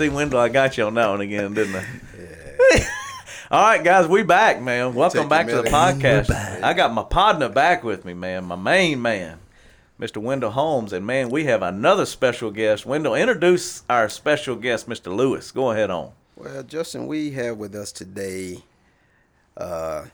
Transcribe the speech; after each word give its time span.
See, 0.00 0.08
Wendell, 0.08 0.40
I 0.40 0.48
got 0.48 0.78
you 0.78 0.84
on 0.84 0.94
that 0.94 1.10
one 1.10 1.20
again, 1.20 1.52
didn't 1.52 1.76
I? 1.76 1.84
All 3.50 3.62
right, 3.62 3.84
guys, 3.84 4.06
we 4.08 4.22
back, 4.22 4.62
man. 4.62 4.94
Welcome 4.94 5.24
Take 5.24 5.28
back 5.28 5.46
to 5.48 5.56
the 5.56 5.64
podcast. 5.68 6.30
I 6.62 6.72
got 6.72 6.94
my 6.94 7.02
partner 7.02 7.50
back 7.50 7.84
with 7.84 8.06
me, 8.06 8.14
man. 8.14 8.46
My 8.46 8.56
main 8.56 9.02
man, 9.02 9.40
Mr. 10.00 10.16
Wendell 10.16 10.52
Holmes, 10.52 10.94
and 10.94 11.04
man, 11.06 11.28
we 11.28 11.44
have 11.44 11.60
another 11.60 12.06
special 12.06 12.50
guest. 12.50 12.86
Wendell, 12.86 13.14
introduce 13.14 13.82
our 13.90 14.08
special 14.08 14.56
guest, 14.56 14.88
Mr. 14.88 15.14
Lewis. 15.14 15.50
Go 15.52 15.70
ahead 15.70 15.90
on. 15.90 16.12
Well, 16.34 16.62
Justin, 16.62 17.06
we 17.06 17.32
have 17.32 17.58
with 17.58 17.74
us 17.74 17.92
today. 17.92 18.62
Uh, 19.54 20.06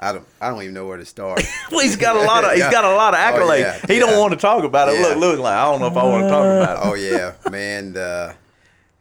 I 0.00 0.12
don't. 0.14 0.26
I 0.40 0.48
don't 0.48 0.62
even 0.62 0.74
know 0.74 0.86
where 0.88 0.96
to 0.96 1.06
start. 1.06 1.44
Well, 1.70 1.78
he's 1.82 1.94
got 1.94 2.16
a 2.16 2.22
lot 2.22 2.42
of 2.42 2.50
he's 2.50 2.58
Yeah. 2.58 2.72
got 2.72 2.84
a 2.84 2.92
lot 2.96 3.14
of 3.14 3.20
Oh, 3.20 3.38
accolades. 3.38 3.60
yeah, 3.60 3.86
he 3.86 4.00
don't 4.00 4.18
want 4.18 4.32
to 4.32 4.36
talk 4.36 4.64
about 4.64 4.88
it. 4.88 4.96
Yeah. 4.98 5.06
Look, 5.10 5.18
Lewis, 5.18 5.38
like 5.38 5.54
I 5.54 5.70
don't 5.70 5.78
know 5.78 5.86
if 5.86 5.96
I 5.96 6.02
want 6.02 6.24
to 6.24 6.28
talk 6.28 6.44
about 6.44 6.76
it. 6.84 6.90
oh 6.90 6.94
yeah, 6.94 7.34
man. 7.48 7.96
Uh, 7.96 8.32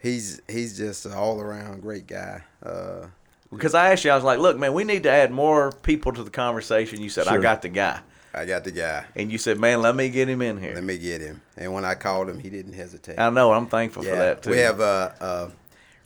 he's 0.02 0.42
he's 0.48 0.78
just 0.78 1.06
an 1.06 1.14
all 1.14 1.40
around 1.42 1.82
great 1.82 2.08
guy. 2.08 2.44
Uh, 2.64 3.08
Because 3.52 3.74
I 3.74 3.92
asked 3.92 4.04
you, 4.06 4.12
I 4.12 4.16
was 4.16 4.24
like, 4.24 4.40
look, 4.40 4.58
man, 4.58 4.74
we 4.74 4.84
need 4.84 5.04
to 5.04 5.12
add 5.12 5.32
more 5.32 5.72
people 5.72 6.12
to 6.14 6.24
the 6.24 6.30
conversation. 6.30 7.02
You 7.02 7.10
said 7.10 7.28
I 7.28 7.38
got 7.38 7.62
the 7.62 7.70
guy, 7.70 8.00
I 8.34 8.46
got 8.46 8.64
the 8.64 8.72
guy. 8.72 9.06
and 9.16 9.32
you 9.32 9.38
said, 9.38 9.58
man, 9.60 9.82
let 9.82 9.96
me 9.96 10.10
get 10.10 10.30
him 10.30 10.42
in 10.42 10.58
here. 10.58 10.74
Let 10.76 10.84
me 10.84 10.98
get 10.98 11.22
him. 11.22 11.42
And 11.58 11.74
when 11.74 11.84
I 11.86 11.96
called 11.96 12.30
him, 12.30 12.40
he 12.40 12.50
didn't 12.50 12.74
hesitate. 12.74 13.18
I 13.20 13.30
know. 13.32 13.52
I'm 13.52 13.68
thankful 13.68 14.04
for 14.04 14.10
that 14.16 14.44
too. 14.44 14.52
We 14.52 14.58
have 14.60 14.80
a, 14.80 15.16
a 15.20 15.52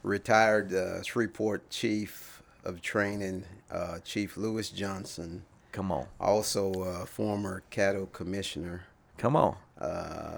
retired 0.04 0.74
uh, 0.74 1.02
Shreveport 1.04 1.70
chief 1.70 2.42
of 2.64 2.82
training, 2.82 3.44
uh, 3.72 4.00
Chief 4.06 4.38
Lewis 4.38 4.70
Johnson. 4.70 5.44
Come 5.74 5.92
on, 5.92 6.06
Also, 6.20 6.72
a 6.84 7.06
former 7.06 7.64
Caddo 7.72 8.10
commissioner, 8.14 8.84
come 9.18 9.36
on. 9.36 9.56
uh, 9.82 10.38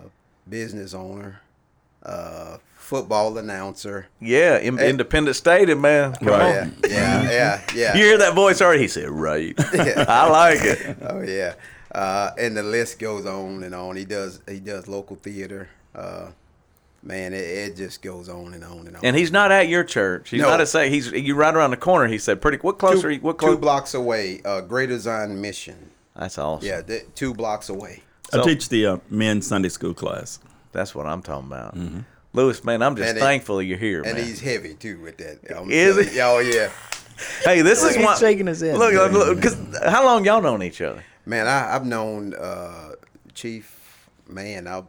business 0.50 0.94
owner, 0.94 1.42
uh, 2.04 2.58
football 2.86 3.38
announcer. 3.38 4.08
Yeah, 4.22 4.58
in, 4.60 4.78
Hey. 4.78 4.90
Independence 4.90 5.38
Stadium, 5.38 5.82
man. 5.82 6.14
Come 6.14 6.28
Oh, 6.30 6.34
on. 6.34 6.42
yeah, 6.52 6.70
yeah, 6.90 7.24
yeah, 7.32 7.62
yeah. 7.76 7.96
You 7.98 8.04
hear 8.06 8.18
that 8.20 8.34
voice 8.36 8.62
already? 8.62 8.84
He 8.84 8.88
said, 8.88 9.10
right. 9.10 9.56
Yeah. 9.74 10.06
I 10.08 10.30
like 10.30 10.60
it. 10.64 10.98
oh 11.02 11.22
yeah, 11.22 11.56
uh, 11.94 12.32
and 12.38 12.56
the 12.56 12.64
list 12.64 13.00
goes 13.00 13.26
on 13.26 13.64
and 13.64 13.74
on. 13.76 13.96
He 13.96 14.06
does 14.06 14.42
he 14.48 14.60
does 14.60 14.88
local 14.88 15.16
theater. 15.18 15.68
Uh, 15.94 16.28
man, 17.04 17.34
it, 17.34 17.38
it 17.44 17.76
just 17.76 18.02
goes 18.02 18.30
on 18.30 18.54
and 18.54 18.64
on 18.64 18.88
and 18.88 18.96
on. 18.98 19.06
And 19.06 19.16
he's 19.16 19.32
not 19.32 19.52
at 19.52 19.68
your 19.68 19.84
church. 19.84 20.30
He's 20.30 20.42
No. 20.42 20.50
not 20.50 20.62
at 20.62 20.68
say 20.68 20.90
he's 20.90 21.12
you 21.12 21.36
right 21.36 21.54
around 21.56 21.72
the 21.72 21.78
corner. 21.78 22.08
He 22.08 22.18
said, 22.18 22.42
pretty. 22.42 22.58
What 22.58 22.78
closer? 22.78 23.14
two, 23.14 23.20
what 23.22 23.40
two 23.40 23.58
blocks 23.58 23.94
away, 23.94 24.42
uh, 24.46 24.62
Greater 24.62 24.98
Zion 25.00 25.40
Mission. 25.42 25.92
That's 26.16 26.38
awesome. 26.38 26.68
Yeah, 26.68 26.82
th- 26.82 27.06
two 27.16 27.34
blocks 27.34 27.68
away. 27.70 28.04
So- 28.32 28.42
I 28.42 28.46
teach 28.46 28.70
the 28.70 28.86
uh, 28.86 28.98
men's 29.10 29.48
Sunday 29.48 29.70
school 29.70 29.94
class. 29.94 30.40
That's 30.72 30.94
what 30.96 31.06
I'm 31.06 31.22
talking 31.22 31.48
about. 31.48 31.76
Lewis, 32.36 32.64
man, 32.64 32.82
I'm 32.82 32.96
just 32.96 33.10
And 33.10 33.18
he- 33.18 33.24
thankful 33.24 33.62
you're 33.62 33.78
here, 33.78 34.02
And 34.04 34.16
man. 34.18 34.26
he's 34.26 34.42
heavy 34.42 34.74
too 34.76 35.00
with 35.02 35.18
that. 35.18 35.40
I'm 35.56 35.70
Is 35.72 35.96
telling 35.96 36.10
he? 36.10 36.16
you. 36.16 36.22
Oh 36.22 36.40
yeah, 36.40 36.70
Hey, 37.44 37.62
this 37.62 37.82
is 37.84 37.96
He's 37.96 38.06
why. 38.06 38.16
shaking 38.18 38.48
his 38.48 38.60
head. 38.62 38.78
Look, 38.78 38.94
look, 38.94 39.12
look, 39.14 39.36
because 39.38 39.56
how 39.86 40.04
long 40.06 40.26
y'all 40.26 40.42
known 40.42 40.62
each 40.64 40.82
other? 40.82 41.04
man. 41.26 41.48
I, 41.48 41.76
I've 41.76 41.86
known 41.86 42.34
uh, 42.36 42.92
Chief. 43.34 43.72
Man, 44.28 44.68
I 44.68 44.84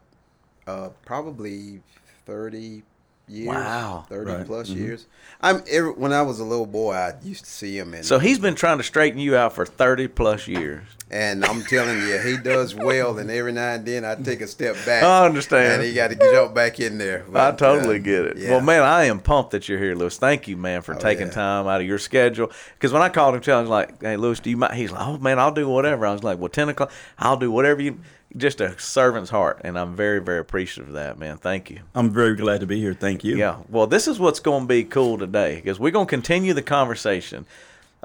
uh, 0.67 0.89
probably 1.05 1.81
thirty 2.25 2.83
years. 3.29 3.49
Wow. 3.49 4.07
thirty 4.09 4.33
Right. 4.33 4.47
plus 4.47 4.69
years. 4.71 5.07
I'm 5.41 5.63
every, 5.71 5.93
when 5.93 6.13
I 6.13 6.23
was 6.23 6.41
a 6.41 6.45
little 6.45 6.67
boy, 6.67 6.95
I 6.95 7.15
used 7.23 7.45
to 7.45 7.51
see 7.51 7.79
him, 7.79 7.93
and 7.95 8.05
So 8.05 8.19
he's 8.19 8.39
been 8.39 8.55
trying 8.55 8.79
to 8.79 8.85
straighten 8.85 9.21
you 9.21 9.37
out 9.37 9.53
for 9.53 9.67
30 9.67 10.09
plus 10.09 10.49
years. 10.49 10.83
And 11.11 11.45
I'm 11.45 11.63
telling 11.63 11.99
you, 12.01 12.19
he 12.19 12.37
does 12.37 12.75
well. 12.75 13.19
And 13.19 13.31
every 13.31 13.53
now 13.53 13.75
and 13.75 13.87
then, 13.87 14.05
I 14.05 14.15
take 14.17 14.41
a 14.41 14.47
step 14.47 14.75
back. 14.85 15.03
I 15.03 15.25
understand. 15.27 15.75
And 15.75 15.83
he 15.85 15.95
got 15.95 16.09
to 16.11 16.17
jump 16.17 16.55
back 16.55 16.81
in 16.81 16.99
there. 16.99 17.25
I 17.35 17.53
totally 17.53 17.97
uh, 17.97 18.03
get 18.03 18.25
it. 18.25 18.37
yeah. 18.39 18.51
Well, 18.51 18.61
man, 18.61 18.83
I 18.83 19.05
am 19.05 19.21
pumped 19.21 19.53
that 19.53 19.69
you're 19.69 19.79
here, 19.79 19.95
Lewis. 19.95 20.19
Thank 20.19 20.49
you, 20.49 20.57
man, 20.57 20.83
for 20.83 20.95
Oh, 20.95 20.99
taking 20.99 21.29
yeah. 21.29 21.33
time 21.35 21.67
out 21.69 21.81
of 21.81 21.87
your 21.87 21.99
schedule. 21.99 22.51
Because 22.75 22.93
when 22.93 23.03
I 23.03 23.09
called 23.09 23.35
him, 23.37 23.55
I 23.55 23.61
was 23.61 23.71
like, 23.71 24.03
"Hey, 24.03 24.17
Lewis, 24.17 24.41
do 24.41 24.51
you 24.51 24.57
mind?" 24.57 24.75
He's 24.75 24.91
like, 24.91 25.07
"Oh, 25.07 25.19
man, 25.19 25.39
I'll 25.39 25.53
do 25.53 25.69
whatever." 25.69 26.07
I 26.07 26.13
was 26.13 26.25
like, 26.25 26.39
"Well, 26.39 26.49
ten 26.49 26.69
o'clock, 26.69 26.91
I'll 27.19 27.37
do 27.37 27.51
whatever 27.51 27.81
you." 27.83 28.01
Just 28.37 28.61
a 28.61 28.79
servant's 28.79 29.31
heart, 29.31 29.61
and 29.65 29.79
I'm 29.79 29.95
very, 29.97 30.21
very 30.21 30.41
appreciative 30.41 30.89
of 30.89 30.95
that, 30.95 31.17
man. 31.19 31.39
Thank 31.39 31.71
you. 31.71 31.79
I'm 31.95 32.11
very 32.11 32.35
glad 32.35 32.61
to 32.61 32.67
be 32.67 32.79
here. 32.81 32.93
Thank 32.93 33.25
you. 33.25 33.37
Yeah. 33.37 33.59
Well, 33.71 33.87
this 33.87 34.07
is 34.09 34.19
what's 34.19 34.41
going 34.41 34.65
to 34.65 34.69
be 34.69 34.85
cool 34.85 35.17
today 35.17 35.55
because 35.55 35.79
we're 35.79 35.93
going 35.93 36.07
to 36.07 36.11
continue 36.11 36.53
the 36.53 36.61
conversation 36.61 37.47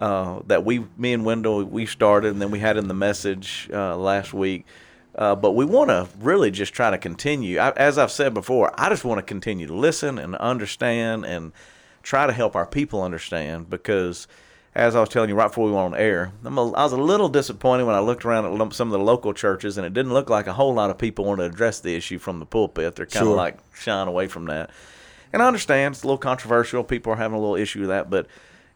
uh, 0.02 0.42
that 0.48 0.66
we, 0.66 0.84
me 0.98 1.14
and 1.14 1.24
Wendell, 1.24 1.64
we 1.64 1.86
started, 1.86 2.34
and 2.34 2.42
then 2.42 2.52
we 2.52 2.60
had 2.60 2.76
in 2.76 2.88
the 2.90 2.94
message 2.94 3.70
uh, 3.72 3.96
last 3.96 4.34
week. 4.34 4.66
Uh, 5.16 5.36
but 5.36 5.52
we 5.52 5.64
want 5.66 5.90
to 5.90 6.08
really 6.20 6.50
just 6.52 6.74
try 6.74 6.90
to 6.90 6.98
continue. 6.98 7.60
I, 7.60 7.70
as 7.72 7.98
I've 7.98 8.12
said 8.12 8.34
before, 8.34 8.72
I 8.78 8.90
just 8.90 9.06
want 9.06 9.20
to 9.20 9.24
continue 9.24 9.68
to 9.68 9.76
listen 9.76 10.18
and 10.18 10.36
understand 10.38 11.26
and 11.26 11.52
try 12.02 12.26
to 12.28 12.34
help 12.34 12.56
our 12.56 12.66
people 12.66 13.02
understand 13.04 13.70
because. 13.70 14.28
As 14.74 14.96
I 14.96 15.02
was 15.02 15.10
telling 15.10 15.28
you 15.28 15.36
right 15.36 15.50
before 15.50 15.66
we 15.66 15.74
went 15.74 15.94
on 15.94 16.00
air, 16.00 16.32
I'm 16.46 16.58
a, 16.58 16.72
I 16.72 16.84
was 16.84 16.94
a 16.94 16.98
little 16.98 17.28
disappointed 17.28 17.84
when 17.84 17.94
I 17.94 18.00
looked 18.00 18.24
around 18.24 18.46
at 18.46 18.74
some 18.74 18.88
of 18.88 18.94
the 18.94 19.04
local 19.04 19.34
churches, 19.34 19.78
and 19.78 19.86
it 19.86 19.94
didn't 19.94 20.14
look 20.14 20.30
like 20.30 20.48
a 20.48 20.54
whole 20.54 20.74
lot 20.74 20.90
of 20.90 20.98
people 20.98 21.26
wanted 21.26 21.44
to 21.44 21.50
address 21.50 21.82
the 21.82 21.94
issue 21.94 22.18
from 22.18 22.40
the 22.40 22.46
pulpit. 22.46 22.96
They're 22.96 23.06
kind 23.06 23.24
of 23.26 23.32
Sure. 23.32 23.36
like 23.36 23.58
shying 23.76 24.08
away 24.08 24.28
from 24.30 24.46
that. 24.46 24.70
And 25.34 25.44
I 25.44 25.48
understand 25.48 25.96
it's 25.96 26.04
a 26.04 26.08
little 26.08 26.18
controversial. 26.18 26.86
People 26.86 27.12
are 27.12 27.18
having 27.18 27.38
a 27.38 27.42
little 27.42 27.58
issue 27.58 27.82
with 27.82 27.90
that, 27.90 28.10
but 28.10 28.28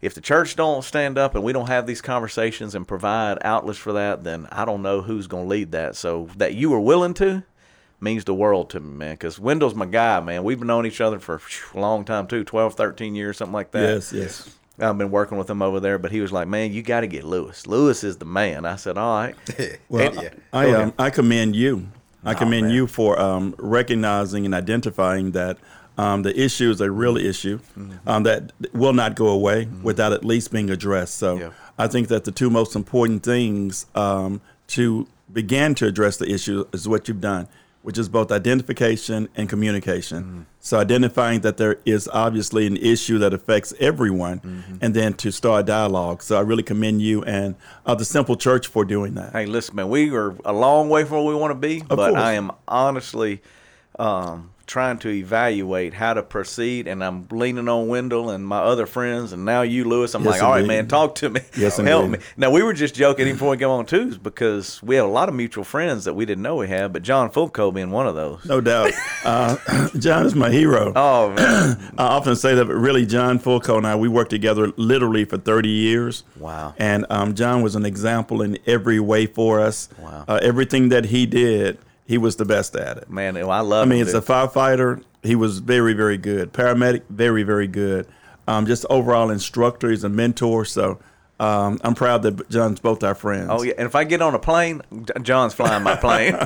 if 0.01 0.13
the 0.13 0.21
church 0.21 0.55
don't 0.55 0.83
stand 0.83 1.17
up 1.17 1.35
and 1.35 1.43
we 1.43 1.53
don't 1.53 1.67
have 1.67 1.87
these 1.87 2.01
conversations 2.01 2.75
and 2.75 2.87
provide 2.87 3.37
outlets 3.41 3.79
for 3.79 3.93
that, 3.93 4.23
then 4.23 4.47
I 4.51 4.65
don't 4.65 4.81
know 4.81 5.01
who's 5.01 5.27
going 5.27 5.45
to 5.45 5.49
lead 5.49 5.71
that. 5.71 5.95
So 5.95 6.29
that 6.37 6.53
you 6.53 6.73
are 6.73 6.79
willing 6.79 7.13
to 7.15 7.43
means 7.99 8.23
the 8.25 8.33
world 8.33 8.69
to 8.71 8.79
me, 8.79 8.95
man. 8.95 9.13
Because 9.13 9.39
Wendell's 9.39 9.75
my 9.75 9.85
guy, 9.85 10.19
man. 10.19 10.43
We've 10.43 10.61
known 10.61 10.85
each 10.85 11.01
other 11.01 11.19
for 11.19 11.41
a 11.73 11.79
long 11.79 12.05
time 12.05 12.27
too 12.27 12.43
12, 12.43 12.75
13 12.75 13.15
years, 13.15 13.37
something 13.37 13.53
like 13.53 13.71
that. 13.71 13.81
Yes, 13.81 14.13
yes. 14.13 14.57
I've 14.77 14.97
been 14.97 15.11
working 15.11 15.37
with 15.37 15.49
him 15.49 15.61
over 15.61 15.79
there, 15.79 15.97
but 15.97 16.11
he 16.11 16.19
was 16.19 16.33
like, 16.33 16.47
man, 16.47 16.73
you 16.73 16.81
got 16.81 17.01
to 17.01 17.07
get 17.07 17.23
Lewis. 17.23 17.65
Lewis 17.65 18.03
is 18.03 18.17
the 18.17 18.25
man. 18.25 18.65
I 18.65 18.75
said, 18.75 18.97
all 18.97 19.17
right. 19.17 19.35
Well, 19.89 20.13
yeah. 20.13 20.29
I 20.51 20.65
Go 20.65 20.81
um, 20.83 20.93
I 20.99 21.09
commend 21.09 21.55
you. 21.55 21.87
I 22.23 22.33
commend 22.33 22.67
man. 22.67 22.75
you 22.75 22.87
for 22.87 23.19
um, 23.19 23.53
recognizing 23.59 24.45
and 24.45 24.55
identifying 24.55 25.31
that 25.31 25.57
um, 25.97 26.23
the 26.23 26.37
issue 26.39 26.69
is 26.69 26.81
a 26.81 26.91
real 26.91 27.17
issue 27.17 27.59
Mm-hmm. 27.77 28.07
um, 28.09 28.23
that 28.23 28.51
will 28.73 28.93
not 28.93 29.15
go 29.15 29.27
away 29.29 29.67
without 29.83 30.11
at 30.13 30.23
least 30.25 30.51
being 30.51 30.69
addressed. 30.69 31.15
So 31.17 31.37
Yeah. 31.37 31.49
I 31.77 31.87
think 31.87 32.07
that 32.09 32.23
the 32.25 32.31
two 32.31 32.49
most 32.49 32.75
important 32.75 33.23
things 33.23 33.85
um, 33.95 34.41
to 34.67 35.07
begin 35.31 35.75
to 35.75 35.85
address 35.87 36.17
the 36.17 36.29
issue 36.31 36.65
is 36.73 36.87
what 36.87 37.07
you've 37.07 37.19
done, 37.21 37.47
which 37.81 37.97
is 37.97 38.07
both 38.09 38.31
identification 38.31 39.27
and 39.35 39.49
communication. 39.49 40.23
Mm-hmm. 40.23 40.41
So 40.59 40.79
identifying 40.79 41.41
that 41.41 41.57
there 41.57 41.77
is 41.85 42.07
obviously 42.11 42.65
an 42.65 42.77
issue 42.77 43.17
that 43.19 43.33
affects 43.33 43.73
everyone, 43.79 44.39
Mm-hmm. 44.39 44.75
and 44.81 44.93
then 44.93 45.13
to 45.15 45.31
start 45.31 45.65
dialogue. 45.65 46.23
So 46.23 46.37
I 46.37 46.41
really 46.41 46.63
commend 46.63 47.01
you 47.01 47.23
and 47.23 47.55
uh, 47.85 47.93
the 47.95 48.05
Simple 48.05 48.35
Church 48.37 48.67
for 48.67 48.83
doing 48.85 49.13
that. 49.15 49.31
Hey, 49.33 49.45
listen, 49.45 49.75
man, 49.75 49.89
we 49.89 50.09
are 50.15 50.35
a 50.45 50.53
long 50.53 50.89
way 50.89 51.03
from 51.03 51.17
where 51.23 51.35
we 51.35 51.39
want 51.39 51.51
to 51.51 51.59
be, 51.67 51.81
but 51.81 51.97
course. 51.97 52.15
I 52.15 52.33
am 52.33 52.51
honestly 52.67 53.41
um, 53.99 54.51
trying 54.67 54.97
to 54.99 55.09
evaluate 55.09 55.93
how 55.93 56.13
to 56.13 56.23
proceed, 56.23 56.87
and 56.87 57.03
I'm 57.03 57.27
leaning 57.31 57.67
on 57.69 57.87
Wendell 57.87 58.29
and 58.31 58.45
my 58.45 58.59
other 58.59 58.85
friends, 58.85 59.31
and 59.33 59.45
now 59.45 59.61
you, 59.61 59.83
Lewis. 59.85 60.13
I'm 60.15 60.23
Yes, 60.23 60.31
like, 60.33 60.43
all 60.43 60.51
right, 60.51 60.61
indeed. 60.61 60.67
man, 60.75 60.87
talk 60.87 61.15
to 61.15 61.29
me, 61.29 61.41
Yes, 61.55 61.77
help 61.81 62.05
indeed. 62.05 62.19
me. 62.19 62.25
Now 62.37 62.49
we 62.51 62.63
were 62.63 62.73
just 62.73 62.95
joking 62.95 63.25
before 63.31 63.51
we 63.51 63.57
go 63.57 63.71
on 63.71 63.85
twos 63.85 64.17
because 64.17 64.81
we 64.81 64.95
have 64.95 65.05
a 65.05 65.09
lot 65.09 65.29
of 65.29 65.35
mutual 65.35 65.63
friends 65.63 66.05
that 66.05 66.13
we 66.15 66.25
didn't 66.25 66.41
know 66.41 66.55
we 66.55 66.67
had, 66.67 66.93
but 66.93 67.03
John 67.03 67.29
Fulco 67.29 67.73
being 67.73 67.91
one 67.91 68.07
of 68.07 68.15
those. 68.15 68.43
No 68.45 68.61
doubt. 68.61 68.91
Uh, 69.25 69.57
John 69.97 70.23
is 70.27 70.35
my 70.35 70.51
hero. 70.51 70.93
Oh 70.95 71.31
man, 71.33 71.93
I 71.97 72.03
often 72.03 72.35
say 72.35 72.53
that, 72.53 72.65
but 72.65 72.75
really, 72.75 73.07
John 73.07 73.39
Fulco 73.39 73.75
and 73.77 73.87
I, 73.87 73.95
we 73.95 74.07
worked 74.07 74.29
together 74.29 74.71
literally 74.77 75.25
for 75.25 75.37
30 75.37 75.67
years. 75.67 76.23
Wow. 76.37 76.75
And 76.77 77.07
um, 77.09 77.33
John 77.33 77.63
was 77.63 77.75
an 77.75 77.85
example 77.85 78.43
in 78.43 78.59
every 78.67 78.99
way 78.99 79.25
for 79.25 79.59
us. 79.59 79.89
Wow. 79.97 80.25
Uh, 80.27 80.39
everything 80.43 80.89
that 80.89 81.05
he 81.05 81.25
did, 81.25 81.79
he 82.05 82.17
was 82.17 82.35
the 82.35 82.45
best 82.45 82.75
at 82.75 82.97
it. 82.97 83.09
man, 83.09 83.35
I 83.37 83.41
love. 83.61 83.87
I 83.87 83.89
mean, 83.89 84.01
him, 84.01 84.07
it's 84.07 84.15
a 84.15 84.21
firefighter. 84.21 85.03
He 85.23 85.35
was 85.35 85.59
very, 85.59 85.93
very 85.93 86.17
good. 86.17 86.53
Paramedic, 86.53 87.03
very, 87.09 87.43
very 87.43 87.67
good. 87.67 88.07
Um, 88.47 88.67
just 88.67 88.85
overall 88.89 89.31
instructor. 89.31 89.89
He's 89.89 90.03
a 90.03 90.09
mentor. 90.09 90.65
So 90.65 90.99
um, 91.37 91.79
I'm 91.83 91.95
proud 91.95 92.21
that 92.21 92.49
John's 92.49 92.79
both 92.79 93.03
our 93.03 93.13
friends. 93.13 93.49
Oh 93.49 93.61
yeah, 93.61 93.73
and 93.77 93.85
if 93.85 93.93
I 93.93 94.05
get 94.05 94.21
on 94.21 94.33
a 94.35 94.39
plane, 94.39 94.81
John's 95.21 95.53
flying 95.53 95.83
my 95.83 95.97
plane. 95.97 96.33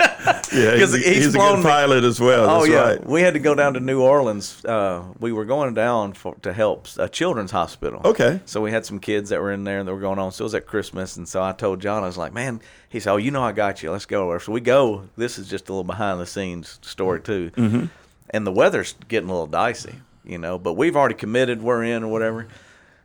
yeah. 0.52 0.78
He's, 0.78 0.94
he's 0.94 1.06
he's 1.06 1.36
a 1.36 1.38
good 1.38 1.58
me- 1.58 1.64
pilot 1.64 2.04
as 2.04 2.20
well. 2.20 2.50
Oh 2.50 2.60
That's 2.62 2.72
yeah, 2.72 2.82
right. 2.82 3.06
we 3.06 3.22
had 3.22 3.36
to 3.36 3.40
go 3.40 3.54
down 3.54 3.76
to 3.76 3.80
New 3.80 4.02
Orleans. 4.02 4.66
Uh, 4.66 5.04
we 5.20 5.32
were 5.32 5.46
going 5.46 5.76
down 5.76 6.14
for, 6.14 6.34
to 6.42 6.52
help 6.52 6.88
a 6.98 7.08
children's 7.08 7.52
hospital. 7.52 8.02
Okay. 8.04 8.42
So 8.46 8.62
we 8.62 8.72
had 8.72 8.84
some 8.84 9.00
kids 9.00 9.30
that 9.30 9.40
were 9.40 9.52
in 9.52 9.64
there 9.64 9.78
and 9.78 9.88
they 9.88 9.94
were 9.94 10.00
going 10.00 10.18
on. 10.18 10.32
So 10.32 10.42
it 10.42 10.46
was 10.46 10.56
at 10.56 10.66
Christmas, 10.66 11.18
and 11.18 11.28
so 11.28 11.44
I 11.44 11.52
told 11.52 11.82
John, 11.82 12.04
I 12.04 12.08
was 12.08 12.18
like, 12.18 12.34
"Man," 12.34 12.60
he 12.90 13.00
said, 13.00 13.12
"Oh, 13.12 13.18
you 13.18 13.30
know 13.30 13.44
I 13.44 13.52
got 13.52 13.84
you. 13.84 13.92
Let's 13.92 14.08
go." 14.08 14.36
So 14.40 14.52
we 14.52 14.62
go. 14.62 15.08
This 15.18 15.38
is 15.38 15.48
just 15.48 15.70
a 15.70 15.72
little 15.72 15.84
behind 15.84 16.20
the 16.20 16.26
scenes 16.26 16.80
story 16.82 17.22
too. 17.22 17.52
Mm-hmm. 17.56 17.86
And 18.32 18.48
the 18.48 18.52
weather's 18.52 18.96
getting 19.08 19.30
a 19.30 19.34
little 19.34 19.48
dicey, 19.48 19.96
you 20.24 20.40
know. 20.40 20.58
But 20.58 20.74
we've 20.74 20.96
already 20.96 21.16
committed. 21.16 21.62
We're 21.62 21.84
in 21.84 22.04
or 22.04 22.08
whatever. 22.08 22.48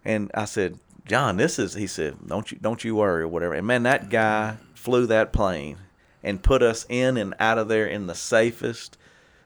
And 0.04 0.30
I 0.34 0.44
said, 0.44 0.78
John, 1.06 1.36
this 1.36 1.58
is. 1.58 1.74
He 1.74 1.86
said, 1.86 2.16
"Don't 2.26 2.50
you 2.50 2.58
don't 2.60 2.82
you 2.84 2.96
worry 2.96 3.22
or 3.22 3.28
whatever." 3.28 3.54
And 3.54 3.66
man, 3.66 3.82
that 3.84 4.08
guy 4.10 4.56
flew 4.74 5.06
that 5.06 5.32
plane 5.32 5.76
and 6.22 6.42
put 6.42 6.62
us 6.62 6.86
in 6.88 7.16
and 7.16 7.34
out 7.38 7.58
of 7.58 7.68
there 7.68 7.86
in 7.86 8.06
the 8.06 8.14
safest 8.14 8.96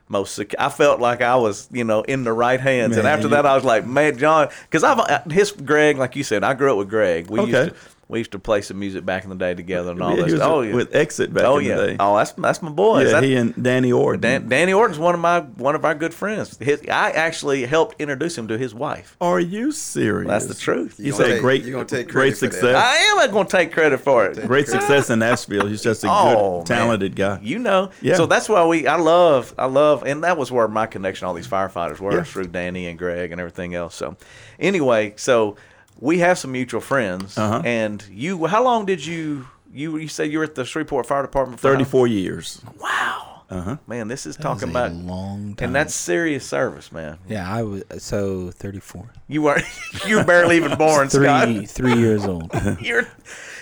most. 0.07 0.33
Sec- 0.35 0.55
I 0.57 0.69
felt 0.69 0.99
like 1.01 1.21
I 1.21 1.35
was, 1.35 1.67
you 1.71 1.83
know, 1.83 2.01
in 2.03 2.23
the 2.23 2.33
right 2.33 2.59
hands. 2.59 2.95
and 2.97 3.05
after 3.07 3.27
that, 3.29 3.45
I 3.45 3.55
was 3.55 3.63
like, 3.65 3.85
man, 3.85 4.17
John, 4.17 4.47
because 4.63 4.83
I've 4.83 4.99
uh, 4.99 5.21
his 5.29 5.51
Greg, 5.51 5.97
like 5.97 6.15
you 6.15 6.23
said, 6.23 6.43
I 6.43 6.53
grew 6.53 6.71
up 6.71 6.77
with 6.77 6.89
Greg. 6.89 7.29
We 7.29 7.39
Okay. 7.41 7.51
used 7.51 7.69
to 7.75 7.75
we 8.09 8.17
used 8.17 8.31
to 8.31 8.39
play 8.39 8.59
some 8.61 8.79
music 8.79 9.05
back 9.05 9.23
in 9.23 9.29
the 9.29 9.35
day 9.35 9.53
together 9.53 9.91
and 9.91 10.01
all 10.01 10.09
Yeah, 10.09 10.15
that. 10.17 10.25
he 10.25 10.31
was 10.33 10.41
stuff. 10.41 10.51
Oh 10.51 10.61
yeah, 10.61 10.73
with 10.73 10.95
Exit 10.95 11.31
back 11.33 11.43
oh 11.45 11.59
in 11.59 11.65
yeah. 11.65 11.75
the 11.77 11.87
day. 11.87 11.95
Oh, 11.99 12.17
that's 12.17 12.31
that's 12.33 12.61
my 12.61 12.69
boy. 12.71 13.03
yeah, 13.03 13.11
That- 13.11 13.23
he 13.23 13.35
and 13.35 13.53
Danny 13.63 13.91
Orton. 13.91 14.19
Dan, 14.21 14.49
Danny 14.49 14.73
Orton's 14.73 14.97
one 14.99 15.13
of 15.13 15.21
my 15.21 15.41
one 15.41 15.75
of 15.75 15.85
our 15.85 15.93
good 15.95 16.13
friends. 16.13 16.57
His, 16.57 16.81
I 16.89 17.11
actually 17.11 17.65
helped 17.65 18.01
introduce 18.01 18.37
him 18.37 18.47
to 18.49 18.57
his 18.57 18.73
wife. 18.73 19.15
Are 19.21 19.39
you 19.39 19.71
serious? 19.71 20.27
That's 20.27 20.45
the 20.47 20.55
truth. 20.55 20.95
You 20.99 21.11
say 21.13 21.33
take- 21.33 21.41
great, 21.41 21.63
you 21.63 21.71
gonna 21.71 21.85
take 21.85 22.07
great 22.09 22.35
credit 22.35 22.37
for 22.39 22.45
that. 22.47 22.53
success. 22.53 22.75
I 22.75 22.95
am 23.23 23.31
going 23.31 23.45
to 23.47 23.51
take 23.57 23.71
credit 23.71 23.99
for 23.99 24.25
it. 24.25 24.45
Great 24.47 24.67
success 24.75 25.09
in 25.11 25.19
Nashville. 25.19 25.67
He's 25.67 25.83
just 25.83 26.03
a 26.03 26.07
Oh, 26.09 26.59
good, 26.59 26.65
talented 26.67 27.17
man. 27.17 27.37
guy. 27.37 27.43
You 27.43 27.59
know. 27.59 27.91
Yeah. 28.01 28.15
So 28.15 28.25
that's 28.25 28.49
why 28.49 28.65
we 28.65 28.87
I 28.87 28.95
love 28.97 29.53
I 29.57 29.65
love 29.67 30.03
and 30.03 30.23
that 30.23 30.35
was 30.37 30.51
where 30.51 30.67
my 30.67 30.87
connection 30.87 31.27
all 31.27 31.35
these 31.35 31.47
firefighters 31.47 31.99
were 31.99 32.15
Yeah. 32.17 32.23
through 32.23 32.47
Danny 32.47 32.87
and 32.87 32.97
Greg 32.97 33.31
and 33.31 33.39
everything 33.39 33.75
else. 33.75 33.93
So 33.93 34.17
anyway, 34.59 35.13
so 35.15 35.55
we 35.99 36.19
have 36.19 36.37
some 36.37 36.51
mutual 36.51 36.81
friends 36.81 37.37
Uh-huh. 37.37 37.61
and 37.65 38.03
you 38.11 38.45
how 38.47 38.63
long 38.63 38.85
did 38.85 39.05
you 39.05 39.47
you 39.73 39.97
you 39.97 40.07
said 40.07 40.31
you 40.31 40.39
were 40.39 40.43
at 40.45 40.55
the 40.55 40.65
Shreveport 40.65 41.05
Fire 41.05 41.21
Department 41.21 41.59
for 41.59 41.69
Thirty-four 41.69 42.07
years. 42.07 42.61
Wow. 42.79 43.25
Uh-huh. 43.51 43.77
Man, 43.87 44.07
this 44.07 44.27
is 44.27 44.35
That 44.37 44.43
talking 44.43 44.67
was 44.71 44.75
a 44.75 44.85
about 44.85 44.91
long 44.93 45.55
time. 45.55 45.65
and 45.67 45.75
that's 45.75 45.95
serious 45.95 46.45
service, 46.45 46.91
man. 46.91 47.17
yeah. 47.27 47.51
I 47.51 47.63
was 47.63 47.83
so 47.97 48.51
34. 48.51 49.09
You 49.27 49.41
weren't 49.41 49.65
you 50.07 50.17
were 50.17 50.23
barely 50.23 50.55
even 50.57 50.77
born, 50.77 51.09
Three 51.09 51.25
Scott. 51.25 51.67
three 51.69 51.95
years 51.97 52.25
old. 52.25 52.51
You're 52.81 53.07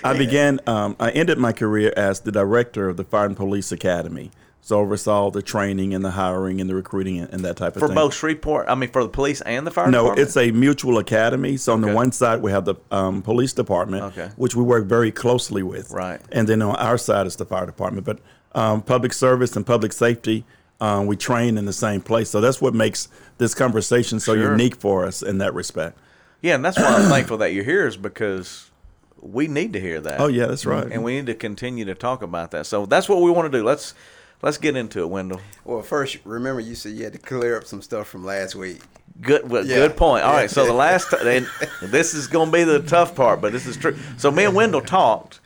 I 0.04 0.18
began. 0.18 0.60
Um, 0.68 0.96
I 1.00 1.10
ended 1.12 1.38
my 1.38 1.54
career 1.54 1.94
as 1.98 2.20
the 2.22 2.32
director 2.34 2.90
of 2.90 2.98
the 2.98 3.04
Fire 3.06 3.26
and 3.28 3.36
Police 3.38 3.72
Academy. 3.72 4.32
So 4.68 4.80
oversaw 4.80 5.32
the 5.32 5.42
training 5.42 5.94
and 5.94 6.04
the 6.04 6.12
hiring 6.12 6.60
and 6.60 6.70
the 6.70 6.76
recruiting 6.76 7.20
and, 7.20 7.34
and 7.34 7.46
that 7.46 7.56
type 7.56 7.78
of 7.78 7.80
for 7.80 7.88
thing. 7.88 7.96
For 7.96 8.02
both 8.04 8.14
Shreveport, 8.14 8.66
I 8.68 8.76
mean 8.76 8.90
for 8.92 9.02
the 9.02 9.08
police 9.08 9.40
and 9.40 9.66
the 9.66 9.72
fire 9.72 9.90
No, 9.90 10.02
department. 10.04 10.28
it's 10.28 10.36
a 10.36 10.52
mutual 10.52 10.98
academy. 10.98 11.56
So 11.56 11.72
on 11.72 11.82
Okay. 11.82 11.90
the 11.92 11.96
one 11.96 12.12
side 12.12 12.42
we 12.42 12.52
have 12.52 12.66
the 12.66 12.76
um, 12.92 13.22
police 13.22 13.54
department, 13.54 14.04
Okay. 14.04 14.30
which 14.36 14.58
we 14.58 14.64
work 14.64 14.84
very 14.86 15.10
closely 15.10 15.64
with. 15.64 15.92
Right. 15.92 16.20
And 16.34 16.50
then 16.50 16.62
on 16.62 16.76
our 16.76 16.98
side 16.98 17.28
is 17.28 17.38
the 17.38 17.46
fire 17.46 17.66
department. 17.66 18.06
But 18.06 18.20
um, 18.56 18.82
public 18.82 19.14
service 19.14 19.56
and 19.56 19.66
public 19.66 19.94
safety, 19.94 20.44
um, 20.82 21.06
we 21.08 21.16
train 21.16 21.58
in 21.58 21.64
the 21.64 21.72
same 21.72 22.02
place. 22.02 22.30
So 22.30 22.42
that's 22.42 22.60
what 22.60 22.74
makes 22.74 23.08
this 23.38 23.54
conversation 23.56 24.20
so 24.20 24.36
Sure. 24.36 24.52
unique 24.52 24.76
for 24.76 25.06
us 25.06 25.22
in 25.24 25.38
that 25.38 25.54
respect. 25.54 25.98
Yeah, 26.42 26.56
and 26.56 26.66
that's 26.66 26.78
why 26.78 26.88
I'm 26.94 27.08
thankful 27.10 27.38
that 27.38 27.54
you're 27.54 27.64
here 27.64 27.88
is 27.88 27.96
because 27.96 28.70
we 29.22 29.48
need 29.48 29.72
to 29.74 29.80
hear 29.80 30.02
that. 30.02 30.20
Oh 30.20 30.28
yeah, 30.28 30.48
that's 30.48 30.66
right. 30.66 30.92
and 30.92 31.06
we 31.06 31.16
need 31.16 31.28
to 31.28 31.36
continue 31.36 31.86
to 31.86 31.96
talk 31.96 32.22
about 32.22 32.52
that. 32.52 32.66
So 32.66 32.86
that's 32.86 33.08
what 33.08 33.22
we 33.22 33.32
want 33.32 33.50
to 33.50 33.58
do. 33.58 33.64
Let's 33.64 33.94
let's 34.42 34.58
get 34.58 34.76
into 34.76 35.02
it, 35.02 35.08
Wendell. 35.10 35.42
Well, 35.66 35.82
first, 35.82 36.18
remember 36.26 36.62
you 36.62 36.76
said 36.76 36.94
you 36.94 37.04
had 37.04 37.14
to 37.14 37.20
clear 37.20 37.58
up 37.58 37.66
some 37.66 37.82
stuff 37.82 38.08
from 38.08 38.24
last 38.26 38.56
week. 38.56 38.82
Good, 39.22 39.50
well, 39.50 39.66
Yeah. 39.66 39.78
good 39.78 39.98
point. 39.98 40.24
All 40.24 40.34
Yeah. 40.34 40.42
right, 40.42 40.50
so 40.52 40.66
the 40.66 40.74
last, 40.74 41.10
t- 41.10 41.18
and 41.22 41.48
this 41.92 42.14
is 42.14 42.28
going 42.28 42.52
to 42.52 42.52
be 42.58 42.64
the 42.64 42.80
tough 42.80 43.16
part, 43.16 43.42
but 43.42 43.52
this 43.52 43.66
is 43.66 43.76
true. 43.78 43.98
So 44.18 44.30
me 44.32 44.46
and 44.46 44.54
Wendell 44.56 44.82
talked. 44.82 45.40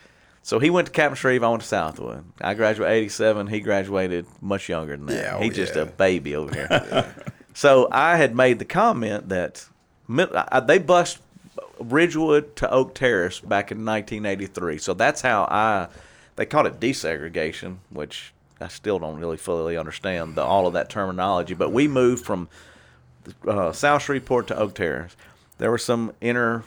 So 0.44 0.58
he 0.58 0.70
went 0.70 0.88
to 0.88 0.92
Captain 0.92 1.14
Shreve. 1.14 1.42
I 1.44 1.48
went 1.48 1.62
to 1.62 1.68
Southwood. 1.68 2.24
I 2.40 2.54
graduated 2.54 2.92
'87. 2.96 3.46
He 3.46 3.60
graduated 3.60 4.26
much 4.40 4.68
younger 4.68 4.96
than 4.96 5.06
that. 5.06 5.14
Yeah, 5.14 5.36
oh, 5.36 5.40
He's 5.42 5.54
just 5.54 5.76
a 5.76 5.86
baby 5.86 6.34
over 6.34 6.52
here. 6.52 7.14
so 7.54 7.86
I 7.92 8.16
had 8.16 8.34
made 8.34 8.58
the 8.58 8.64
comment 8.64 9.28
that 9.28 9.64
I- 10.10 10.58
they 10.60 10.78
bust 10.78 11.18
Ridgewood 11.78 12.56
to 12.56 12.70
Oak 12.70 12.94
Terrace 12.94 13.38
back 13.40 13.70
in 13.70 13.84
1983. 13.84 14.78
So 14.78 14.94
that's 14.94 15.22
how 15.22 15.44
I. 15.44 15.88
They 16.36 16.44
called 16.46 16.66
it 16.66 16.80
desegregation, 16.80 17.76
which 17.90 18.32
I 18.62 18.68
still 18.68 18.98
don't 18.98 19.18
really 19.18 19.36
fully 19.36 19.76
understand 19.76 20.36
the, 20.36 20.42
all 20.42 20.66
of 20.66 20.74
that 20.74 20.88
terminology. 20.88 21.54
But 21.54 21.72
we 21.72 21.88
moved 21.88 22.24
from 22.24 22.48
uh, 23.46 23.72
South 23.72 24.02
Shreveport 24.02 24.46
to 24.48 24.56
Oak 24.58 24.74
Terrace. 24.74 25.16
There 25.58 25.70
was 25.70 25.84
some 25.84 26.12
inner 26.20 26.64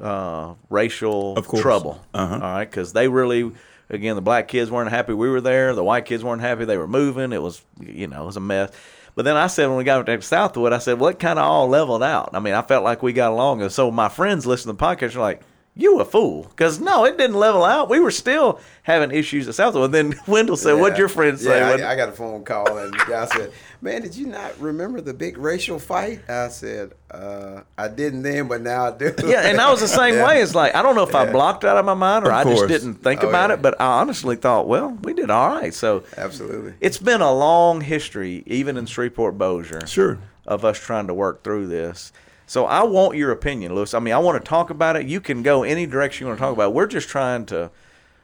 uh, 0.00 0.54
racial 0.68 1.40
trouble. 1.42 2.02
Uh-huh. 2.12 2.34
All 2.34 2.40
right, 2.40 2.70
because 2.70 2.92
they 2.92 3.08
really, 3.08 3.52
again, 3.88 4.14
the 4.14 4.22
black 4.22 4.48
kids 4.48 4.70
weren't 4.70 4.90
happy 4.90 5.14
we 5.14 5.30
were 5.30 5.40
there. 5.40 5.74
The 5.74 5.84
white 5.84 6.04
kids 6.04 6.22
weren't 6.22 6.42
happy 6.42 6.64
they 6.64 6.76
were 6.76 6.88
moving. 6.88 7.32
It 7.32 7.42
was, 7.42 7.62
you 7.80 8.06
know, 8.06 8.24
it 8.24 8.26
was 8.26 8.36
a 8.36 8.40
mess. 8.40 8.70
But 9.14 9.24
then 9.24 9.36
I 9.36 9.46
said 9.46 9.68
when 9.68 9.78
we 9.78 9.84
got 9.84 10.04
to 10.04 10.22
Southwood, 10.22 10.74
I 10.74 10.78
said, 10.78 11.00
well, 11.00 11.08
it 11.08 11.18
kind 11.18 11.38
of 11.38 11.46
all 11.46 11.68
leveled 11.68 12.02
out. 12.02 12.30
I 12.34 12.40
mean, 12.40 12.52
I 12.52 12.60
felt 12.60 12.84
like 12.84 13.02
we 13.02 13.14
got 13.14 13.32
along. 13.32 13.62
And 13.62 13.72
so 13.72 13.90
my 13.90 14.10
friends 14.10 14.44
listening 14.44 14.76
to 14.76 14.78
the 14.78 14.84
podcast 14.84 15.16
are 15.16 15.20
like, 15.20 15.40
you 15.78 16.00
a 16.00 16.04
fool. 16.04 16.44
Because 16.44 16.80
no, 16.80 17.04
it 17.04 17.18
didn't 17.18 17.36
level 17.36 17.62
out. 17.62 17.90
We 17.90 18.00
were 18.00 18.10
still 18.10 18.58
having 18.82 19.10
issues 19.10 19.46
at 19.46 19.54
Southwood. 19.54 19.92
Then 19.92 20.14
Wendell 20.26 20.56
said, 20.56 20.72
what'd 20.74 20.96
your 20.98 21.08
friend 21.08 21.38
say? 21.38 21.58
Yeah? 21.58 21.86
I, 21.86 21.92
I 21.92 21.96
got 21.96 22.08
a 22.08 22.12
phone 22.12 22.44
call 22.44 22.78
and 22.78 22.92
the 22.98 23.04
guy 23.06 23.26
said, 23.26 23.52
"Man, 23.82 24.00
did 24.02 24.16
you 24.16 24.26
not 24.26 24.58
remember 24.58 25.00
the 25.02 25.12
big 25.12 25.36
racial 25.36 25.78
fight?" 25.78 26.20
I 26.30 26.48
said, 26.48 26.92
uh, 27.10 27.60
"I 27.76 27.88
didn't 27.88 28.22
then, 28.22 28.48
but 28.48 28.62
now 28.62 28.86
I 28.86 28.96
do." 28.96 29.12
Yeah, 29.26 29.42
and 29.48 29.60
I 29.60 29.70
was 29.70 29.80
the 29.80 29.88
same 29.88 30.14
Yeah. 30.16 30.26
way. 30.26 30.40
It's 30.40 30.54
like 30.54 30.74
I 30.74 30.80
don't 30.82 30.94
know 30.96 31.02
if 31.02 31.14
I 31.14 31.30
blocked 31.30 31.64
it 31.64 31.68
out 31.68 31.76
of 31.76 31.84
my 31.84 31.94
mind 31.94 32.26
or 32.26 32.32
I 32.32 32.44
just 32.44 32.68
didn't 32.68 32.94
think 32.96 33.22
Oh, 33.22 33.28
about 33.28 33.50
yeah. 33.50 33.54
it, 33.56 33.62
but 33.62 33.78
I 33.80 34.00
honestly 34.00 34.36
thought, 34.36 34.66
well, 34.66 34.96
we 35.02 35.12
did 35.12 35.30
all 35.30 35.50
right. 35.50 35.74
So 35.74 36.04
Absolutely. 36.16 36.72
it's 36.80 36.98
been 36.98 37.20
a 37.20 37.32
long 37.32 37.82
history, 37.82 38.42
even 38.46 38.76
in 38.78 38.86
Shreveport 38.86 39.36
Bossier, 39.36 39.86
Sure. 39.86 40.18
of 40.46 40.64
us 40.64 40.78
trying 40.78 41.08
to 41.08 41.14
work 41.14 41.44
through 41.44 41.66
this. 41.66 42.12
So 42.46 42.64
I 42.66 42.84
want 42.84 43.16
your 43.16 43.32
opinion, 43.32 43.74
Lewis. 43.74 43.92
I 43.92 43.98
mean, 43.98 44.14
I 44.14 44.18
want 44.18 44.42
to 44.42 44.48
talk 44.48 44.70
about 44.70 44.96
it. 44.96 45.06
You 45.06 45.20
can 45.20 45.42
go 45.42 45.62
any 45.64 45.84
direction 45.86 46.24
you 46.24 46.28
want 46.28 46.38
to 46.38 46.44
talk 46.44 46.52
about. 46.52 46.68
it. 46.70 46.74
We're 46.74 46.86
just 46.86 47.08
trying 47.08 47.44
to 47.46 47.70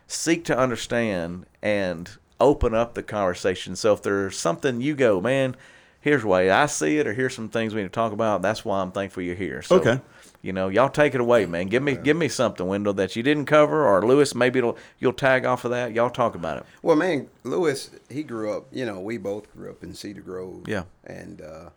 seek 0.06 0.44
to 0.44 0.56
understand 0.56 1.46
and 1.60 2.08
open 2.40 2.74
up 2.74 2.94
the 2.94 3.02
conversation. 3.02 3.74
So 3.76 3.92
if 3.92 4.02
there's 4.02 4.38
something 4.38 4.80
you 4.80 4.94
go, 4.94 5.20
man, 5.20 5.56
here's 6.00 6.22
the 6.22 6.28
way 6.28 6.50
I 6.50 6.66
see 6.66 6.98
it, 6.98 7.06
or 7.06 7.14
here's 7.14 7.34
some 7.34 7.48
things 7.48 7.74
we 7.74 7.82
need 7.82 7.88
to 7.88 7.92
talk 7.92 8.12
about. 8.12 8.42
That's 8.42 8.64
why 8.64 8.80
I'm 8.80 8.92
thankful 8.92 9.22
you're 9.22 9.34
here. 9.34 9.62
So, 9.62 9.76
Okay. 9.76 10.00
You 10.44 10.52
know, 10.52 10.66
y'all 10.68 10.88
take 10.88 11.14
it 11.14 11.20
away, 11.20 11.46
man. 11.46 11.68
Give 11.68 11.84
me 11.84 11.94
give 11.94 12.16
me 12.16 12.26
something, 12.26 12.66
Wendell, 12.66 12.94
that 12.94 13.14
you 13.14 13.22
didn't 13.22 13.46
cover, 13.46 13.86
or 13.86 14.04
Lewis, 14.04 14.34
maybe 14.34 14.58
it'll 14.58 14.76
you'll 14.98 15.12
tag 15.12 15.44
off 15.46 15.64
of 15.64 15.70
that. 15.70 15.92
Y'all 15.92 16.10
talk 16.10 16.34
about 16.34 16.56
it. 16.58 16.64
Well, 16.82 16.96
man, 16.96 17.28
Lewis, 17.44 17.90
he 18.10 18.24
grew 18.24 18.52
up. 18.52 18.66
You 18.72 18.84
know, 18.84 18.98
we 18.98 19.18
both 19.18 19.52
grew 19.52 19.70
up 19.70 19.84
in 19.84 19.94
Cedar 19.94 20.20
Grove. 20.20 20.64
Yeah. 20.66 20.82
And 21.04 21.40
uh, 21.42 21.68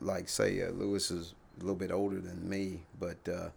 like 0.00 0.28
say, 0.28 0.62
uh, 0.62 0.70
Lewis 0.70 1.10
is 1.10 1.34
a 1.58 1.60
little 1.64 1.74
bit 1.76 1.90
older 1.90 2.20
than 2.20 2.48
me, 2.48 2.82
but 2.98 3.18
uh, 3.28 3.48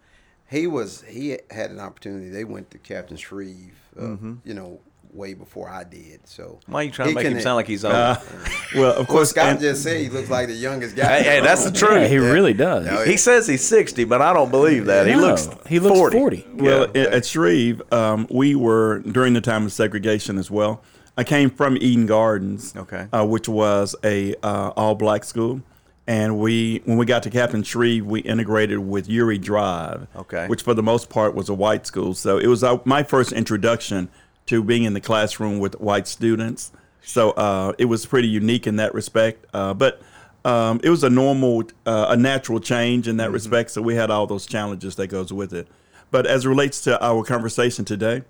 he 0.50 0.66
was 0.66 1.02
he 1.08 1.38
had 1.50 1.70
an 1.70 1.80
opportunity. 1.80 2.28
They 2.30 2.44
went 2.44 2.70
to 2.72 2.78
Captain 2.78 3.16
Shreve. 3.16 3.78
Uh, 3.98 4.16
You 4.44 4.54
know, 4.54 4.80
way 5.12 5.34
before 5.34 5.68
I 5.68 5.84
did. 5.84 6.20
So 6.26 6.42
Mm-hmm. 6.62 6.72
Why 6.72 6.80
are 6.80 6.84
you 6.84 6.90
trying 6.90 7.08
to 7.10 7.14
make 7.14 7.26
him 7.26 7.40
sound 7.40 7.56
like 7.56 7.66
he's 7.66 7.84
old? 7.84 7.94
Uh, 7.94 8.16
well, 8.74 8.90
of 8.92 8.96
Well, 8.96 9.04
course, 9.06 9.30
Scott 9.30 9.46
and- 9.50 9.60
just 9.60 9.82
said 9.82 10.00
he 10.00 10.08
looks 10.08 10.30
like 10.30 10.48
the 10.48 10.54
youngest 10.54 10.96
guy. 10.96 11.18
hey, 11.18 11.22
hey, 11.24 11.40
that's 11.40 11.64
the 11.64 11.70
truth. 11.78 11.92
Yeah, 12.00 12.08
he 12.08 12.16
really 12.16 12.54
does. 12.54 12.86
Oh, 12.90 13.04
He 13.04 13.18
says 13.18 13.46
he's 13.46 13.62
60, 13.66 14.04
but 14.04 14.22
I 14.22 14.32
don't 14.32 14.50
believe 14.50 14.86
that. 14.86 15.06
He 15.06 15.12
No, 15.12 15.20
looks 15.20 15.48
he 15.68 15.78
looks 15.80 15.98
40. 15.98 16.18
40. 16.18 16.46
Well, 16.54 16.88
Yeah. 16.94 17.02
at- 17.02 17.12
at 17.12 17.26
Shreve, 17.26 17.82
um, 17.92 18.26
we 18.30 18.54
were 18.54 19.00
during 19.00 19.34
the 19.34 19.42
time 19.42 19.66
of 19.66 19.72
segregation 19.72 20.38
as 20.38 20.50
well. 20.50 20.82
I 21.18 21.24
came 21.24 21.50
from 21.50 21.76
Eden 21.76 22.06
Gardens, 22.06 22.72
Okay. 22.74 23.06
uh, 23.12 23.26
which 23.26 23.46
was 23.50 23.94
a 24.02 24.34
uh, 24.42 24.72
all 24.78 24.94
black 24.94 25.24
school, 25.24 25.60
and 26.06 26.38
we 26.38 26.82
when 26.84 26.96
we 26.98 27.06
got 27.06 27.22
to 27.24 27.30
Captain 27.30 27.62
Shreve, 27.62 28.04
we 28.04 28.20
integrated 28.20 28.78
with 28.80 29.08
Youree 29.08 29.40
Drive, 29.40 30.06
Okay. 30.16 30.46
which 30.48 30.62
for 30.62 30.74
the 30.74 30.82
most 30.82 31.08
part 31.10 31.34
was 31.34 31.48
a 31.48 31.54
white 31.54 31.86
school. 31.86 32.14
So 32.14 32.38
it 32.38 32.46
was 32.46 32.64
uh, 32.64 32.78
my 32.84 33.02
first 33.02 33.32
introduction 33.32 34.08
to 34.46 34.62
being 34.64 34.84
in 34.84 34.94
the 34.94 35.00
classroom 35.00 35.58
with 35.60 35.80
white 35.80 36.08
students. 36.08 36.72
So 37.04 37.30
uh, 37.32 37.72
it 37.78 37.84
was 37.86 38.06
pretty 38.06 38.28
unique 38.28 38.66
in 38.66 38.76
that 38.76 38.94
respect, 38.94 39.46
uh, 39.54 39.74
but. 39.74 40.00
Um, 40.44 40.80
it 40.82 40.90
was 40.90 41.04
a 41.04 41.08
normal, 41.08 41.62
uh, 41.86 42.06
a 42.08 42.16
natural 42.16 42.58
change 42.58 43.06
in 43.06 43.18
that 43.18 43.26
Mm-hmm. 43.26 43.34
respect. 43.34 43.70
So 43.70 43.80
we 43.80 43.94
had 43.94 44.10
all 44.10 44.26
those 44.26 44.44
challenges 44.44 44.96
that 44.96 45.06
goes 45.06 45.32
with 45.32 45.52
it. 45.52 45.68
But 46.10 46.26
as 46.26 46.44
it 46.44 46.48
relates 46.48 46.80
to 46.80 47.00
our 47.00 47.22
conversation 47.22 47.84
today, 47.84 48.22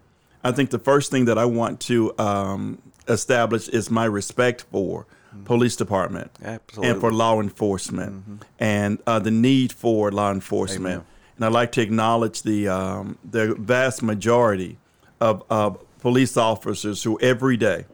I 0.44 0.52
think 0.52 0.68
the 0.68 0.78
first 0.78 1.10
thing 1.10 1.24
that 1.24 1.38
I 1.38 1.46
want 1.46 1.80
to 1.88 2.12
um, 2.18 2.82
establish 3.08 3.66
is 3.68 3.90
my 3.90 4.04
respect 4.04 4.66
for 4.70 5.06
police 5.44 5.76
department 5.76 6.30
Absolutely. 6.42 6.90
and 6.90 7.00
for 7.00 7.12
law 7.12 7.40
enforcement 7.40 8.42
and 8.58 8.98
uh, 9.06 9.18
the 9.18 9.30
need 9.30 9.72
for 9.72 10.10
law 10.10 10.30
enforcement. 10.30 10.94
Amen. 10.94 11.06
And 11.36 11.44
I'd 11.44 11.52
like 11.52 11.72
to 11.72 11.82
acknowledge 11.82 12.42
the 12.42 12.68
um, 12.68 13.18
the 13.28 13.54
vast 13.54 14.02
majority 14.02 14.78
of 15.20 15.42
uh, 15.50 15.70
police 16.00 16.36
officers 16.36 17.02
who 17.02 17.18
every 17.20 17.56
day 17.56 17.86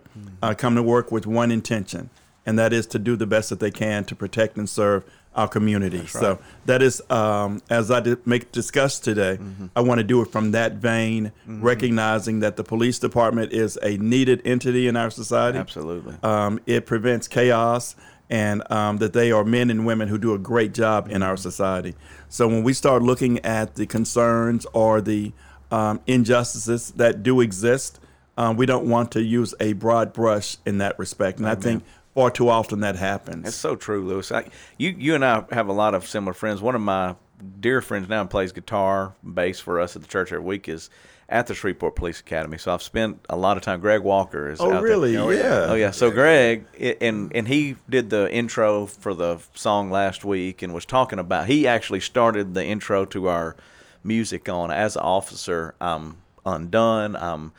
uh, 0.43 0.55
come 0.55 0.75
to 0.75 0.83
work 0.83 1.13
with 1.13 1.27
one 1.27 1.51
intention, 1.51 2.11
and 2.45 2.59
that 2.59 2.73
is 2.73 2.87
to 2.89 2.99
do 2.99 3.17
the 3.17 3.27
best 3.27 3.51
that 3.51 3.61
they 3.61 3.71
can 3.71 4.05
to 4.05 4.15
protect 4.15 4.57
and 4.57 4.69
serve 4.69 5.05
our 5.35 5.49
community. 5.49 6.07
So 6.07 6.39
that 6.67 6.83
is, 6.83 7.01
um, 7.11 7.63
as 7.71 7.91
I 7.91 8.01
did 8.01 8.27
make 8.27 8.51
discussed 8.53 9.05
today, 9.05 9.39
Mm-hmm. 9.39 9.67
I 9.77 9.81
want 9.81 9.99
to 9.99 10.05
do 10.05 10.21
it 10.23 10.31
from 10.33 10.53
that 10.53 10.75
vein, 10.75 11.33
recognizing 11.47 12.41
that 12.41 12.57
the 12.57 12.65
police 12.65 12.99
department 12.99 13.53
is 13.53 13.79
a 13.83 13.97
needed 13.99 14.43
entity 14.45 14.89
in 14.89 14.97
our 14.97 15.11
society. 15.11 15.59
Absolutely. 15.59 16.17
Um, 16.23 16.61
it 16.67 16.87
prevents 16.87 17.29
chaos, 17.29 17.95
and 18.31 18.63
um, 18.71 18.99
that 18.99 19.13
they 19.13 19.33
are 19.33 19.45
men 19.45 19.71
and 19.71 19.87
women 19.87 20.09
who 20.09 20.19
do 20.19 20.35
a 20.35 20.39
great 20.39 20.75
job 20.75 21.09
in 21.11 21.23
our 21.23 21.37
society. 21.37 21.95
So 22.29 22.47
when 22.47 22.63
we 22.63 22.73
start 22.73 23.03
looking 23.03 23.39
at 23.45 23.77
the 23.77 23.87
concerns 23.87 24.67
or 24.73 25.01
the 25.01 25.33
um, 25.71 26.01
injustices 26.07 26.93
that 26.93 27.23
do 27.23 27.41
exist, 27.41 28.01
um, 28.37 28.57
we 28.57 28.67
don't 28.67 28.89
want 28.89 29.11
to 29.13 29.23
use 29.23 29.55
a 29.61 29.73
broad 29.73 30.13
brush 30.13 30.59
in 30.67 30.79
that 30.79 30.99
respect. 30.99 31.39
And 31.39 31.49
I 31.49 31.55
think 31.55 31.83
far 32.19 32.31
too 32.33 32.49
often 32.49 32.81
that 32.81 32.97
happens. 32.97 33.47
It's 33.47 33.57
so 33.57 33.77
true, 33.77 34.05
Lewis. 34.05 34.33
I, 34.33 34.47
you 34.77 34.95
you 34.99 35.15
and 35.15 35.25
I 35.25 35.45
have 35.53 35.69
a 35.69 35.73
lot 35.73 35.95
of 35.95 36.07
similar 36.07 36.33
friends. 36.33 36.61
One 36.61 36.75
of 36.75 36.81
my 36.81 37.15
dear 37.61 37.81
friends 37.81 38.09
now 38.09 38.25
plays 38.25 38.51
guitar, 38.51 39.15
bass 39.23 39.61
for 39.61 39.81
us 39.81 39.95
at 39.95 40.03
the 40.03 40.09
church 40.09 40.33
every 40.33 40.45
week 40.45 40.69
is 40.69 40.91
at 41.29 41.47
the 41.47 41.55
Shreveport 41.55 41.95
Police 41.95 42.19
Academy. 42.19 42.59
So 42.59 42.75
I've 42.75 42.83
spent 42.83 43.25
a 43.29 43.37
lot 43.37 43.57
of 43.57 43.63
time. 43.63 43.79
Greg 43.79 44.03
Walker 44.03 44.51
is. 44.51 44.61
Oh, 44.61 44.67
out 44.67 44.73
there. 44.73 44.83
really? 44.83 45.17
Oh, 45.17 45.31
yeah. 45.31 45.39
yeah. 45.39 45.67
Oh 45.69 45.75
yeah. 45.75 45.91
So 45.93 46.11
Greg 46.11 46.65
and 47.01 47.31
and 47.33 47.47
he 47.47 47.77
did 47.89 48.11
the 48.11 48.33
intro 48.33 48.87
for 48.87 49.15
the 49.15 49.39
song 49.55 49.91
last 49.93 50.25
week 50.25 50.61
and 50.63 50.75
was 50.75 50.85
talking 50.85 51.21
about. 51.21 51.47
He 51.47 51.69
actually 51.69 52.01
started 52.01 52.53
the 52.53 52.65
intro 52.65 53.05
to 53.07 53.29
our 53.29 53.55
music 54.03 54.49
on 54.49 54.73
as 54.73 54.97
an 54.97 55.03
officer. 55.03 55.77
I'm 55.81 56.17
undone. 56.45 57.15
I'm 57.15 57.53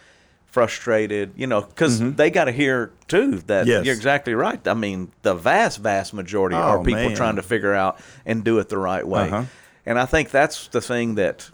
frustrated. 0.51 1.33
You 1.35 1.47
know, 1.47 1.61
because 1.61 1.99
they 2.15 2.29
got 2.29 2.45
to 2.45 2.51
hear 2.51 2.91
too 3.07 3.37
that 3.47 3.61
Mm-hmm. 3.65 3.69
Yes. 3.69 3.85
you're 3.85 3.95
exactly 3.95 4.33
right. 4.33 4.65
I 4.67 4.73
mean, 4.73 5.11
the 5.21 5.33
vast 5.35 5.79
vast 5.79 6.13
majority 6.13 6.55
are 6.55 6.79
Oh, 6.79 6.83
people 6.83 7.03
man. 7.03 7.15
trying 7.15 7.35
to 7.37 7.43
figure 7.43 7.73
out 7.73 7.99
and 8.25 8.43
do 8.43 8.59
it 8.59 8.69
the 8.69 8.77
right 8.77 9.07
way. 9.07 9.27
Uh-huh. 9.27 9.43
And 9.85 9.97
I 9.99 10.05
think 10.05 10.29
that's 10.31 10.67
the 10.67 10.81
thing 10.81 11.15
that 11.15 11.49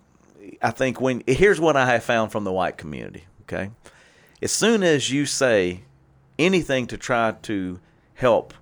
I 0.61 0.71
think 0.71 0.99
when 1.01 1.23
here's 1.27 1.59
what 1.59 1.75
I 1.77 1.85
have 1.87 2.03
found 2.03 2.31
from 2.31 2.43
the 2.43 2.51
white 2.51 2.77
community. 2.77 3.25
Okay, 3.43 3.69
as 4.41 4.51
soon 4.51 4.81
as 4.83 5.11
you 5.11 5.25
say 5.25 5.81
anything 6.39 6.87
to 6.87 6.97
try 6.97 7.33
to 7.43 7.79
help 8.15 8.53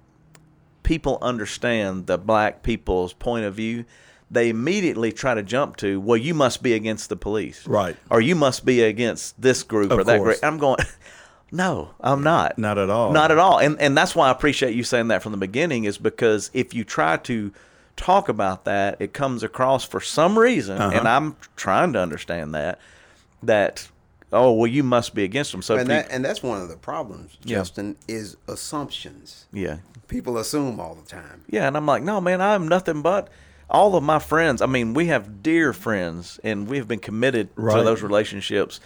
people 0.84 1.18
understand 1.22 2.08
the 2.08 2.18
black 2.18 2.62
people's 2.62 3.14
point 3.14 3.46
of 3.46 3.56
view, 3.56 3.86
they 4.34 4.50
immediately 4.50 5.12
try 5.12 5.34
to 5.36 5.44
jump 5.44 5.78
to, 5.78 6.00
well, 6.02 6.18
you 6.18 6.34
must 6.34 6.62
be 6.64 6.74
against 6.74 7.10
the 7.10 7.16
police, 7.16 7.68
Right. 7.68 7.96
Or 8.10 8.20
you 8.20 8.36
must 8.36 8.66
be 8.66 8.82
against 8.82 9.40
this 9.42 9.64
group 9.64 9.92
Of 9.92 10.00
or 10.00 10.04
that 10.04 10.18
course. 10.18 10.40
group. 10.40 10.52
I'm 10.52 10.58
going. 10.58 10.80
No, 11.56 11.92
I'm 12.02 12.24
not. 12.24 12.58
Not 12.58 12.80
at 12.80 12.90
all. 12.90 13.12
Not 13.14 13.30
at 13.30 13.38
all. 13.38 13.60
And 13.60 13.80
and 13.80 13.96
that's 13.96 14.16
why 14.16 14.28
I 14.30 14.32
appreciate 14.32 14.74
you 14.74 14.84
saying 14.84 15.10
that 15.10 15.22
from 15.22 15.34
the 15.34 15.38
beginning 15.38 15.84
is 15.84 16.00
because 16.00 16.50
if 16.52 16.74
you 16.74 16.84
try 16.84 17.18
to 17.18 17.54
talk 17.96 18.28
about 18.28 18.66
that, 18.66 18.98
it 19.00 19.14
comes 19.14 19.44
across 19.44 19.86
for 19.86 20.02
some 20.02 20.40
reason, 20.40 20.80
Uh-huh. 20.82 20.98
and 20.98 21.08
I'm 21.08 21.36
trying 21.56 21.94
to 21.94 22.00
understand 22.00 22.56
that 22.56 22.80
that 23.44 23.88
oh 24.32 24.52
well 24.54 24.66
you 24.66 24.82
must 24.82 25.14
be 25.14 25.24
against 25.24 25.52
them. 25.52 25.62
So 25.62 25.76
and 25.76 25.88
peop- 25.88 25.90
that 26.08 26.08
and 26.12 26.26
that's 26.26 26.42
one 26.42 26.60
of 26.60 26.70
the 26.70 26.76
problems, 26.78 27.38
Yeah. 27.44 27.58
Justin, 27.60 27.98
is 28.08 28.36
assumptions. 28.48 29.46
yeah, 29.54 29.78
People 30.08 30.40
assume 30.40 30.80
all 30.80 30.96
the 30.96 31.08
time. 31.08 31.44
yeah, 31.48 31.68
and 31.68 31.78
I'm 31.78 31.86
like, 31.86 32.02
no 32.02 32.20
man, 32.20 32.42
I'm 32.42 32.68
nothing 32.68 33.04
but 33.04 33.28
all 33.74 33.96
of 33.96 34.04
my 34.04 34.20
friends. 34.20 34.62
I 34.62 34.68
mean, 34.68 34.94
we 34.94 35.08
have 35.08 35.42
dear 35.42 35.74
friends, 35.74 36.40
and 36.44 36.68
we 36.68 36.78
have 36.78 36.88
been 36.88 37.00
committed 37.00 37.54
to 37.56 37.84
those 37.84 38.02
relationships. 38.02 38.80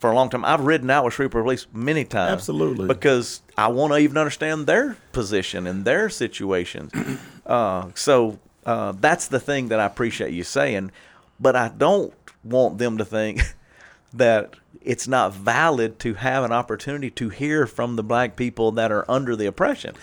For 0.00 0.10
a 0.10 0.14
long 0.16 0.30
time, 0.30 0.44
I've 0.44 0.62
ridden 0.62 0.90
out 0.90 1.04
with 1.04 1.14
Shreveport 1.14 1.44
Police 1.44 1.66
many 1.72 2.04
times. 2.04 2.32
Absolutely. 2.32 2.88
because 2.88 3.40
I 3.56 3.68
want 3.68 3.92
to 3.92 3.98
even 3.98 4.16
understand 4.16 4.66
their 4.66 4.96
position 5.12 5.66
and 5.68 5.84
their 5.84 6.08
situations. 6.08 6.90
uh, 7.46 7.90
so 7.94 8.40
uh, 8.66 8.94
that's 8.98 9.28
the 9.28 9.38
thing 9.38 9.68
that 9.68 9.78
I 9.78 9.84
appreciate 9.84 10.32
you 10.32 10.42
saying, 10.42 10.90
but 11.38 11.54
I 11.54 11.68
don't 11.68 12.12
want 12.42 12.78
them 12.78 12.98
to 12.98 13.04
think 13.04 13.42
that 14.14 14.54
it's 14.80 15.06
not 15.06 15.34
valid 15.34 16.00
to 16.00 16.14
have 16.14 16.42
an 16.42 16.50
opportunity 16.50 17.10
to 17.10 17.28
hear 17.28 17.66
from 17.68 17.94
the 17.94 18.02
black 18.02 18.34
people 18.34 18.72
that 18.72 18.90
are 18.90 19.08
under 19.08 19.36
the 19.36 19.46
oppression. 19.46 19.94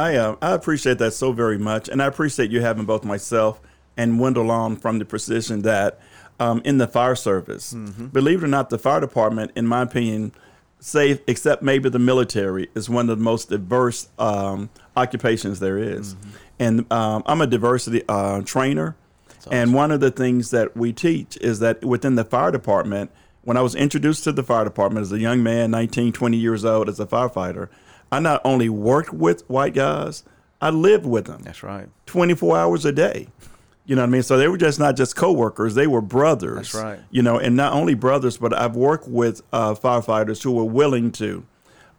I 0.00 0.16
uh, 0.16 0.36
I 0.40 0.52
appreciate 0.52 0.98
that 0.98 1.12
so 1.12 1.32
very 1.32 1.58
much, 1.58 1.88
and 1.88 2.02
I 2.02 2.06
appreciate 2.06 2.50
you 2.50 2.62
having 2.62 2.86
both 2.86 3.04
myself 3.04 3.60
and 3.98 4.18
Wendell 4.18 4.50
on 4.50 4.76
from 4.76 4.98
the 4.98 5.04
precision 5.04 5.60
that 5.62 6.00
um, 6.38 6.62
in 6.64 6.78
the 6.78 6.88
fire 6.88 7.14
service. 7.14 7.74
Believe 8.08 8.42
it 8.42 8.46
or 8.46 8.48
not, 8.48 8.70
the 8.70 8.78
fire 8.78 9.00
department, 9.00 9.52
in 9.56 9.66
my 9.66 9.82
opinion, 9.82 10.32
safe 10.78 11.20
except 11.26 11.62
maybe 11.62 11.90
the 11.90 11.98
military, 11.98 12.70
is 12.74 12.88
one 12.88 13.10
of 13.10 13.18
the 13.18 13.22
most 13.22 13.50
diverse 13.50 14.08
um, 14.18 14.70
occupations 14.96 15.60
there 15.60 15.76
is. 15.76 16.16
And 16.58 16.90
um, 16.90 17.22
I'm 17.26 17.42
a 17.42 17.46
diversity 17.46 18.02
uh, 18.08 18.40
trainer, 18.40 18.96
and 19.50 19.74
one 19.74 19.90
of 19.92 20.00
the 20.00 20.10
things 20.10 20.50
that 20.50 20.74
we 20.74 20.94
teach 20.94 21.36
is 21.42 21.58
that 21.60 21.84
within 21.84 22.14
the 22.14 22.24
fire 22.24 22.50
department. 22.50 23.10
When 23.42 23.56
I 23.56 23.62
was 23.62 23.74
introduced 23.74 24.24
to 24.24 24.32
the 24.32 24.42
fire 24.42 24.64
department 24.64 25.02
as 25.02 25.12
a 25.12 25.18
young 25.18 25.42
man, 25.42 25.70
19, 25.70 26.12
20 26.12 26.36
years 26.36 26.62
old, 26.62 26.90
as 26.90 27.00
a 27.00 27.06
firefighter, 27.06 27.70
I 28.12 28.20
not 28.20 28.40
only 28.44 28.68
worked 28.68 29.12
with 29.12 29.48
white 29.48 29.74
guys, 29.74 30.24
I 30.60 30.70
lived 30.70 31.06
with 31.06 31.26
them 31.26 31.42
That's 31.42 31.62
right. 31.62 31.88
24 32.06 32.58
hours 32.58 32.84
a 32.84 32.92
day. 32.92 33.28
You 33.86 33.96
know 33.96 34.02
what 34.02 34.08
I 34.08 34.10
mean? 34.10 34.22
So 34.22 34.36
they 34.36 34.46
were 34.46 34.58
just 34.58 34.78
not 34.78 34.96
just 34.96 35.16
coworkers; 35.16 35.74
they 35.74 35.88
were 35.88 36.00
brothers. 36.00 36.72
That's 36.72 36.74
right. 36.74 37.00
You 37.10 37.22
know, 37.22 37.38
and 37.38 37.56
not 37.56 37.72
only 37.72 37.94
brothers, 37.94 38.36
but 38.36 38.56
I've 38.56 38.76
worked 38.76 39.08
with 39.08 39.42
uh, 39.52 39.74
firefighters 39.74 40.42
who 40.44 40.52
were 40.52 40.64
willing 40.64 41.10
to 41.12 41.44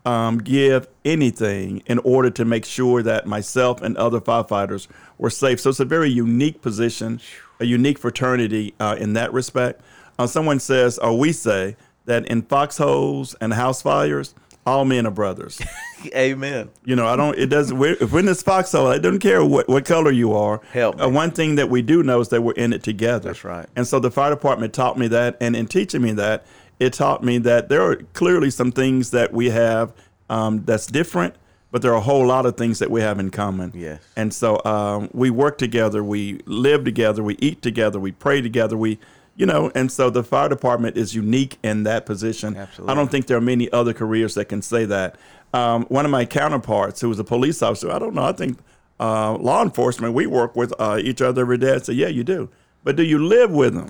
um, 0.05 0.37
give 0.37 0.87
anything 1.03 1.83
in 1.85 1.99
order 1.99 2.29
to 2.29 2.45
make 2.45 2.65
sure 2.65 3.03
that 3.03 3.27
myself 3.27 3.81
and 3.81 3.97
other 3.97 4.21
firefighters 4.21 4.87
were 5.17 5.29
safe. 5.29 5.59
So 5.59 5.69
it's 5.69 5.79
a 5.79 5.85
very 5.85 6.09
unique 6.09 6.61
position, 6.61 7.19
a 7.59 7.65
unique 7.65 7.99
fraternity 7.99 8.73
uh, 8.79 8.95
in 8.99 9.13
that 9.13 9.33
respect. 9.33 9.81
Uh, 10.17 10.27
someone 10.27 10.59
says, 10.59 10.97
or 10.97 11.17
we 11.17 11.31
say, 11.31 11.75
that 12.05 12.25
in 12.25 12.41
foxholes 12.41 13.35
and 13.41 13.53
house 13.53 13.81
fires, 13.81 14.33
all 14.65 14.85
men 14.85 15.05
are 15.07 15.11
brothers. 15.11 15.61
Amen. 16.15 16.69
You 16.85 16.95
know, 16.95 17.07
I 17.07 17.15
don't. 17.15 17.37
It 17.37 17.47
doesn't. 17.47 17.77
We're, 17.77 17.93
if 17.99 18.11
we're 18.11 18.19
in 18.19 18.25
this 18.25 18.41
foxhole, 18.41 18.87
I 18.87 18.97
don't 18.97 19.19
care 19.19 19.43
what, 19.43 19.67
what 19.67 19.85
color 19.85 20.11
you 20.11 20.33
are. 20.33 20.61
Help. 20.71 21.01
Uh, 21.01 21.09
one 21.09 21.31
thing 21.31 21.55
that 21.55 21.69
we 21.69 21.81
do 21.81 22.03
know 22.03 22.19
is 22.19 22.29
that 22.29 22.41
we're 22.41 22.53
in 22.53 22.73
it 22.73 22.83
together. 22.83 23.29
That's 23.29 23.43
right. 23.43 23.67
And 23.75 23.87
so 23.87 23.99
the 23.99 24.11
fire 24.11 24.31
department 24.31 24.73
taught 24.73 24.97
me 24.97 25.07
that, 25.09 25.37
and 25.41 25.55
in 25.55 25.67
teaching 25.67 26.01
me 26.01 26.11
that, 26.13 26.45
it 26.79 26.93
taught 26.93 27.23
me 27.23 27.37
that 27.39 27.69
there 27.69 27.83
are 27.83 27.97
clearly 28.13 28.49
some 28.49 28.71
things 28.71 29.11
that 29.11 29.31
we 29.31 29.51
have 29.51 29.93
um, 30.29 30.63
that's 30.65 30.87
different, 30.87 31.35
but 31.69 31.81
there 31.83 31.91
are 31.91 31.97
a 31.97 32.01
whole 32.01 32.25
lot 32.25 32.45
of 32.45 32.57
things 32.57 32.79
that 32.79 32.89
we 32.89 33.01
have 33.01 33.19
in 33.19 33.29
common. 33.29 33.71
Yes. 33.75 34.01
And 34.15 34.33
so 34.33 34.59
um, 34.65 35.09
we 35.13 35.29
work 35.29 35.57
together, 35.59 36.03
we 36.03 36.39
live 36.45 36.83
together, 36.83 37.21
we 37.21 37.35
eat 37.39 37.61
together, 37.61 37.99
we 37.99 38.11
pray 38.11 38.41
together, 38.41 38.77
we. 38.77 38.99
You 39.41 39.47
know, 39.47 39.71
and 39.73 39.91
so 39.91 40.11
the 40.11 40.23
fire 40.23 40.49
department 40.49 40.97
is 40.97 41.15
unique 41.15 41.57
in 41.63 41.81
that 41.85 42.05
position. 42.05 42.55
Absolutely. 42.55 42.91
I 42.91 42.95
don't 42.95 43.09
think 43.09 43.25
there 43.25 43.37
are 43.37 43.41
many 43.41 43.71
other 43.71 43.91
careers 43.91 44.35
that 44.35 44.45
can 44.45 44.61
say 44.61 44.85
that. 44.85 45.15
Um, 45.51 45.85
one 45.85 46.05
of 46.05 46.11
my 46.11 46.25
counterparts, 46.25 47.01
who 47.01 47.09
was 47.09 47.17
a 47.17 47.23
police 47.23 47.63
officer, 47.63 47.89
I 47.91 47.97
don't 47.97 48.13
know. 48.13 48.23
I 48.23 48.33
think 48.33 48.59
uh, 48.99 49.33
law 49.33 49.63
enforcement, 49.63 50.13
we 50.13 50.27
work 50.27 50.55
with 50.55 50.75
uh, 50.77 50.99
each 51.01 51.23
other 51.23 51.41
every 51.41 51.57
day. 51.57 51.73
I 51.73 51.79
say, 51.79 51.93
yeah, 51.93 52.09
you 52.09 52.23
do. 52.23 52.49
But 52.83 52.97
do 52.97 53.03
you 53.03 53.17
live 53.17 53.49
with 53.49 53.73
them? 53.73 53.89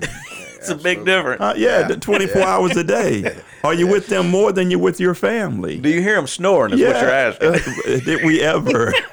It's 0.62 0.70
a 0.70 0.76
big 0.76 1.06
difference. 1.06 1.42
Uh, 1.42 1.56
yeah, 1.58 1.88
the 1.88 1.98
24 1.98 2.42
hours 2.44 2.78
a 2.78 2.84
day. 2.84 3.42
Are 3.64 3.74
you 3.74 3.88
with 3.88 4.08
them 4.08 4.30
more 4.30 4.52
than 4.52 4.70
you're 4.70 4.80
with 4.80 5.00
your 5.00 5.16
family? 5.16 5.80
Do 5.80 5.90
you 5.90 6.02
hear 6.02 6.16
them 6.16 6.28
snoring? 6.28 6.74
Is 6.74 6.82
what 6.82 7.02
you're 7.02 7.10
asking. 7.10 7.52
Uh, 7.92 8.00
did 8.00 8.24
we 8.24 8.42
ever? 8.42 8.94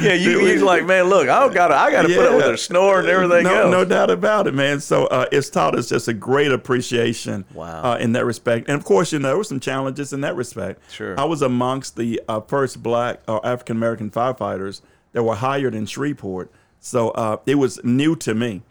yeah, 0.00 0.14
you, 0.14 0.40
you're 0.46 0.64
like, 0.64 0.84
man, 0.86 1.04
look, 1.06 1.28
I 1.28 1.52
got 1.52 1.72
I 1.72 1.90
got 1.90 2.02
to 2.02 2.08
put 2.08 2.18
up 2.26 2.32
with 2.34 2.40
Yeah. 2.42 2.46
their 2.46 2.56
snoring 2.56 3.00
and 3.06 3.08
everything 3.08 3.44
no, 3.44 3.62
else. 3.62 3.70
no 3.70 3.84
doubt 3.84 4.10
about 4.10 4.46
it, 4.46 4.54
man. 4.54 4.80
So 4.80 5.06
uh, 5.06 5.26
it's 5.32 5.50
taught 5.50 5.76
us 5.76 5.88
just 5.88 6.08
a 6.08 6.14
great 6.14 6.52
appreciation 6.52 7.44
Wow. 7.52 7.82
uh, 7.92 7.96
in 7.98 8.12
that 8.12 8.24
respect. 8.24 8.68
And 8.68 8.76
of 8.76 8.84
course, 8.84 9.12
you 9.12 9.18
know, 9.18 9.28
there 9.28 9.36
were 9.36 9.44
some 9.44 9.60
challenges 9.60 10.12
in 10.12 10.20
that 10.22 10.36
respect. 10.36 10.80
Sure. 10.92 11.18
I 11.18 11.24
was 11.24 11.42
amongst 11.42 11.96
the 11.96 12.20
uh, 12.28 12.40
first 12.40 12.82
black 12.82 13.20
or 13.26 13.44
African 13.44 13.76
American 13.76 14.10
firefighters 14.10 14.80
that 15.12 15.22
were 15.24 15.34
hired 15.36 15.74
in 15.74 15.86
Shreveport. 15.86 16.50
So 16.80 17.10
uh, 17.10 17.38
it 17.46 17.56
was 17.56 17.82
new 17.84 18.14
to 18.16 18.34
me. 18.34 18.62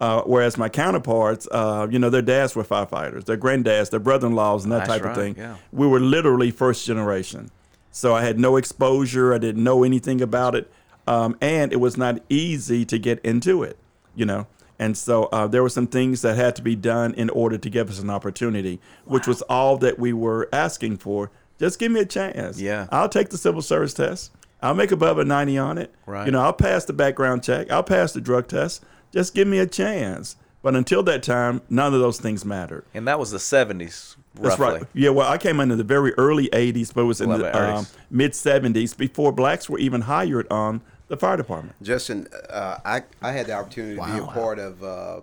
Uh, 0.00 0.22
whereas 0.22 0.56
my 0.56 0.68
counterparts, 0.68 1.48
uh, 1.50 1.86
you 1.90 1.98
know, 1.98 2.08
their 2.08 2.22
dads 2.22 2.54
were 2.54 2.62
firefighters, 2.62 3.24
their 3.24 3.36
granddads, 3.36 3.90
their 3.90 3.98
brother-in-laws, 3.98 4.62
and 4.62 4.72
that 4.72 4.86
That's 4.86 4.90
type 4.90 5.02
right, 5.02 5.10
of 5.10 5.16
thing. 5.16 5.34
yeah. 5.36 5.56
We 5.72 5.88
were 5.88 5.98
literally 5.98 6.52
first 6.52 6.86
generation. 6.86 7.50
So 7.90 8.14
I 8.14 8.22
had 8.22 8.38
no 8.38 8.56
exposure. 8.56 9.34
I 9.34 9.38
didn't 9.38 9.64
know 9.64 9.82
anything 9.82 10.20
about 10.20 10.54
it. 10.54 10.70
Um, 11.08 11.36
and 11.40 11.72
it 11.72 11.80
was 11.80 11.96
not 11.96 12.20
easy 12.28 12.84
to 12.84 12.98
get 12.98 13.18
into 13.24 13.62
it, 13.64 13.76
you 14.14 14.24
know. 14.24 14.46
And 14.78 14.96
so 14.96 15.24
uh, 15.32 15.48
there 15.48 15.62
were 15.64 15.68
some 15.68 15.88
things 15.88 16.22
that 16.22 16.36
had 16.36 16.54
to 16.56 16.62
be 16.62 16.76
done 16.76 17.12
in 17.14 17.28
order 17.30 17.58
to 17.58 17.68
give 17.68 17.90
us 17.90 17.98
an 17.98 18.10
opportunity, 18.10 18.78
which 19.04 19.26
was 19.26 19.42
all 19.42 19.76
that 19.78 19.98
we 19.98 20.12
were 20.12 20.48
asking 20.52 20.98
for. 20.98 21.32
Just 21.58 21.80
give 21.80 21.90
me 21.90 21.98
a 22.00 22.06
chance. 22.06 22.60
Yeah. 22.60 22.86
I'll 22.92 23.08
take 23.08 23.30
the 23.30 23.38
civil 23.38 23.62
service 23.62 23.94
test. 23.94 24.30
I'll 24.62 24.74
make 24.74 24.92
above 24.92 25.18
a 25.18 25.24
90 25.24 25.58
on 25.58 25.78
it. 25.78 25.92
Right. 26.06 26.26
You 26.26 26.30
know, 26.30 26.40
I'll 26.42 26.52
pass 26.52 26.84
the 26.84 26.92
background 26.92 27.42
check. 27.42 27.70
I'll 27.72 27.82
pass 27.82 28.12
the 28.12 28.20
drug 28.20 28.46
test. 28.46 28.84
Just 29.12 29.34
give 29.34 29.48
me 29.48 29.58
a 29.58 29.66
chance. 29.66 30.36
But 30.60 30.74
until 30.74 31.02
that 31.04 31.22
time, 31.22 31.62
none 31.70 31.94
of 31.94 32.00
those 32.00 32.18
things 32.20 32.44
mattered. 32.44 32.84
And 32.92 33.06
that 33.06 33.18
was 33.18 33.30
the 33.30 33.38
70s, 33.38 34.16
That's 34.34 34.58
roughly. 34.58 34.80
right. 34.80 34.82
Yeah, 34.92 35.10
well, 35.10 35.28
I 35.28 35.38
came 35.38 35.60
into 35.60 35.76
the 35.76 35.84
very 35.84 36.12
early 36.14 36.48
80s, 36.48 36.92
but 36.92 37.02
it 37.02 37.04
was 37.04 37.20
in 37.20 37.30
the 37.30 37.38
the 37.38 37.74
um, 37.76 37.86
mid 38.10 38.32
70s 38.32 38.96
before 38.96 39.30
blacks 39.30 39.70
were 39.70 39.78
even 39.78 40.02
hired 40.02 40.48
on 40.50 40.80
the 41.06 41.16
fire 41.16 41.36
department. 41.36 41.80
Justin, 41.82 42.28
uh, 42.50 42.78
I 42.84 43.02
I 43.22 43.32
had 43.32 43.46
the 43.46 43.52
opportunity 43.52 43.96
to 43.96 44.04
be 44.04 44.18
a 44.18 44.26
part 44.26 44.58
of 44.58 44.82
uh, 44.82 45.20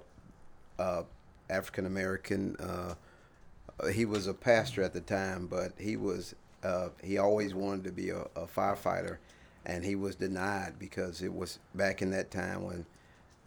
uh, 0.80 1.04
African 1.50 1.86
American. 1.86 2.56
Uh, 2.56 2.96
uh, 3.80 3.88
he 3.88 4.06
was 4.06 4.27
a 4.27 4.34
pastor 4.34 4.82
at 4.84 4.94
the 4.94 5.01
time, 5.01 5.48
but 5.48 5.74
he 5.77 5.98
was 5.98 6.34
uh, 6.63 6.89
he 7.04 7.18
always 7.18 7.54
wanted 7.54 7.84
to 7.84 7.92
be 7.92 8.10
a, 8.10 8.22
a 8.36 8.48
firefighter, 8.48 9.18
and 9.65 9.84
he 9.84 9.96
was 9.96 10.15
denied 10.15 10.80
because 10.80 11.22
it 11.22 11.34
was 11.34 11.60
back 11.75 12.01
in 12.01 12.10
that 12.12 12.32
time 12.32 12.63
when 12.63 12.86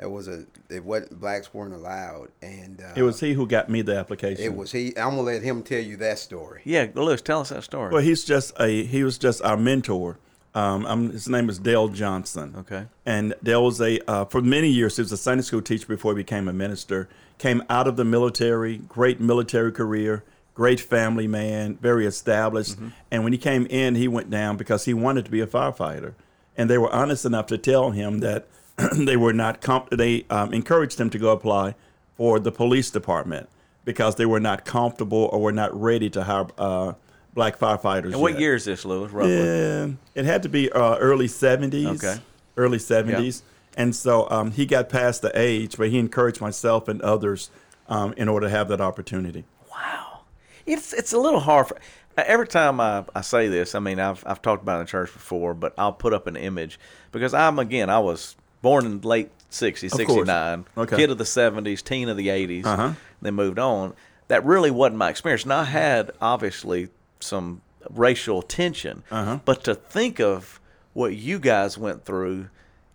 It 0.01 0.11
was 0.11 0.29
a 0.29 0.45
it 0.71 0.85
wasn't 0.85 1.21
blacks 1.21 1.53
weren't 1.53 1.75
allowed, 1.75 2.29
and 2.41 2.81
uh, 2.81 2.93
It 2.95 3.03
was 3.03 3.19
he 3.19 3.33
who 3.33 3.47
got 3.47 3.69
me 3.69 3.83
the 3.83 3.97
application. 3.97 4.45
it 4.45 4.55
was 4.55 4.71
he. 4.71 4.89
I'm 4.97 5.11
gonna 5.11 5.23
let 5.23 5.43
him 5.43 5.63
tell 5.63 5.81
you 5.81 5.97
that 5.97 6.19
story. 6.21 6.63
Yeah, 6.65 6.87
Lewis, 6.95 7.21
tell 7.21 7.41
us 7.41 7.49
that 7.49 7.65
story. 7.65 7.93
Well, 7.93 8.03
he's 8.03 8.25
just 8.25 8.53
a 8.61 8.85
he 8.85 9.03
was 9.03 9.19
just 9.19 9.43
our 9.43 9.57
mentor. 9.57 10.19
Um, 10.55 10.87
I'm, 10.87 11.11
his 11.11 11.29
name 11.29 11.49
is 11.51 11.59
Dale 11.59 11.89
Johnson. 11.89 12.55
Okay. 12.59 12.87
And 13.05 13.35
Dale 13.43 13.65
was 13.65 13.81
a 13.81 13.99
uh, 14.11 14.25
for 14.25 14.41
many 14.41 14.69
years 14.69 14.97
he 14.97 15.03
was 15.03 15.13
a 15.13 15.17
Sunday 15.17 15.43
school 15.43 15.63
teacher 15.63 15.87
before 15.87 16.13
he 16.13 16.17
became 16.17 16.49
a 16.49 16.53
minister. 16.53 17.09
Came 17.39 17.63
out 17.69 17.87
of 17.87 17.97
the 17.97 18.05
military, 18.05 18.79
great 18.79 19.21
military 19.21 19.73
career, 19.73 20.25
great 20.55 20.81
family 20.81 21.27
man, 21.29 21.77
very 21.77 22.07
established. 22.07 22.77
And 23.11 23.23
when 23.25 23.33
he 23.33 23.39
came 23.39 23.67
in, 23.67 23.95
he 23.95 24.09
went 24.09 24.31
down 24.31 24.57
because 24.57 24.87
he 24.87 24.95
wanted 24.95 25.25
to 25.27 25.31
be 25.31 25.41
a 25.41 25.47
firefighter. 25.47 26.15
And 26.57 26.69
they 26.69 26.79
were 26.79 26.93
honest 26.93 27.25
enough 27.25 27.47
to 27.47 27.59
tell 27.59 27.93
him 27.93 28.19
that 28.21 28.49
they 28.95 29.17
were 29.17 29.33
not 29.33 29.61
comp- 29.61 29.91
they 29.91 30.25
um, 30.31 30.53
encouraged 30.53 30.99
them 30.99 31.11
to 31.11 31.19
go 31.19 31.31
apply 31.31 31.75
for 32.17 32.39
the 32.39 32.53
police 32.53 32.91
department 32.91 33.49
because 33.85 34.17
they 34.17 34.27
were 34.27 34.41
not 34.41 34.65
comfortable 34.65 35.29
or 35.33 35.41
were 35.41 35.53
not 35.53 35.79
ready 35.79 36.11
to 36.11 36.25
hire 36.25 36.47
uh, 36.59 36.93
black 37.35 37.59
firefighters. 37.59 38.13
and 38.13 38.21
what 38.21 38.33
yet. 38.33 38.41
year 38.41 38.55
is 38.55 38.65
this, 38.65 38.85
Lewis, 38.85 39.11
roughly? 39.13 39.37
Yeah, 39.37 39.89
it 40.15 40.25
had 40.25 40.43
to 40.43 40.49
be 40.49 40.71
uh, 40.71 40.97
early 40.97 41.27
70s. 41.27 42.05
Okay. 42.05 42.21
Early 42.57 42.79
70s. 42.79 43.43
And 43.77 43.95
so 43.95 44.29
um, 44.31 44.51
he 44.51 44.67
got 44.67 44.89
past 44.89 45.23
the 45.23 45.31
age, 45.35 45.77
but 45.77 45.89
he 45.91 45.99
encouraged 45.99 46.41
myself 46.41 46.89
and 46.89 47.01
others 47.03 47.51
um, 47.89 48.13
in 48.17 48.29
order 48.29 48.47
to 48.47 48.51
have 48.51 48.69
that 48.69 48.81
opportunity. 48.81 49.45
Wow. 49.71 50.21
It's 50.67 50.93
it's 50.93 51.13
a 51.13 51.19
little 51.19 51.41
hard 51.41 51.69
for 51.69 51.79
every 52.17 52.49
time 52.49 52.81
I, 52.81 53.05
I 53.15 53.21
say 53.21 53.49
this, 53.49 53.75
I 53.75 53.79
mean 53.79 54.01
I've 54.01 54.23
I've 54.27 54.43
talked 54.43 54.63
about 54.63 54.79
it 54.79 54.81
in 54.83 54.87
church 54.89 55.13
before, 55.13 55.55
but 55.55 55.75
I'll 55.79 55.93
put 55.93 56.13
up 56.13 56.27
an 56.27 56.37
image 56.37 56.79
because 57.13 57.33
I'm 57.35 57.59
again, 57.59 57.89
I 57.89 58.01
was 58.01 58.37
born 58.63 58.87
in 58.87 59.01
late 59.01 59.31
60s, 59.51 59.91
69, 59.93 60.67
Okay. 60.77 60.97
kid 60.97 61.11
of 61.11 61.19
the 61.19 61.25
70s, 61.25 61.83
teen 61.83 62.09
of 62.09 62.17
the 62.17 62.29
80s, 62.29 62.67
Uh-huh. 62.67 62.93
then 63.23 63.35
moved 63.35 63.59
on. 63.59 63.95
That 64.29 64.45
really 64.45 64.71
wasn't 64.71 64.99
my 64.99 65.09
experience. 65.11 65.47
Now 65.47 65.61
I 65.61 65.65
had 65.65 66.11
obviously 66.21 66.89
some 67.21 67.63
racial 67.91 68.43
tension, 68.43 69.03
Uh-huh. 69.11 69.39
but 69.45 69.65
to 69.65 69.75
think 69.75 70.21
of 70.21 70.61
what 70.93 71.15
you 71.15 71.39
guys 71.39 71.79
went 71.79 72.05
through 72.05 72.49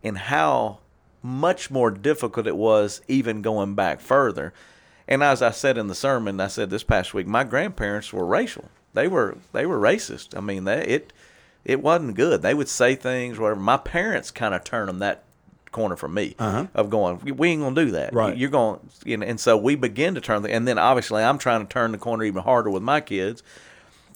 and 0.03 0.17
how 0.17 0.79
much 1.23 1.71
more 1.71 1.89
difficult 1.89 2.45
it 2.45 2.57
was 2.57 3.01
even 3.07 3.41
going 3.41 3.73
back 3.75 4.01
further. 4.01 4.53
And 5.07 5.23
as 5.23 5.41
I 5.41 5.51
said 5.51 5.77
in 5.77 5.87
the 5.87 5.95
sermon, 5.95 6.39
I 6.39 6.47
said 6.47 6.69
this 6.69 6.83
past 6.83 7.13
week, 7.13 7.27
my 7.27 7.43
grandparents 7.43 8.11
were 8.13 8.25
racial. 8.25 8.65
They 8.93 9.07
were 9.07 9.37
they 9.53 9.65
were 9.65 9.79
racist. 9.79 10.37
I 10.37 10.41
mean, 10.41 10.65
they, 10.65 10.81
it 10.85 11.13
it 11.65 11.81
wasn't 11.81 12.15
good. 12.15 12.41
They 12.41 12.53
would 12.53 12.69
say 12.69 12.93
things, 12.95 13.39
whatever. 13.39 13.59
My 13.59 13.77
parents 13.77 14.29
kind 14.31 14.53
of 14.53 14.63
turned 14.63 14.89
them 14.89 14.99
that 14.99 15.23
corner 15.73 15.97
from 15.97 16.13
me 16.13 16.35
Uh-huh. 16.39 16.67
of 16.73 16.89
going, 16.89 17.19
we 17.35 17.49
ain't 17.49 17.61
gonna 17.61 17.75
do 17.75 17.91
that. 17.91 18.13
Right. 18.13 18.37
You're 18.37 18.49
going, 18.49 18.79
you 19.05 19.17
know, 19.17 19.25
and 19.27 19.37
so 19.39 19.57
we 19.57 19.75
begin 19.75 20.15
to 20.15 20.21
turn 20.21 20.41
the, 20.43 20.51
and 20.53 20.65
then 20.65 20.77
obviously 20.77 21.21
I'm 21.21 21.37
trying 21.37 21.65
to 21.67 21.67
turn 21.71 21.91
the 21.91 21.97
corner 21.97 22.23
even 22.23 22.43
harder 22.43 22.69
with 22.69 22.83
my 22.83 23.01
kids 23.01 23.43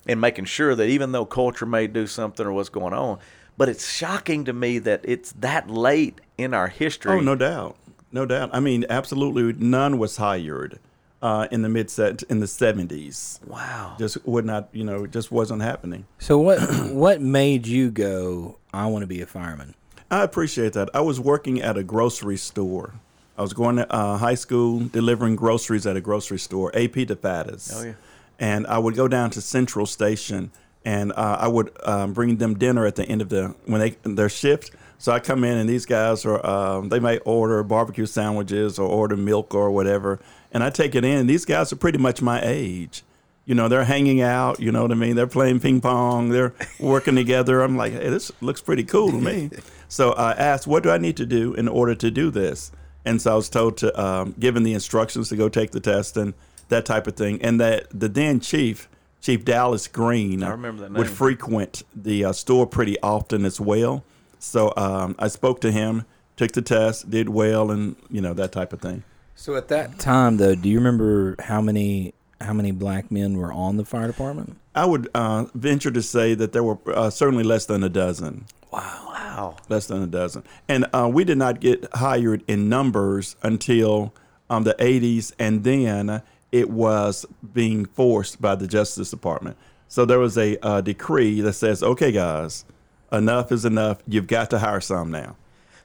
and 0.06 0.18
making 0.20 0.46
sure 0.46 0.74
that 0.74 0.86
even 0.88 1.12
though 1.12 1.26
culture 1.26 1.66
may 1.66 1.86
do 1.86 2.06
something 2.06 2.46
or 2.46 2.52
what's 2.52 2.70
going 2.70 2.94
on, 2.94 3.18
but 3.58 3.68
it's 3.68 3.90
shocking 3.92 4.46
to 4.46 4.52
me 4.54 4.78
that 4.78 5.00
it's 5.04 5.32
that 5.32 5.68
late 5.68 6.20
in 6.38 6.54
our 6.54 6.68
history. 6.68 7.12
Oh, 7.12 7.20
no 7.20 7.34
doubt. 7.34 7.76
No 8.10 8.24
doubt. 8.24 8.48
I 8.54 8.60
mean, 8.60 8.86
absolutely 8.88 9.52
none 9.52 9.98
was 9.98 10.16
hired 10.16 10.78
uh, 11.20 11.48
in 11.50 11.62
the 11.62 11.68
mid 11.68 11.90
set 11.90 12.22
in 12.30 12.38
the 12.40 12.46
70s. 12.46 13.44
Wow. 13.46 13.96
Just 13.98 14.24
would 14.24 14.46
not, 14.46 14.68
you 14.72 14.84
know, 14.84 15.06
just 15.06 15.30
wasn't 15.32 15.60
happening. 15.62 16.06
So 16.18 16.38
what 16.38 16.58
what 16.92 17.20
made 17.20 17.66
you 17.66 17.90
go? 17.90 18.58
I 18.72 18.86
want 18.86 19.02
to 19.02 19.06
be 19.06 19.20
a 19.20 19.26
fireman. 19.26 19.74
I 20.10 20.22
appreciate 20.22 20.72
that. 20.72 20.88
I 20.94 21.00
was 21.00 21.20
working 21.20 21.60
at 21.60 21.76
a 21.76 21.82
grocery 21.82 22.36
store. 22.36 22.94
I 23.36 23.42
was 23.42 23.52
going 23.52 23.76
to 23.76 23.92
uh, 23.92 24.16
high 24.16 24.34
school, 24.34 24.80
delivering 24.80 25.36
groceries 25.36 25.86
at 25.86 25.96
a 25.96 26.00
grocery 26.00 26.38
store, 26.38 26.72
AP 26.74 26.94
to 27.08 27.16
Fatters. 27.16 27.70
Oh, 27.74 27.84
yeah. 27.84 27.92
And 28.38 28.66
I 28.66 28.78
would 28.78 28.94
go 28.96 29.06
down 29.06 29.30
to 29.30 29.40
Central 29.40 29.86
Station, 29.86 30.50
and 30.84 31.12
uh, 31.12 31.36
I 31.40 31.48
would 31.48 31.70
um, 31.84 32.12
bring 32.14 32.36
them 32.36 32.58
dinner 32.58 32.86
at 32.86 32.96
the 32.96 33.04
end 33.04 33.20
of 33.20 33.28
the 33.28 33.54
when 33.66 33.80
they 33.80 33.90
their 34.02 34.28
shift. 34.28 34.70
So 34.98 35.12
I 35.12 35.20
come 35.20 35.44
in, 35.44 35.58
and 35.58 35.68
these 35.68 35.86
guys 35.86 36.24
are 36.24 36.44
um, 36.44 36.88
they 36.88 37.00
may 37.00 37.18
order 37.18 37.62
barbecue 37.62 38.06
sandwiches 38.06 38.78
or 38.78 38.88
order 38.88 39.16
milk 39.16 39.54
or 39.54 39.70
whatever, 39.70 40.20
and 40.52 40.62
I 40.62 40.70
take 40.70 40.94
it 40.94 41.04
in. 41.04 41.26
These 41.26 41.44
guys 41.44 41.72
are 41.72 41.76
pretty 41.76 41.98
much 41.98 42.22
my 42.22 42.40
age 42.42 43.02
you 43.44 43.54
know 43.54 43.66
they're 43.66 43.84
hanging 43.84 44.20
out 44.20 44.60
you 44.60 44.70
know 44.70 44.82
what 44.82 44.92
i 44.92 44.94
mean 44.94 45.16
they're 45.16 45.26
playing 45.26 45.58
ping 45.58 45.80
pong 45.80 46.28
they're 46.28 46.52
working 46.78 47.16
together 47.16 47.62
i'm 47.62 47.76
like 47.78 47.94
hey 47.94 48.10
this 48.10 48.30
looks 48.42 48.60
pretty 48.60 48.84
cool 48.84 49.10
to 49.10 49.18
me 49.18 49.50
so 49.88 50.12
i 50.12 50.32
asked 50.32 50.66
what 50.66 50.82
do 50.82 50.90
i 50.90 50.98
need 50.98 51.16
to 51.16 51.26
do 51.26 51.54
in 51.54 51.68
order 51.68 51.94
to 51.94 52.10
do 52.10 52.30
this? 52.30 52.70
And 53.04 53.22
so 53.22 53.32
i 53.32 53.34
was 53.34 53.48
told 53.48 53.76
to 53.78 54.00
um, 54.00 54.34
given 54.38 54.62
the 54.62 54.74
instructions 54.74 55.28
to 55.30 55.36
go 55.36 55.48
take 55.48 55.70
the 55.70 55.80
test 55.80 56.16
and 56.16 56.34
that 56.68 56.84
type 56.84 57.06
of 57.06 57.16
thing. 57.16 57.40
And 57.42 57.60
that 57.60 57.86
the 57.90 58.08
then 58.08 58.40
chief 58.40 58.88
chief 59.20 59.44
dallas 59.44 59.88
green 59.88 60.42
I 60.42 60.50
remember 60.50 60.82
that 60.82 60.92
would 60.92 61.08
frequent 61.08 61.82
the 61.94 62.26
uh, 62.26 62.32
store 62.32 62.66
pretty 62.66 63.00
often 63.00 63.44
as 63.44 63.60
well. 63.60 64.04
So 64.38 64.72
um, 64.76 65.16
i 65.18 65.28
spoke 65.28 65.60
to 65.62 65.72
him 65.72 66.04
took 66.36 66.52
the 66.52 66.62
test 66.62 67.10
did 67.10 67.28
well 67.28 67.70
and 67.70 67.96
you 68.10 68.20
know 68.20 68.34
that 68.34 68.52
type 68.52 68.72
of 68.72 68.80
thing. 68.80 69.02
So 69.34 69.54
at 69.54 69.68
that 69.68 70.00
time, 70.00 70.38
though, 70.38 70.56
do 70.56 70.68
you 70.68 70.78
remember 70.78 71.36
how 71.38 71.60
many 71.60 72.12
how 72.40 72.52
many 72.52 72.70
black 72.70 73.10
men 73.10 73.36
were 73.36 73.52
on 73.52 73.76
the 73.76 73.84
fire 73.84 74.06
department? 74.06 74.56
I 74.74 74.84
would 74.84 75.08
uh, 75.14 75.46
venture 75.54 75.90
to 75.90 76.02
say 76.02 76.34
that 76.34 76.52
there 76.52 76.62
were 76.62 76.78
uh, 76.86 77.10
certainly 77.10 77.44
less 77.44 77.66
than 77.66 77.82
a 77.82 77.88
dozen. 77.88 78.44
Wow. 78.72 79.06
Wow. 79.08 79.56
Less 79.68 79.86
than 79.86 80.02
a 80.02 80.06
dozen. 80.06 80.44
And 80.68 80.86
uh, 80.92 81.10
we 81.12 81.24
did 81.24 81.38
not 81.38 81.60
get 81.60 81.86
hired 81.94 82.42
in 82.48 82.68
numbers 82.68 83.36
until 83.42 84.14
um, 84.50 84.64
the 84.64 84.74
80s, 84.74 85.32
and 85.38 85.64
then 85.64 86.22
it 86.52 86.70
was 86.70 87.26
being 87.52 87.84
forced 87.84 88.40
by 88.40 88.54
the 88.54 88.66
Justice 88.66 89.10
Department. 89.10 89.56
So 89.88 90.04
there 90.04 90.18
was 90.18 90.36
a 90.36 90.58
uh, 90.64 90.80
decree 90.80 91.40
that 91.40 91.54
says, 91.54 91.82
okay, 91.82 92.12
guys, 92.12 92.64
enough 93.12 93.52
is 93.52 93.64
enough. 93.64 94.02
You've 94.06 94.26
got 94.26 94.50
to 94.50 94.58
hire 94.58 94.80
some 94.80 95.10
now. 95.10 95.36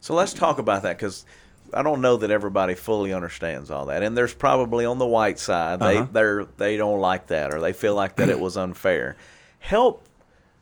So 0.02 0.14
let's 0.14 0.34
talk 0.34 0.58
about 0.60 0.84
that 0.84 0.98
because 0.98 1.26
I 1.74 1.82
don't 1.84 2.02
know 2.02 2.18
that 2.18 2.32
everybody 2.32 2.76
fully 2.76 3.14
understands 3.14 3.70
all 3.72 3.86
that, 3.88 4.04
and 4.04 4.16
there's 4.18 4.34
probably 4.34 4.86
on 4.86 4.98
the 5.00 5.06
white 5.08 5.40
side 5.40 5.80
they 5.80 5.98
Uh-huh. 5.98 6.08
they're 6.12 6.46
they 6.58 6.78
don't 6.78 7.00
like 7.00 7.28
that 7.28 7.54
or 7.54 7.60
they 7.62 7.74
feel 7.74 7.96
like 7.96 8.16
that 8.18 8.30
it 8.30 8.40
was 8.40 8.56
unfair. 8.58 9.16
Help 9.60 10.06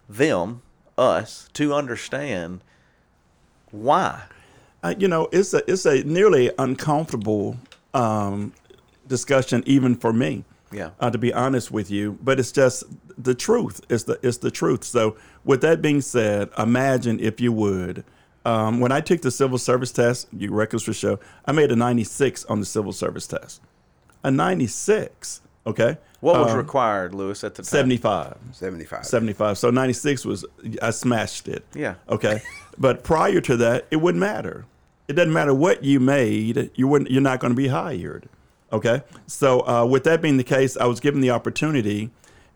them 0.10 0.62
us 0.98 1.48
to 1.54 1.74
understand 1.74 2.62
why. 3.72 4.24
uh, 4.84 4.94
you 4.98 5.08
know, 5.08 5.28
it's 5.32 5.54
a 5.54 5.62
it's 5.72 5.86
a 5.86 6.04
nearly 6.04 6.52
uncomfortable 6.58 7.58
um, 7.94 8.54
discussion 9.08 9.64
even 9.66 9.96
for 9.96 10.12
me. 10.14 10.44
Yeah. 10.74 10.92
Uh, 11.02 11.10
to 11.10 11.18
be 11.18 11.34
honest 11.34 11.70
with 11.72 11.92
you, 11.92 12.18
but 12.24 12.40
it's 12.40 12.52
just 12.54 12.84
the 13.18 13.36
truth. 13.36 13.82
It's 13.90 14.04
the 14.04 14.18
it's 14.24 14.38
the 14.38 14.52
truth. 14.52 14.84
So, 14.86 15.18
with 15.44 15.62
that 15.62 15.82
being 15.82 16.00
said, 16.02 16.50
imagine 16.58 17.20
if 17.20 17.42
you 17.42 17.52
would, 17.52 18.06
um, 18.46 18.80
when 18.80 18.92
I 18.92 19.02
took 19.02 19.22
the 19.22 19.32
civil 19.32 19.58
service 19.58 19.92
test, 19.92 20.28
you 20.36 20.52
records 20.52 20.84
for 20.84 20.94
show, 20.94 21.20
I 21.46 21.52
made 21.52 21.72
a 21.72 21.76
96 21.76 22.46
on 22.46 22.60
the 22.60 22.66
civil 22.66 22.92
service 22.92 23.28
test. 23.28 23.62
A 24.24 24.32
96. 24.32 25.42
Okay. 25.68 25.98
What 26.22 26.40
was 26.40 26.52
Um, 26.52 26.58
required, 26.58 27.14
Lewis, 27.16 27.44
at 27.44 27.56
the 27.56 27.64
time? 27.64 27.70
75. 27.70 28.38
75. 28.52 29.06
75. 29.06 29.58
So 29.58 29.70
96 29.70 30.26
was, 30.26 30.46
I 30.82 30.92
smashed 30.92 31.48
it. 31.48 31.66
Yeah. 31.74 31.96
Okay. 32.10 32.42
but 32.78 33.04
prior 33.04 33.42
to 33.42 33.58
that, 33.58 33.86
it 33.92 33.98
wouldn't 33.98 34.20
matter. 34.22 34.66
It 35.08 35.14
doesn't 35.14 35.34
matter 35.34 35.54
what 35.54 35.84
you 35.84 36.00
made, 36.00 36.72
you 36.76 36.88
wouldn't, 36.88 37.12
you're 37.12 37.22
not 37.22 37.40
going 37.40 37.52
to 37.52 37.58
be 37.58 37.68
hired. 37.68 38.28
Okay. 38.72 39.02
So, 39.28 39.68
uh, 39.68 39.86
with 39.86 40.04
that 40.06 40.22
being 40.22 40.38
the 40.38 40.44
case, 40.44 40.78
I 40.78 40.86
was 40.86 41.00
given 41.00 41.22
the 41.22 41.32
opportunity. 41.32 42.10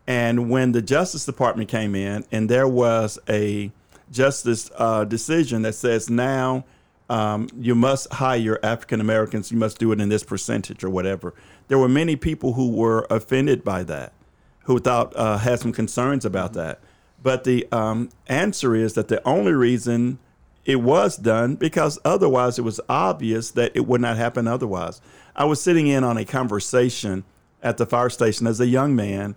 And 0.07 0.49
when 0.49 0.71
the 0.71 0.81
Justice 0.81 1.25
Department 1.25 1.67
came 1.67 1.95
in 1.95 2.23
and 2.31 2.47
there 2.49 2.67
was 2.67 3.17
a 3.27 3.71
justice 4.11 4.69
uh, 4.77 5.03
decision 5.03 5.61
that 5.63 5.73
says 5.73 6.09
now 6.09 6.65
um, 7.09 7.47
you 7.59 7.75
must 7.75 8.11
hire 8.13 8.59
African 8.63 8.99
Americans, 8.99 9.51
you 9.51 9.57
must 9.57 9.77
do 9.77 9.91
it 9.91 10.01
in 10.01 10.09
this 10.09 10.23
percentage 10.23 10.83
or 10.83 10.89
whatever. 10.89 11.33
There 11.67 11.77
were 11.77 11.89
many 11.89 12.15
people 12.15 12.53
who 12.53 12.71
were 12.71 13.05
offended 13.09 13.63
by 13.63 13.83
that, 13.83 14.13
who 14.63 14.79
thought 14.79 15.15
uh, 15.15 15.37
had 15.37 15.59
some 15.59 15.71
concerns 15.71 16.25
about 16.25 16.53
that. 16.53 16.79
But 17.21 17.43
the 17.43 17.67
um, 17.71 18.09
answer 18.27 18.75
is 18.75 18.93
that 18.93 19.07
the 19.07 19.25
only 19.27 19.53
reason 19.53 20.19
it 20.63 20.81
was 20.81 21.15
done 21.15 21.55
because 21.55 21.99
otherwise 22.03 22.57
it 22.57 22.63
was 22.63 22.79
obvious 22.89 23.51
that 23.51 23.71
it 23.75 23.87
would 23.87 24.01
not 24.01 24.17
happen 24.17 24.47
otherwise. 24.47 24.99
I 25.35 25.45
was 25.45 25.61
sitting 25.61 25.87
in 25.87 26.03
on 26.03 26.17
a 26.17 26.25
conversation 26.25 27.23
at 27.61 27.77
the 27.77 27.85
fire 27.85 28.09
station 28.09 28.47
as 28.47 28.59
a 28.59 28.67
young 28.67 28.95
man, 28.95 29.35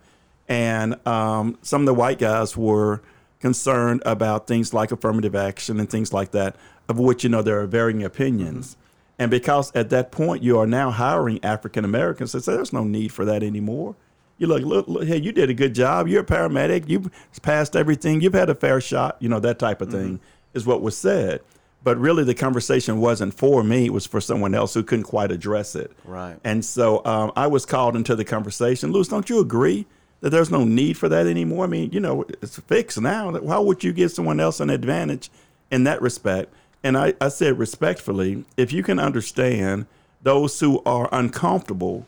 and 0.48 1.06
um, 1.06 1.58
some 1.62 1.82
of 1.82 1.86
the 1.86 1.94
white 1.94 2.18
guys 2.18 2.56
were 2.56 3.02
concerned 3.40 4.02
about 4.04 4.46
things 4.46 4.74
like 4.74 4.90
affirmative 4.92 5.34
action 5.34 5.78
and 5.78 5.88
things 5.88 6.12
like 6.12 6.32
that, 6.32 6.56
of 6.88 6.98
which 6.98 7.24
you 7.24 7.30
know 7.30 7.42
there 7.42 7.60
are 7.60 7.66
varying 7.66 8.02
opinions. 8.02 8.76
And 9.18 9.30
because 9.30 9.74
at 9.74 9.90
that 9.90 10.12
point 10.12 10.42
you 10.42 10.58
are 10.58 10.66
now 10.66 10.90
hiring 10.90 11.42
African 11.44 11.84
Americans, 11.84 12.32
they 12.32 12.40
say 12.40 12.52
there's 12.54 12.72
no 12.72 12.84
need 12.84 13.12
for 13.12 13.24
that 13.24 13.42
anymore. 13.42 13.96
You 14.38 14.46
look, 14.46 14.62
look, 14.62 14.86
look, 14.86 15.04
hey, 15.04 15.16
you 15.16 15.32
did 15.32 15.50
a 15.50 15.54
good 15.54 15.74
job. 15.74 16.06
You're 16.06 16.22
a 16.22 16.26
paramedic. 16.26 16.88
You've 16.88 17.10
passed 17.42 17.74
everything. 17.74 18.20
You've 18.20 18.34
had 18.34 18.48
a 18.48 18.54
fair 18.54 18.80
shot. 18.80 19.16
You 19.18 19.28
know 19.28 19.40
that 19.40 19.58
type 19.58 19.80
of 19.80 19.90
thing 19.90 20.20
is 20.54 20.64
what 20.64 20.80
was 20.82 20.96
said. 20.96 21.40
but 21.82 21.96
really 21.96 22.24
the 22.24 22.34
conversation 22.34 23.00
wasn't 23.00 23.34
for 23.34 23.64
me; 23.64 23.86
it 23.86 23.92
was 23.92 24.06
for 24.06 24.20
someone 24.20 24.54
else 24.54 24.74
who 24.74 24.82
couldn't 24.84 25.04
quite 25.04 25.32
address 25.32 25.74
it. 25.74 25.90
Right. 26.04 26.36
And 26.44 26.64
so 26.64 27.04
um, 27.04 27.32
I 27.34 27.48
was 27.48 27.66
called 27.66 27.96
into 27.96 28.14
the 28.14 28.24
conversation. 28.24 28.92
Lewis, 28.92 29.08
don't 29.08 29.28
you 29.28 29.40
agree 29.40 29.86
that 30.20 30.30
there's 30.30 30.50
no 30.50 30.64
need 30.64 30.96
for 30.96 31.08
that 31.08 31.26
anymore? 31.26 31.64
I 31.64 31.68
mean, 31.68 31.90
you 31.92 32.00
know, 32.00 32.24
it's 32.42 32.58
fixed 32.58 33.00
now. 33.00 33.30
Why 33.32 33.58
would 33.58 33.84
you 33.84 33.92
give 33.92 34.10
someone 34.10 34.40
else 34.40 34.60
an 34.60 34.70
advantage 34.70 35.30
in 35.70 35.84
that 35.84 36.02
respect? 36.02 36.52
And 36.82 36.96
I, 36.96 37.14
I 37.20 37.28
said 37.28 37.58
respectfully, 37.58 38.44
if 38.56 38.72
you 38.72 38.82
can 38.82 38.98
understand 38.98 39.86
those 40.22 40.58
who 40.60 40.82
are 40.84 41.08
uncomfortable, 41.12 42.06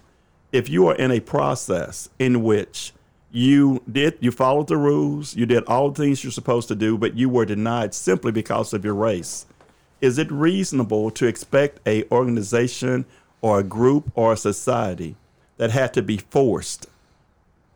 if 0.53 0.69
you 0.69 0.87
are 0.89 0.95
in 0.95 1.11
a 1.11 1.21
process 1.21 2.09
in 2.19 2.43
which 2.43 2.93
you 3.33 3.81
did 3.91 4.19
you 4.21 4.33
followed 4.33 4.67
the 4.67 4.77
rules, 4.77 5.37
you 5.37 5.47
did 5.47 5.65
all 5.65 5.91
the 5.91 6.03
things 6.03 6.25
you're 6.25 6.33
supposed 6.33 6.69
to 6.69 6.75
do, 6.75 6.99
but 6.99 7.17
you 7.17 7.29
were 7.29 7.45
denied 7.45 7.95
simply 7.95 8.33
because 8.33 8.73
of 8.73 8.85
your 8.85 8.95
race. 8.95 9.47
Is 10.01 10.19
it 10.19 10.31
reasonable 10.33 11.11
to 11.13 11.27
expect 11.27 11.79
a 11.87 12.05
organization 12.11 13.05
or 13.41 13.61
a 13.61 13.65
group 13.65 14.11
or 14.15 14.33
a 14.33 14.37
society 14.37 15.15
that 15.59 15.71
had 15.71 15.95
to 15.95 16.03
be 16.03 16.17
forced, 16.17 16.87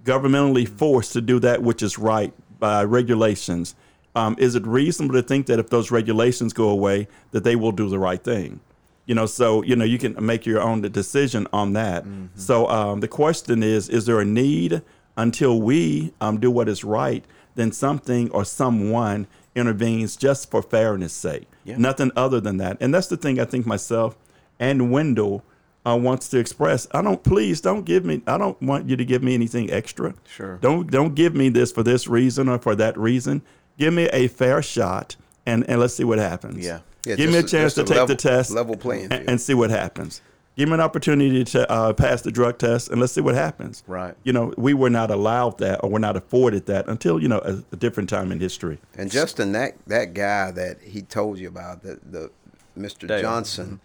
governmentally 0.04 0.68
forced 0.68 1.12
to 1.14 1.20
do 1.20 1.38
that 1.40 1.62
which 1.62 1.82
is 1.82 1.98
right 1.98 2.32
by 2.58 2.84
regulations? 2.84 3.74
Um, 4.14 4.36
is 4.38 4.54
it 4.54 4.66
reasonable 4.66 5.14
to 5.14 5.22
think 5.22 5.46
that 5.46 5.58
if 5.58 5.70
those 5.70 5.90
regulations 5.90 6.52
go 6.52 6.68
away, 6.68 7.08
that 7.32 7.42
they 7.42 7.56
will 7.56 7.72
do 7.72 7.88
the 7.88 7.98
right 7.98 8.22
thing? 8.22 8.60
You 9.06 9.14
know, 9.14 9.26
so 9.26 9.62
you 9.62 9.76
know 9.76 9.84
you 9.84 9.98
can 9.98 10.14
make 10.24 10.46
your 10.46 10.62
own 10.62 10.80
decision 10.80 11.46
on 11.52 11.74
that. 11.74 12.04
So 12.36 12.68
um, 12.68 13.00
the 13.00 13.08
question 13.08 13.62
is: 13.62 13.88
Is 13.88 14.06
there 14.06 14.20
a 14.20 14.24
need 14.24 14.82
until 15.16 15.60
we 15.60 16.12
um, 16.20 16.38
do 16.40 16.50
what 16.50 16.68
is 16.68 16.84
right? 16.84 17.24
Then 17.54 17.70
something 17.72 18.30
or 18.30 18.44
someone 18.44 19.26
intervenes 19.54 20.16
just 20.16 20.50
for 20.50 20.62
fairness' 20.62 21.12
sake. 21.12 21.46
Yeah. 21.64 21.76
Nothing 21.78 22.10
other 22.16 22.40
than 22.40 22.56
that. 22.58 22.76
And 22.80 22.92
that's 22.92 23.06
the 23.06 23.16
thing 23.16 23.38
I 23.38 23.44
think 23.44 23.66
myself 23.66 24.16
and 24.58 24.90
Wendell 24.90 25.44
uh, 25.86 25.96
wants 25.96 26.28
to 26.28 26.38
express. 26.38 26.86
I 26.92 27.02
don't. 27.02 27.22
Please 27.22 27.60
don't 27.60 27.84
give 27.84 28.04
me. 28.04 28.22
I 28.26 28.38
don't 28.38 28.60
want 28.62 28.88
you 28.88 28.96
to 28.96 29.04
give 29.04 29.22
me 29.22 29.34
anything 29.34 29.70
extra. 29.70 30.14
Sure. 30.26 30.56
Don't 30.58 30.90
don't 30.90 31.14
give 31.14 31.34
me 31.34 31.48
this 31.48 31.72
for 31.72 31.82
this 31.82 32.06
reason 32.08 32.48
or 32.48 32.58
for 32.58 32.74
that 32.76 32.96
reason. 32.98 33.42
Give 33.78 33.92
me 33.92 34.04
a 34.12 34.28
fair 34.28 34.62
shot, 34.62 35.16
and 35.46 35.68
and 35.68 35.80
let's 35.80 35.94
see 35.94 36.04
what 36.04 36.18
happens. 36.18 36.64
Yeah. 36.64 36.80
Yeah, 37.06 37.16
give 37.16 37.30
me 37.30 37.36
a 37.36 37.42
chance 37.42 37.74
to 37.74 37.82
a 37.82 37.84
take 37.84 37.96
level- 37.96 38.06
the 38.06 38.16
test, 38.16 38.50
level 38.50 38.76
playing 38.76 39.04
and, 39.04 39.12
field. 39.12 39.28
and 39.28 39.38
see 39.40 39.52
what 39.52 39.68
happens. 39.68 40.22
Give 40.56 40.68
me 40.68 40.74
an 40.74 40.80
opportunity 40.80 41.44
to 41.44 41.70
uh, 41.70 41.92
pass 41.92 42.22
the 42.22 42.30
drug 42.30 42.56
test, 42.56 42.88
and 42.88 42.98
let's 42.98 43.12
see 43.12 43.20
what 43.20 43.34
happens. 43.34 43.82
Right. 43.86 44.14
You 44.22 44.32
know, 44.32 44.54
we 44.56 44.72
were 44.72 44.88
not 44.88 45.10
allowed 45.10 45.58
that, 45.58 45.82
or 45.82 45.90
we're 45.90 45.98
not 45.98 46.16
afforded 46.16 46.64
that 46.66 46.88
until 46.88 47.20
you 47.20 47.28
know 47.28 47.40
a, 47.40 47.62
a 47.72 47.76
different 47.76 48.08
time 48.08 48.32
in 48.32 48.40
history. 48.40 48.78
And 48.96 49.10
Justin, 49.10 49.52
that 49.52 49.74
that 49.88 50.14
guy 50.14 50.50
that 50.52 50.80
he 50.80 51.02
told 51.02 51.38
you 51.38 51.48
about, 51.48 51.82
the 51.82 51.98
the 52.10 52.30
Mr. 52.78 53.06
Dale. 53.06 53.20
Johnson, 53.20 53.80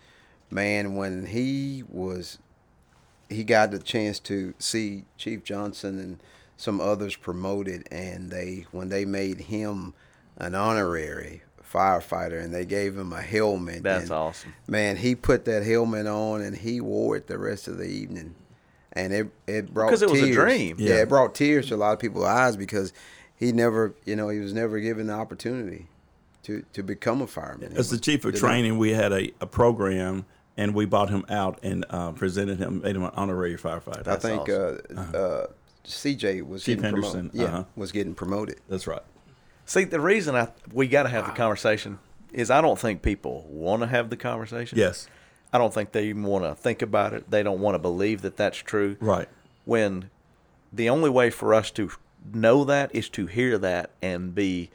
man, 0.50 0.96
when 0.96 1.28
he 1.28 1.84
was, 1.88 2.40
he 3.30 3.44
got 3.44 3.72
the 3.72 3.80
chance 3.80 4.20
to 4.22 4.54
see 4.60 5.06
Chief 5.18 5.44
Johnson 5.44 6.00
and 6.00 6.20
some 6.58 6.82
others 6.82 7.16
promoted, 7.16 7.88
and 7.92 8.30
they 8.32 8.66
when 8.72 8.90
they 8.90 9.06
made 9.06 9.40
him 9.42 9.94
an 10.38 10.56
honorary 10.56 11.44
firefighter, 11.64 12.42
and 12.44 12.54
they 12.54 12.66
gave 12.66 12.98
him 12.98 13.14
a 13.14 13.22
helmet. 13.22 13.84
That's 13.84 14.04
and, 14.06 14.12
awesome. 14.12 14.54
Man, 14.68 14.98
he 14.98 15.16
put 15.16 15.46
that 15.46 15.64
helmet 15.64 16.08
on, 16.08 16.42
and 16.42 16.58
he 16.58 16.82
wore 16.82 17.16
it 17.16 17.28
the 17.28 17.38
rest 17.38 17.68
of 17.68 17.78
the 17.78 17.88
evening. 17.88 18.36
And 18.94 19.14
it 19.14 19.28
it 19.48 19.74
brought 19.74 19.88
Because 19.88 20.02
it 20.02 20.10
was 20.10 20.22
a 20.22 20.26
tears. 20.26 20.36
dream. 20.36 20.76
Yeah. 20.80 20.96
Yeah. 20.96 21.02
it 21.04 21.10
brought 21.10 21.36
tears 21.36 21.68
to 21.68 21.76
a 21.76 21.78
lot 21.78 21.94
of 21.94 22.00
people's 22.00 22.26
eyes 22.26 22.58
because 22.58 22.92
he 23.36 23.52
never, 23.52 23.94
you 24.04 24.16
know, 24.16 24.30
he 24.30 24.40
was 24.40 24.52
never 24.52 24.80
given 24.80 25.08
the 25.08 25.14
opportunity 25.14 25.88
to 26.44 26.66
to 26.74 26.84
become 26.84 27.22
a 27.22 27.28
fireman. 27.28 27.78
As 27.78 27.90
the 27.90 28.00
chief 28.00 28.26
of 28.26 28.36
training, 28.36 28.78
we 28.78 28.92
had 28.92 29.14
a, 29.14 29.32
a 29.40 29.46
program, 29.46 30.26
and 30.60 30.76
we 30.76 30.86
bought 30.86 31.10
him 31.10 31.26
out 31.30 31.58
and 31.64 31.86
uh, 31.90 32.12
presented 32.12 32.60
him, 32.60 32.82
made 32.82 32.94
him 32.94 33.04
an 33.04 33.12
honorary 33.16 33.56
firefighter. 33.56 34.00
I 34.00 34.04
That's 34.04 34.26
think 34.26 34.42
awesome. 34.42 34.98
uh, 34.98 35.18
uh, 35.18 35.48
CJ 35.86 36.46
was 36.46 36.66
Chief 36.66 36.76
getting 36.76 36.84
Henderson, 36.84 37.30
promoted. 37.30 37.40
Yeah, 37.40 37.46
uh-huh. 37.46 37.64
was 37.78 37.94
getting 37.94 38.14
promoted. 38.14 38.60
That's 38.68 38.86
right. 38.86 39.02
See, 39.66 39.86
the 39.86 40.02
reason 40.02 40.36
I 40.36 40.50
we 40.74 40.88
got 40.88 41.04
to 41.04 41.10
have 41.10 41.26
the 41.28 41.32
conversation 41.32 42.00
is 42.34 42.52
I 42.52 42.60
don't 42.60 42.78
think 42.78 43.02
people 43.02 43.48
want 43.50 43.84
to 43.84 43.88
have 43.88 44.10
the 44.10 44.18
conversation. 44.18 44.78
Yes. 44.78 45.08
I 45.54 45.58
don't 45.58 45.74
think 45.74 45.94
they 45.94 46.08
even 46.08 46.24
want 46.24 46.44
to 46.44 46.54
think 46.54 46.82
about 46.82 47.14
it. 47.14 47.32
They 47.32 47.42
don't 47.42 47.60
want 47.62 47.76
to 47.76 47.80
believe 47.80 48.22
that 48.24 48.36
that's 48.36 48.58
true. 48.58 48.98
Right. 49.00 49.30
When 49.64 50.10
the 50.74 50.90
only 50.90 51.10
way 51.10 51.30
for 51.30 51.54
us 51.54 51.72
to 51.72 51.90
know 52.34 52.66
that 52.66 52.94
is 52.94 53.08
to 53.10 53.28
hear 53.28 53.58
that 53.60 53.92
and 54.02 54.36
be 54.36 54.64
f- 54.64 54.70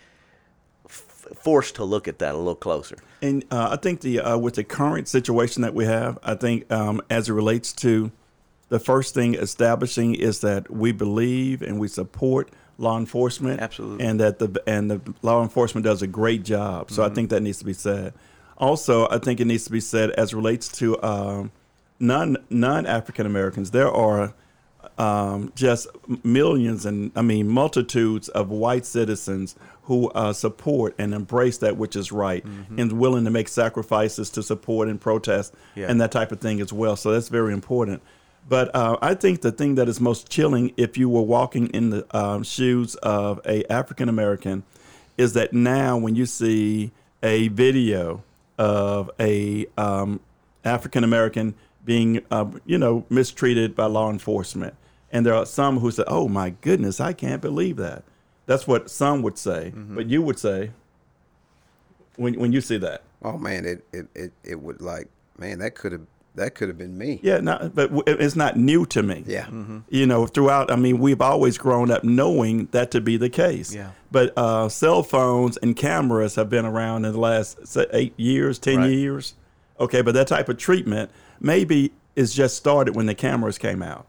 forced 1.35 1.77
to 1.77 1.85
look 1.85 2.09
at 2.09 2.19
that 2.19 2.35
a 2.35 2.39
little 2.39 2.55
closer. 2.55 2.97
And 3.23 3.45
uh, 3.51 3.69
I 3.73 3.77
think 3.77 4.01
the 4.01 4.21
uh, 4.21 4.39
with 4.39 4.55
the 4.55 4.65
current 4.65 5.09
situation 5.09 5.63
that 5.63 5.75
we 5.75 5.85
have, 5.85 6.19
I 6.23 6.35
think 6.35 6.71
um, 6.73 7.01
as 7.11 7.29
it 7.29 7.33
relates 7.33 7.73
to 7.75 8.13
the 8.69 8.79
first 8.79 9.15
thing 9.15 9.35
establishing 9.35 10.15
is 10.15 10.41
that 10.41 10.71
we 10.71 10.93
believe 10.93 11.63
and 11.63 11.79
we 11.79 11.89
support 11.89 12.51
law 12.79 12.99
enforcement, 12.99 13.61
Absolutely. 13.61 14.05
and 14.05 14.21
that 14.21 14.39
the 14.39 14.63
and 14.67 14.91
the 14.91 15.15
law 15.23 15.43
enforcement 15.43 15.85
does 15.85 16.03
a 16.03 16.07
great 16.07 16.43
job. 16.43 16.91
So 16.91 17.05
I 17.05 17.09
think 17.09 17.31
that 17.31 17.41
needs 17.41 17.59
to 17.59 17.65
be 17.65 17.73
said. 17.73 18.15
Also, 18.59 19.09
I 19.09 19.19
think 19.19 19.41
it 19.41 19.47
needs 19.47 19.65
to 19.65 19.73
be 19.73 19.81
said 19.81 20.11
as 20.13 20.33
it 20.33 20.37
relates 20.37 20.69
to 20.79 21.03
um, 21.03 21.53
non 21.99 22.37
non 22.51 22.87
African 22.87 23.27
Americans. 23.27 23.71
There 23.71 23.91
are 23.91 24.35
um, 24.99 25.53
just 25.57 25.87
millions 26.25 26.87
and 26.87 27.11
I 27.17 27.23
mean 27.23 27.49
multitudes 27.49 28.29
of 28.29 28.51
white 28.51 28.87
citizens 28.87 29.57
who 29.85 30.09
uh, 30.11 30.33
support 30.33 30.95
and 30.99 31.13
embrace 31.13 31.59
that 31.59 31.77
which 31.77 31.95
is 31.97 32.11
right 32.11 32.43
and 32.79 32.93
willing 32.93 33.25
to 33.25 33.31
make 33.31 33.49
sacrifices 33.49 34.31
to 34.31 34.43
support 34.43 34.89
and 34.89 35.01
protest 35.01 35.53
Yeah. 35.75 35.89
and 35.91 36.01
that 36.01 36.11
type 36.13 36.33
of 36.33 36.41
thing 36.41 36.61
as 36.61 36.73
well. 36.73 36.97
So 36.97 37.13
that's 37.13 37.29
very 37.29 37.53
important. 37.53 38.03
But 38.49 38.75
uh, 38.75 38.97
I 39.03 39.15
think 39.15 39.41
the 39.43 39.53
thing 39.53 39.75
that 39.77 39.89
is 39.89 40.01
most 40.01 40.31
chilling, 40.31 40.73
if 40.77 40.97
you 40.97 41.09
were 41.09 41.23
walking 41.23 41.67
in 41.69 41.91
the 41.91 42.17
um, 42.17 42.43
shoes 42.45 42.95
of 42.97 43.41
a 43.47 43.65
African 43.73 44.09
American, 44.09 44.63
is 45.19 45.33
that 45.35 45.53
now 45.53 45.97
when 45.97 46.15
you 46.15 46.27
see 46.27 46.91
a 47.23 47.49
video 47.49 48.23
of 48.59 49.11
a 49.19 49.67
um, 49.77 50.21
African 50.65 51.05
American 51.05 51.55
being, 51.85 52.23
uh, 52.31 52.47
you 52.65 52.79
know, 52.79 53.05
mistreated 53.11 53.75
by 53.75 53.85
law 53.87 54.11
enforcement, 54.11 54.75
and 55.14 55.24
there 55.24 55.35
are 55.35 55.46
some 55.46 55.79
who 55.79 55.90
say, 55.90 56.05
"Oh 56.07 56.29
my 56.29 56.50
goodness, 56.61 57.00
I 57.00 57.14
can't 57.14 57.40
believe 57.40 57.77
that." 57.79 58.05
That's 58.46 58.66
what 58.66 58.90
some 58.90 59.22
would 59.22 59.38
say, 59.38 59.72
but 59.74 60.07
you 60.07 60.20
would 60.20 60.38
say 60.38 60.72
when 62.16 62.38
when 62.38 62.53
you 62.53 62.61
see 62.61 62.77
that. 62.79 63.03
Oh 63.22 63.38
man, 63.38 63.64
it 63.64 63.85
it, 63.92 64.07
it, 64.14 64.33
it 64.44 64.61
would 64.61 64.81
like 64.81 65.09
man 65.38 65.59
that 65.61 65.74
could 65.74 65.92
have 65.92 66.03
that 66.35 66.55
could 66.57 66.66
have 66.68 66.77
been 66.77 66.98
me. 66.98 67.20
Yeah, 67.22 67.38
not, 67.38 67.74
but 67.77 67.90
it's 68.09 68.35
not 68.35 68.57
new 68.57 68.85
to 68.87 69.05
me. 69.05 69.22
Yeah. 69.24 69.46
You 69.88 70.05
know, 70.05 70.27
throughout, 70.27 70.68
I 70.68 70.74
mean, 70.74 70.98
we've 70.98 71.20
always 71.20 71.57
grown 71.59 71.92
up 71.92 72.03
knowing 72.03 72.66
that 72.72 72.90
to 72.90 73.00
be 73.00 73.16
the 73.16 73.31
case. 73.31 73.72
Yeah. 73.72 73.90
But 74.11 74.33
uh, 74.37 74.68
cell 74.68 75.05
phones 75.05 75.57
and 75.59 75.77
cameras 75.77 76.35
have 76.35 76.50
been 76.50 76.64
around 76.66 77.05
in 77.05 77.12
the 77.12 77.20
last 77.20 77.64
say, 77.68 77.87
eight 77.92 78.18
years, 78.18 78.59
10 78.59 78.79
Right. 78.79 78.90
years. 78.90 79.35
Okay, 79.79 80.03
but 80.03 80.14
that 80.14 80.27
type 80.27 80.48
of 80.48 80.59
treatment 80.59 81.09
maybe 81.38 81.92
is 82.16 82.35
just 82.35 82.57
started 82.57 82.96
when 82.96 83.07
the 83.07 83.14
cameras 83.14 83.57
came 83.57 83.81
out. 83.81 84.05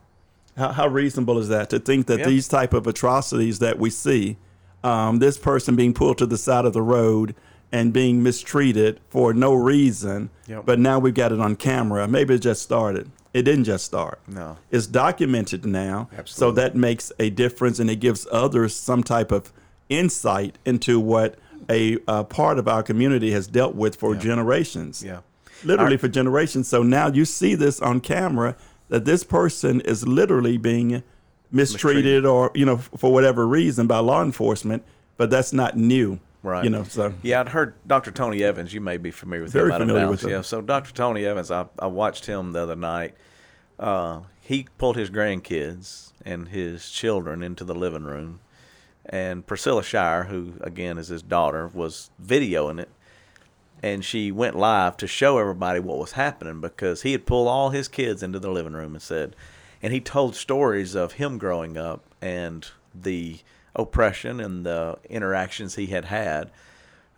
How, 0.56 0.72
how 0.72 0.88
reasonable 0.88 1.38
is 1.38 1.48
that 1.48 1.70
to 1.70 1.78
think 1.78 2.06
that 2.06 2.20
Yeah. 2.20 2.26
these 2.26 2.48
type 2.48 2.72
of 2.72 2.86
atrocities 2.86 3.58
that 3.58 3.78
we 3.78 3.90
see, 3.90 4.36
um, 4.82 5.18
this 5.18 5.36
person 5.38 5.76
being 5.76 5.92
pulled 5.92 6.18
to 6.18 6.26
the 6.26 6.38
side 6.38 6.64
of 6.64 6.72
the 6.72 6.82
road 6.82 7.34
and 7.72 7.92
being 7.92 8.22
mistreated 8.22 9.00
for 9.10 9.34
no 9.34 9.52
reason, 9.52 10.30
Yep. 10.48 10.62
but 10.64 10.78
now 10.78 10.98
we've 10.98 11.14
got 11.14 11.32
it 11.32 11.40
on 11.40 11.56
camera. 11.56 12.06
Maybe 12.08 12.34
it 12.34 12.38
just 12.38 12.62
started. 12.62 13.10
It 13.34 13.42
didn't 13.42 13.64
just 13.64 13.84
start. 13.84 14.18
No. 14.26 14.56
It's 14.70 14.86
documented 14.86 15.66
now. 15.66 16.08
Absolutely. 16.16 16.32
So 16.32 16.50
that 16.52 16.74
makes 16.74 17.12
a 17.18 17.28
difference 17.28 17.78
and 17.78 17.90
it 17.90 17.96
gives 17.96 18.26
others 18.32 18.74
some 18.74 19.02
type 19.02 19.30
of 19.30 19.52
insight 19.90 20.56
into 20.64 20.98
what 20.98 21.34
a 21.68 21.98
uh, 22.08 22.22
part 22.24 22.58
of 22.58 22.66
our 22.68 22.82
community 22.82 23.32
has 23.32 23.46
dealt 23.46 23.74
with 23.74 23.96
for 23.96 24.14
generations. 24.14 25.02
Yeah. 25.04 25.18
Literally 25.64 25.96
for 25.96 26.08
generations. 26.08 26.68
So 26.68 26.82
now 26.82 27.08
you 27.08 27.24
see 27.24 27.54
this 27.54 27.80
on 27.80 28.00
camera 28.00 28.56
that 28.88 29.04
this 29.04 29.24
person 29.24 29.80
is 29.82 30.06
literally 30.06 30.56
being 30.58 31.02
mistreated, 31.50 32.24
or, 32.26 32.50
you 32.54 32.64
know, 32.64 32.76
for 32.78 33.12
whatever 33.12 33.46
reason 33.46 33.86
by 33.86 33.98
law 33.98 34.22
enforcement, 34.22 34.82
but 35.16 35.30
that's 35.30 35.52
not 35.52 35.76
new. 35.76 36.18
Right. 36.42 36.62
You 36.64 36.70
know, 36.70 36.84
so 36.84 37.12
Yeah, 37.22 37.40
I'd 37.40 37.48
heard 37.48 37.74
Dr. 37.86 38.12
Tony 38.12 38.44
Evans. 38.44 38.72
You 38.72 38.80
may 38.80 38.98
be 38.98 39.10
familiar 39.10 39.42
with 39.44 39.52
Very 39.52 39.70
him. 39.72 39.82
of 39.82 39.88
familiar 39.88 40.08
with 40.10 40.22
him. 40.22 40.30
Yeah. 40.30 40.40
So 40.42 40.60
Dr. 40.60 40.92
Tony 40.92 41.24
Evans, 41.24 41.50
I, 41.50 41.66
I 41.78 41.86
watched 41.88 42.26
him 42.26 42.52
the 42.52 42.60
other 42.62 42.76
night. 42.76 43.14
Uh, 43.78 44.20
he 44.40 44.66
pulled 44.78 44.96
his 44.96 45.10
grandkids 45.10 46.12
and 46.24 46.48
his 46.48 46.88
children 46.90 47.42
into 47.42 47.64
the 47.64 47.74
living 47.74 48.04
room, 48.04 48.40
and 49.04 49.46
Priscilla 49.46 49.82
Shirer, 49.82 50.24
who 50.24 50.54
again 50.60 50.98
is 50.98 51.08
his 51.08 51.22
daughter, 51.22 51.68
was 51.68 52.10
videoing 52.24 52.80
it, 52.80 52.88
and 53.82 54.04
she 54.04 54.32
went 54.32 54.56
live 54.56 54.96
to 54.98 55.06
show 55.06 55.38
everybody 55.38 55.80
what 55.80 55.98
was 55.98 56.12
happening 56.12 56.60
because 56.60 57.02
he 57.02 57.12
had 57.12 57.26
pulled 57.26 57.48
all 57.48 57.70
his 57.70 57.88
kids 57.88 58.22
into 58.22 58.38
the 58.38 58.50
living 58.50 58.72
room 58.72 58.94
and 58.94 59.02
said, 59.02 59.36
and 59.82 59.92
he 59.92 60.00
told 60.00 60.34
stories 60.34 60.94
of 60.94 61.12
him 61.12 61.38
growing 61.38 61.76
up 61.76 62.04
and 62.20 62.68
the 62.94 63.38
oppression 63.74 64.40
and 64.40 64.64
the 64.64 64.98
interactions 65.08 65.74
he 65.74 65.86
had 65.86 66.06
had 66.06 66.50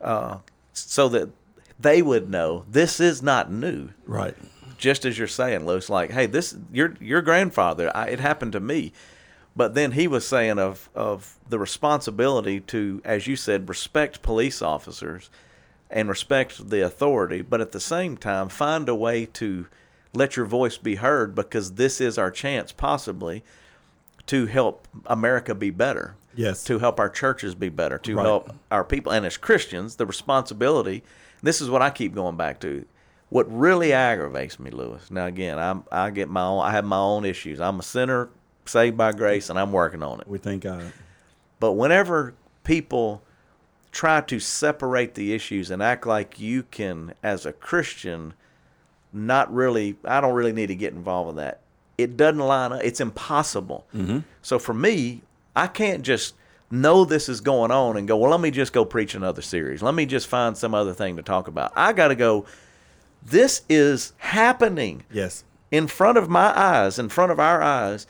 uh, 0.01 0.39
so 0.73 1.09
that 1.09 1.31
they 1.79 2.03
would 2.03 2.29
know 2.29 2.65
this 2.69 3.01
is 3.01 3.23
not 3.23 3.51
new. 3.51 3.91
Right. 4.05 4.37
Just 4.77 5.05
as 5.05 5.19
you're 5.19 5.29
saying, 5.29 5.67
Lewis, 5.67 5.89
like, 5.89 6.11
hey, 6.11 6.27
this 6.27 6.57
your 6.73 6.95
your 7.01 7.23
grandfather, 7.23 7.91
I, 7.97 8.09
it 8.09 8.21
happened 8.21 8.53
to 8.53 8.61
me. 8.61 8.93
But 9.57 9.75
then 9.75 9.93
he 9.93 10.07
was 10.07 10.27
saying 10.27 10.59
of 10.59 10.89
of 10.95 11.37
the 11.49 11.59
responsibility 11.59 12.61
to, 12.61 13.01
as 13.05 13.27
you 13.27 13.35
said, 13.35 13.69
respect 13.69 14.23
police 14.23 14.63
officers 14.63 15.31
and 15.91 16.09
respect 16.09 16.69
the 16.71 16.85
authority, 16.85 17.43
but 17.43 17.61
at 17.61 17.73
the 17.73 17.81
same 17.81 18.17
time 18.17 18.49
find 18.49 18.89
a 18.89 18.95
way 18.95 19.27
to 19.27 19.67
let 20.15 20.37
your 20.37 20.47
voice 20.47 20.77
be 20.77 20.97
heard 20.97 21.35
because 21.35 21.73
this 21.75 22.01
is 22.01 22.19
our 22.19 22.31
chance 22.31 22.73
possibly 22.73 23.43
to 24.27 24.47
help 24.47 24.87
America 25.07 25.55
be 25.55 25.71
better. 25.71 26.15
Yes. 26.35 26.63
To 26.65 26.79
help 26.79 27.01
our 27.01 27.09
churches 27.09 27.55
be 27.55 27.69
better, 27.69 27.99
to 27.99 28.17
Right. 28.17 28.25
help 28.27 28.53
our 28.71 28.85
people 28.85 29.13
and 29.13 29.25
as 29.27 29.37
Christians, 29.37 29.97
the 29.97 30.07
responsibility 30.07 31.03
this 31.41 31.61
is 31.61 31.71
what 31.71 31.83
I 31.83 31.91
keep 31.91 32.15
going 32.17 32.37
back 32.37 32.59
to. 32.61 32.85
What 33.29 33.47
really 33.49 33.93
aggravates 33.93 34.59
me, 34.59 34.71
Lewis. 34.73 35.09
Now 35.11 35.27
again, 35.27 35.57
I'm 35.59 35.85
I 35.93 36.11
get 36.11 36.29
my 36.29 36.43
own 36.43 36.63
I 36.65 36.73
have 36.73 36.85
my 36.85 36.97
own 36.99 37.25
issues. 37.25 37.61
I'm 37.61 37.79
a 37.79 37.83
sinner 37.83 38.29
saved 38.67 38.97
by 38.97 39.13
grace 39.13 39.49
and 39.49 39.59
I'm 39.59 39.71
working 39.73 40.03
on 40.03 40.21
it. 40.21 40.27
We 40.29 40.39
thank 40.39 40.63
God. 40.65 40.93
But 41.61 41.73
whenever 41.73 42.35
people 42.65 43.23
try 43.99 44.21
to 44.21 44.39
separate 44.39 45.17
the 45.17 45.33
issues 45.35 45.73
and 45.73 45.83
act 45.83 46.07
like 46.07 46.39
you 46.39 46.63
can, 46.63 47.13
as 47.21 47.45
a 47.45 47.53
Christian, 47.53 48.33
not 49.13 49.53
really, 49.53 49.97
I 50.05 50.21
don't 50.21 50.35
really 50.35 50.53
need 50.53 50.69
to 50.69 50.77
get 50.77 50.93
involved 50.93 51.31
in 51.31 51.37
that. 51.37 51.63
It 51.99 52.17
doesn't 52.17 52.39
line 52.39 52.73
up. 52.73 52.81
It's 52.85 53.01
impossible. 53.01 53.89
Mm-hmm. 53.93 54.21
So 54.41 54.61
for 54.61 54.73
me, 54.73 55.23
I 55.57 55.67
can't 55.67 56.03
just 56.05 56.37
know 56.71 57.05
this 57.05 57.29
is 57.29 57.41
going 57.41 57.73
on 57.73 57.97
and 57.97 58.07
go, 58.07 58.17
well, 58.17 58.31
let 58.31 58.39
me 58.39 58.53
just 58.53 58.73
go 58.73 58.85
preach 58.85 59.17
another 59.17 59.43
series. 59.43 59.83
Let 59.83 59.95
me 59.95 60.07
just 60.07 60.29
find 60.29 60.57
some 60.57 60.75
other 60.75 60.95
thing 60.95 61.17
to 61.17 61.23
talk 61.25 61.49
about. 61.49 61.73
I 61.75 61.93
got 61.93 62.09
to 62.09 62.15
go, 62.15 62.47
this 63.25 63.63
is 63.69 64.13
happening 64.19 65.03
Yes. 65.11 65.43
in 65.73 65.89
front 65.89 66.19
of 66.19 66.29
my 66.31 66.57
eyes, 66.57 67.01
in 67.01 67.09
front 67.09 67.33
of 67.33 67.41
our 67.41 67.61
eyes, 67.61 68.07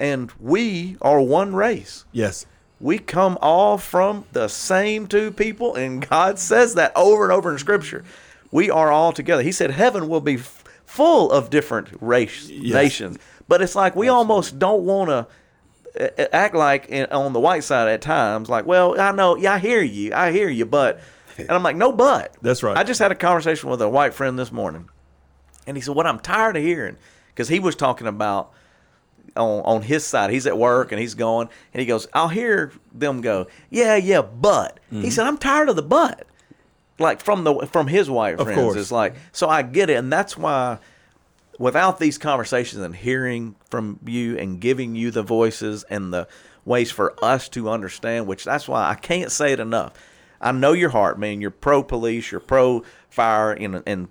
and 0.00 0.32
we 0.40 0.96
are 1.00 1.20
one 1.20 1.54
race. 1.54 2.06
Yes. 2.10 2.44
We 2.82 2.98
come 2.98 3.38
all 3.40 3.78
from 3.78 4.24
the 4.32 4.48
same 4.48 5.06
two 5.06 5.30
people, 5.30 5.74
and 5.76 6.06
God 6.06 6.38
says 6.38 6.74
that 6.74 6.92
over 6.96 7.22
and 7.24 7.32
over 7.32 7.50
in 7.52 7.58
Scripture. 7.58 8.04
We 8.50 8.70
are 8.70 8.90
all 8.92 9.12
together. 9.12 9.42
He 9.42 9.52
said 9.52 9.70
heaven 9.70 10.08
will 10.08 10.20
be 10.20 10.34
f- 10.34 10.64
full 10.84 11.30
of 11.30 11.48
different 11.48 11.88
race 12.00 12.48
Yes. 12.50 12.74
nations, 12.74 13.18
but 13.48 13.62
it's 13.62 13.74
like 13.76 13.94
we 13.96 14.08
almost 14.08 14.58
don't 14.58 14.82
want 14.84 15.08
to 15.10 16.34
act 16.34 16.54
like 16.54 16.88
in, 16.88 17.06
on 17.06 17.32
the 17.32 17.40
white 17.40 17.64
side 17.64 17.88
at 17.88 18.02
times. 18.02 18.48
Like, 18.50 18.66
well, 18.66 19.00
I 19.00 19.12
know, 19.12 19.36
yeah, 19.36 19.54
I 19.54 19.58
hear 19.58 19.80
you, 19.82 20.12
I 20.12 20.32
hear 20.32 20.48
you, 20.48 20.66
but, 20.66 21.00
and 21.38 21.50
I'm 21.50 21.62
like, 21.62 21.76
no, 21.76 21.92
but. 21.92 22.36
That's 22.42 22.62
right. 22.62 22.76
I 22.76 22.82
just 22.82 22.98
had 23.00 23.12
a 23.12 23.14
conversation 23.14 23.70
with 23.70 23.80
a 23.80 23.88
white 23.88 24.12
friend 24.12 24.38
this 24.38 24.50
morning, 24.52 24.88
and 25.66 25.76
he 25.76 25.80
said, 25.80 25.94
"What 25.94 26.06
I'm 26.06 26.18
tired 26.18 26.56
of 26.56 26.62
hearing," 26.62 26.96
because 27.28 27.48
he 27.48 27.60
was 27.60 27.76
talking 27.76 28.06
about 28.06 28.52
on 29.36 29.62
on 29.64 29.82
his 29.82 30.04
side. 30.04 30.30
He's 30.30 30.46
at 30.46 30.56
work 30.58 30.92
and 30.92 31.00
he's 31.00 31.14
going, 31.14 31.48
and 31.72 31.80
he 31.80 31.86
goes, 31.86 32.06
"I'll 32.12 32.28
hear 32.28 32.72
them 32.92 33.20
go, 33.20 33.46
yeah, 33.70 33.96
yeah, 33.96 34.22
but." 34.22 34.80
Mm-hmm. 34.92 35.02
He 35.02 35.10
said, 35.10 35.26
"I'm 35.26 35.38
tired 35.38 35.68
of 35.68 35.76
the 35.76 35.82
but." 35.82 36.26
Like 36.98 37.20
from 37.20 37.44
the 37.44 37.66
from 37.66 37.86
his 37.88 38.08
white 38.10 38.38
Of 38.38 38.46
friends, 38.46 38.60
course. 38.60 38.76
it's 38.76 38.92
like 38.92 39.14
so 39.32 39.48
I 39.48 39.62
get 39.62 39.90
it, 39.90 39.94
and 39.94 40.12
that's 40.12 40.36
why 40.36 40.78
without 41.58 41.98
these 41.98 42.18
conversations 42.18 42.82
and 42.82 42.94
hearing 42.94 43.54
from 43.70 43.98
you 44.04 44.36
and 44.38 44.60
giving 44.60 44.94
you 44.94 45.10
the 45.10 45.22
voices 45.22 45.84
and 45.84 46.12
the 46.12 46.26
ways 46.64 46.90
for 46.90 47.14
us 47.22 47.48
to 47.50 47.68
understand, 47.70 48.26
which 48.26 48.44
that's 48.44 48.68
why 48.68 48.88
I 48.88 48.94
can't 48.94 49.30
say 49.32 49.52
it 49.52 49.60
enough. 49.60 49.92
I 50.40 50.52
know 50.52 50.72
your 50.72 50.90
heart, 50.90 51.18
man. 51.18 51.40
You're 51.40 51.50
pro 51.50 51.82
police, 51.82 52.30
you're 52.30 52.40
pro 52.40 52.82
fire 53.10 53.52
and, 53.52 53.82
and 53.86 54.08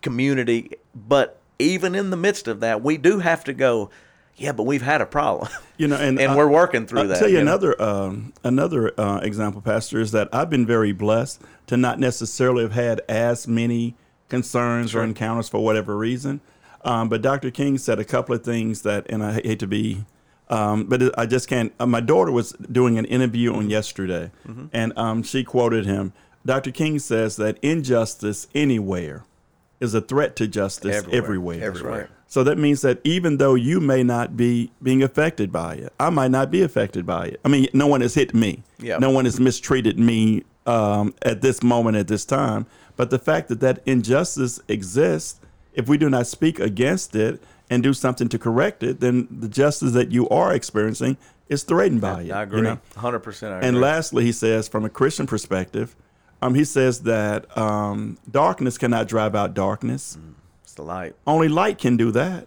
community, 0.00 0.72
but 0.94 1.40
even 1.58 1.94
in 1.94 2.10
the 2.10 2.16
midst 2.16 2.48
of 2.48 2.60
that, 2.60 2.82
we 2.82 2.96
do 2.96 3.18
have 3.20 3.44
to 3.44 3.52
go. 3.52 3.90
Yeah, 4.36 4.52
but 4.52 4.64
we've 4.64 4.82
had 4.82 5.00
a 5.00 5.06
problem, 5.06 5.48
You 5.78 5.88
know, 5.88 5.96
and, 5.96 6.18
and 6.20 6.32
I- 6.32 6.36
we're 6.36 6.48
working 6.48 6.86
through 6.86 7.08
that. 7.08 7.14
I'll 7.14 7.20
tell 7.20 7.28
you 7.28 7.36
know? 7.36 7.42
another 7.42 7.80
um, 7.82 8.32
another 8.42 8.92
uh, 9.00 9.20
example, 9.22 9.60
Pastor, 9.60 10.00
is 10.00 10.10
that 10.12 10.28
I've 10.32 10.50
been 10.50 10.66
very 10.66 10.92
blessed 10.92 11.40
to 11.68 11.76
not 11.76 11.98
necessarily 12.00 12.62
have 12.62 12.72
had 12.72 13.00
as 13.08 13.46
many 13.48 13.94
concerns 14.28 14.94
or 14.94 15.02
encounters 15.04 15.48
for 15.48 15.62
whatever 15.62 15.96
reason. 15.96 16.40
Um, 16.84 17.08
but 17.08 17.22
Dr. 17.22 17.50
King 17.50 17.78
said 17.78 17.98
a 17.98 18.04
couple 18.04 18.34
of 18.34 18.44
things 18.44 18.82
that, 18.82 19.06
and 19.08 19.22
I 19.24 19.34
hate 19.34 19.58
to 19.60 19.66
be, 19.66 20.04
um, 20.50 20.84
but 20.84 21.16
I 21.18 21.24
just 21.26 21.48
can't. 21.48 21.72
Uh, 21.80 21.86
my 21.86 22.00
daughter 22.00 22.30
was 22.32 22.52
doing 22.52 22.98
an 22.98 23.04
interview 23.06 23.54
on 23.54 23.70
yesterday, 23.70 24.30
Mm-hmm. 24.46 24.66
and 24.72 24.92
um, 24.96 25.22
she 25.22 25.44
quoted 25.44 25.86
him. 25.86 26.12
Dr. 26.44 26.72
King 26.72 26.98
says 26.98 27.36
that 27.36 27.58
injustice 27.62 28.48
anywhere 28.54 29.24
is 29.84 29.94
a 29.94 30.00
threat 30.00 30.34
to 30.36 30.48
justice 30.48 30.96
Everywhere. 30.96 31.22
everywhere. 31.22 31.62
Everywhere. 31.62 32.08
So 32.26 32.42
that 32.42 32.58
means 32.58 32.80
that 32.80 33.00
even 33.04 33.36
though 33.36 33.54
you 33.54 33.80
may 33.80 34.02
not 34.02 34.36
be 34.36 34.72
being 34.82 35.02
affected 35.04 35.52
by 35.52 35.74
it, 35.76 35.92
I 36.00 36.10
might 36.10 36.32
not 36.32 36.50
be 36.50 36.62
affected 36.62 37.06
by 37.06 37.26
it. 37.26 37.40
I 37.44 37.48
mean, 37.48 37.68
no 37.72 37.86
one 37.86 38.00
has 38.00 38.14
hit 38.14 38.34
me. 38.34 38.64
Yeah. 38.78 38.98
No 38.98 39.10
one 39.10 39.24
has 39.24 39.38
mistreated 39.38 39.98
me 39.98 40.42
um, 40.66 41.14
at 41.22 41.42
this 41.42 41.62
moment, 41.62 41.96
at 41.96 42.08
this 42.08 42.24
time. 42.24 42.66
But 42.96 43.10
the 43.10 43.18
fact 43.20 43.48
that 43.48 43.60
that 43.60 43.80
injustice 43.86 44.60
exists, 44.66 45.38
if 45.74 45.88
we 45.88 45.96
do 45.96 46.10
not 46.10 46.26
speak 46.26 46.58
against 46.58 47.14
it 47.14 47.40
and 47.70 47.82
do 47.82 47.92
something 47.92 48.28
to 48.30 48.38
correct 48.38 48.82
it, 48.82 48.98
then 49.00 49.28
the 49.30 49.48
justice 49.48 49.92
that 49.92 50.10
you 50.10 50.28
are 50.28 50.52
experiencing 50.52 51.16
is 51.48 51.62
threatened 51.62 52.00
by 52.00 52.22
it. 52.22 52.32
I 52.32 52.38
you 52.38 52.42
agree, 52.42 52.62
know? 52.62 52.78
hundred 52.96 53.20
percent. 53.20 53.52
I 53.52 53.56
agree. 53.58 53.68
And 53.68 53.80
lastly, 53.80 54.24
he 54.24 54.32
says, 54.32 54.66
from 54.66 54.84
a 54.84 54.88
Christian 54.90 55.26
perspective, 55.26 55.94
um, 56.44 56.54
he 56.54 56.64
says 56.64 57.02
that 57.02 57.56
um, 57.56 58.18
darkness 58.30 58.78
cannot 58.78 59.08
drive 59.08 59.34
out 59.34 59.54
darkness. 59.54 60.18
it's 60.62 60.74
the 60.74 60.82
light, 60.82 61.14
Only 61.26 61.48
light 61.48 61.78
can 61.78 61.96
do 61.96 62.10
that. 62.12 62.46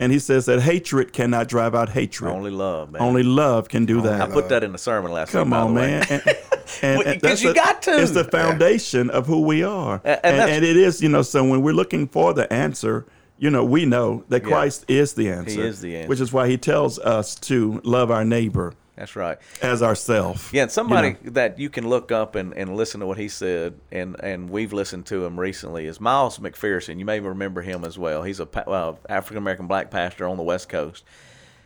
And 0.00 0.10
he 0.10 0.18
says 0.18 0.46
that 0.46 0.62
hatred 0.62 1.12
cannot 1.12 1.48
drive 1.48 1.74
out 1.74 1.90
hatred. 1.90 2.30
only 2.32 2.50
love, 2.50 2.92
man. 2.92 3.02
Only 3.02 3.22
love 3.22 3.68
can 3.68 3.84
do 3.84 3.98
I 4.00 4.02
that. 4.04 4.20
I 4.22 4.26
put 4.32 4.48
that 4.48 4.64
in 4.64 4.72
the 4.72 4.78
sermon 4.78 5.12
last 5.12 5.32
Come 5.32 5.48
week. 5.48 5.50
by 5.52 5.60
on, 5.60 5.74
the 5.74 5.80
man. 5.80 6.06
And, 6.08 6.22
and, 6.82 6.98
Well, 6.98 7.00
and 7.00 7.04
'cause 7.06 7.20
that's 7.20 7.42
you 7.42 7.48
the- 7.50 7.54
got 7.54 7.82
to. 7.82 8.00
It's 8.00 8.12
the 8.12 8.24
foundation 8.24 9.10
of 9.10 9.26
who 9.26 9.42
we 9.42 9.62
are. 9.62 10.00
and 10.02 10.20
And, 10.24 10.64
it 10.64 10.76
is, 10.78 11.02
you 11.02 11.10
know, 11.10 11.20
so 11.20 11.44
when 11.44 11.60
we're 11.60 11.74
looking 11.74 12.08
for 12.08 12.32
the 12.32 12.50
answer, 12.50 13.04
you 13.38 13.50
know, 13.50 13.64
we 13.64 13.84
know 13.84 14.24
that 14.30 14.42
Yeah. 14.44 14.48
Christ 14.48 14.86
is 14.88 15.12
the 15.12 15.30
answer. 15.30 15.60
He 15.60 15.66
is 15.66 15.82
the 15.82 15.94
answer. 15.96 16.08
Which 16.08 16.20
is 16.20 16.32
why 16.32 16.48
he 16.48 16.56
tells 16.56 16.98
us 16.98 17.34
to 17.34 17.82
love 17.84 18.10
our 18.10 18.24
neighbor 18.24 18.72
That's 18.98 19.14
right. 19.14 19.38
as 19.62 19.82
ourself. 19.82 20.50
Yeah, 20.52 20.62
and 20.62 20.72
somebody 20.72 21.16
that 21.24 21.58
you 21.58 21.70
can 21.70 21.88
look 21.88 22.10
up 22.10 22.34
and, 22.34 22.52
and 22.52 22.76
listen 22.76 22.98
to 23.00 23.06
what 23.06 23.16
he 23.16 23.28
said, 23.28 23.74
and, 23.92 24.16
and 24.20 24.50
we've 24.50 24.72
listened 24.72 25.06
to 25.06 25.24
him 25.24 25.38
recently, 25.38 25.86
is 25.86 26.00
Miles 26.00 26.38
McPherson. 26.38 26.98
You 26.98 27.04
may 27.04 27.20
remember 27.20 27.62
him 27.62 27.84
as 27.84 27.96
well. 27.96 28.24
He's 28.24 28.40
a 28.40 28.46
pa- 28.46 28.70
uh, 28.70 28.96
African 29.08 29.38
American 29.38 29.68
black 29.68 29.90
pastor 29.90 30.26
on 30.26 30.36
the 30.36 30.42
West 30.42 30.68
Coast. 30.68 31.04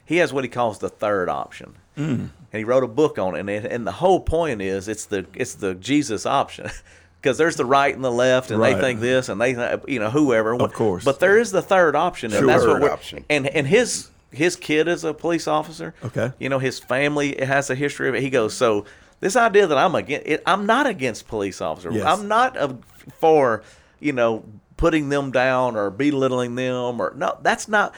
He 0.05 0.19
has 0.19 0.33
what 0.33 0.45
he 0.45 0.51
calls 0.51 0.79
the 0.79 0.91
third 0.91 1.31
option, 1.31 1.77
mm. 1.97 2.05
and 2.29 2.31
he 2.53 2.65
wrote 2.65 2.85
a 2.85 2.89
book 2.89 3.19
on 3.19 3.35
it. 3.35 3.41
And, 3.41 3.49
it, 3.51 3.65
and 3.65 3.87
the 3.87 3.93
whole 3.93 4.21
point 4.21 4.61
is 4.61 4.87
it's 4.89 5.07
the 5.07 5.25
it's 5.35 5.55
the 5.55 5.75
Jesus 5.75 6.27
option. 6.27 6.71
Because 7.23 7.39
there's 7.39 7.55
the 7.55 7.65
right 7.65 7.95
and 7.95 8.03
the 8.03 8.11
left, 8.11 8.51
and 8.51 8.61
they 8.61 8.75
think 8.75 8.99
this, 8.99 9.29
and 9.29 9.41
they, 9.41 9.51
you 9.87 10.01
know, 10.01 10.11
whoever. 10.11 10.57
Of 10.61 10.73
course. 10.73 11.05
But 11.05 11.21
there 11.21 11.39
is 11.39 11.53
the 11.53 11.63
third 11.63 11.95
option, 11.95 12.33
and 12.33 12.41
Sure. 12.41 12.47
that's 12.49 12.65
what 12.65 12.73
Third 12.73 12.83
we're. 12.83 12.91
option. 12.91 13.25
And 13.31 13.47
and 13.47 13.65
his 13.65 14.11
his 14.33 14.57
kid 14.57 14.89
is 14.89 15.05
a 15.05 15.15
police 15.15 15.47
officer. 15.47 15.95
Okay. 16.05 16.33
You 16.39 16.49
know, 16.49 16.59
his 16.59 16.79
family 16.79 17.37
has 17.45 17.71
a 17.71 17.75
history 17.75 18.09
of 18.09 18.15
it. 18.15 18.23
He 18.23 18.31
goes, 18.31 18.55
so 18.55 18.85
this 19.21 19.37
idea 19.37 19.67
that 19.67 19.79
I'm 19.79 19.95
against, 19.95 20.27
it, 20.27 20.43
I'm 20.47 20.67
not 20.67 20.87
against 20.87 21.29
police 21.29 21.61
officers. 21.61 21.95
Yes. 21.95 22.07
I'm 22.07 22.29
not 22.29 22.57
a, 22.57 22.77
for, 23.19 23.63
you 24.01 24.13
know, 24.13 24.45
putting 24.77 25.11
them 25.11 25.31
down 25.31 25.77
or 25.77 25.91
belittling 25.91 26.55
them 26.57 27.01
or 27.01 27.13
no, 27.17 27.39
that's 27.43 27.69
not. 27.69 27.95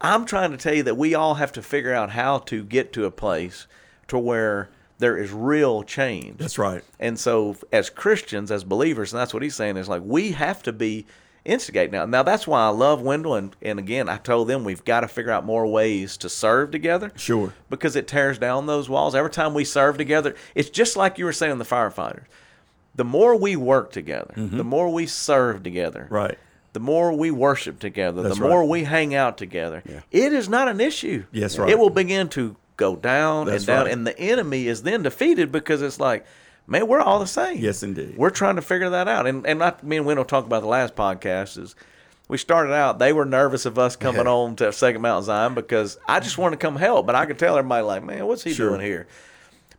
I'm 0.00 0.24
trying 0.24 0.50
to 0.50 0.56
tell 0.56 0.74
you 0.74 0.82
that 0.84 0.96
we 0.96 1.14
all 1.14 1.34
have 1.34 1.52
to 1.52 1.62
figure 1.62 1.92
out 1.92 2.10
how 2.10 2.38
to 2.40 2.64
get 2.64 2.92
to 2.94 3.04
a 3.04 3.10
place 3.10 3.66
to 4.08 4.18
where 4.18 4.68
there 4.98 5.16
is 5.16 5.32
real 5.32 5.82
change. 5.82 6.38
That's 6.38 6.58
right. 6.58 6.82
And 6.98 7.18
so, 7.18 7.56
as 7.72 7.90
Christians, 7.90 8.50
as 8.50 8.64
believers, 8.64 9.12
and 9.12 9.20
that's 9.20 9.34
what 9.34 9.42
he's 9.42 9.54
saying 9.54 9.76
is 9.76 9.88
like 9.88 10.02
we 10.04 10.32
have 10.32 10.62
to 10.64 10.72
be 10.72 11.06
instigate 11.44 11.90
now. 11.92 12.06
Now 12.06 12.22
that's 12.22 12.46
why 12.46 12.64
I 12.64 12.68
love 12.68 13.02
Wendell, 13.02 13.34
and, 13.34 13.54
and 13.62 13.78
again, 13.78 14.08
I 14.08 14.16
told 14.16 14.48
them 14.48 14.64
we've 14.64 14.84
got 14.84 15.00
to 15.00 15.08
figure 15.08 15.30
out 15.32 15.44
more 15.44 15.66
ways 15.66 16.16
to 16.18 16.28
serve 16.28 16.70
together. 16.70 17.12
Sure. 17.16 17.52
Because 17.70 17.96
it 17.96 18.08
tears 18.08 18.38
down 18.38 18.66
those 18.66 18.88
walls. 18.88 19.14
Every 19.14 19.30
time 19.30 19.54
we 19.54 19.64
serve 19.64 19.98
together, 19.98 20.34
it's 20.54 20.70
just 20.70 20.96
like 20.96 21.18
you 21.18 21.24
were 21.24 21.32
saying, 21.32 21.58
the 21.58 21.64
firefighters. 21.64 22.24
The 22.94 23.04
more 23.04 23.34
we 23.36 23.56
work 23.56 23.90
together, 23.92 24.32
the 24.36 24.62
more 24.64 24.88
we 24.88 25.06
serve 25.06 25.62
together, 25.64 26.04
Mm-hmm. 26.04 26.14
Right. 26.14 26.38
the 26.74 26.80
more 26.80 27.12
we 27.12 27.30
worship 27.32 27.80
together, 27.80 28.22
That's 28.22 28.38
the 28.38 28.48
more 28.48 28.60
right. 28.60 28.68
we 28.68 28.84
hang 28.84 29.14
out 29.14 29.36
together, 29.36 29.82
it 30.12 30.32
is 30.32 30.48
not 30.48 30.68
an 30.68 30.80
issue. 30.80 31.24
Yes, 31.32 31.58
right. 31.58 31.68
It 31.70 31.78
will 31.78 31.90
begin 31.90 32.28
to 32.30 32.56
go 32.76 32.94
down 32.96 33.46
That's 33.46 33.62
and 33.62 33.66
down, 33.66 33.84
right. 33.86 33.92
and 33.92 34.06
the 34.06 34.16
enemy 34.18 34.68
is 34.68 34.82
then 34.84 35.02
defeated 35.02 35.50
because 35.52 35.82
it's 35.82 35.98
like, 36.00 36.24
man, 36.66 36.86
we're 36.88 37.00
all 37.00 37.18
the 37.18 37.26
same. 37.26 37.58
Yes, 37.58 37.82
indeed. 37.82 38.16
We're 38.16 38.30
trying 38.30 38.56
to 38.56 38.62
figure 38.62 38.90
that 38.90 39.08
out. 39.08 39.26
And 39.26 39.46
and 39.46 39.58
not 39.58 39.82
me 39.84 39.96
and 39.98 40.06
Wendell 40.06 40.24
talked 40.24 40.46
about 40.46 40.60
the 40.62 40.68
last 40.68 40.94
podcast 40.94 41.58
is 41.58 41.74
we 42.28 42.38
started 42.38 42.72
out, 42.72 42.98
they 42.98 43.12
were 43.12 43.24
nervous 43.26 43.66
of 43.66 43.78
us 43.78 43.96
coming 43.96 44.26
on 44.26 44.56
to 44.56 44.72
Second 44.72 45.02
Mountain 45.02 45.24
Zion 45.24 45.54
because 45.54 45.98
I 46.08 46.20
just 46.20 46.38
wanted 46.38 46.56
to 46.58 46.66
come 46.66 46.76
help, 46.76 47.04
but 47.06 47.14
I 47.14 47.26
could 47.26 47.38
tell 47.38 47.58
everybody 47.58 47.84
like, 47.84 48.02
man, 48.02 48.26
what's 48.26 48.42
he 48.44 48.54
Sure. 48.54 48.70
doing 48.70 48.80
here? 48.80 49.06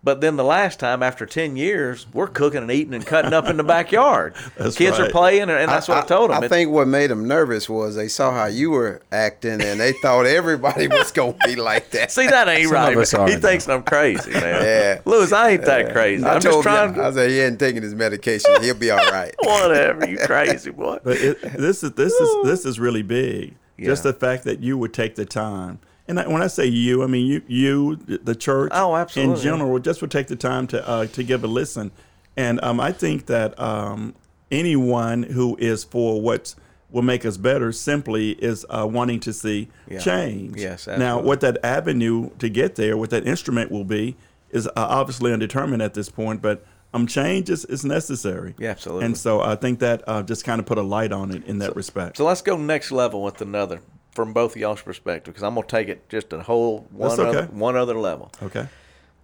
But 0.06 0.22
then 0.22 0.36
the 0.36 0.44
last 0.44 0.80
time, 0.80 1.02
after 1.02 1.26
ten 1.26 1.58
years, 1.58 2.06
we're 2.14 2.28
cooking 2.28 2.62
and 2.62 2.72
eating 2.72 2.94
and 2.94 3.04
cutting 3.04 3.34
up 3.34 3.48
in 3.48 3.58
the 3.58 3.64
backyard. 3.64 4.36
That's 4.56 4.76
Kids 4.76 5.00
are 5.00 5.10
playing, 5.10 5.42
and, 5.42 5.52
and 5.52 5.72
that's 5.72 5.88
what 5.88 6.04
I, 6.04 6.06
told 6.06 6.30
them. 6.30 6.44
I 6.44 6.48
think 6.48 6.70
what 6.70 6.88
made 6.88 7.10
them 7.10 7.28
nervous 7.28 7.68
was 7.68 7.96
they 7.96 8.08
saw 8.08 8.32
how 8.32 8.46
you 8.46 8.70
were 8.70 9.02
acting, 9.12 9.64
and 9.64 9.80
they 9.80 9.94
thought 9.94 10.28
everybody 10.28 10.88
was 10.88 11.12
gonna 11.12 11.36
be 11.44 11.56
like 11.56 11.90
that. 11.90 12.12
See, 12.12 12.28
that 12.28 12.48
ain't 12.48 12.66
Some 12.70 12.74
right. 12.76 12.96
us 12.96 13.12
he 13.12 13.18
though. 13.18 13.40
thinks 13.40 13.68
I'm 13.68 13.82
crazy, 13.82 14.32
man. 14.32 14.44
Yeah. 14.66 15.02
Lewis, 15.06 15.32
I 15.32 15.52
ain't 15.52 15.66
that 15.66 15.92
crazy. 15.92 16.24
I 16.24 16.36
I'm 16.36 16.42
just 16.42 16.54
told 16.54 16.64
trying. 16.64 16.94
him, 16.94 17.02
I 17.02 17.12
said 17.12 17.32
he 17.32 17.40
ain't 17.40 17.60
taking 17.60 17.82
his 17.82 17.96
medication. 17.96 18.62
He'll 18.62 18.76
be 18.76 18.92
all 18.92 18.98
right. 18.98 19.34
Whatever, 19.40 20.08
you 20.08 20.20
crazy 20.20 20.70
boy. 20.70 21.00
But 21.04 21.18
it, 21.18 21.42
this 21.42 21.84
is 21.84 21.94
this 21.94 22.14
is 22.14 22.46
this 22.46 22.66
is 22.66 22.80
really 22.80 23.02
big. 23.02 23.56
Just 23.80 24.04
the 24.04 24.14
fact 24.14 24.44
that 24.44 24.60
you 24.60 24.78
would 24.78 24.94
take 24.94 25.16
the 25.16 25.26
time, 25.26 25.80
and 26.08 26.18
when 26.32 26.42
I 26.42 26.48
say 26.48 26.66
you, 26.66 27.04
I 27.04 27.08
mean 27.08 27.26
you, 27.26 27.42
you, 27.48 27.96
the 27.96 28.36
church, 28.36 28.72
Oh, 28.74 28.96
absolutely. 28.96 29.36
in 29.36 29.42
general, 29.42 29.80
just 29.80 30.02
would 30.02 30.12
take 30.12 30.28
the 30.28 30.36
time 30.36 30.68
to 30.68 30.88
uh, 30.88 31.06
to 31.08 31.24
give 31.24 31.44
a 31.44 31.48
listen. 31.48 31.92
And 32.38 32.60
um, 32.64 32.80
I 32.80 32.92
think 32.92 33.28
that 33.28 33.58
um, 33.60 34.14
anyone 34.52 35.24
who 35.24 35.56
is 35.58 35.84
for 35.84 36.22
what 36.22 36.56
will 36.92 37.02
make 37.02 37.26
us 37.26 37.38
better 37.38 37.72
simply 37.72 38.32
is 38.32 38.66
uh, 38.70 38.88
wanting 38.90 39.20
to 39.22 39.34
see 39.34 39.68
Yeah. 39.90 40.00
change. 40.00 40.58
Yes, 40.62 40.88
Now, 40.88 41.20
what 41.20 41.42
that 41.42 41.58
avenue 41.64 42.30
to 42.40 42.48
get 42.50 42.76
there, 42.76 42.96
what 42.96 43.10
that 43.10 43.26
instrument 43.28 43.72
will 43.72 43.84
be, 43.84 44.16
is 44.52 44.68
uh, 44.68 44.72
obviously 44.76 45.34
undetermined 45.34 45.82
at 45.82 45.94
this 45.94 46.10
point. 46.10 46.42
But 46.42 46.64
um, 46.94 47.08
change 47.08 47.50
is, 47.50 47.66
is 47.66 47.84
necessary. 47.84 48.54
Yeah, 48.58 48.70
absolutely. 48.72 49.06
And 49.08 49.18
so 49.18 49.42
I 49.42 49.56
think 49.56 49.80
that 49.80 50.04
uh, 50.08 50.24
just 50.24 50.46
kind 50.46 50.60
of 50.60 50.66
put 50.66 50.78
a 50.78 50.84
light 50.84 51.12
on 51.12 51.32
it 51.36 51.44
in 51.46 51.58
that 51.60 51.76
respect. 51.76 52.16
So 52.18 52.24
let's 52.26 52.42
go 52.42 52.56
next 52.56 52.92
level 52.92 53.22
with 53.24 53.42
another 53.42 53.82
from 54.16 54.34
both 54.34 54.56
of 54.56 54.62
y'all's 54.62 54.82
perspective, 54.82 55.34
because 55.34 55.44
I'm 55.44 55.54
gonna 55.54 55.68
take 55.68 55.90
it 55.90 56.10
just 56.10 56.34
a 56.34 56.42
whole 56.42 56.88
one 56.90 57.10
That's 57.10 57.20
other 57.20 57.46
one 57.48 57.76
other 57.76 57.96
level. 57.96 58.32
Okay. 58.42 58.68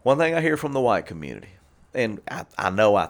One 0.04 0.18
thing 0.18 0.36
I 0.36 0.42
hear 0.42 0.58
from 0.58 0.74
the 0.74 0.82
white 0.82 1.06
community, 1.06 1.50
and 1.94 2.20
I, 2.30 2.46
I 2.58 2.70
know 2.70 2.96
I 2.96 3.10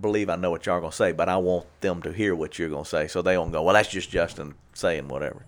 believe 0.00 0.30
I 0.30 0.36
know 0.36 0.50
what 0.50 0.66
y'all 0.66 0.80
gonna 0.80 0.90
say, 0.90 1.12
but 1.12 1.28
I 1.28 1.36
want 1.36 1.66
them 1.82 2.02
to 2.02 2.12
hear 2.12 2.34
what 2.34 2.58
you're 2.58 2.70
gonna 2.70 2.84
say, 2.84 3.06
so 3.06 3.22
they 3.22 3.34
don't 3.34 3.52
go, 3.52 3.62
well, 3.62 3.74
that's 3.74 3.88
just 3.88 4.10
Justin 4.10 4.54
saying 4.72 5.08
whatever. 5.08 5.44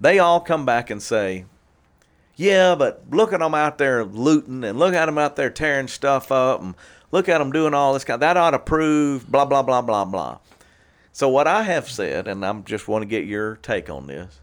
They 0.00 0.18
all 0.18 0.40
come 0.40 0.64
back 0.64 0.90
and 0.90 1.02
say, 1.02 1.44
yeah, 2.34 2.74
but 2.74 3.04
look 3.10 3.32
at 3.32 3.40
them 3.40 3.54
out 3.54 3.78
there 3.78 4.04
looting, 4.04 4.64
and 4.64 4.78
look 4.78 4.94
at 4.94 5.06
them 5.06 5.18
out 5.18 5.36
there 5.36 5.50
tearing 5.50 5.88
stuff 5.88 6.32
up, 6.32 6.62
and 6.62 6.74
look 7.12 7.28
at 7.28 7.38
them 7.38 7.52
doing 7.52 7.74
all 7.74 7.92
this 7.92 8.04
kind. 8.04 8.22
That 8.22 8.36
ought 8.38 8.52
to 8.52 8.58
prove 8.58 9.30
blah 9.30 9.44
blah 9.44 9.62
blah 9.62 9.82
blah 9.82 10.06
blah. 10.06 10.38
So 11.12 11.28
what 11.28 11.46
I 11.46 11.62
have 11.62 11.88
said, 11.90 12.28
and 12.28 12.44
I'm 12.44 12.64
just 12.64 12.88
want 12.88 13.02
to 13.02 13.06
get 13.06 13.24
your 13.24 13.56
take 13.56 13.90
on 13.90 14.06
this. 14.06 14.40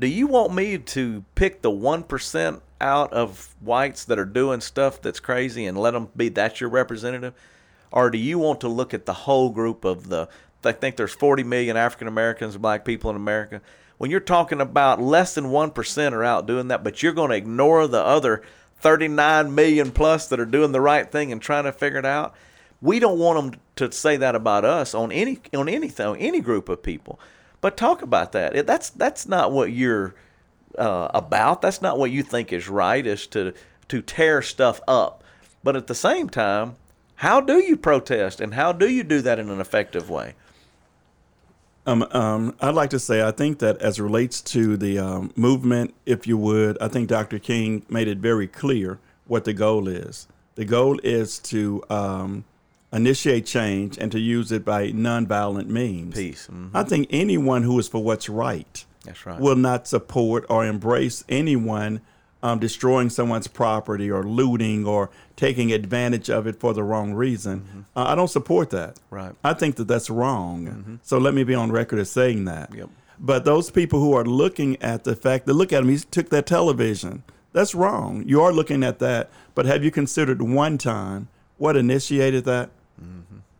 Do 0.00 0.06
you 0.06 0.28
want 0.28 0.54
me 0.54 0.78
to 0.78 1.24
pick 1.34 1.60
the 1.60 1.70
one 1.70 2.02
percent 2.02 2.62
out 2.80 3.12
of 3.12 3.54
whites 3.60 4.06
that 4.06 4.18
are 4.18 4.24
doing 4.24 4.62
stuff 4.62 5.02
that's 5.02 5.20
crazy 5.20 5.66
and 5.66 5.76
let 5.76 5.90
them 5.90 6.08
be 6.16 6.30
that's 6.30 6.58
your 6.58 6.70
representative, 6.70 7.34
or 7.92 8.08
do 8.08 8.16
you 8.16 8.38
want 8.38 8.62
to 8.62 8.68
look 8.68 8.94
at 8.94 9.04
the 9.04 9.12
whole 9.12 9.50
group 9.50 9.84
of 9.84 10.08
the? 10.08 10.26
I 10.64 10.72
think 10.72 10.96
there's 10.96 11.12
40 11.12 11.42
million 11.42 11.76
African 11.76 12.08
Americans, 12.08 12.56
black 12.56 12.82
people 12.86 13.10
in 13.10 13.16
America. 13.16 13.60
When 13.98 14.10
you're 14.10 14.20
talking 14.20 14.62
about 14.62 15.02
less 15.02 15.34
than 15.34 15.50
one 15.50 15.70
percent 15.70 16.14
are 16.14 16.24
out 16.24 16.46
doing 16.46 16.68
that, 16.68 16.82
but 16.82 17.02
you're 17.02 17.12
going 17.12 17.30
to 17.30 17.36
ignore 17.36 17.86
the 17.86 18.02
other 18.02 18.42
39 18.78 19.54
million 19.54 19.90
plus 19.90 20.28
that 20.28 20.40
are 20.40 20.46
doing 20.46 20.72
the 20.72 20.80
right 20.80 21.12
thing 21.12 21.30
and 21.30 21.42
trying 21.42 21.64
to 21.64 21.72
figure 21.72 21.98
it 21.98 22.06
out. 22.06 22.34
We 22.80 23.00
don't 23.00 23.18
want 23.18 23.52
them 23.52 23.60
to 23.76 23.92
say 23.92 24.16
that 24.16 24.34
about 24.34 24.64
us 24.64 24.94
on 24.94 25.12
any 25.12 25.40
on 25.52 25.68
anything, 25.68 26.16
any 26.16 26.40
group 26.40 26.70
of 26.70 26.82
people. 26.82 27.20
But 27.60 27.76
talk 27.76 28.02
about 28.02 28.32
that. 28.32 28.66
That's 28.66 28.90
that's 28.90 29.28
not 29.28 29.52
what 29.52 29.72
you're 29.72 30.14
uh, 30.78 31.08
about. 31.12 31.62
That's 31.62 31.82
not 31.82 31.98
what 31.98 32.10
you 32.10 32.22
think 32.22 32.52
is 32.52 32.68
right. 32.68 33.06
Is 33.06 33.26
to 33.28 33.52
to 33.88 34.02
tear 34.02 34.42
stuff 34.42 34.80
up. 34.88 35.22
But 35.62 35.76
at 35.76 35.86
the 35.86 35.94
same 35.94 36.30
time, 36.30 36.76
how 37.16 37.40
do 37.40 37.62
you 37.62 37.76
protest 37.76 38.40
and 38.40 38.54
how 38.54 38.72
do 38.72 38.88
you 38.88 39.04
do 39.04 39.20
that 39.20 39.38
in 39.38 39.50
an 39.50 39.60
effective 39.60 40.08
way? 40.08 40.34
Um, 41.86 42.06
um, 42.12 42.54
I'd 42.60 42.74
like 42.74 42.90
to 42.90 42.98
say 42.98 43.26
I 43.26 43.30
think 43.30 43.58
that 43.58 43.78
as 43.78 44.00
relates 44.00 44.40
to 44.42 44.76
the 44.76 44.98
um, 44.98 45.32
movement, 45.34 45.94
if 46.06 46.26
you 46.26 46.38
would, 46.38 46.78
I 46.80 46.88
think 46.88 47.08
Dr. 47.08 47.38
King 47.38 47.84
made 47.88 48.06
it 48.08 48.18
very 48.18 48.46
clear 48.46 48.98
what 49.26 49.44
the 49.44 49.52
goal 49.52 49.88
is. 49.88 50.28
The 50.54 50.64
goal 50.64 50.98
is 51.02 51.38
to 51.40 51.82
um, 51.90 52.44
initiate 52.92 53.46
change 53.46 53.96
and 53.98 54.10
to 54.12 54.18
use 54.18 54.50
it 54.50 54.64
by 54.64 54.90
nonviolent 54.90 55.68
means. 55.68 56.14
Peace. 56.14 56.48
Mhm. 56.52 56.70
I 56.74 56.82
think 56.82 57.06
anyone 57.10 57.62
who 57.62 57.78
is 57.78 57.88
for 57.88 58.02
what's 58.02 58.28
right 58.28 58.84
That's 59.04 59.24
right. 59.26 59.40
will 59.40 59.56
not 59.56 59.86
support 59.86 60.44
or 60.48 60.66
embrace 60.66 61.24
anyone 61.28 62.00
um, 62.42 62.58
destroying 62.58 63.10
someone's 63.10 63.46
property 63.48 64.10
or 64.10 64.22
looting 64.24 64.86
or 64.86 65.10
taking 65.36 65.72
advantage 65.72 66.30
of 66.30 66.46
it 66.46 66.58
for 66.58 66.72
the 66.72 66.82
wrong 66.82 67.12
reason. 67.12 67.84
Uh, 67.94 68.04
I 68.08 68.14
don't 68.14 68.30
support 68.30 68.70
that. 68.70 68.94
Mm-hmm. 68.94 69.14
Right. 69.14 69.32
I 69.44 69.52
think 69.52 69.76
that 69.76 69.88
that's 69.88 70.08
wrong. 70.08 70.98
So 71.02 71.18
let 71.18 71.34
me 71.34 71.44
be 71.44 71.54
on 71.54 71.70
record 71.70 71.98
as 71.98 72.10
saying 72.10 72.46
that. 72.46 72.74
Yep. 72.74 72.88
But 73.18 73.44
those 73.44 73.70
people 73.70 74.00
who 74.00 74.14
are 74.14 74.24
looking 74.24 74.80
at 74.82 75.04
the 75.04 75.14
fact 75.14 75.44
that 75.46 75.52
look 75.52 75.70
at 75.72 75.82
him, 75.82 75.90
he 75.90 75.98
took 75.98 76.30
that 76.30 76.46
television. 76.46 77.22
That's 77.52 77.74
wrong. 77.74 78.24
You 78.26 78.40
are 78.40 78.52
looking 78.54 78.82
at 78.82 79.00
that, 79.00 79.28
but 79.54 79.66
have 79.66 79.84
you 79.84 79.90
considered 79.90 80.40
one 80.40 80.78
time 80.78 81.28
what 81.58 81.76
initiated 81.76 82.46
that? 82.46 82.70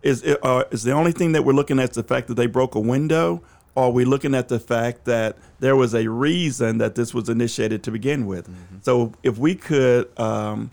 Is 0.03 0.23
it, 0.23 0.39
uh, 0.43 0.65
is 0.71 0.83
the 0.83 0.93
only 0.93 1.13
thing 1.13 1.33
that 1.33 1.45
we're 1.45 1.53
looking 1.53 1.79
at 1.79 1.93
the 1.93 2.03
fact 2.03 2.29
that 2.29 2.35
they 2.35 2.47
broke 2.47 2.75
a 2.75 2.81
window, 2.81 3.43
or 3.75 3.85
are 3.85 3.91
we 3.91 4.05
looking 4.05 4.35
at 4.35 4.49
the 4.49 4.59
fact 4.59 5.05
that 5.05 5.37
there 5.61 5.77
was 5.77 5.95
a 5.95 6.09
reason 6.09 6.79
that 6.79 6.95
this 6.95 7.13
was 7.13 7.29
initiated 7.29 7.83
to 7.85 7.91
begin 7.91 8.27
with? 8.27 8.49
So 8.83 9.13
if 9.23 9.37
we 9.39 9.55
could 9.55 10.19
um, 10.19 10.71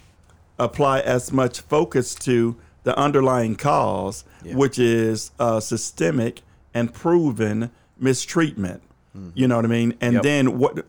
apply 0.58 1.02
as 1.02 1.32
much 1.32 1.60
focus 1.62 2.16
to 2.16 2.56
the 2.84 2.98
underlying 2.98 3.56
cause, 3.58 4.24
which 4.56 4.80
is 4.80 5.32
uh, 5.40 5.60
systemic 5.60 6.42
and 6.74 6.94
proven 6.94 7.70
mistreatment. 8.00 8.82
You 9.34 9.48
know 9.48 9.56
what 9.56 9.66
I 9.66 9.68
mean? 9.68 9.96
And 10.02 10.16
Yep. 10.16 10.24
then 10.24 10.58
what 10.58 10.86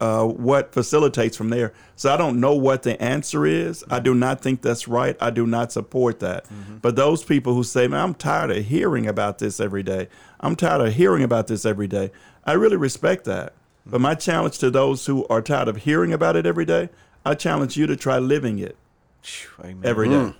uh, 0.00 0.24
what 0.26 0.72
facilitates 0.72 1.36
from 1.36 1.48
there? 1.50 1.72
So 1.96 2.12
I 2.12 2.16
don't 2.16 2.38
know 2.40 2.54
what 2.54 2.82
the 2.82 3.00
answer 3.02 3.46
is. 3.46 3.84
I 3.90 4.00
do 4.00 4.14
not 4.14 4.40
think 4.42 4.62
that's 4.62 4.86
right. 4.88 5.16
I 5.20 5.30
do 5.30 5.46
not 5.46 5.72
support 5.72 6.20
that. 6.20 6.46
But 6.82 6.96
those 6.96 7.24
people 7.24 7.54
who 7.54 7.62
say, 7.64 7.88
"Man, 7.88 8.00
I'm 8.00 8.14
tired 8.14 8.50
of 8.50 8.64
hearing 8.66 9.06
about 9.06 9.38
this 9.38 9.60
every 9.60 9.82
day. 9.82 10.08
I'm 10.40 10.56
tired 10.56 10.80
of 10.80 10.94
hearing 10.94 11.22
about 11.22 11.46
this 11.46 11.64
every 11.64 11.86
day," 11.86 12.10
I 12.44 12.52
really 12.52 12.76
respect 12.76 13.24
that. 13.24 13.54
But 13.86 14.00
my 14.00 14.14
challenge 14.14 14.58
to 14.58 14.70
those 14.70 15.06
who 15.06 15.26
are 15.28 15.40
tired 15.40 15.68
of 15.68 15.78
hearing 15.78 16.12
about 16.12 16.36
it 16.36 16.44
every 16.46 16.64
day, 16.66 16.90
I 17.24 17.34
challenge 17.34 17.76
you 17.76 17.86
to 17.86 17.96
try 17.96 18.18
living 18.18 18.58
it 18.58 18.76
Amen. 19.58 19.80
every 19.84 20.08
day. 20.08 20.34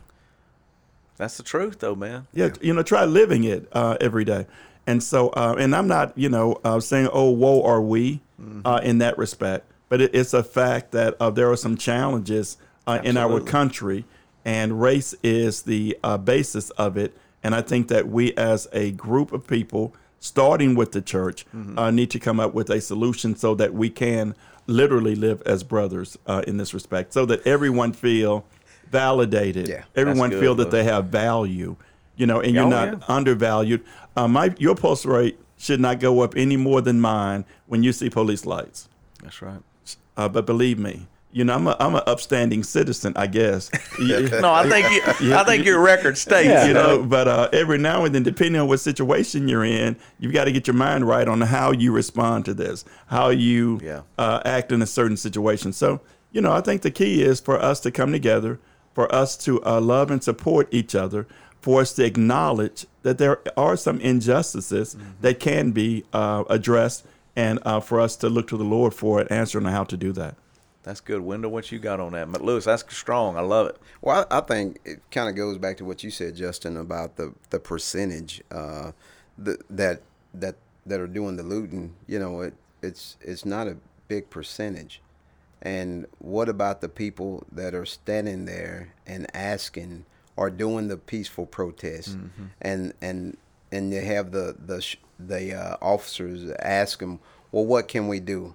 That's 1.17 1.37
the 1.37 1.43
truth, 1.43 1.81
though, 1.81 1.95
man. 1.95 2.27
Yeah, 2.33 2.51
you 2.63 2.73
know, 2.73 2.83
try 2.83 3.05
living 3.05 3.45
it 3.45 3.69
uh, 3.73 3.97
every 4.01 4.25
day. 4.25 4.47
And 4.87 5.03
so, 5.03 5.29
uh, 5.31 5.57
and 5.59 5.75
I'm 5.75 5.87
not, 5.87 6.17
you 6.17 6.29
know, 6.29 6.59
uh, 6.65 6.81
saying, 6.81 7.09
oh, 7.13 7.31
woe 7.31 7.63
are 7.63 7.81
we 7.81 8.21
uh, 8.65 8.81
in 8.83 8.99
that 8.99 9.19
respect, 9.19 9.71
but 9.89 10.01
it, 10.01 10.15
it's 10.15 10.33
a 10.35 10.43
fact 10.43 10.93
that 10.93 11.17
uh, 11.21 11.31
there 11.31 11.51
are 11.51 11.57
some 11.57 11.77
challenges 11.77 12.57
uh, 12.87 13.01
in 13.05 13.17
our 13.17 13.41
country, 13.41 14.05
and 14.45 14.81
race 14.81 15.15
is 15.23 15.63
the 15.63 15.97
uh, 16.03 16.17
basis 16.17 16.71
of 16.71 16.97
it. 16.97 17.17
And 17.43 17.55
I 17.55 17.63
think 17.63 17.89
that 17.89 18.09
we, 18.09 18.35
as 18.35 18.67
a 18.73 18.93
group 18.93 19.33
of 19.33 19.47
people, 19.47 19.95
starting 20.19 20.75
with 20.75 20.93
the 20.93 21.03
church, 21.03 21.47
uh, 21.77 21.91
need 21.91 22.11
to 22.11 22.19
come 22.19 22.41
up 22.41 22.55
with 22.55 22.71
a 22.71 22.81
solution 22.81 23.37
so 23.37 23.55
that 23.55 23.73
we 23.75 23.91
can 23.91 24.35
literally 24.67 25.15
live 25.15 25.43
as 25.47 25.63
brothers 25.63 26.19
uh, 26.27 26.43
in 26.47 26.57
this 26.57 26.73
respect, 26.75 27.13
so 27.13 27.27
that 27.27 27.47
everyone 27.47 27.93
feel 27.93 28.45
validated. 28.91 29.69
Yeah, 29.69 29.85
everyone 29.95 30.31
good, 30.31 30.41
feel 30.41 30.55
that 30.57 30.71
they 30.71 30.85
have 30.85 31.07
value 31.07 31.77
you 32.21 32.27
know, 32.27 32.41
and 32.41 32.55
you're 32.55 32.65
Oh, 32.65 32.69
not 32.69 32.89
yeah. 32.93 32.99
undervalued. 33.09 33.83
Uh, 34.17 34.29
my 34.29 34.55
your 34.59 34.75
pulse 34.75 35.05
rate 35.07 35.39
should 35.57 35.81
not 35.81 36.01
go 36.01 36.21
up 36.21 36.37
any 36.37 36.57
more 36.57 36.81
than 36.81 37.01
mine 37.01 37.45
when 37.67 37.83
you 37.83 37.93
see 37.93 38.11
police 38.11 38.45
lights. 38.47 38.89
That's 39.23 39.41
right. 39.43 39.61
Uh, 40.17 40.29
but 40.29 40.45
believe 40.47 40.79
me, 40.79 41.07
you 41.33 41.45
know, 41.45 41.55
I'm 41.55 41.67
a 41.67 41.77
I'm 41.81 41.95
an 41.95 42.03
upstanding 42.07 42.63
citizen, 42.63 43.13
I 43.17 43.27
guess. 43.27 43.71
No, 43.99 44.53
I 44.53 44.69
think 44.69 44.91
you, 45.21 45.35
I 45.35 45.45
think 45.45 45.65
your 45.65 45.81
record 45.81 46.17
states. 46.19 46.67
you 46.67 46.75
know, 46.75 47.03
but 47.03 47.27
uh, 47.29 47.49
every 47.53 47.79
now 47.79 48.05
and 48.05 48.15
then, 48.15 48.23
depending 48.23 48.61
on 48.61 48.69
what 48.69 48.81
situation 48.81 49.49
you're 49.49 49.65
in, 49.65 49.97
you've 50.19 50.33
got 50.33 50.45
to 50.45 50.53
get 50.53 50.67
your 50.67 50.75
mind 50.75 51.07
right 51.07 51.29
on 51.29 51.41
how 51.43 51.71
you 51.73 51.93
respond 51.93 52.45
to 52.47 52.55
this, 52.55 52.85
how 53.07 53.29
you 53.31 53.81
Yeah. 53.83 54.03
uh, 54.19 54.41
act 54.45 54.73
in 54.73 54.83
a 54.83 54.87
certain 54.87 55.17
situation. 55.17 55.73
So, 55.73 56.01
you 56.33 56.41
know, 56.41 56.53
I 56.53 56.61
think 56.61 56.83
the 56.83 56.91
key 56.91 57.23
is 57.23 57.41
for 57.41 57.59
us 57.61 57.81
to 57.81 57.91
come 57.91 58.11
together, 58.13 58.59
for 58.95 59.13
us 59.15 59.37
to 59.45 59.63
uh, 59.65 59.81
love 59.81 60.11
and 60.11 60.23
support 60.25 60.67
each 60.73 60.95
other, 60.95 61.27
for 61.61 61.81
us 61.81 61.93
to 61.95 62.05
acknowledge 62.05 62.87
that 63.03 63.19
there 63.19 63.41
are 63.57 63.77
some 63.77 64.01
injustices 64.01 64.97
that 65.21 65.41
can 65.41 65.73
be 65.73 66.05
uh, 66.13 66.45
addressed, 66.49 67.07
and 67.37 67.59
uh, 67.65 67.81
for 67.81 68.01
us 68.01 68.17
to 68.17 68.29
look 68.29 68.49
to 68.49 68.57
the 68.57 68.65
Lord 68.65 68.95
for 68.95 69.21
an 69.21 69.29
answer 69.29 69.59
on 69.59 69.65
how 69.65 69.85
to 69.85 69.97
do 69.97 70.13
that. 70.13 70.37
That's 70.83 71.01
good. 71.01 71.21
Wendell, 71.21 71.51
what 71.51 71.71
you 71.71 71.79
got 71.79 72.01
on 72.01 72.13
that? 72.13 72.33
But 72.33 72.43
Lewis, 72.43 72.65
that's 72.65 72.85
strong. 72.95 73.37
I 73.37 73.43
love 73.43 73.67
it. 73.67 73.77
Well, 74.01 74.27
I, 74.31 74.39
I 74.39 74.41
think 74.41 74.81
it 74.85 75.01
kind 75.11 75.29
of 75.29 75.37
goes 75.37 75.59
back 75.59 75.77
to 75.79 75.85
what 75.85 76.03
you 76.03 76.11
said, 76.11 76.37
Justin, 76.37 76.77
about 76.77 77.17
the 77.17 77.35
the 77.51 77.61
percentage 77.61 78.43
uh, 78.51 78.93
the, 79.37 79.59
that 79.69 80.01
that 80.33 80.57
that 80.87 81.01
are 81.01 81.07
doing 81.07 81.37
the 81.37 81.43
looting. 81.43 81.95
You 82.07 82.19
know, 82.19 82.41
it 82.41 82.55
it's 82.83 83.19
it's 83.21 83.45
not 83.45 83.69
a 83.69 83.77
big 84.09 84.31
percentage. 84.31 85.03
And 85.63 86.07
what 86.19 86.49
about 86.49 86.81
the 86.81 86.89
people 86.89 87.45
that 87.53 87.75
are 87.75 87.85
standing 87.85 88.47
there 88.47 88.95
and 89.07 89.27
asking 89.37 90.07
or 90.37 90.51
doing 90.51 90.89
the 90.89 90.97
peaceful 90.97 91.47
protest, 91.47 92.17
mm-hmm. 92.17 92.47
and 92.61 92.93
and 93.01 93.37
and 93.73 93.93
you 93.93 94.01
have 94.01 94.33
the 94.33 94.57
the 94.65 94.85
the 95.19 95.55
uh, 95.55 95.77
officers 95.81 96.51
ask 96.61 96.99
them, 96.99 97.21
well, 97.53 97.67
what 97.67 97.89
can 97.89 98.09
we 98.09 98.21
do? 98.21 98.55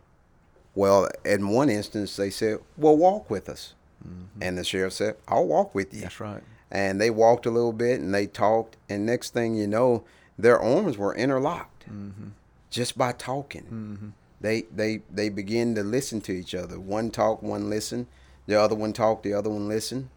Well, 0.74 1.10
in 1.24 1.50
one 1.50 1.70
instance, 1.70 2.16
they 2.16 2.30
said, 2.30 2.60
well, 2.78 2.98
walk 2.98 3.30
with 3.30 3.48
us, 3.50 3.74
mm-hmm. 4.06 4.42
and 4.42 4.58
the 4.58 4.64
sheriff 4.64 4.94
said, 4.94 5.16
I'll 5.28 5.46
walk 5.48 5.74
with 5.74 5.94
you. 5.94 6.02
That's 6.02 6.20
right. 6.20 6.44
And 6.72 7.00
they 7.00 7.10
walked 7.10 7.46
a 7.46 7.52
little 7.52 7.72
bit 7.72 8.02
and 8.02 8.14
they 8.14 8.28
talked, 8.28 8.76
and 8.90 9.06
next 9.06 9.34
thing 9.34 9.56
you 9.56 9.68
know, 9.68 10.04
their 10.38 10.60
arms 10.60 10.98
were 10.98 11.16
interlocked 11.16 11.90
mm-hmm. 11.90 12.30
just 12.70 12.98
by 12.98 13.12
talking. 13.14 14.14
They 14.42 14.64
they 14.64 15.02
they 15.12 15.30
begin 15.30 15.76
to 15.76 15.84
listen 15.84 16.22
to 16.22 16.32
each 16.32 16.54
other. 16.54 16.80
One 16.80 17.10
talk, 17.10 17.42
one 17.42 17.70
listen. 17.70 18.08
The 18.48 18.60
other 18.60 18.76
one 18.76 18.94
talk, 18.94 19.24
the 19.24 19.34
other 19.34 19.50
one 19.50 19.68
listen. 19.68 20.10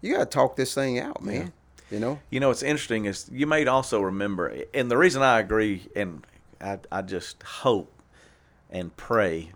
You 0.00 0.14
got 0.14 0.18
to 0.20 0.26
talk 0.26 0.56
this 0.56 0.74
thing 0.74 0.98
out, 0.98 1.22
man. 1.22 1.52
You 1.90 2.00
know. 2.00 2.18
You 2.30 2.40
know, 2.40 2.48
what's 2.48 2.62
interesting 2.62 3.04
is 3.04 3.28
you 3.32 3.46
may 3.46 3.64
also 3.66 4.00
remember, 4.00 4.62
and 4.74 4.90
the 4.90 4.96
reason 4.96 5.22
I 5.22 5.38
agree, 5.38 5.88
and 5.94 6.26
I, 6.60 6.78
I 6.90 7.02
just 7.02 7.42
hope 7.42 7.92
and 8.70 8.96
pray 8.96 9.52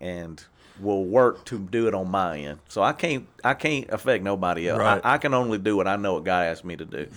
and 0.00 0.42
will 0.78 1.04
work 1.04 1.44
to 1.46 1.58
do 1.58 1.88
it 1.88 1.94
on 1.94 2.10
my 2.10 2.38
end. 2.38 2.60
So 2.68 2.82
I 2.82 2.92
can't 2.92 3.26
I 3.44 3.54
can't 3.54 3.88
affect 3.90 4.24
nobody 4.24 4.68
else. 4.68 4.78
Right. 4.78 5.00
I, 5.04 5.14
I 5.14 5.18
can 5.18 5.34
only 5.34 5.58
do 5.58 5.76
what 5.76 5.86
I 5.86 5.96
know 5.96 6.14
what 6.14 6.24
God 6.24 6.46
asked 6.46 6.64
me 6.64 6.76
to 6.76 6.84
do. 6.84 7.08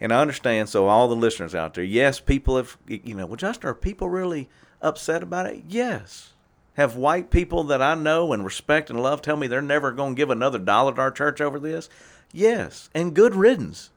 And 0.00 0.12
I 0.12 0.20
understand. 0.20 0.68
So 0.68 0.88
all 0.88 1.08
the 1.08 1.16
listeners 1.16 1.54
out 1.54 1.74
there, 1.74 1.84
yes, 1.84 2.20
people 2.20 2.56
have 2.56 2.76
you 2.86 3.14
know, 3.14 3.26
well, 3.26 3.36
Justin, 3.36 3.70
are 3.70 3.74
people 3.74 4.08
really 4.08 4.48
upset 4.80 5.22
about 5.22 5.46
it? 5.46 5.64
Yes. 5.68 6.32
Have 6.76 6.94
white 6.96 7.30
people 7.30 7.64
that 7.64 7.80
I 7.80 7.94
know 7.94 8.32
and 8.32 8.44
respect 8.44 8.90
and 8.90 9.02
love 9.02 9.22
tell 9.22 9.36
me 9.36 9.46
they're 9.46 9.62
never 9.62 9.92
going 9.92 10.14
to 10.14 10.18
give 10.18 10.30
another 10.30 10.58
dollar 10.58 10.92
to 10.94 11.00
our 11.00 11.10
church 11.10 11.40
over 11.40 11.58
this? 11.58 11.88
Yes. 12.32 12.90
And 12.94 13.14
good 13.14 13.34
riddance. 13.34 13.90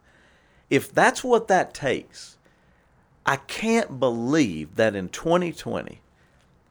If 0.70 0.94
that's 0.94 1.24
what 1.24 1.48
that 1.50 1.74
takes, 1.74 2.38
I 3.26 3.36
can't 3.36 4.00
believe 4.00 4.76
that 4.76 4.96
in 4.96 5.10
2020, 5.10 6.00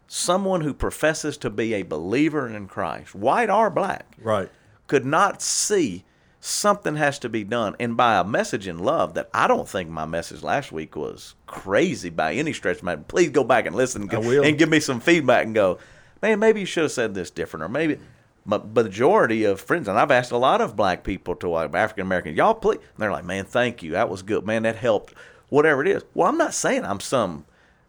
someone 0.06 0.62
who 0.62 0.72
professes 0.72 1.36
to 1.38 1.50
be 1.50 1.74
a 1.74 1.82
believer 1.82 2.48
in 2.48 2.68
Christ, 2.68 3.14
white 3.14 3.50
or 3.50 3.68
black, 3.68 4.06
Right. 4.22 4.48
could 4.86 5.04
not 5.04 5.42
see 5.42 6.04
something 6.40 6.96
has 6.96 7.18
to 7.18 7.28
be 7.28 7.44
done. 7.44 7.76
And 7.78 7.96
by 7.96 8.16
a 8.18 8.24
message 8.24 8.66
in 8.66 8.78
love 8.78 9.12
that 9.14 9.28
I 9.34 9.46
don't 9.46 9.68
think 9.68 9.90
my 9.90 10.06
message 10.06 10.42
last 10.42 10.72
week 10.72 10.96
was 10.96 11.34
crazy 11.46 12.08
by 12.08 12.32
any 12.32 12.54
stretch. 12.54 12.78
of 12.78 12.84
my 12.84 12.96
Please 12.96 13.28
go 13.30 13.44
back 13.44 13.66
and 13.66 13.76
listen 13.76 14.08
and 14.10 14.58
give 14.58 14.68
me 14.70 14.80
some 14.80 15.00
feedback 15.00 15.44
and 15.44 15.54
go, 15.54 15.78
man, 16.22 16.38
maybe 16.38 16.60
you 16.60 16.66
should 16.66 16.84
have 16.84 16.92
said 16.92 17.14
this 17.14 17.30
different. 17.30 17.64
Or 17.64 17.68
maybe, 17.68 17.98
but 18.46 18.74
majority 18.74 19.44
of 19.44 19.60
friends, 19.60 19.88
and 19.88 19.98
I've 19.98 20.10
asked 20.10 20.32
a 20.32 20.38
lot 20.38 20.60
of 20.60 20.74
black 20.76 21.04
people 21.04 21.34
to 21.36 21.54
uh, 21.54 21.68
African 21.74 22.02
Americans, 22.02 22.36
y'all 22.36 22.54
please. 22.54 22.78
And 22.78 22.98
they're 22.98 23.12
like, 23.12 23.24
man, 23.24 23.44
thank 23.44 23.82
you. 23.82 23.92
That 23.92 24.08
was 24.08 24.22
good. 24.22 24.46
Man, 24.46 24.62
that 24.62 24.76
helped. 24.76 25.14
Whatever 25.50 25.82
it 25.82 25.88
is. 25.88 26.04
Well, 26.14 26.28
I'm 26.28 26.36
not 26.36 26.52
saying 26.52 26.84
I'm 26.84 27.00
some, 27.00 27.46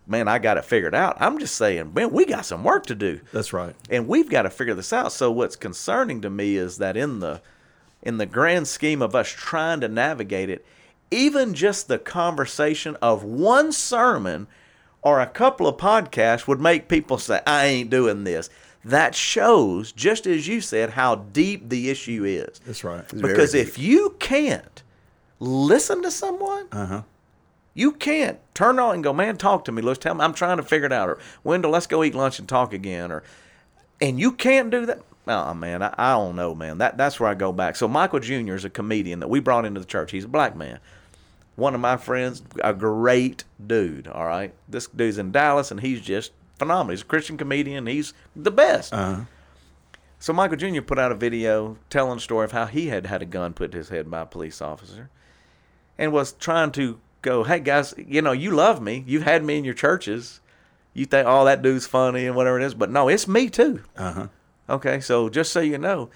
man, 0.08 0.28
I 0.30 0.40
got 0.40 0.58
it 0.58 0.64
figured 0.64 0.96
out. 0.96 1.18
I'm 1.20 1.40
just 1.40 1.56
saying, 1.56 1.94
man, 1.94 2.12
we 2.12 2.26
got 2.26 2.46
some 2.46 2.64
work 2.64 2.86
to 2.86 2.96
do 2.96 3.20
That's 3.34 3.52
right. 3.52 3.76
and 3.90 4.08
we've 4.08 4.30
got 4.30 4.44
to 4.44 4.50
figure 4.50 4.74
this 4.76 4.94
out. 4.94 5.12
So 5.12 5.30
what's 5.30 5.58
concerning 5.58 6.22
to 6.22 6.30
me 6.30 6.56
is 6.56 6.78
that 6.78 6.96
in 6.96 7.20
the 7.20 7.42
in 8.02 8.18
the 8.18 8.26
grand 8.26 8.68
scheme 8.68 9.02
of 9.02 9.14
us 9.14 9.28
trying 9.28 9.82
to 9.82 9.90
navigate 9.90 10.50
it, 10.50 10.66
even 11.12 11.54
just 11.54 11.90
the 11.90 12.00
conversation 12.00 12.96
of 13.02 13.24
one 13.24 13.74
sermon 13.74 14.48
or 15.02 15.20
a 15.22 15.28
couple 15.28 15.68
of 15.68 15.78
podcasts 15.78 16.48
would 16.48 16.60
make 16.60 16.88
people 16.88 17.18
say, 17.18 17.42
"I 17.48 17.66
ain't 17.66 17.90
doing 17.90 18.24
this." 18.24 18.50
That 18.86 19.14
shows, 19.14 19.92
just 19.92 20.26
as 20.26 20.48
you 20.48 20.62
said, 20.62 20.92
how 20.92 21.16
deep 21.16 21.68
the 21.70 21.90
issue 21.90 22.24
is. 22.24 22.60
That's 22.66 22.84
right. 22.84 23.08
very 23.10 23.34
Because 23.34 23.54
if 23.54 23.78
you 23.78 24.16
can't 24.20 24.84
listen 25.40 26.02
to 26.04 26.12
someone, 26.12 26.68
Uh 26.72 26.86
huh. 26.86 27.02
you 27.74 27.92
can't 27.92 28.40
turn 28.54 28.80
on 28.80 28.96
and 28.96 29.04
go, 29.04 29.14
man, 29.14 29.38
talk 29.38 29.66
to 29.66 29.72
me. 29.72 29.82
Let's 29.82 30.00
tell 30.00 30.16
me 30.16 30.22
I'm 30.22 30.34
trying 30.34 30.58
to 30.58 30.64
figure 30.64 30.86
it 30.86 30.94
out. 30.94 31.10
Or 31.10 31.18
Wendell, 31.44 31.72
let's 31.72 31.88
go 31.88 32.04
eat 32.04 32.16
lunch 32.16 32.40
and 32.40 32.48
talk 32.48 32.74
again. 32.74 33.12
Or 33.12 33.24
and 34.02 34.20
you 34.20 34.32
can't 34.32 34.70
do 34.70 34.86
that. 34.86 35.00
Oh 35.28 35.54
man, 35.54 35.84
I, 35.84 35.94
I 35.98 36.14
don't 36.14 36.36
know, 36.38 36.56
man. 36.56 36.78
That 36.80 36.98
that's 36.98 37.20
where 37.20 37.30
I 37.30 37.36
go 37.36 37.52
back. 37.52 37.76
So 37.76 37.88
Michael 37.88 38.20
Jr. 38.20 38.56
is 38.56 38.66
a 38.66 38.70
comedian 38.70 39.20
that 39.20 39.30
we 39.30 39.40
brought 39.42 39.66
into 39.66 39.80
the 39.80 39.86
church. 39.86 40.12
He's 40.12 40.24
a 40.26 40.30
black 40.30 40.56
man. 40.56 40.80
One 41.60 41.76
of 41.76 41.82
my 41.82 41.98
friends, 41.98 42.42
a 42.64 42.74
great 42.74 43.44
dude. 43.66 44.08
All 44.08 44.26
right, 44.26 44.54
this 44.68 44.88
dude's 44.88 45.18
in 45.18 45.32
Dallas, 45.32 45.72
and 45.72 45.82
he's 45.82 46.02
just 46.02 46.32
phenomenal. 46.58 46.92
He's 46.92 47.02
a 47.02 47.06
Christian 47.06 47.38
comedian. 47.38 47.86
He's 47.86 48.14
the 48.36 48.52
best. 48.52 48.94
Uh-huh. 48.94 49.24
So 50.20 50.34
Michael 50.34 50.58
Jr. 50.58 50.82
put 50.82 51.00
out 51.00 51.12
a 51.12 51.16
video 51.16 51.78
telling 51.90 52.16
the 52.16 52.22
story 52.22 52.46
of 52.46 52.52
how 52.52 52.66
he 52.66 52.88
had 52.88 53.06
had 53.06 53.22
a 53.22 53.26
gun 53.26 53.54
put 53.54 53.72
to 53.72 53.78
his 53.78 53.90
head 53.90 54.10
by 54.10 54.22
a 54.22 54.26
police 54.26 54.62
officer, 54.62 55.10
and 55.98 56.12
was 56.12 56.32
trying 56.32 56.72
to 56.72 57.00
go, 57.22 57.44
"Hey 57.44 57.60
guys, 57.60 57.94
you 57.98 58.22
know 58.22 58.32
you 58.32 58.52
love 58.52 58.82
me. 58.82 59.04
You've 59.06 59.24
had 59.24 59.44
me 59.44 59.58
in 59.58 59.66
your 59.66 59.74
churches. 59.74 60.40
You 60.94 61.06
think, 61.06 61.28
oh, 61.28 61.46
that 61.46 61.62
dude's 61.62 61.86
funny 61.88 62.26
and 62.26 62.36
whatever 62.36 62.60
it 62.60 62.66
is, 62.66 62.74
but 62.74 62.90
no, 62.90 63.08
it's 63.10 63.28
me 63.28 63.50
too. 63.50 63.84
Uh 63.98 64.14
huh. 64.14 64.28
Okay, 64.70 65.00
so 65.02 65.30
just 65.30 65.52
so 65.52 65.60
you 65.60 65.78
know." 65.78 66.10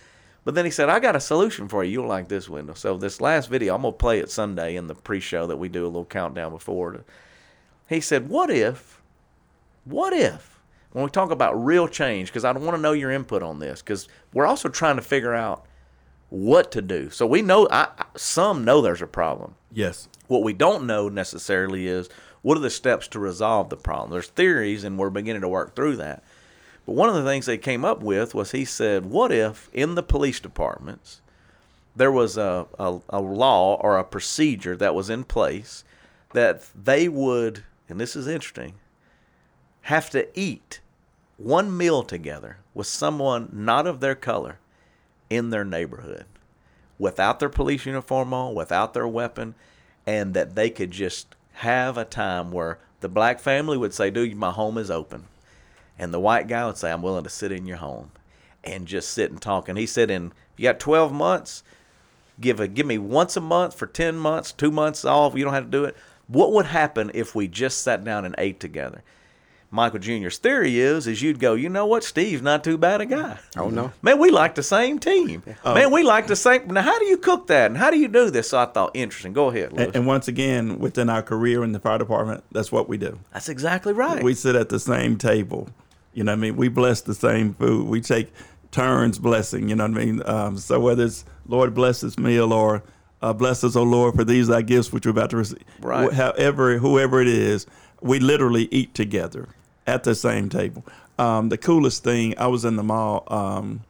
But 0.46 0.56
then 0.56 0.66
he 0.66 0.72
said, 0.72 0.90
"I 0.90 1.00
got 1.00 1.16
a 1.16 1.20
solution 1.22 1.68
for 1.68 1.84
you. 1.84 1.92
You'll 1.92 2.08
like 2.08 2.28
this 2.28 2.50
window." 2.50 2.74
So 2.74 2.98
this 2.98 3.22
last 3.22 3.50
video, 3.50 3.76
I'm 3.76 3.82
gonna 3.84 3.94
play 3.94 4.20
it 4.20 4.30
Sunday 4.30 4.76
in 4.76 4.88
the 4.88 4.96
pre-show 4.96 5.48
that 5.48 5.58
we 5.58 5.70
do 5.70 5.84
a 5.84 5.88
little 5.88 6.06
countdown 6.06 6.52
before. 6.52 6.92
To, 6.92 7.04
he 7.88 8.02
said, 8.02 8.30
"What 8.30 8.50
if? 8.50 9.02
What 9.86 10.14
if?" 10.14 10.60
When 10.92 11.04
we 11.06 11.10
talk 11.10 11.32
about 11.32 11.54
real 11.64 11.88
change, 11.88 12.28
because 12.30 12.46
I 12.46 12.52
want 12.52 12.76
to 12.76 12.82
know 12.82 12.92
your 12.92 13.10
input 13.10 13.42
on 13.42 13.60
this, 13.60 13.82
because 13.82 14.08
we're 14.34 14.46
also 14.46 14.70
trying 14.70 14.96
to 14.98 15.02
figure 15.02 15.34
out 15.34 15.66
what 16.30 16.72
to 16.72 16.82
do. 16.84 17.10
So 17.10 17.26
we 17.26 17.42
know, 17.42 17.68
I, 17.72 17.88
I- 17.98 18.06
some 18.16 18.64
know 18.64 18.82
there's 18.82 19.02
a 19.02 19.08
problem. 19.08 19.56
Yes. 19.72 20.08
What 20.28 20.44
we 20.44 20.54
don't 20.54 20.86
know 20.86 21.10
necessarily 21.10 21.88
is 21.88 22.10
what 22.44 22.58
are 22.58 22.62
the 22.62 22.70
steps 22.70 23.08
to 23.10 23.20
resolve 23.20 23.70
the 23.70 23.78
problem. 23.78 24.12
There's 24.12 24.28
theories, 24.28 24.84
and 24.84 24.98
we're 25.00 25.10
beginning 25.10 25.42
to 25.42 25.48
work 25.48 25.76
through 25.76 25.96
that. 25.98 26.24
But 26.86 26.94
one 26.94 27.10
of 27.10 27.16
the 27.16 27.24
things 27.24 27.46
they 27.46 27.58
came 27.58 27.86
up 27.86 28.02
with 28.02 28.36
was 28.36 28.52
he 28.52 28.66
said, 28.66 29.06
what 29.06 29.32
if 29.32 29.70
in 29.74 29.96
the 29.96 30.04
police 30.04 30.40
departments 30.40 31.22
there 31.96 32.12
was 32.12 32.38
a, 32.38 32.66
a, 32.80 33.00
a 33.10 33.22
law 33.22 33.76
or 33.76 33.98
a 33.98 34.04
procedure 34.04 34.76
that 34.76 34.96
was 34.96 35.10
in 35.10 35.24
place 35.24 35.84
that 36.34 36.64
they 36.76 37.08
would, 37.08 37.64
and 37.88 38.00
this 38.00 38.16
is 38.16 38.28
interesting, 38.28 38.74
have 39.84 40.10
to 40.10 40.28
eat 40.40 40.80
one 41.38 41.76
meal 41.76 42.04
together 42.04 42.58
with 42.74 42.88
someone 42.88 43.50
not 43.52 43.86
of 43.86 44.00
their 44.00 44.16
color 44.16 44.58
in 45.30 45.50
their 45.50 45.66
neighborhood 45.66 46.26
without 47.00 47.40
their 47.40 47.50
police 47.50 47.86
uniform 47.86 48.34
on, 48.34 48.56
without 48.56 48.94
their 48.94 49.08
weapon, 49.08 49.56
and 50.06 50.34
that 50.34 50.56
they 50.56 50.70
could 50.70 50.92
just 50.92 51.36
have 51.54 51.98
a 51.98 52.06
time 52.06 52.52
where 52.52 52.80
the 53.02 53.10
black 53.10 53.40
family 53.40 53.78
would 53.78 53.94
say, 53.94 54.10
Dude, 54.10 54.36
my 54.36 54.52
home 54.52 54.78
is 54.78 54.90
open. 54.90 55.26
And 55.98 56.14
the 56.14 56.20
white 56.20 56.48
guy 56.48 56.66
would 56.66 56.78
say, 56.78 56.92
I'm 56.92 57.02
willing 57.02 57.24
to 57.24 57.30
sit 57.30 57.52
in 57.52 57.66
your 57.66 57.78
home 57.78 58.12
and 58.64 58.88
just 58.88 59.12
sit 59.12 59.32
and 59.32 59.42
talk. 59.42 59.70
And 59.70 59.78
he 59.78 59.86
said, 59.86 60.10
In 60.10 60.34
you 60.58 60.64
got 60.64 60.80
12 60.80 61.12
months, 61.12 61.64
give 62.40 62.60
a 62.60 62.68
give 62.68 62.86
me 62.86 62.98
once 62.98 63.38
a 63.38 63.42
month 63.42 63.76
for 63.76 63.86
10 63.86 64.18
months, 64.18 64.52
two 64.52 64.72
months 64.72 65.06
off. 65.06 65.36
You 65.36 65.44
don't 65.44 65.54
have 65.54 65.66
to 65.66 65.70
do 65.70 65.86
it. 65.86 65.96
What 66.28 66.54
would 66.54 66.68
happen 66.68 67.12
if 67.14 67.36
we 67.36 67.48
just 67.48 67.84
sat 67.84 68.04
down 68.04 68.26
and 68.26 68.34
ate 68.38 68.60
together? 68.60 69.04
Michael 69.74 69.98
Jr.'s 69.98 70.38
theory 70.38 70.80
is, 70.80 71.08
is 71.08 71.24
you'd 71.24 71.40
go, 71.40 71.56
you 71.56 71.68
know 71.68 71.88
what, 71.88 72.04
Steve's 72.04 72.44
not 72.44 72.64
too 72.64 72.78
bad 72.78 73.02
a 73.02 73.08
guy. 73.08 73.40
Oh, 73.58 73.72
no. 73.72 73.92
Man, 74.04 74.20
we 74.20 74.30
like 74.30 74.54
the 74.54 74.62
same 74.62 75.00
team. 75.00 75.42
Man, 75.66 75.86
um, 75.86 75.92
we 75.92 76.04
like 76.04 76.28
the 76.28 76.36
same. 76.36 76.68
Now, 76.68 76.84
how 76.84 77.00
do 77.00 77.06
you 77.06 77.18
cook 77.18 77.48
that, 77.48 77.72
and 77.72 77.78
how 77.78 77.90
do 77.90 77.98
you 77.98 78.08
do 78.08 78.30
this? 78.30 78.52
So 78.52 78.60
I 78.60 78.66
thought, 78.66 78.92
interesting. 78.94 79.34
Go 79.34 79.50
ahead, 79.50 79.74
And, 79.76 79.96
and 79.96 80.06
once 80.06 80.28
again, 80.28 80.78
within 80.78 81.10
our 81.10 81.24
career 81.24 81.64
in 81.64 81.72
the 81.72 81.80
fire 81.80 81.98
department, 81.98 82.44
that's 82.52 82.72
what 82.72 82.88
we 82.88 83.00
do. 83.00 83.18
That's 83.34 83.50
exactly 83.50 83.94
right. 83.94 84.24
We 84.24 84.36
sit 84.36 84.56
at 84.56 84.70
the 84.70 84.80
same 84.80 85.18
table. 85.18 85.70
You 86.14 86.24
know 86.24 86.32
what 86.32 86.38
I 86.38 86.42
mean? 86.42 86.56
We 86.56 86.68
bless 86.68 87.02
the 87.02 87.14
same 87.14 87.54
food. 87.54 87.88
We 87.88 88.02
take 88.02 88.32
turns 88.72 89.20
blessing. 89.20 89.70
You 89.70 89.76
know 89.76 89.88
what 89.88 90.00
I 90.00 90.06
mean? 90.06 90.22
Um, 90.26 90.58
so 90.58 90.80
whether 90.80 91.06
it's 91.06 91.26
Lord 91.48 91.74
bless 91.74 92.02
this 92.02 92.18
meal 92.18 92.54
or 92.54 92.84
uh, 93.22 93.34
bless 93.34 93.64
us, 93.64 93.76
O 93.76 93.84
Lord, 93.84 94.16
for 94.16 94.26
these 94.26 94.48
thy 94.48 94.62
gifts 94.62 94.92
which 94.92 95.06
we're 95.06 95.12
about 95.12 95.30
to 95.30 95.38
receive. 95.38 95.64
Right. 95.80 96.12
However, 96.12 96.78
whoever 96.78 97.22
it 97.22 97.28
is, 97.28 97.66
we 98.02 98.20
literally 98.20 98.68
eat 98.70 98.94
together 98.94 99.48
at 99.88 100.04
the 100.04 100.14
same 100.14 100.50
table. 100.50 100.84
Um, 101.18 101.50
the 101.50 101.58
coolest 101.58 102.04
thing, 102.04 102.38
I 102.38 102.48
was 102.48 102.66
in 102.66 102.76
the 102.76 102.84
mall 102.84 103.24
um, 103.28 103.82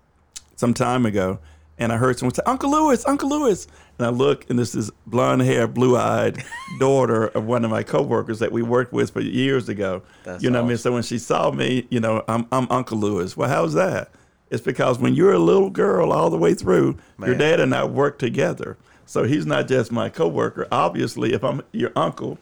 some 0.56 0.74
time 0.74 1.06
ago, 1.06 1.40
and 1.80 1.92
I 1.92 1.98
heard 1.98 2.20
someone 2.20 2.36
say, 2.36 2.44
"Uncle 2.46 2.70
Lewis, 2.72 3.06
Uncle 3.08 3.30
Lewis," 3.30 3.68
and 4.00 4.08
I 4.08 4.10
look, 4.10 4.50
and 4.50 4.58
this 4.58 4.74
is 4.76 4.92
blonde 5.06 5.42
hair, 5.42 5.68
blue 5.68 5.98
eyed 5.98 6.44
daughter 6.80 7.28
of 7.28 7.46
one 7.46 7.64
of 7.64 7.72
my 7.72 7.84
coworkers 7.84 8.40
that 8.40 8.52
we 8.52 8.62
worked 8.62 8.92
with 8.92 9.12
for 9.12 9.22
years 9.22 9.70
ago. 9.70 10.02
That's 10.24 10.44
you 10.44 10.50
know, 10.50 10.60
what 10.60 10.66
I 10.66 10.70
mean, 10.70 10.78
so 10.78 10.92
when 10.94 11.04
she 11.04 11.20
saw 11.20 11.52
me, 11.52 11.88
you 11.90 12.00
know, 12.00 12.24
I'm 12.28 12.48
I'm 12.52 12.68
Uncle 12.72 12.98
Lewis. 12.98 13.38
Well, 13.38 13.50
how's 13.50 13.74
that? 13.74 14.10
It's 14.50 14.64
because 14.64 15.00
when 15.00 15.16
you're 15.16 15.34
a 15.34 15.40
little 15.40 15.70
girl 15.70 16.12
all 16.12 16.30
the 16.30 16.38
way 16.38 16.54
through, 16.54 16.98
your 17.20 17.36
dad 17.36 17.60
and 17.60 17.74
I 17.74 17.86
work 17.86 18.20
together. 18.20 18.78
So 19.06 19.24
he's 19.24 19.46
not 19.46 19.68
just 19.68 19.92
my 19.92 20.10
coworker. 20.10 20.68
Obviously, 20.72 21.34
if 21.34 21.44
I'm 21.44 21.62
your 21.72 21.92
uncle, 21.96 22.38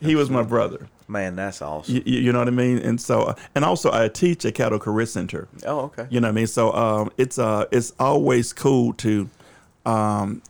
he 0.00 0.16
was 0.16 0.28
my 0.28 0.42
brother. 0.42 0.88
Man, 1.08 1.36
that's 1.36 1.62
awesome. 1.62 1.96
You, 1.96 2.02
you 2.04 2.32
know 2.32 2.38
what 2.38 2.48
I 2.48 2.52
mean? 2.52 2.78
And 2.78 3.00
so, 3.00 3.22
uh, 3.22 3.34
and 3.54 3.64
also, 3.64 3.92
I 3.92 4.08
teach 4.08 4.44
at 4.44 4.54
Caddo 4.54 4.80
Career 4.80 5.06
Center. 5.06 5.46
oh, 5.66 5.80
okay. 5.80 6.06
You 6.10 6.20
know 6.20 6.28
what 6.28 6.32
I 6.32 6.34
mean? 6.34 6.46
So 6.46 6.72
um, 6.72 7.12
it's 7.16 7.38
uh, 7.38 7.66
it's 7.70 7.92
always 7.98 8.52
cool 8.52 8.92
to 8.94 9.28
um, 9.86 10.42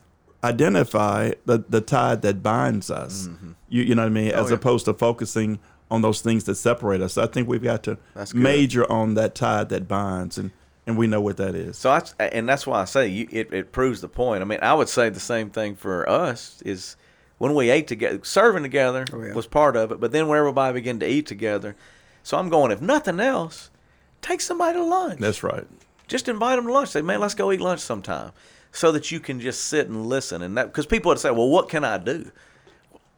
identify 0.45 1.33
the, 1.47 1.65
the 1.69 1.81
tide 1.81 2.23
that 2.23 2.43
binds 2.43 2.91
us. 2.91 3.29
You, 3.69 3.83
you 3.83 3.95
know 3.95 4.03
what 4.03 4.07
I 4.07 4.11
mean? 4.11 4.29
As 4.29 4.33
Mm-hmm. 4.33 4.45
Oh, 4.45 4.49
yeah. 4.49 4.55
opposed 4.55 4.85
to 4.87 4.95
focusing 4.95 5.59
on 5.91 6.03
those 6.03 6.21
things 6.21 6.45
that 6.45 6.55
separate 6.57 7.01
us. 7.01 7.19
I 7.19 7.27
think 7.27 7.49
we've 7.49 7.63
got 7.63 7.83
to 7.85 7.99
major 8.35 8.91
on 8.91 9.15
that 9.15 9.35
tide 9.35 9.69
that 9.69 9.87
binds, 9.87 10.39
and, 10.39 10.51
and 10.87 10.97
we 10.97 11.07
know 11.07 11.21
what 11.21 11.37
that 11.37 11.55
is. 11.55 11.77
So 11.77 11.91
I, 11.91 12.03
and 12.19 12.49
that's 12.49 12.67
why 12.67 12.81
I 12.81 12.85
say 12.87 13.09
you, 13.09 13.29
it, 13.31 13.53
it 13.53 13.73
proves 13.73 14.01
the 14.01 14.09
point. 14.09 14.41
I 14.43 14.45
mean, 14.45 14.59
I 14.63 14.73
would 14.75 14.89
say 14.89 15.11
the 15.11 15.21
same 15.21 15.51
thing 15.51 15.77
for 15.77 16.09
us 16.09 16.63
is 16.65 16.97
when 17.39 17.55
we 17.55 17.71
ate 17.71 17.89
together, 17.89 18.21
serving 18.23 18.63
together 18.63 19.05
Oh, 19.13 19.23
yeah. 19.23 19.35
was 19.35 19.47
part 19.47 19.77
of 19.77 19.93
it, 19.93 20.01
but 20.01 20.13
then 20.13 20.29
when 20.29 20.39
everybody 20.39 20.73
began 20.75 20.99
to 21.01 21.07
eat 21.09 21.27
together, 21.27 21.77
so 22.23 22.39
I'm 22.39 22.49
going, 22.49 22.71
if 22.73 22.81
nothing 22.81 23.21
else, 23.21 23.71
take 24.23 24.41
somebody 24.41 24.79
to 24.79 24.85
lunch. 24.85 25.21
That's 25.21 25.43
right. 25.43 25.67
just 26.09 26.27
invite 26.29 26.57
them 26.57 26.67
to 26.67 26.73
lunch. 26.73 26.89
Say, 26.91 27.03
man, 27.03 27.21
let's 27.21 27.35
go 27.35 27.53
eat 27.53 27.61
lunch 27.61 27.81
sometime, 27.81 28.33
so 28.73 28.91
that 28.93 29.13
you 29.13 29.21
can 29.21 29.39
just 29.39 29.65
sit 29.65 29.87
and 29.87 30.07
listen. 30.07 30.43
And 30.43 30.57
that 30.57 30.67
because 30.67 30.87
people 30.87 31.11
would 31.11 31.19
say, 31.19 31.31
well, 31.31 31.49
what 31.49 31.69
can 31.69 31.85
I 31.85 31.99
do? 31.99 32.31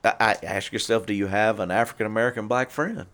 I, 0.04 0.36
ask 0.42 0.70
yourself, 0.72 1.06
do 1.06 1.14
you 1.14 1.28
have 1.28 1.60
an 1.60 1.70
African 1.70 2.06
American 2.06 2.46
black 2.46 2.70
friend? 2.70 3.06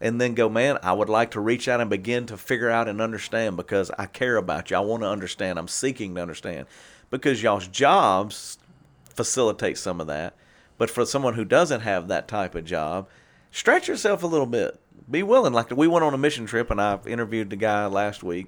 And 0.00 0.20
then 0.20 0.34
go, 0.34 0.48
man, 0.48 0.78
I 0.82 0.92
would 0.92 1.08
like 1.08 1.32
to 1.32 1.40
reach 1.40 1.66
out 1.66 1.80
and 1.80 1.88
begin 1.88 2.26
to 2.26 2.36
figure 2.36 2.70
out 2.70 2.88
and 2.88 3.00
understand 3.00 3.56
because 3.56 3.90
I 3.98 4.06
care 4.06 4.36
about 4.36 4.70
you. 4.70 4.76
I 4.76 4.80
want 4.80 5.02
to 5.02 5.08
understand. 5.08 5.58
I'm 5.58 5.66
seeking 5.66 6.14
to 6.14 6.22
understand 6.22 6.66
because 7.10 7.42
y'all's 7.42 7.66
jobs 7.66 8.58
facilitate 9.14 9.78
some 9.78 10.00
of 10.00 10.06
that. 10.06 10.34
But 10.76 10.90
for 10.90 11.04
someone 11.04 11.34
who 11.34 11.44
doesn't 11.44 11.80
have 11.80 12.06
that 12.08 12.28
type 12.28 12.54
of 12.54 12.64
job, 12.64 13.08
stretch 13.50 13.88
yourself 13.88 14.22
a 14.22 14.28
little 14.28 14.46
bit. 14.46 14.78
Be 15.10 15.24
willing. 15.24 15.52
Like 15.52 15.70
we 15.70 15.88
went 15.88 16.04
on 16.04 16.14
a 16.14 16.18
mission 16.18 16.46
trip, 16.46 16.70
and 16.70 16.80
I 16.80 16.98
interviewed 17.06 17.50
the 17.50 17.56
guy 17.56 17.86
last 17.86 18.22
week. 18.22 18.46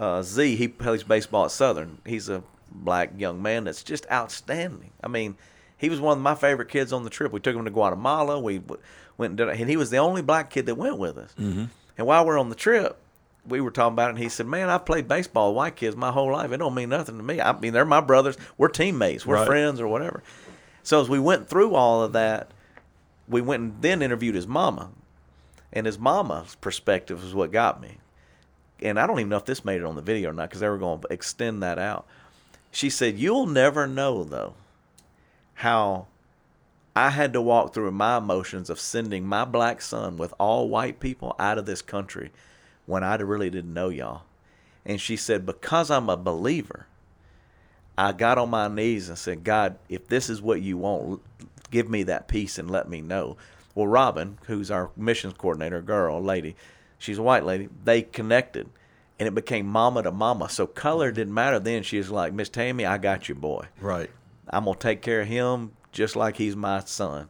Uh, 0.00 0.22
Z, 0.22 0.56
he 0.56 0.66
plays 0.66 1.02
baseball 1.02 1.44
at 1.44 1.50
Southern. 1.50 1.98
He's 2.06 2.30
a 2.30 2.42
black 2.72 3.10
young 3.18 3.42
man 3.42 3.64
that's 3.64 3.82
just 3.82 4.10
outstanding. 4.10 4.92
I 5.04 5.08
mean, 5.08 5.36
he 5.76 5.90
was 5.90 6.00
one 6.00 6.16
of 6.16 6.22
my 6.22 6.34
favorite 6.34 6.70
kids 6.70 6.90
on 6.92 7.04
the 7.04 7.10
trip. 7.10 7.32
We 7.32 7.40
took 7.40 7.54
him 7.54 7.66
to 7.66 7.70
Guatemala. 7.70 8.40
We 8.40 8.58
w- 8.58 8.80
went 9.18 9.32
and, 9.32 9.36
did, 9.36 9.48
and 9.50 9.68
he 9.68 9.76
was 9.76 9.90
the 9.90 9.98
only 9.98 10.22
black 10.22 10.48
kid 10.48 10.64
that 10.66 10.76
went 10.76 10.96
with 10.96 11.18
us. 11.18 11.34
Mm-hmm. 11.38 11.64
And 11.98 12.06
while 12.06 12.24
we're 12.24 12.38
on 12.38 12.48
the 12.48 12.54
trip, 12.54 12.96
we 13.46 13.60
were 13.60 13.70
talking 13.70 13.92
about 13.92 14.06
it, 14.06 14.10
and 14.14 14.18
he 14.18 14.30
said, 14.30 14.46
"Man, 14.46 14.70
I've 14.70 14.86
played 14.86 15.06
baseball 15.06 15.50
with 15.50 15.56
white 15.58 15.76
kids 15.76 15.96
my 15.96 16.10
whole 16.12 16.32
life. 16.32 16.50
It 16.50 16.56
don't 16.58 16.74
mean 16.74 16.88
nothing 16.88 17.18
to 17.18 17.22
me. 17.22 17.40
I 17.40 17.58
mean, 17.58 17.74
they're 17.74 17.84
my 17.84 18.00
brothers. 18.00 18.38
We're 18.56 18.68
teammates. 18.68 19.26
We're 19.26 19.34
Right. 19.36 19.46
friends, 19.46 19.80
or 19.80 19.88
whatever." 19.88 20.22
So 20.82 21.00
as 21.00 21.08
we 21.10 21.18
went 21.18 21.46
through 21.48 21.74
all 21.74 22.02
of 22.02 22.12
that, 22.14 22.52
we 23.28 23.42
went 23.42 23.62
and 23.62 23.82
then 23.82 24.00
interviewed 24.00 24.34
his 24.34 24.46
mama, 24.46 24.90
and 25.74 25.84
his 25.84 25.98
mama's 25.98 26.54
perspective 26.56 27.22
is 27.22 27.34
what 27.34 27.52
got 27.52 27.80
me. 27.82 27.98
And 28.82 28.98
I 28.98 29.06
don't 29.06 29.18
even 29.18 29.28
know 29.28 29.36
if 29.36 29.44
this 29.44 29.64
made 29.64 29.80
it 29.80 29.84
on 29.84 29.96
the 29.96 30.02
video 30.02 30.30
or 30.30 30.32
not 30.32 30.48
because 30.48 30.60
they 30.60 30.68
were 30.68 30.78
going 30.78 31.00
to 31.00 31.12
extend 31.12 31.62
that 31.62 31.78
out. 31.78 32.06
She 32.70 32.90
said, 32.90 33.18
"You'll 33.18 33.46
never 33.46 33.86
know 33.86 34.24
though 34.24 34.54
how 35.54 36.06
I 36.96 37.10
had 37.10 37.32
to 37.34 37.42
walk 37.42 37.74
through 37.74 37.90
my 37.92 38.18
emotions 38.18 38.70
of 38.70 38.80
sending 38.80 39.26
my 39.26 39.44
black 39.44 39.82
son 39.82 40.16
with 40.16 40.32
all 40.38 40.68
white 40.68 41.00
people 41.00 41.36
out 41.38 41.58
of 41.58 41.66
this 41.66 41.82
country 41.82 42.30
when 42.86 43.04
I 43.04 43.16
really 43.16 43.50
didn't 43.50 43.74
know 43.74 43.88
y'all." 43.88 44.22
And 44.86 45.00
she 45.00 45.16
said, 45.16 45.44
"Because 45.44 45.90
I'm 45.90 46.08
a 46.08 46.16
believer." 46.16 46.86
I 47.98 48.12
got 48.12 48.38
on 48.38 48.48
my 48.48 48.66
knees 48.68 49.10
and 49.10 49.18
said, 49.18 49.44
God, 49.44 49.76
if 49.90 50.08
this 50.08 50.30
is 50.30 50.40
what 50.40 50.62
you 50.62 50.78
want, 50.78 51.20
give 51.70 51.90
me 51.90 52.02
that 52.04 52.28
peace 52.28 52.56
and 52.58 52.70
let 52.70 52.88
me 52.88 53.02
know. 53.02 53.36
Well, 53.74 53.88
Robin, 53.88 54.38
who's 54.46 54.70
our 54.70 54.90
missions 54.96 55.34
coordinator, 55.36 55.82
girl, 55.82 56.22
lady, 56.22 56.56
she's 57.00 57.18
a 57.18 57.22
white 57.22 57.44
lady, 57.44 57.68
they 57.84 58.02
connected 58.02 58.68
and 59.18 59.26
it 59.26 59.34
became 59.34 59.66
mama 59.66 60.02
to 60.04 60.12
mama. 60.12 60.48
So 60.48 60.66
color 60.66 61.10
didn't 61.10 61.34
matter 61.34 61.58
then. 61.58 61.82
She 61.82 61.98
was 61.98 62.10
like, 62.10 62.32
Miss 62.32 62.48
Tammy, 62.48 62.86
I 62.86 62.96
got 62.98 63.28
you, 63.28 63.34
boy. 63.34 63.66
Right. 63.80 64.08
I'm 64.48 64.64
going 64.64 64.76
to 64.76 64.80
take 64.80 65.02
care 65.02 65.22
of 65.22 65.28
him 65.28 65.72
just 65.92 66.14
like 66.16 66.36
he's 66.36 66.54
my 66.56 66.80
son. 66.80 67.28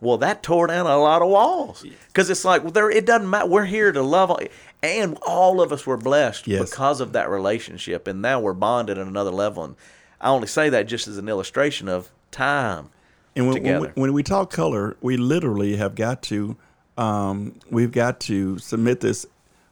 Well, 0.00 0.18
that 0.18 0.42
tore 0.42 0.66
down 0.66 0.86
a 0.86 0.98
lot 0.98 1.22
of 1.22 1.28
walls 1.28 1.84
because 2.08 2.28
it's 2.28 2.44
like 2.44 2.62
well, 2.62 2.72
there. 2.72 2.90
It 2.90 3.06
doesn't 3.06 3.30
matter. 3.30 3.46
We're 3.46 3.64
here 3.64 3.92
to 3.92 4.02
love, 4.02 4.30
all- 4.30 4.40
and 4.82 5.16
all 5.26 5.62
of 5.62 5.72
us 5.72 5.86
were 5.86 5.96
blessed 5.96 6.46
Yes. 6.46 6.68
because 6.68 7.00
of 7.00 7.12
that 7.12 7.30
relationship, 7.30 8.06
and 8.06 8.20
now 8.20 8.38
we're 8.40 8.52
bonded 8.52 8.98
at 8.98 9.06
another 9.06 9.30
level. 9.30 9.64
And 9.64 9.76
I 10.20 10.28
only 10.28 10.48
say 10.48 10.68
that 10.68 10.86
just 10.86 11.08
as 11.08 11.16
an 11.16 11.30
illustration 11.30 11.88
of 11.88 12.10
time. 12.30 12.90
And 13.34 13.48
when, 13.48 13.62
when, 13.62 13.80
we, 13.80 13.88
when 13.88 14.12
we 14.12 14.22
talk 14.22 14.50
color, 14.50 14.96
we 15.00 15.16
literally 15.16 15.76
have 15.76 15.94
got 15.94 16.20
to, 16.24 16.56
um, 16.96 17.54
we've 17.70 17.92
got 17.92 18.20
to 18.20 18.58
submit 18.58 19.00
this 19.00 19.26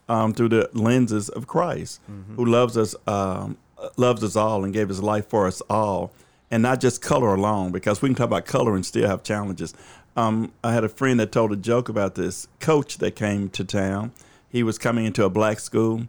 um, 0.08 0.34
through 0.34 0.50
the 0.50 0.68
lenses 0.74 1.28
of 1.28 1.46
Christ, 1.46 2.00
Mm-hmm. 2.10 2.34
who 2.36 2.44
loves 2.44 2.76
us, 2.76 2.94
um, 3.06 3.56
loves 3.96 4.22
us 4.22 4.36
all, 4.36 4.64
and 4.64 4.72
gave 4.74 4.88
His 4.88 5.02
life 5.02 5.28
for 5.28 5.46
us 5.46 5.60
all, 5.70 6.12
and 6.50 6.62
not 6.62 6.80
just 6.80 7.00
color 7.02 7.34
alone. 7.34 7.72
Because 7.72 8.02
we 8.02 8.08
can 8.10 8.16
talk 8.16 8.26
about 8.26 8.44
color 8.46 8.74
and 8.74 8.84
still 8.84 9.08
have 9.08 9.22
challenges. 9.22 9.74
Um, 10.16 10.52
I 10.62 10.72
had 10.72 10.84
a 10.84 10.88
friend 10.88 11.18
that 11.20 11.32
told 11.32 11.52
a 11.52 11.56
joke 11.56 11.88
about 11.88 12.14
this 12.14 12.46
coach 12.60 12.98
that 12.98 13.16
came 13.16 13.48
to 13.50 13.64
town. 13.64 14.12
He 14.48 14.62
was 14.62 14.78
coming 14.78 15.06
into 15.06 15.24
a 15.24 15.30
black 15.30 15.58
school, 15.58 16.06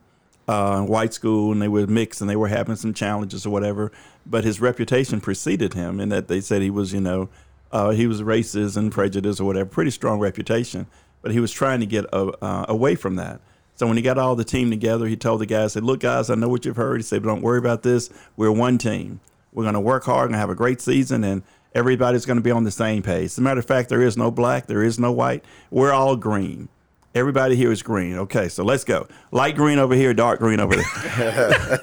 uh, 0.48 0.82
white 0.82 1.14
school, 1.14 1.52
and 1.52 1.62
they 1.62 1.68
were 1.68 1.88
mixed, 1.88 2.22
and 2.22 2.30
they 2.30 2.36
were 2.36 2.50
having 2.50 2.76
some 2.76 2.94
challenges 2.94 3.46
or 3.46 3.50
whatever. 3.50 3.92
But 4.26 4.44
his 4.44 4.60
reputation 4.62 5.22
preceded 5.22 5.74
him, 5.74 6.00
in 6.00 6.10
that 6.10 6.28
they 6.28 6.42
said 6.42 6.62
he 6.62 6.70
was, 6.70 6.94
you 6.94 7.02
know, 7.02 7.30
uh, 7.72 7.90
he 7.92 8.06
was 8.08 8.22
racist 8.22 8.78
and 8.78 8.92
prejudiced 8.92 9.40
or 9.40 9.46
whatever, 9.46 9.70
pretty 9.70 9.92
strong 9.92 10.20
reputation. 10.20 10.86
But 11.26 11.32
he 11.32 11.40
was 11.40 11.52
trying 11.52 11.80
to 11.80 11.88
get 11.88 12.06
uh, 12.14 12.28
uh, 12.40 12.66
away 12.70 12.94
from 12.94 13.16
that. 13.16 13.42
So 13.78 13.88
when 13.88 13.98
he 13.98 14.04
got 14.04 14.20
all 14.20 14.36
the 14.36 14.44
team 14.44 14.70
together, 14.70 15.08
he 15.08 15.16
told 15.16 15.42
the 15.42 15.48
guys, 15.48 15.74
"said 15.74 15.84
Look, 15.84 16.02
guys, 16.02 16.30
I 16.30 16.36
know 16.36 16.48
what 16.48 16.66
you've 16.66 16.76
heard." 16.76 16.98
He 16.98 17.02
said, 17.02 17.24
"But 17.24 17.30
don't 17.30 17.42
worry 17.42 17.58
about 17.58 17.82
this. 17.82 18.12
We're 18.38 18.52
one 18.52 18.78
team. 18.78 19.22
We're 19.52 19.64
going 19.64 19.74
to 19.74 19.80
work 19.80 20.04
hard 20.04 20.30
and 20.30 20.36
have 20.36 20.52
a 20.52 20.56
great 20.56 20.82
season, 20.82 21.24
and 21.24 21.42
everybody's 21.74 22.28
going 22.28 22.38
to 22.38 22.44
be 22.44 22.52
on 22.52 22.64
the 22.64 22.70
same 22.70 23.02
page. 23.02 23.26
As 23.26 23.40
a 23.40 23.42
matter 23.42 23.60
of 23.60 23.66
fact, 23.66 23.90
there 23.90 24.04
is 24.04 24.16
no 24.16 24.30
black, 24.30 24.68
there 24.68 24.84
is 24.84 25.00
no 25.00 25.12
white. 25.12 25.44
We're 25.72 25.92
all 25.92 26.16
green." 26.16 26.70
Everybody 27.16 27.56
here 27.56 27.72
is 27.72 27.82
green. 27.82 28.18
Okay, 28.18 28.50
so 28.50 28.66
let's 28.66 28.84
go. 28.84 29.08
Light 29.32 29.56
green 29.56 29.80
over 29.80 29.96
here, 29.96 30.14
dark 30.14 30.40
green 30.40 30.60
over 30.60 30.76
there. 30.76 31.80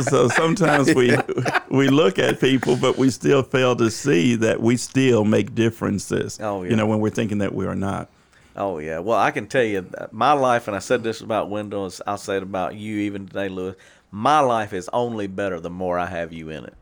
so 0.02 0.28
sometimes 0.28 0.94
we 0.94 1.16
we 1.70 1.88
look 1.88 2.18
at 2.18 2.38
people, 2.38 2.76
but 2.76 2.98
we 2.98 3.08
still 3.08 3.42
fail 3.42 3.74
to 3.76 3.90
see 3.90 4.34
that 4.34 4.60
we 4.60 4.76
still 4.76 5.24
make 5.24 5.54
differences. 5.54 6.38
Oh, 6.42 6.62
yeah. 6.62 6.70
You 6.70 6.76
know, 6.76 6.84
when 6.86 7.00
we're 7.00 7.08
thinking 7.08 7.38
that 7.38 7.54
we 7.54 7.64
are 7.64 7.74
not. 7.74 8.10
Oh 8.56 8.78
yeah. 8.78 8.98
Well, 8.98 9.18
I 9.18 9.30
can 9.30 9.46
tell 9.46 9.62
you 9.64 9.86
uh, 9.96 10.06
my 10.10 10.32
life, 10.32 10.66
and 10.68 10.76
I 10.76 10.80
said 10.80 11.02
this 11.02 11.20
about 11.20 11.50
Wendell, 11.50 11.92
I'll 12.06 12.18
say 12.18 12.36
it 12.36 12.42
about 12.42 12.74
you 12.74 12.98
even 12.98 13.26
today, 13.26 13.48
Lewis. 13.48 13.76
My 14.10 14.40
life 14.40 14.72
is 14.72 14.90
only 14.92 15.26
better 15.26 15.58
the 15.58 15.70
more 15.70 15.98
I 15.98 16.06
have 16.06 16.32
you 16.32 16.50
in 16.50 16.64
it. 16.64 16.74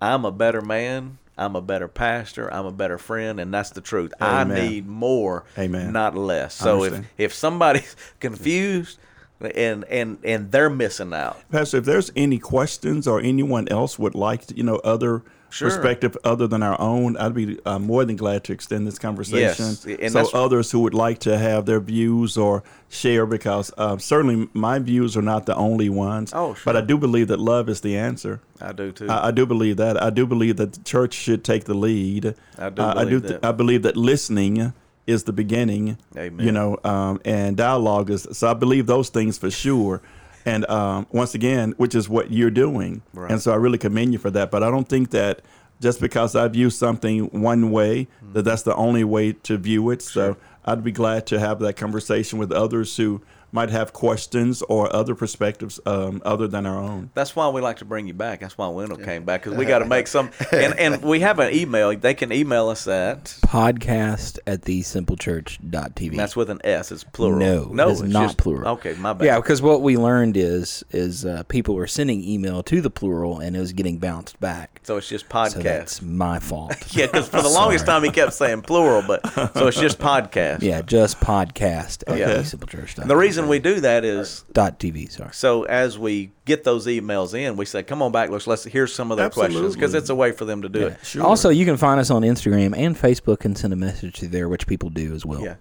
I'm 0.00 0.24
a 0.24 0.32
better 0.32 0.60
man. 0.60 1.18
I'm 1.38 1.56
a 1.56 1.62
better 1.62 1.88
pastor. 1.88 2.52
I'm 2.52 2.66
a 2.66 2.72
better 2.72 2.98
friend, 2.98 3.40
and 3.40 3.54
that's 3.54 3.70
the 3.70 3.80
truth. 3.80 4.12
I 4.20 4.44
need 4.44 4.86
more, 4.86 5.44
Amen. 5.56 5.92
not 5.92 6.16
less. 6.16 6.54
So 6.54 6.84
if 6.84 7.04
if 7.16 7.32
somebody's 7.32 7.96
confused 8.20 8.98
and 9.40 9.84
and 9.84 10.18
and 10.24 10.50
they're 10.52 10.68
missing 10.70 11.14
out, 11.14 11.38
Pastor, 11.50 11.78
if 11.78 11.84
there's 11.84 12.10
any 12.14 12.38
questions 12.38 13.08
or 13.08 13.20
anyone 13.20 13.68
else 13.68 13.98
would 13.98 14.14
like, 14.14 14.46
to, 14.46 14.56
you 14.56 14.62
know, 14.62 14.76
other 14.76 15.22
Sure. 15.52 15.68
perspective 15.68 16.16
other 16.24 16.46
than 16.46 16.62
our 16.62 16.80
own, 16.80 17.16
I'd 17.18 17.34
be 17.34 17.58
uh, 17.66 17.78
more 17.78 18.06
than 18.06 18.16
glad 18.16 18.42
to 18.44 18.52
extend 18.54 18.86
this 18.86 18.98
conversation. 18.98 19.66
Yes, 19.66 19.84
and 19.84 20.10
so 20.12 20.26
others 20.32 20.70
who 20.70 20.80
would 20.80 20.94
like 20.94 21.18
to 21.20 21.36
have 21.36 21.66
their 21.66 21.78
views 21.78 22.38
or 22.38 22.62
share, 22.88 23.26
because 23.26 23.70
uh, 23.76 23.98
certainly 23.98 24.48
my 24.54 24.78
views 24.78 25.14
are 25.16 25.22
not 25.22 25.44
the 25.44 25.54
only 25.54 25.90
ones. 25.90 26.32
Oh, 26.34 26.54
sure. 26.54 26.62
But 26.64 26.76
I 26.76 26.80
do 26.80 26.96
believe 26.96 27.28
that 27.28 27.38
love 27.38 27.68
is 27.68 27.82
the 27.82 27.98
answer. 27.98 28.40
I 28.62 28.72
do 28.72 28.92
too. 28.92 29.08
I, 29.10 29.28
I 29.28 29.30
do 29.30 29.44
believe 29.44 29.76
that. 29.76 30.02
I 30.02 30.08
do 30.08 30.26
believe 30.26 30.56
that 30.56 30.72
the 30.72 30.82
church 30.84 31.12
should 31.12 31.44
take 31.44 31.64
the 31.64 31.74
lead. 31.74 32.34
I 32.58 32.70
do 32.70 32.82
Uh, 32.82 32.94
I 32.96 33.04
do. 33.04 33.10
believe 33.10 33.22
th- 33.28 33.40
that. 33.42 33.46
I 33.46 33.52
believe 33.52 33.82
that 33.82 33.96
listening 33.96 34.72
is 35.06 35.24
the 35.24 35.32
beginning. 35.32 35.98
Amen. 36.16 36.46
You 36.46 36.52
know, 36.52 36.78
um, 36.84 37.20
and 37.26 37.56
dialogue 37.58 38.08
is. 38.08 38.26
So 38.32 38.48
I 38.50 38.54
believe 38.54 38.86
those 38.86 39.10
things 39.10 39.36
for 39.36 39.50
sure. 39.50 40.00
And 40.44 40.68
um, 40.68 41.06
once 41.12 41.34
again, 41.34 41.74
which 41.76 41.94
is 41.94 42.08
what 42.08 42.30
you're 42.30 42.50
doing. 42.50 43.02
Right. 43.12 43.30
And 43.30 43.40
so 43.40 43.52
I 43.52 43.56
really 43.56 43.78
commend 43.78 44.12
you 44.12 44.18
for 44.18 44.30
that. 44.30 44.50
But 44.50 44.62
I 44.62 44.70
don't 44.70 44.88
think 44.88 45.10
that 45.10 45.42
just 45.80 46.00
because 46.00 46.36
I 46.36 46.46
view 46.48 46.70
something 46.70 47.26
one 47.40 47.70
way, 47.70 48.08
that 48.32 48.42
that's 48.42 48.62
the 48.62 48.74
only 48.76 49.04
way 49.04 49.32
to 49.32 49.56
view 49.56 49.90
it. 49.90 50.00
So 50.02 50.36
I'd 50.64 50.84
be 50.84 50.92
glad 50.92 51.26
to 51.28 51.40
have 51.40 51.58
that 51.60 51.74
conversation 51.74 52.38
with 52.38 52.52
others 52.52 52.96
who 52.96 53.20
might 53.52 53.68
have 53.70 53.92
questions 53.92 54.62
or 54.62 54.94
other 54.94 55.14
perspectives 55.14 55.78
um, 55.86 56.22
other 56.24 56.48
than 56.48 56.64
our 56.66 56.78
own. 56.78 57.10
That's 57.14 57.36
why 57.36 57.48
we 57.50 57.60
like 57.60 57.76
to 57.78 57.84
bring 57.84 58.06
you 58.08 58.14
back. 58.14 58.40
That's 58.40 58.56
why 58.56 58.68
Wendell 58.68 58.96
came 58.96 59.24
back 59.24 59.42
because 59.44 59.56
we 59.58 59.66
got 59.66 59.80
to 59.80 59.84
make 59.84 60.06
some. 60.06 60.30
And, 60.50 60.78
and 60.78 61.02
we 61.02 61.20
have 61.20 61.38
an 61.38 61.54
email. 61.54 61.96
They 61.96 62.14
can 62.14 62.32
email 62.32 62.68
us 62.68 62.86
at. 62.88 63.24
Podcast 63.42 64.38
at 64.46 64.62
thesimplechurch.tv. 64.62 66.16
That's 66.16 66.34
with 66.36 66.50
an 66.50 66.60
S. 66.64 66.90
It's 66.92 67.04
plural. 67.04 67.38
No, 67.38 67.64
no, 67.72 67.88
it 67.88 67.92
is 67.92 68.00
it's 68.00 68.10
not 68.12 68.22
just- 68.24 68.38
plural. 68.38 68.68
Okay, 68.72 68.94
my 68.94 69.12
bad. 69.12 69.24
Yeah, 69.24 69.36
because 69.38 69.60
what 69.62 69.82
we 69.82 69.96
learned 69.96 70.36
is 70.36 70.84
is 70.90 71.24
uh, 71.24 71.42
people 71.44 71.74
were 71.74 71.86
sending 71.86 72.22
email 72.24 72.62
to 72.64 72.80
the 72.80 72.90
plural 72.90 73.38
and 73.38 73.56
it 73.56 73.60
was 73.60 73.72
getting 73.72 73.98
bounced 73.98 74.40
back. 74.40 74.71
So 74.84 74.96
it's 74.96 75.08
just 75.08 75.26
So 75.26 75.30
podcast. 75.30 75.62
that's 75.62 76.02
my 76.02 76.40
fault. 76.40 76.74
yeah, 76.96 77.06
because 77.06 77.28
for 77.28 77.40
the 77.40 77.48
longest 77.48 77.86
time 77.86 78.02
he 78.02 78.10
kept 78.10 78.32
saying 78.32 78.62
plural, 78.62 79.02
but 79.06 79.24
so 79.54 79.68
it's 79.68 79.78
just 79.78 79.98
podcast. 79.98 80.62
Yeah, 80.62 80.82
just 80.82 81.20
podcast 81.20 82.02
at 82.06 82.20
Okay. 82.20 82.24
thesimplechurch.tv. 82.24 82.98
And 82.98 83.08
the 83.10 83.16
reason 83.16 83.46
we 83.48 83.60
do 83.60 83.80
that 83.80 84.04
is 84.04 84.44
dot 84.52 84.80
TV, 84.80 85.10
sorry. 85.10 85.30
so 85.32 85.62
as 85.64 85.98
we 85.98 86.32
get 86.44 86.64
those 86.64 86.86
emails 86.86 87.38
in, 87.38 87.56
we 87.56 87.64
said, 87.64 87.86
"Come 87.86 88.02
on 88.02 88.12
back, 88.12 88.30
let's 88.30 88.46
let's 88.46 88.64
hear 88.64 88.86
some 88.86 89.10
of 89.10 89.16
their 89.16 89.30
questions," 89.30 89.74
because 89.74 89.94
it's 89.94 90.10
a 90.10 90.14
way 90.14 90.32
for 90.32 90.44
them 90.44 90.62
to 90.62 90.68
do 90.68 90.86
it. 90.88 90.98
Sure. 91.04 91.22
Also, 91.24 91.50
you 91.50 91.64
can 91.64 91.76
find 91.76 92.00
us 92.00 92.10
on 92.10 92.22
Instagram 92.22 92.76
and 92.76 92.96
Facebook 92.96 93.44
and 93.44 93.56
send 93.56 93.72
a 93.72 93.76
message 93.76 94.18
to 94.20 94.28
there, 94.28 94.48
which 94.48 94.66
people 94.66 94.90
do 94.90 95.14
as 95.14 95.24
well. 95.24 95.40
Yeah, 95.42 95.54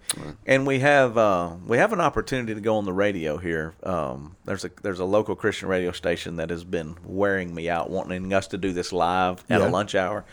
and 0.45 0.65
we 0.65 0.79
have 0.79 1.17
uh, 1.17 1.51
we 1.67 1.77
have 1.77 1.93
an 1.93 2.01
opportunity 2.01 2.53
to 2.55 2.61
go 2.61 2.77
on 2.77 2.85
the 2.85 2.93
radio 2.93 3.37
here. 3.37 3.73
Um, 3.83 4.35
there's 4.45 4.65
a 4.65 4.71
there's 4.81 4.99
a 4.99 5.05
local 5.05 5.35
Christian 5.35 5.67
radio 5.67 5.91
station 5.91 6.37
that 6.37 6.49
has 6.49 6.63
been 6.63 6.95
wearing 7.05 7.53
me 7.53 7.69
out, 7.69 7.89
wanting 7.89 8.33
us 8.33 8.47
to 8.47 8.57
do 8.57 8.71
this 8.71 8.91
live 8.91 9.43
at 9.49 9.61
Yeah. 9.61 9.67
a 9.67 9.69
lunch 9.69 9.95
hour. 9.95 10.25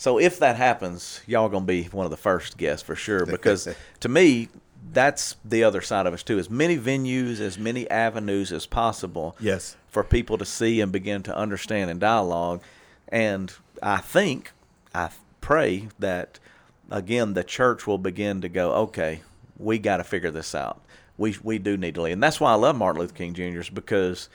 So 0.00 0.18
if 0.20 0.38
that 0.38 0.54
happens, 0.54 1.22
y'all 1.26 1.48
gonna 1.48 1.64
be 1.64 1.84
one 1.84 2.04
of 2.04 2.12
the 2.12 2.16
first 2.16 2.56
guests 2.56 2.84
for 2.84 2.94
sure. 2.94 3.26
Because 3.26 3.68
to 4.00 4.08
me, 4.08 4.48
that's 4.92 5.36
the 5.44 5.64
other 5.64 5.80
side 5.80 6.06
of 6.06 6.14
us 6.14 6.22
too. 6.22 6.38
As 6.38 6.48
many 6.50 6.76
venues, 6.78 7.40
as 7.40 7.58
many 7.58 7.88
avenues 7.90 8.52
as 8.52 8.66
possible 8.66 9.36
Yes. 9.40 9.76
for 9.88 10.02
people 10.04 10.38
to 10.38 10.44
see 10.44 10.80
and 10.80 10.90
begin 10.92 11.22
to 11.24 11.36
understand 11.36 11.90
and 11.90 12.00
dialogue. 12.00 12.62
And 13.08 13.52
I 13.82 13.98
think, 13.98 14.52
I 14.94 15.10
pray 15.40 15.88
that 15.98 16.38
again 16.90 17.34
the 17.34 17.44
church 17.44 17.86
will 17.86 17.98
begin 17.98 18.40
to 18.40 18.48
go, 18.48 18.72
okay, 18.72 19.20
we 19.58 19.78
got 19.78 19.98
to 19.98 20.04
figure 20.04 20.30
this 20.30 20.54
out. 20.54 20.80
We 21.16 21.36
we 21.42 21.58
do 21.58 21.76
need 21.76 21.96
to 21.96 22.02
lead, 22.02 22.12
and 22.12 22.22
that's 22.22 22.38
why 22.40 22.52
I 22.52 22.54
love 22.54 22.76
Martin 22.76 23.00
Luther 23.00 23.14
King 23.14 23.34
Jr.'s 23.34 23.68
because, 23.70 24.28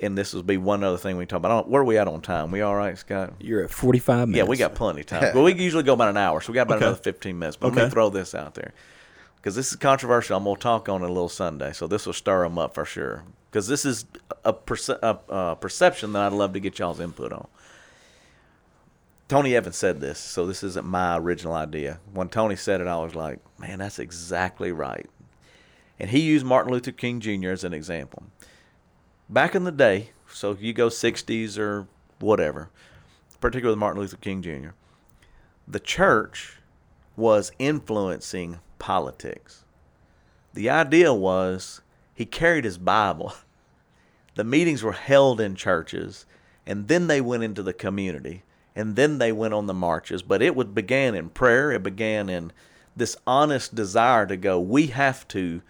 and 0.00 0.16
this 0.16 0.32
will 0.32 0.44
be 0.44 0.56
one 0.56 0.84
other 0.84 0.96
thing 0.96 1.16
we 1.16 1.26
talk 1.26 1.38
about. 1.38 1.50
I 1.50 1.54
don't- 1.56 1.68
Where 1.68 1.82
are 1.82 1.84
we 1.84 1.98
at 1.98 2.06
on 2.06 2.20
time? 2.20 2.52
We 2.52 2.60
all 2.60 2.76
right, 2.76 2.96
Scott? 2.96 3.32
You're 3.40 3.64
at 3.64 3.70
45 3.70 4.28
minutes. 4.28 4.36
Yeah, 4.36 4.44
we 4.48 4.56
got 4.56 4.76
plenty 4.76 5.00
of 5.00 5.06
time. 5.06 5.22
well, 5.34 5.42
we 5.42 5.54
usually 5.54 5.82
go 5.82 5.94
about 5.94 6.10
an 6.10 6.16
hour, 6.16 6.40
so 6.40 6.52
we 6.52 6.54
got 6.54 6.62
about 6.68 6.76
Okay. 6.76 6.86
another 6.86 7.00
15 7.02 7.36
minutes. 7.36 7.56
But 7.56 7.68
let 7.68 7.74
me 7.76 7.82
Okay. 7.82 7.90
throw 7.90 8.10
this 8.10 8.32
out 8.32 8.54
there 8.54 8.72
because 9.44 9.56
this 9.56 9.72
is 9.72 9.76
controversial. 9.76 10.38
I'm 10.38 10.44
to 10.44 10.58
talk 10.58 10.88
on 10.88 11.02
it 11.02 11.04
a 11.04 11.12
little 11.12 11.28
Sunday, 11.28 11.74
so 11.74 11.86
this 11.86 12.06
will 12.06 12.14
stir 12.14 12.44
them 12.44 12.56
up 12.56 12.72
for 12.72 12.86
sure. 12.86 13.24
Because 13.50 13.68
this 13.68 13.84
is 13.84 14.06
a, 14.42 14.54
perce- 14.54 14.88
a, 14.88 15.18
a 15.28 15.56
perception 15.60 16.14
that 16.14 16.22
I'd 16.22 16.32
love 16.32 16.54
to 16.54 16.60
get 16.60 16.78
y'all's 16.78 16.98
input 16.98 17.30
on. 17.30 17.46
Tony 19.28 19.54
Evans 19.54 19.76
said 19.76 20.00
this, 20.00 20.18
so 20.18 20.46
this 20.46 20.62
isn't 20.62 20.86
my 20.86 21.18
original 21.18 21.52
idea. 21.52 22.00
When 22.10 22.30
Tony 22.30 22.56
said 22.56 22.80
it, 22.80 22.86
I 22.86 22.96
was 22.96 23.14
like, 23.14 23.38
man, 23.58 23.80
that's 23.80 23.98
exactly 23.98 24.72
right. 24.72 25.10
And 26.00 26.08
he 26.08 26.20
used 26.20 26.46
Martin 26.46 26.72
Luther 26.72 26.92
King 26.92 27.20
Jr. 27.20 27.50
as 27.50 27.64
an 27.64 27.74
example. 27.74 28.22
Back 29.28 29.54
in 29.54 29.64
the 29.64 29.72
day, 29.72 30.12
so 30.26 30.56
you 30.58 30.72
go 30.72 30.88
60s 30.88 31.58
or 31.58 31.86
whatever, 32.18 32.70
particularly 33.42 33.74
with 33.74 33.80
Martin 33.80 34.00
Luther 34.00 34.16
King 34.16 34.40
Jr., 34.40 34.70
the 35.68 35.80
church 35.80 36.60
was 37.14 37.52
influencing 37.58 38.60
politics. 38.84 39.64
The 40.52 40.68
idea 40.68 41.14
was 41.14 41.80
he 42.14 42.26
carried 42.26 42.64
his 42.64 42.76
Bible. 42.76 43.32
The 44.36 44.42
meetings 44.42 44.82
were 44.82 44.90
held 44.90 45.40
in 45.40 45.54
churches, 45.54 46.26
and 46.66 46.88
then 46.88 47.06
they 47.06 47.20
went 47.20 47.44
into 47.44 47.62
the 47.62 47.72
community, 47.72 48.42
and 48.74 48.96
then 48.96 49.18
they 49.18 49.30
went 49.30 49.54
on 49.54 49.68
the 49.68 49.72
marches. 49.74 50.22
But 50.22 50.42
it 50.42 50.56
would 50.56 50.74
began 50.74 51.14
in 51.14 51.28
prayer. 51.28 51.70
It 51.70 51.84
began 51.84 52.28
in 52.28 52.50
this 52.96 53.16
honest 53.28 53.76
desire 53.76 54.26
to 54.26 54.36
go. 54.36 54.58
We 54.58 54.88
have 54.88 55.28
to 55.28 55.62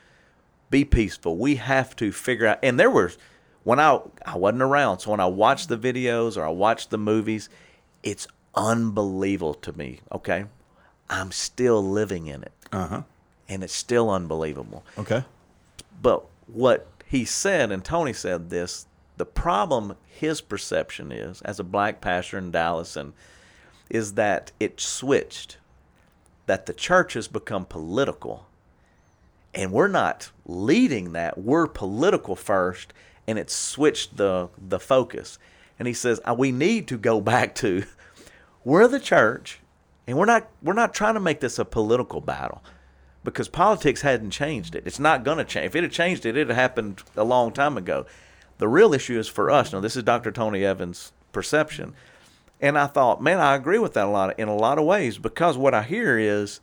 be 0.70 0.82
peaceful. 0.86 1.36
We 1.36 1.56
have 1.56 1.94
to 1.96 2.10
figure 2.10 2.46
out. 2.46 2.58
And 2.62 2.80
there 2.80 2.90
was 2.90 3.18
when 3.64 3.78
I 3.78 4.00
I 4.24 4.38
wasn't 4.38 4.62
around, 4.62 5.00
so 5.00 5.10
when 5.10 5.20
I 5.20 5.26
watched 5.26 5.68
the 5.68 5.76
videos 5.76 6.38
or 6.38 6.44
I 6.46 6.48
watched 6.48 6.88
the 6.88 6.96
movies, 6.96 7.50
it's 8.02 8.26
unbelievable 8.54 9.54
to 9.54 9.74
me. 9.74 10.00
Okay, 10.10 10.46
I'm 11.10 11.32
still 11.32 11.82
living 11.86 12.26
in 12.26 12.42
it, 12.42 12.52
Uh 12.72 12.86
huh. 12.86 13.02
and 13.48 13.62
it's 13.62 13.74
still 13.74 14.10
unbelievable. 14.10 14.84
Okay. 14.98 15.24
But 16.00 16.24
what 16.46 16.86
he 17.06 17.24
said, 17.24 17.70
and 17.70 17.84
Tony 17.84 18.12
said 18.12 18.50
this, 18.50 18.86
the 19.16 19.26
problem 19.26 19.96
his 20.06 20.40
perception 20.40 21.12
is 21.12 21.40
as 21.42 21.60
a 21.60 21.64
black 21.64 22.00
pastor 22.00 22.38
in 22.38 22.50
Dallas, 22.50 22.96
and 22.96 23.12
is 23.90 24.14
that 24.14 24.50
it 24.58 24.80
switched, 24.80 25.58
that 26.46 26.66
the 26.66 26.72
church 26.72 27.12
has 27.14 27.28
become 27.28 27.64
political, 27.64 28.46
and 29.54 29.70
we're 29.72 29.88
not 29.88 30.30
leading 30.46 31.12
that. 31.12 31.38
We're 31.38 31.66
political 31.68 32.34
first, 32.34 32.92
and 33.26 33.38
it's 33.38 33.54
switched 33.54 34.16
the 34.16 34.48
the 34.58 34.80
focus. 34.80 35.38
And 35.78 35.86
he 35.86 35.94
says 35.94 36.20
"Uh, 36.24 36.34
we 36.36 36.50
need 36.50 36.88
to 36.88 36.96
go 36.98 37.20
back 37.32 37.54
to 37.56 37.84
we're 38.64 38.88
the 38.88 38.98
church, 39.00 39.60
and 40.06 40.16
we're 40.18 40.26
not 40.26 40.48
we're 40.62 40.72
not 40.74 40.94
trying 40.94 41.14
to 41.14 41.20
make 41.20 41.40
this 41.40 41.58
a 41.58 41.64
political 41.64 42.20
battle 42.20 42.62
because 43.22 43.48
politics 43.48 44.02
hadn't 44.02 44.30
changed 44.30 44.74
it. 44.74 44.86
It's 44.86 45.00
not 45.00 45.24
going 45.24 45.38
to 45.38 45.44
change. 45.44 45.66
If 45.66 45.76
it 45.76 45.82
had 45.82 45.92
changed 45.92 46.26
it, 46.26 46.36
it 46.36 46.48
had 46.48 46.54
happened 46.56 47.02
a 47.16 47.24
long 47.24 47.52
time 47.52 47.76
ago. 47.78 48.04
The 48.58 48.68
real 48.68 48.94
issue 48.94 49.18
is 49.18 49.28
for 49.28 49.50
us. 49.50 49.72
Now, 49.72 49.80
this 49.80 49.96
is 49.96 50.02
Dr. 50.02 50.30
Tony 50.30 50.64
Evans' 50.64 51.12
perception, 51.32 51.94
and 52.60 52.78
I 52.78 52.86
thought, 52.86 53.22
man, 53.22 53.40
I 53.40 53.56
agree 53.56 53.78
with 53.78 53.94
that 53.94 54.06
a 54.06 54.10
lot 54.10 54.38
in 54.38 54.48
a 54.48 54.54
lot 54.54 54.78
of 54.78 54.84
ways 54.84 55.18
because 55.18 55.56
what 55.56 55.74
I 55.74 55.82
hear 55.82 56.18
is, 56.18 56.60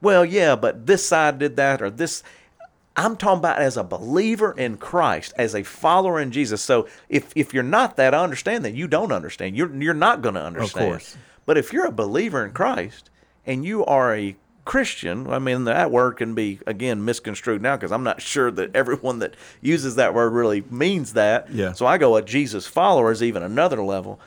well, 0.00 0.24
yeah, 0.24 0.54
but 0.54 0.86
this 0.86 1.04
side 1.04 1.38
did 1.38 1.56
that 1.56 1.82
or 1.82 1.90
this. 1.90 2.22
I'm 2.96 3.16
talking 3.16 3.40
about 3.40 3.58
as 3.58 3.76
a 3.76 3.82
believer 3.82 4.52
in 4.56 4.76
Christ, 4.76 5.32
as 5.36 5.52
a 5.56 5.64
follower 5.64 6.20
in 6.20 6.30
Jesus. 6.30 6.62
So 6.62 6.86
if 7.08 7.32
if 7.34 7.52
you're 7.52 7.64
not 7.64 7.96
that, 7.96 8.14
I 8.14 8.22
understand 8.22 8.64
that 8.64 8.74
you 8.74 8.86
don't 8.86 9.10
understand. 9.10 9.56
You're 9.56 9.74
you're 9.74 9.94
not 9.94 10.22
going 10.22 10.36
to 10.36 10.44
understand. 10.44 10.86
Of 10.86 10.90
course. 10.90 11.16
But 11.46 11.58
if 11.58 11.72
you're 11.72 11.86
a 11.86 11.92
believer 11.92 12.44
in 12.44 12.52
Christ 12.52 13.10
and 13.46 13.64
you 13.64 13.84
are 13.84 14.14
a 14.14 14.36
Christian, 14.64 15.28
I 15.28 15.38
mean 15.38 15.64
that 15.64 15.90
word 15.90 16.12
can 16.12 16.34
be 16.34 16.58
again 16.66 17.04
misconstrued 17.04 17.60
now 17.60 17.76
because 17.76 17.92
I'm 17.92 18.04
not 18.04 18.22
sure 18.32 18.50
that 18.50 18.74
everyone 18.74 19.18
that 19.18 19.34
uses 19.60 19.96
that 19.96 20.14
word 20.14 20.32
really 20.32 20.64
means 20.70 21.12
that. 21.12 21.50
Yeah. 21.52 21.72
So 21.72 21.86
I 21.86 21.98
go 21.98 22.16
a 22.16 22.22
Jesus 22.22 22.66
follower 22.66 23.12
is 23.12 23.22
even 23.22 23.42
another 23.42 23.82
level. 23.82 24.20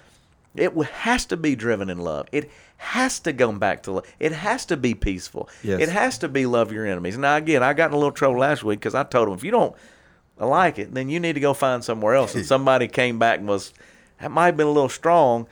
It 0.55 0.73
has 0.73 1.25
to 1.27 1.37
be 1.37 1.55
driven 1.55 1.89
in 1.89 1.99
love. 1.99 2.27
It 2.31 2.49
has 2.77 3.19
to 3.21 3.33
go 3.33 3.51
back 3.51 3.83
to 3.83 3.91
love. 3.91 4.05
It 4.19 4.31
has 4.31 4.65
to 4.67 4.77
be 4.77 4.95
peaceful. 4.95 5.49
Yes. 5.63 5.81
It 5.81 5.89
has 5.89 6.17
to 6.19 6.27
be 6.27 6.45
love 6.45 6.71
your 6.71 6.85
enemies. 6.85 7.17
Now 7.17 7.35
again, 7.37 7.61
I 7.63 7.73
got 7.73 7.89
in 7.89 7.93
a 7.93 7.97
little 7.97 8.11
trouble 8.11 8.39
last 8.39 8.63
week 8.63 8.79
because 8.79 8.95
I 8.95 9.03
told 9.03 9.27
them 9.27 9.35
if 9.35 9.43
you 9.43 9.51
don't 9.51 9.75
like 10.39 10.79
it, 10.79 10.93
then 10.93 11.09
you 11.09 11.19
need 11.19 11.33
to 11.33 11.39
go 11.39 11.53
find 11.53 11.83
somewhere 11.83 12.15
else. 12.15 12.35
And 12.35 12.45
somebody 12.53 12.87
came 12.87 13.19
back 13.19 13.39
and 13.39 13.47
was 13.47 13.73
that 14.19 14.31
might 14.31 14.47
have 14.47 14.57
been 14.57 14.67
a 14.67 14.71
little 14.71 14.89
strong, 14.89 15.47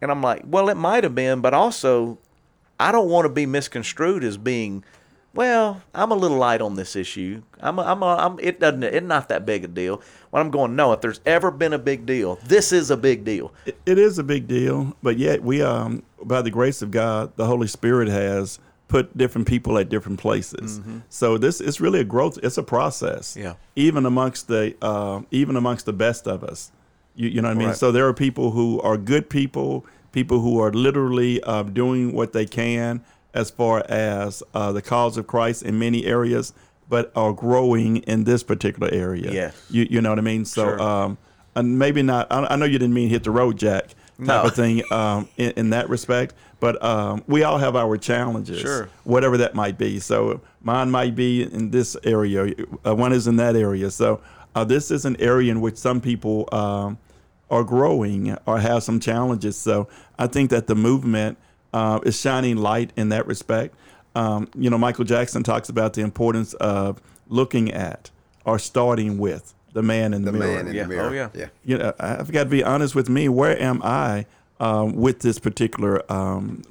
and 0.00 0.10
I'm 0.10 0.22
like, 0.22 0.42
well, 0.44 0.68
it 0.68 0.76
might 0.76 1.04
have 1.04 1.14
been, 1.14 1.40
but 1.40 1.54
also 1.54 2.18
I 2.78 2.92
don't 2.92 3.08
want 3.08 3.24
to 3.24 3.28
be 3.28 3.46
misconstrued 3.46 4.22
as 4.22 4.36
being, 4.36 4.84
well, 5.34 5.82
I'm 5.94 6.10
a 6.10 6.14
little 6.14 6.38
light 6.38 6.60
on 6.60 6.74
this 6.74 6.96
issue. 6.96 7.42
I'm, 7.60 7.78
a, 7.78 7.82
I'm, 7.82 8.02
a, 8.02 8.16
I'm 8.16 8.38
it 8.40 8.60
doesn't, 8.60 8.82
it's 8.82 9.06
not 9.06 9.28
that 9.28 9.46
big 9.46 9.64
a 9.64 9.68
deal. 9.68 10.02
When 10.30 10.42
I'm 10.42 10.50
going, 10.50 10.76
no, 10.76 10.92
if 10.92 11.00
there's 11.00 11.20
ever 11.26 11.50
been 11.50 11.72
a 11.72 11.78
big 11.78 12.06
deal, 12.06 12.38
this 12.44 12.72
is 12.72 12.90
a 12.90 12.96
big 12.96 13.24
deal. 13.24 13.52
It, 13.64 13.78
it 13.86 13.98
is 13.98 14.18
a 14.18 14.24
big 14.24 14.46
deal, 14.46 14.96
but 15.02 15.18
yet 15.18 15.42
we, 15.42 15.62
um, 15.62 16.02
by 16.22 16.42
the 16.42 16.50
grace 16.50 16.82
of 16.82 16.90
God, 16.90 17.36
the 17.36 17.46
Holy 17.46 17.66
Spirit 17.66 18.08
has 18.08 18.58
put 18.88 19.16
different 19.18 19.48
people 19.48 19.78
at 19.78 19.88
different 19.88 20.20
places. 20.20 20.80
So 21.08 21.38
this 21.38 21.60
is 21.60 21.80
really 21.80 22.00
a 22.00 22.04
growth. 22.04 22.38
It's 22.42 22.56
a 22.56 22.62
process. 22.62 23.36
Yeah. 23.36 23.54
Even 23.74 24.06
amongst 24.06 24.46
the, 24.46 24.76
uh, 24.80 25.22
even 25.32 25.56
amongst 25.56 25.86
the 25.86 25.92
best 25.92 26.28
of 26.28 26.44
us, 26.44 26.70
you, 27.16 27.28
you 27.28 27.42
know 27.42 27.48
what 27.48 27.56
I 27.56 27.58
mean. 27.58 27.68
Right. 27.68 27.76
So 27.76 27.90
there 27.92 28.06
are 28.06 28.14
people 28.14 28.50
who 28.52 28.80
are 28.82 28.96
good 28.96 29.28
people, 29.28 29.84
people 30.12 30.40
who 30.40 30.60
are 30.60 30.72
literally 30.72 31.42
uh, 31.42 31.62
doing 31.64 32.12
what 32.12 32.32
they 32.32 32.46
can 32.46 33.02
as 33.34 33.50
far 33.50 33.84
as 33.88 34.42
uh, 34.54 34.72
the 34.72 34.82
cause 34.82 35.16
of 35.16 35.26
Christ 35.26 35.62
in 35.62 35.78
many 35.78 36.04
areas, 36.06 36.52
but 36.88 37.10
are 37.16 37.32
growing 37.32 37.98
in 37.98 38.24
this 38.24 38.42
particular 38.42 38.88
area. 38.92 39.30
Yes. 39.32 39.66
You, 39.70 39.86
you 39.90 40.00
know 40.00 40.10
what 40.10 40.18
I 40.18 40.22
mean. 40.22 40.44
So. 40.44 40.64
Sure. 40.64 40.80
Um, 40.80 41.18
and 41.54 41.78
maybe 41.78 42.02
not. 42.02 42.26
I, 42.30 42.44
I 42.50 42.56
know 42.56 42.66
you 42.66 42.78
didn't 42.78 42.92
mean 42.92 43.08
hit 43.08 43.24
the 43.24 43.30
road, 43.30 43.56
Jack, 43.56 43.86
type 43.88 43.94
No. 44.18 44.42
of 44.42 44.54
thing 44.54 44.82
um, 44.92 45.26
in, 45.38 45.52
in 45.52 45.70
that 45.70 45.88
respect. 45.88 46.34
But 46.60 46.82
um, 46.84 47.24
we 47.26 47.44
all 47.44 47.56
have 47.56 47.74
our 47.76 47.96
challenges, 47.96 48.60
Sure. 48.60 48.90
whatever 49.04 49.38
that 49.38 49.54
might 49.54 49.78
be. 49.78 49.98
So 49.98 50.42
mine 50.60 50.90
might 50.90 51.14
be 51.14 51.44
in 51.44 51.70
this 51.70 51.96
area. 52.04 52.52
Uh, 52.86 52.94
one 52.94 53.14
is 53.14 53.26
in 53.26 53.36
that 53.36 53.56
area. 53.56 53.90
So 53.90 54.20
uh, 54.54 54.64
this 54.64 54.90
is 54.90 55.06
an 55.06 55.16
area 55.18 55.50
in 55.50 55.62
which 55.62 55.76
some 55.78 56.02
people 56.02 56.46
um, 56.52 56.98
are 57.50 57.64
growing 57.64 58.36
or 58.46 58.58
have 58.60 58.82
some 58.82 58.98
challenges. 59.00 59.56
So 59.56 59.88
I 60.18 60.26
think 60.26 60.50
that 60.50 60.66
the 60.66 60.74
movement 60.74 61.38
uh, 61.72 62.00
is 62.04 62.18
shining 62.20 62.56
light 62.56 62.92
in 62.96 63.08
that 63.10 63.26
respect. 63.26 63.74
Um, 64.14 64.48
you 64.54 64.70
know, 64.70 64.78
Michael 64.78 65.04
Jackson 65.04 65.42
talks 65.42 65.68
about 65.68 65.92
the 65.94 66.00
importance 66.00 66.54
of 66.54 67.00
looking 67.28 67.70
at 67.72 68.10
or 68.44 68.58
starting 68.58 69.18
with 69.18 69.52
the 69.72 69.82
man 69.82 70.14
in 70.14 70.24
the, 70.24 70.32
The 70.32 70.38
mirror. 70.38 70.54
man 70.54 70.68
in 70.68 70.74
Yeah. 70.74 70.82
the 70.84 70.88
mirror. 70.88 71.08
Oh, 71.10 71.12
yeah. 71.12 71.28
yeah. 71.34 71.46
you 71.64 71.76
know, 71.78 71.92
I've 72.00 72.32
got 72.32 72.44
to 72.44 72.50
be 72.50 72.64
honest 72.64 72.94
with 72.94 73.08
me. 73.08 73.28
Where 73.28 73.60
am 73.60 73.82
I 73.84 74.26
um, 74.58 74.94
with 74.94 75.20
this 75.20 75.38
particular 75.38 76.10
um, 76.10 76.62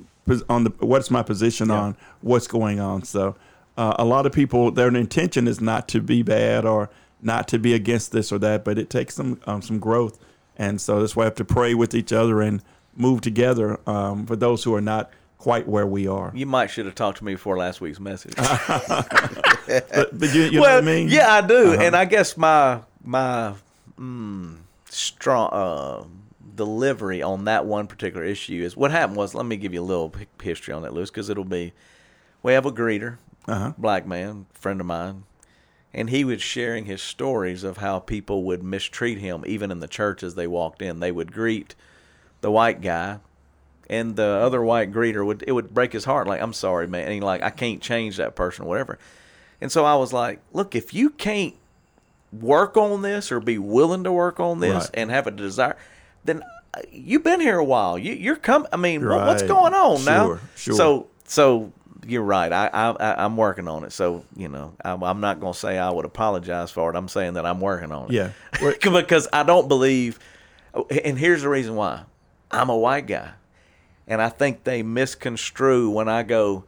on 0.49 0.63
the 0.63 0.71
what's 0.79 1.11
my 1.11 1.21
position 1.21 1.69
on 1.69 1.95
what's 2.21 2.47
going 2.47 2.79
on? 2.79 3.03
So, 3.03 3.35
uh, 3.77 3.93
a 3.99 4.05
lot 4.05 4.25
of 4.25 4.31
people, 4.31 4.71
their 4.71 4.87
intention 4.87 5.47
is 5.47 5.61
not 5.61 5.87
to 5.89 6.01
be 6.01 6.23
bad 6.23 6.65
or 6.65 6.89
not 7.21 7.47
to 7.49 7.59
be 7.59 7.73
against 7.73 8.11
this 8.11 8.31
or 8.31 8.39
that, 8.39 8.63
but 8.65 8.79
it 8.79 8.89
takes 8.89 9.13
some 9.15 9.39
um, 9.45 9.61
some 9.61 9.77
growth, 9.77 10.17
and 10.57 10.79
so 10.81 10.99
that's 10.99 11.15
why 11.15 11.23
we 11.23 11.25
have 11.25 11.35
to 11.35 11.45
pray 11.45 11.73
with 11.73 11.93
each 11.93 12.11
other 12.13 12.41
and 12.41 12.61
move 12.95 13.21
together 13.21 13.79
um, 13.87 14.25
for 14.25 14.35
those 14.35 14.63
who 14.63 14.73
are 14.75 14.81
not 14.81 15.11
quite 15.37 15.67
where 15.67 15.85
we 15.85 16.07
are. 16.07 16.31
You 16.33 16.45
might 16.45 16.69
should 16.71 16.85
have 16.85 16.95
talked 16.95 17.17
to 17.19 17.25
me 17.25 17.33
before 17.33 17.57
last 17.57 17.81
week's 17.81 17.99
message. 17.99 18.33
But, 19.67 20.17
but 20.19 20.33
you, 20.33 20.43
you 20.43 20.61
well, 20.61 20.69
know 20.69 20.75
what 20.75 20.83
I 20.83 20.95
mean? 20.95 21.09
yeah, 21.09 21.33
I 21.33 21.41
do, 21.41 21.73
Uh-huh. 21.73 21.81
and 21.81 21.95
I 21.95 22.05
guess 22.05 22.37
my 22.37 22.81
my 23.03 23.53
mm, 23.99 24.57
strong 24.89 25.49
uh, 25.51 26.03
delivery 26.55 27.21
on 27.23 27.45
that 27.45 27.65
one 27.65 27.87
particular 27.87 28.23
issue 28.23 28.63
is 28.63 28.77
what 28.77 28.91
happened 28.91 29.17
was. 29.17 29.33
Let 29.33 29.45
me 29.45 29.57
give 29.57 29.73
you 29.73 29.81
a 29.81 29.83
little 29.83 30.13
hi- 30.15 30.27
history 30.41 30.73
on 30.73 30.83
that, 30.83 30.93
Lewis, 30.93 31.09
because 31.09 31.29
it'll 31.29 31.43
be. 31.45 31.73
We 32.43 32.53
have 32.53 32.65
a 32.67 32.71
greeter, 32.71 33.17
Uh-huh. 33.47 33.73
black 33.77 34.05
man, 34.05 34.45
friend 34.53 34.79
of 34.79 34.85
mine, 34.85 35.23
and 35.95 36.09
he 36.11 36.23
was 36.23 36.41
sharing 36.43 36.85
his 36.85 37.01
stories 37.01 37.63
of 37.63 37.77
how 37.77 37.97
people 37.99 38.43
would 38.43 38.61
mistreat 38.61 39.17
him, 39.17 39.43
even 39.47 39.71
in 39.71 39.79
the 39.79 39.87
church 39.87 40.21
as 40.21 40.35
they 40.35 40.45
walked 40.45 40.81
in. 40.83 40.99
They 40.99 41.11
would 41.11 41.31
greet 41.31 41.73
the 42.41 42.51
white 42.51 42.81
guy, 42.81 43.19
and 43.89 44.15
the 44.15 44.25
other 44.27 44.61
white 44.61 44.91
greeter 44.91 45.25
would 45.25 45.43
it 45.47 45.53
would 45.53 45.73
break 45.73 45.93
his 45.93 46.05
heart. 46.05 46.27
Like, 46.27 46.41
I'm 46.41 46.53
sorry, 46.53 46.85
man, 46.87 47.05
and 47.05 47.13
he 47.13 47.21
like 47.21 47.41
I 47.41 47.49
can't 47.49 47.81
change 47.81 48.17
that 48.17 48.35
person 48.35 48.65
or 48.65 48.67
whatever. 48.67 48.99
And 49.61 49.71
so 49.71 49.85
I 49.85 49.95
was 49.95 50.11
like, 50.13 50.41
look, 50.53 50.75
if 50.75 50.93
you 50.93 51.09
can't 51.09 51.55
work 52.33 52.75
on 52.75 53.01
this 53.01 53.31
or 53.31 53.39
be 53.39 53.57
willing 53.57 54.03
to 54.03 54.11
work 54.11 54.39
on 54.39 54.59
this 54.59 54.73
Right. 54.85 54.89
and 54.95 55.09
have 55.09 55.27
a 55.27 55.31
desire, 55.31 55.77
then 56.25 56.43
uh, 56.73 56.81
you've 56.91 57.23
been 57.23 57.39
here 57.39 57.57
a 57.57 57.63
while. 57.63 57.97
You, 57.97 58.11
you're 58.13 58.35
coming. 58.35 58.67
I 58.73 58.77
mean, 58.77 59.07
what- 59.07 59.25
what's 59.25 59.43
going 59.43 59.73
on 59.73 60.03
now? 60.03 60.25
Sure, 60.25 60.39
sure. 60.57 60.75
So, 60.75 61.07
so 61.23 61.71
you're 62.07 62.23
right. 62.23 62.51
I, 62.51 62.67
I, 62.73 62.89
I 62.91 63.23
I'm 63.25 63.35
working 63.37 63.67
on 63.67 63.83
it. 63.83 63.91
So, 63.91 64.23
you 64.35 64.47
know, 64.49 64.73
I'm, 64.83 65.03
I'm 65.03 65.19
not 65.21 65.39
gonna 65.39 65.53
say 65.53 65.77
I 65.77 65.89
would 65.89 66.05
apologize 66.05 66.71
for 66.71 66.89
it. 66.91 66.95
I'm 66.95 67.07
saying 67.07 67.33
that 67.33 67.45
I'm 67.45 67.59
working 67.61 67.91
on 67.91 68.05
it. 68.05 68.11
Yeah. 68.11 68.29
Because 68.81 69.27
I 69.33 69.43
don't 69.43 69.67
believe. 69.67 70.19
And 71.03 71.17
here's 71.17 71.41
the 71.41 71.49
reason 71.49 71.75
why. 71.75 72.03
I'm 72.51 72.69
a 72.69 72.77
white 72.77 73.07
guy, 73.07 73.31
and 74.07 74.21
I 74.21 74.29
think 74.29 74.63
they 74.63 74.83
misconstrue 74.83 75.89
when 75.89 76.07
I 76.09 76.23
go. 76.23 76.63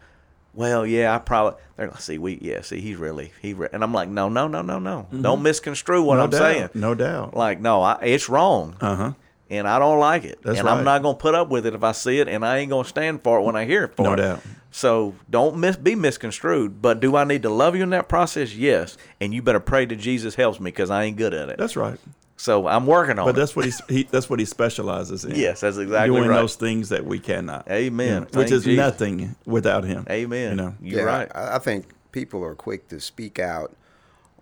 Well, 0.53 0.85
yeah, 0.87 1.13
I 1.13 1.19
probably. 1.19 1.59
They're 1.75 1.87
like, 1.89 2.01
see, 2.01 2.17
we, 2.17 2.39
yeah, 2.41 2.61
see, 2.61 2.81
he's 2.81 2.97
really, 2.97 3.31
he, 3.43 3.53
re-. 3.53 3.67
and 3.71 3.83
I'm 3.83 3.93
like, 3.93 4.09
no, 4.09 4.27
no, 4.29 4.47
no, 4.47 4.63
no, 4.63 4.79
no, 4.79 5.05
don't 5.21 5.43
misconstrue 5.43 6.01
what 6.01 6.15
Mm-hmm. 6.15 6.17
no 6.17 6.23
I'm 6.23 6.29
doubt, 6.31 6.39
saying. 6.39 6.69
no 6.73 6.95
doubt. 6.95 7.37
Like, 7.37 7.59
no, 7.61 7.83
I, 7.83 7.99
it's 8.01 8.27
wrong, 8.27 8.75
Uh 8.81 8.95
huh. 8.95 9.11
And 9.49 9.67
I 9.67 9.79
don't 9.79 9.99
like 9.99 10.23
it, 10.25 10.39
That's 10.43 10.59
and 10.59 10.67
I'm 10.69 10.83
not 10.83 11.01
gonna 11.01 11.17
put 11.17 11.35
up 11.35 11.49
with 11.49 11.65
it 11.65 11.73
if 11.73 11.83
I 11.83 11.91
see 11.91 12.19
it, 12.19 12.27
and 12.27 12.45
I 12.45 12.57
ain't 12.57 12.69
gonna 12.69 12.87
stand 12.87 13.23
for 13.23 13.39
it 13.39 13.43
when 13.43 13.55
I 13.55 13.65
hear 13.65 13.85
it. 13.85 13.95
For 13.95 14.03
No 14.03 14.13
it. 14.13 14.17
doubt. 14.17 14.41
So 14.71 15.15
don't 15.29 15.57
mis- 15.57 15.77
be 15.77 15.95
misconstrued. 15.95 16.81
But 16.81 16.99
do 16.99 17.15
I 17.15 17.23
need 17.23 17.41
to 17.43 17.49
love 17.49 17.75
you 17.75 17.83
in 17.83 17.89
that 17.91 18.09
process? 18.09 18.53
Yes, 18.53 18.97
and 19.19 19.33
you 19.33 19.41
better 19.41 19.59
pray 19.59 19.85
that 19.85 19.95
Jesus 19.95 20.35
helps 20.35 20.59
me 20.59 20.71
because 20.71 20.89
I 20.91 21.03
ain't 21.03 21.17
good 21.17 21.33
at 21.33 21.49
it. 21.49 21.57
That's 21.57 21.75
right. 21.75 21.97
so 22.35 22.67
I'm 22.67 22.85
working 22.85 23.17
on 23.17 23.25
But 23.25 23.31
it. 23.31 23.35
that's 23.39 23.55
what 23.55 23.65
he, 23.65 23.71
he 23.89 24.03
that's 24.03 24.29
what 24.29 24.39
he 24.39 24.45
specializes 24.45 25.25
in. 25.25 25.35
Yes, 25.35 25.61
that's 25.61 25.77
exactly 25.77 25.95
right. 26.11 26.17
doing 26.17 26.29
right. 26.29 26.37
those 26.37 26.55
things 26.55 26.89
that 26.89 27.05
we 27.05 27.17
cannot. 27.19 27.67
Amen. 27.71 28.07
You 28.07 28.19
know, 28.19 28.27
which 28.39 28.51
is 28.51 28.65
Jesus. 28.65 28.77
nothing 28.77 29.35
without 29.45 29.83
him. 29.85 30.05
Amen. 30.09 30.51
You 30.51 30.55
know. 30.55 30.75
You're 30.81 30.99
yeah, 30.99 31.05
right. 31.05 31.31
I, 31.33 31.55
I 31.55 31.59
think 31.59 31.87
people 32.11 32.43
are 32.43 32.53
quick 32.55 32.87
to 32.89 32.99
speak 32.99 33.39
out 33.39 33.75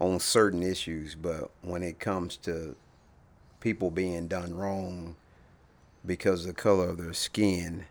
on 0.01 0.20
certain 0.20 0.62
issues, 0.64 1.16
but 1.16 1.51
when 1.62 1.82
it 1.84 1.99
comes 1.99 2.36
to 2.38 2.76
people 3.66 3.89
being 3.89 4.28
done 4.28 4.53
wrong 4.55 5.16
because 6.05 6.41
of 6.41 6.47
the 6.55 6.61
color 6.61 6.88
of 6.89 6.99
their 6.99 7.13
skin, 7.13 7.84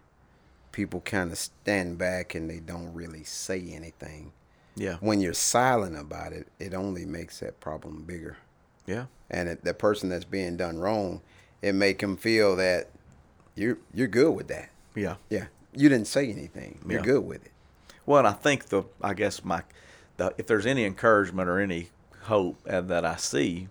people 0.71 1.01
kind 1.01 1.33
of 1.33 1.37
stand 1.37 1.99
back 1.99 2.33
and 2.33 2.49
they 2.49 2.61
don't 2.61 2.95
really 2.95 3.25
say 3.25 3.61
anything. 3.73 4.31
yeah. 4.77 4.99
When 5.01 5.21
you're 5.21 5.35
silent 5.35 5.99
about 5.99 6.33
it, 6.33 6.47
it 6.61 6.75
only 6.75 7.05
makes 7.05 7.41
that 7.41 7.59
problem 7.59 8.05
bigger. 8.07 8.37
Yeah. 8.87 9.07
And 9.29 9.49
it, 9.49 9.65
the 9.65 9.75
person 9.75 10.11
that's 10.11 10.25
being 10.25 10.57
done 10.57 10.79
wrong, 10.79 11.23
it 11.61 11.75
make 11.75 11.99
them 11.99 12.17
feel 12.17 12.55
that 12.55 12.91
you're 13.57 13.79
you're 13.93 14.07
good 14.07 14.31
with 14.31 14.47
that. 14.47 14.69
Yeah. 14.95 15.17
Yeah, 15.29 15.47
you 15.75 15.89
didn't 15.89 16.07
say 16.07 16.31
anything. 16.31 16.79
You're 16.89 17.01
Yeah. 17.01 17.05
good 17.05 17.25
with 17.25 17.45
it. 17.45 17.51
Well, 18.07 18.21
and 18.21 18.29
I 18.29 18.33
think 18.33 18.67
the 18.67 18.85
I 19.03 19.13
guess 19.15 19.45
my 19.45 19.63
the 20.19 20.33
if 20.39 20.47
there's 20.47 20.67
any 20.67 20.85
encouragement 20.85 21.49
or 21.49 21.59
any 21.59 21.89
hope 22.23 22.59
uh, 22.71 22.81
that 22.83 23.05
I 23.05 23.17
see 23.17 23.67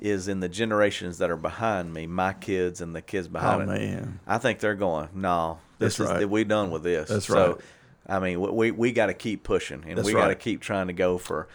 is 0.00 0.28
in 0.28 0.40
the 0.40 0.48
generations 0.48 1.18
that 1.18 1.30
are 1.30 1.36
behind 1.36 1.92
me, 1.92 2.06
my 2.06 2.32
kids 2.32 2.80
and 2.80 2.94
the 2.94 3.02
kids 3.02 3.26
behind 3.28 3.68
Oh, 3.68 3.74
it. 3.74 3.78
man. 3.78 4.20
I 4.26 4.38
think 4.38 4.60
they're 4.60 4.74
going, 4.74 5.08
no, 5.14 5.58
this 5.78 5.96
That's 5.96 6.10
is 6.10 6.16
right. 6.16 6.28
we 6.30 6.44
done 6.44 6.70
with 6.70 6.82
this. 6.84 7.08
That's 7.08 7.26
so, 7.26 7.52
right. 7.52 7.60
I 8.06 8.18
mean, 8.20 8.40
we 8.40 8.50
we, 8.50 8.70
we 8.70 8.92
got 8.92 9.06
to 9.06 9.14
keep 9.14 9.42
pushing 9.42 9.84
and 9.86 9.98
That's 9.98 10.06
we 10.06 10.12
got 10.12 10.22
to 10.22 10.28
right. 10.28 10.38
keep 10.38 10.60
trying 10.60 10.86
to 10.86 10.92
go 10.92 11.18
for, 11.18 11.48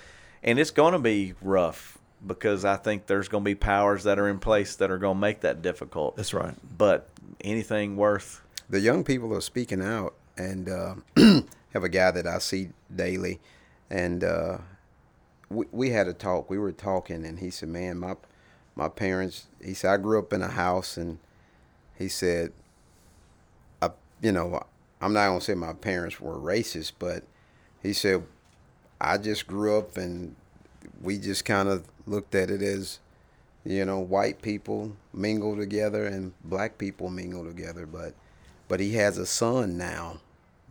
and 0.44 0.60
it's 0.60 0.72
going 0.72 0.94
to 0.94 1.00
be 1.00 1.34
rough 1.41 1.98
because 2.26 2.64
I 2.64 2.76
think 2.76 3.08
there's 3.08 3.28
going 3.28 3.44
to 3.44 3.46
be 3.50 3.56
powers 3.56 4.04
that 4.04 4.20
are 4.20 4.30
in 4.30 4.39
place 4.39 4.76
that 4.78 4.91
are 4.91 4.98
going 4.98 5.16
to 5.18 5.22
make 5.22 5.41
that 5.41 5.62
difficult. 5.62 6.16
That's 6.16 6.34
right. 6.34 6.54
But 6.78 7.10
anything 7.41 7.98
worth, 7.98 8.41
the 8.70 8.80
young 8.80 9.04
people 9.04 9.34
are 9.34 9.41
speaking 9.41 9.82
out 9.82 10.14
and 10.38 10.70
uh, 10.70 10.96
have 11.74 11.84
a 11.84 11.89
guy 11.89 12.12
that 12.12 12.28
I 12.28 12.38
see 12.39 12.70
daily 12.96 13.39
and 13.89 14.24
uh, 14.24 14.58
we, 15.50 15.66
we 15.72 15.89
had 15.89 16.08
a 16.08 16.14
talk 16.14 16.50
we 16.50 16.58
were 16.58 16.72
talking 16.72 17.26
and 17.26 17.39
he 17.39 17.50
said 17.52 17.70
man 17.70 18.00
my 18.00 18.16
my 18.76 18.89
parents 18.89 19.47
he 19.63 19.74
said 19.74 19.91
I 19.91 19.97
grew 19.97 20.19
up 20.19 20.34
in 20.34 20.41
a 20.41 20.47
house 20.47 20.97
and 20.97 21.19
he 21.97 22.07
said 22.07 22.51
I 23.82 23.91
you 24.21 24.32
know 24.32 24.63
I'm 25.01 25.13
not 25.13 25.28
going 25.28 25.39
to 25.39 25.45
say 25.45 25.53
my 25.53 25.74
parents 25.74 26.19
were 26.19 26.38
racist 26.38 26.93
but 26.99 27.24
he 27.82 27.93
said 27.93 28.24
I 28.99 29.17
just 29.17 29.47
grew 29.47 29.78
up 29.78 29.97
and 29.97 30.36
we 31.01 31.17
just 31.17 31.45
kind 31.45 31.67
of 31.69 31.86
looked 32.07 32.36
at 32.36 32.49
it 32.49 32.61
as 32.61 32.99
you 33.65 33.86
know 33.86 33.99
white 33.99 34.41
people 34.41 34.95
mingle 35.13 35.55
together 35.55 36.05
and 36.05 36.34
black 36.43 36.78
people 36.78 37.09
mingle 37.09 37.45
together. 37.45 37.86
But 37.86 38.13
but 38.67 38.80
he 38.80 38.93
has 38.93 39.17
a 39.17 39.26
son 39.26 39.78
now. 39.78 40.19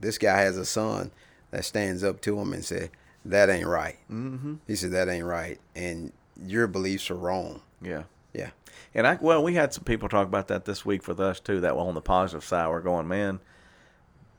This 0.00 0.18
guy 0.18 0.40
has 0.40 0.57
a 0.57 0.64
son 0.64 1.11
that 1.50 1.64
stands 1.64 2.03
up 2.03 2.20
to 2.22 2.38
him 2.40 2.53
and 2.53 2.64
said 2.64 2.90
that 3.24 3.50
ain't 3.50 3.66
right. 3.66 3.98
Mm-hmm. 4.11 4.55
he 4.66 4.74
said 4.74 4.90
that 4.92 5.09
ain't 5.09 5.26
right. 5.26 5.61
And 5.76 6.12
your 6.44 6.66
beliefs 6.66 7.11
are 7.11 7.16
wrong 7.16 7.61
yeah. 7.85 8.03
yeah 8.33 8.51
And 8.95 9.07
I 9.07 9.18
well, 9.20 9.43
we 9.43 9.55
had 9.55 9.72
some 9.72 9.85
people 9.85 10.09
talk 10.09 10.26
about 10.26 10.49
that 10.49 10.64
this 10.64 10.85
week 10.85 11.07
with 11.09 11.20
us 11.20 11.41
too. 11.41 11.61
That 11.61 11.74
on 11.74 11.95
the 11.95 12.01
positive 12.01 12.45
side, 12.45 12.68
we're 12.68 12.80
going, 12.80 13.09
man. 13.09 13.41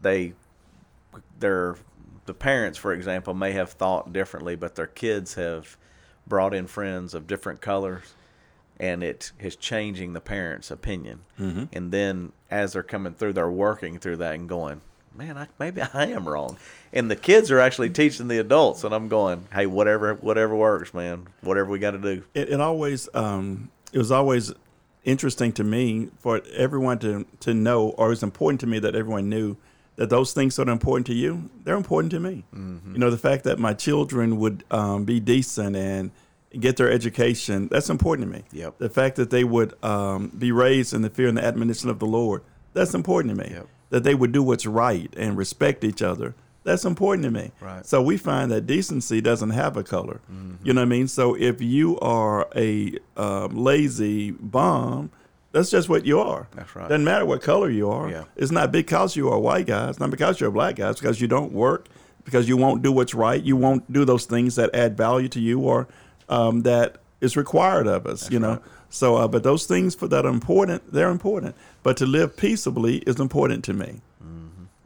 They, 0.02 0.34
their, 1.40 1.78
the 2.26 2.34
parents, 2.34 2.78
for 2.78 2.92
example, 2.92 3.34
may 3.34 3.54
have 3.54 3.72
thought 3.72 4.12
differently, 4.12 4.56
but 4.58 4.76
their 4.76 4.88
kids 4.88 5.36
have 5.36 5.78
brought 6.28 6.54
in 6.54 6.68
friends 6.68 7.14
of 7.14 7.26
different 7.26 7.62
colors, 7.62 8.14
and 8.80 9.02
it 9.02 9.32
is 9.40 9.56
changing 9.56 10.12
the 10.12 10.20
parents' 10.20 10.72
opinion. 10.72 11.22
Mm-hmm. 11.40 11.66
And 11.72 11.92
then 11.92 12.34
as 12.52 12.74
they're 12.74 12.84
coming 12.84 13.14
through, 13.14 13.34
they're 13.34 13.50
working 13.50 13.98
through 13.98 14.18
that 14.18 14.36
and 14.36 14.50
going, 14.50 14.82
man, 15.16 15.38
I, 15.38 15.48
maybe 15.60 15.82
I 15.94 16.08
am 16.08 16.28
wrong. 16.28 16.58
And 16.92 17.10
the 17.10 17.16
kids 17.16 17.52
are 17.52 17.60
actually 17.60 17.90
teaching 17.90 18.28
the 18.28 18.40
adults, 18.40 18.84
and 18.84 18.94
I'm 18.94 19.08
going, 19.08 19.48
hey, 19.54 19.66
whatever, 19.66 20.16
whatever 20.16 20.56
works, 20.56 20.94
man. 20.94 21.28
Whatever 21.42 21.70
we 21.70 21.80
got 21.80 21.92
to 21.92 22.00
do. 22.00 22.24
It, 22.34 22.50
it 22.50 22.62
always 22.62 23.10
um, 23.14 23.72
it 23.92 23.98
was 23.98 24.12
always 24.12 24.54
interesting 25.04 25.52
to 25.54 25.64
me 25.64 26.10
for 26.20 26.42
everyone 26.56 27.00
to 27.00 27.26
to 27.42 27.54
know, 27.54 27.90
or 27.90 28.08
it 28.08 28.10
was 28.10 28.24
important 28.24 28.62
to 28.62 28.68
me 28.68 28.80
that 28.80 28.96
everyone 28.96 29.30
knew 29.30 29.58
that 29.96 30.10
those 30.10 30.34
things 30.34 30.56
that 30.56 30.68
are 30.68 30.72
important 30.72 31.06
to 31.08 31.14
you, 31.14 31.50
they're 31.64 31.76
important 31.76 32.12
to 32.12 32.20
me. 32.20 32.44
You 32.94 33.00
know, 33.00 33.12
the 33.12 33.18
fact 33.18 33.44
that 33.44 33.60
my 33.60 33.74
children 33.74 34.38
would 34.40 34.64
um, 34.72 35.06
be 35.06 35.20
decent 35.20 35.76
and 35.76 36.12
get 36.60 36.78
their 36.78 36.92
education, 36.92 37.68
that's 37.70 37.90
important 37.90 38.28
to 38.28 38.38
me. 38.38 38.44
Yep. 38.52 38.80
The 38.80 38.90
fact 38.90 39.18
that 39.18 39.30
they 39.30 39.44
would 39.44 39.74
um, 39.84 40.30
be 40.30 40.52
raised 40.52 40.94
in 40.94 41.02
the 41.02 41.10
fear 41.10 41.28
and 41.28 41.38
the 41.38 41.46
admonition 41.46 41.90
of 41.90 42.00
the 42.00 42.06
Lord, 42.06 42.42
that's 42.74 42.94
important 42.94 43.38
to 43.38 43.44
me. 43.44 43.52
Yep. 43.54 43.68
That 43.94 44.04
they 44.04 44.16
would 44.16 44.32
do 44.32 44.42
what's 44.42 44.66
right 44.66 45.14
and 45.16 45.38
respect 45.38 45.84
each 45.84 46.02
other, 46.02 46.34
that's 46.64 46.84
important 46.84 47.26
to 47.26 47.32
me. 47.32 47.52
Right. 47.62 47.86
So 47.86 48.02
we 48.02 48.18
find 48.18 48.50
that 48.50 48.66
decency 48.66 49.22
doesn't 49.22 49.52
have 49.52 49.78
a 49.78 49.84
color. 49.84 50.20
You 50.64 50.74
know 50.74 50.82
what 50.82 50.88
I 50.88 50.90
mean? 50.90 51.08
So 51.08 51.36
if 51.36 51.62
you 51.62 52.00
are 52.00 52.48
a 52.56 52.98
um, 53.18 53.56
lazy 53.56 54.32
bum, 54.32 55.12
that's 55.52 55.70
just 55.70 55.90
what 55.90 56.08
you 56.08 56.20
are. 56.20 56.48
That's 56.56 56.76
right. 56.76 56.90
Doesn't 56.90 57.04
matter 57.04 57.26
what 57.28 57.44
color 57.44 57.70
you 57.70 57.88
are. 57.92 58.10
Yeah. 58.10 58.24
It's 58.36 58.50
not 58.52 58.72
because 58.72 59.16
you 59.16 59.30
are 59.30 59.36
a 59.36 59.40
white 59.40 59.68
guy. 59.68 59.90
It's 59.90 60.00
not 60.00 60.10
because 60.10 60.40
you're 60.40 60.50
a 60.50 60.54
black 60.54 60.78
guy. 60.78 60.90
It's 60.90 61.00
because 61.00 61.22
you 61.22 61.28
don't 61.28 61.52
work, 61.52 61.88
because 62.26 62.50
you 62.50 62.58
won't 62.58 62.82
do 62.82 62.92
what's 62.92 63.14
right. 63.14 63.44
You 63.44 63.56
won't 63.58 63.84
do 63.94 64.06
those 64.06 64.26
things 64.26 64.56
that 64.56 64.74
add 64.74 64.98
value 64.98 65.28
to 65.30 65.40
you 65.40 65.60
or 65.60 65.88
um, 66.30 66.64
that 66.64 66.98
is 67.22 67.38
required 67.38 67.86
of 67.86 68.08
us. 68.08 68.32
you 68.32 68.40
know. 68.40 68.60
So, 68.94 69.16
uh, 69.16 69.28
but 69.28 69.44
those 69.44 69.66
things 69.66 69.96
for 69.96 70.08
that 70.08 70.26
are 70.26 70.30
important. 70.30 70.94
They're 70.94 71.10
important. 71.10 71.56
But 71.82 71.98
to 71.98 72.06
live 72.06 72.38
peaceably 72.38 72.98
is 73.00 73.20
important 73.20 73.64
to 73.66 73.74
me 73.74 74.02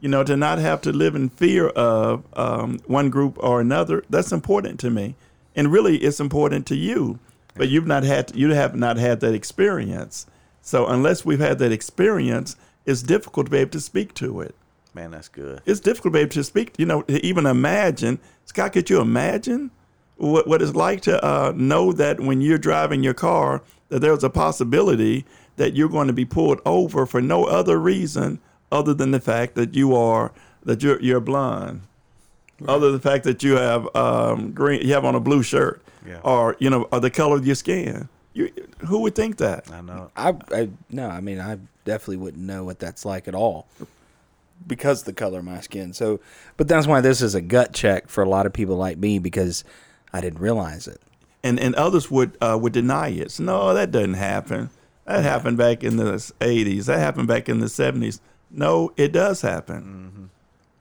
you 0.00 0.08
know, 0.08 0.22
to 0.22 0.36
not 0.36 0.58
have 0.58 0.80
to 0.82 0.92
live 0.92 1.14
in 1.14 1.28
fear 1.28 1.68
of 1.68 2.22
um, 2.38 2.78
one 2.86 3.10
group 3.10 3.36
or 3.42 3.60
another, 3.60 4.04
that's 4.08 4.32
important 4.32 4.78
to 4.80 4.90
me. 4.90 5.14
and 5.56 5.72
really 5.72 5.96
it's 5.98 6.20
important 6.20 6.66
to 6.66 6.76
you, 6.76 7.18
but 7.56 7.68
you've 7.68 7.86
not 7.86 8.04
had 8.04 8.34
you 8.36 8.50
have 8.50 8.76
not 8.76 8.96
had 8.96 9.20
that 9.20 9.34
experience. 9.34 10.26
So 10.62 10.86
unless 10.86 11.24
we've 11.24 11.40
had 11.40 11.58
that 11.58 11.72
experience, 11.72 12.56
it's 12.86 13.02
difficult 13.02 13.46
to 13.46 13.50
be 13.50 13.58
able 13.58 13.72
to 13.72 13.80
speak 13.80 14.14
to 14.14 14.40
it. 14.40 14.54
Man, 14.94 15.10
that's 15.10 15.28
good. 15.28 15.62
It's 15.66 15.80
difficult 15.80 16.12
to 16.12 16.18
be 16.18 16.20
able 16.20 16.30
to 16.30 16.44
speak. 16.44 16.74
You 16.78 16.86
know, 16.86 17.02
to 17.02 17.24
even 17.26 17.46
imagine. 17.46 18.20
Scott, 18.44 18.72
could 18.72 18.88
you 18.88 19.00
imagine 19.00 19.72
what 20.16 20.46
what 20.46 20.62
it's 20.62 20.76
like 20.76 21.00
to 21.02 21.24
uh, 21.24 21.52
know 21.56 21.92
that 21.92 22.20
when 22.20 22.40
you're 22.40 22.58
driving 22.58 23.02
your 23.02 23.14
car, 23.14 23.62
that 23.88 24.00
there's 24.00 24.24
a 24.24 24.30
possibility 24.30 25.24
that 25.56 25.74
you're 25.74 25.88
going 25.88 26.06
to 26.06 26.12
be 26.12 26.24
pulled 26.24 26.60
over 26.64 27.06
for 27.06 27.20
no 27.20 27.44
other 27.44 27.78
reason 27.78 28.38
other 28.70 28.92
than 28.94 29.10
the 29.10 29.20
fact 29.20 29.54
that 29.54 29.74
you 29.74 29.94
are 29.96 30.32
that 30.64 30.82
you're 30.82 31.00
you're 31.00 31.20
blind, 31.20 31.80
other 32.66 32.86
than 32.86 33.00
the 33.00 33.08
fact 33.10 33.24
that 33.24 33.42
you 33.42 33.56
have 33.56 33.88
um, 33.96 34.52
green, 34.52 34.82
you 34.86 34.92
have 34.92 35.04
on 35.04 35.14
a 35.14 35.20
blue 35.20 35.42
shirt, 35.42 35.82
Yeah. 36.06 36.20
or 36.22 36.56
you 36.58 36.68
know, 36.70 36.82
or 36.92 37.00
the 37.00 37.10
color 37.10 37.36
of 37.36 37.46
your 37.46 37.54
skin. 37.54 38.08
You, 38.34 38.52
who 38.86 39.00
would 39.00 39.14
think 39.14 39.38
that? 39.38 39.70
I 39.72 39.80
know. 39.80 40.10
I, 40.16 40.34
I 40.52 40.68
no, 40.90 41.08
I 41.08 41.20
mean 41.20 41.40
I 41.40 41.58
definitely 41.84 42.18
wouldn't 42.18 42.42
know 42.44 42.62
what 42.64 42.78
that's 42.78 43.04
like 43.04 43.26
at 43.26 43.34
all 43.34 43.66
because 44.66 45.00
of 45.00 45.06
the 45.06 45.12
color 45.12 45.38
of 45.38 45.44
my 45.44 45.60
skin. 45.60 45.92
So, 45.92 46.20
but 46.56 46.68
that's 46.68 46.86
why 46.86 47.00
this 47.00 47.22
is 47.22 47.34
a 47.34 47.40
gut 47.40 47.72
check 47.72 48.08
for 48.08 48.22
a 48.22 48.28
lot 48.28 48.44
of 48.44 48.52
people 48.52 48.76
like 48.76 48.98
me 48.98 49.18
because 49.18 49.64
I 50.12 50.20
didn't 50.20 50.40
realize 50.40 50.86
it. 50.86 51.00
And 51.42 51.58
and 51.60 51.74
others 51.74 52.10
would 52.10 52.36
uh, 52.40 52.58
would 52.60 52.72
deny 52.72 53.08
it. 53.08 53.32
So, 53.32 53.44
no, 53.44 53.74
that 53.74 53.90
doesn't 53.90 54.14
happen. 54.14 54.70
That 55.04 55.22
happened 55.22 55.56
back 55.56 55.82
in 55.84 55.96
the 55.96 56.04
'80s. 56.40 56.86
That 56.86 56.98
happened 56.98 57.28
back 57.28 57.48
in 57.48 57.60
the 57.60 57.66
'70s. 57.66 58.20
No, 58.50 58.92
it 58.96 59.12
does 59.12 59.42
happen. 59.42 60.30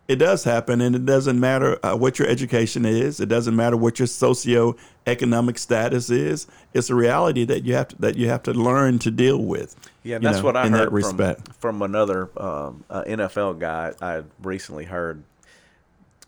It 0.07 0.15
does 0.15 0.45
happen, 0.45 0.79
and 0.79 0.95
it 0.95 1.05
doesn't 1.05 1.37
matter 1.37 1.85
uh, 1.85 1.97
what 1.97 2.17
your 2.17 2.29
education 2.29 2.85
is. 2.85 3.19
It 3.19 3.27
doesn't 3.27 3.57
matter 3.57 3.75
what 3.75 3.99
your 3.99 4.07
socioeconomic 4.07 5.57
status 5.57 6.09
is. 6.09 6.47
It's 6.73 6.89
a 6.89 6.95
reality 6.95 7.43
that 7.43 7.65
you 7.65 7.73
have 7.73 7.89
to, 7.89 7.95
that 7.97 8.15
you 8.15 8.29
have 8.29 8.41
to 8.43 8.53
learn 8.53 8.99
to 8.99 9.11
deal 9.11 9.43
with. 9.43 9.75
Yeah, 10.03 10.19
that's 10.19 10.37
know, 10.37 10.45
what 10.45 10.55
I 10.55 10.65
in 10.65 10.71
heard 10.71 10.87
that 10.87 10.91
respect. 10.93 11.47
from 11.47 11.53
from 11.55 11.81
another 11.81 12.29
um, 12.37 12.85
uh, 12.89 13.03
NFL 13.03 13.59
guy 13.59 13.93
I 14.01 14.23
recently 14.41 14.85
heard, 14.85 15.23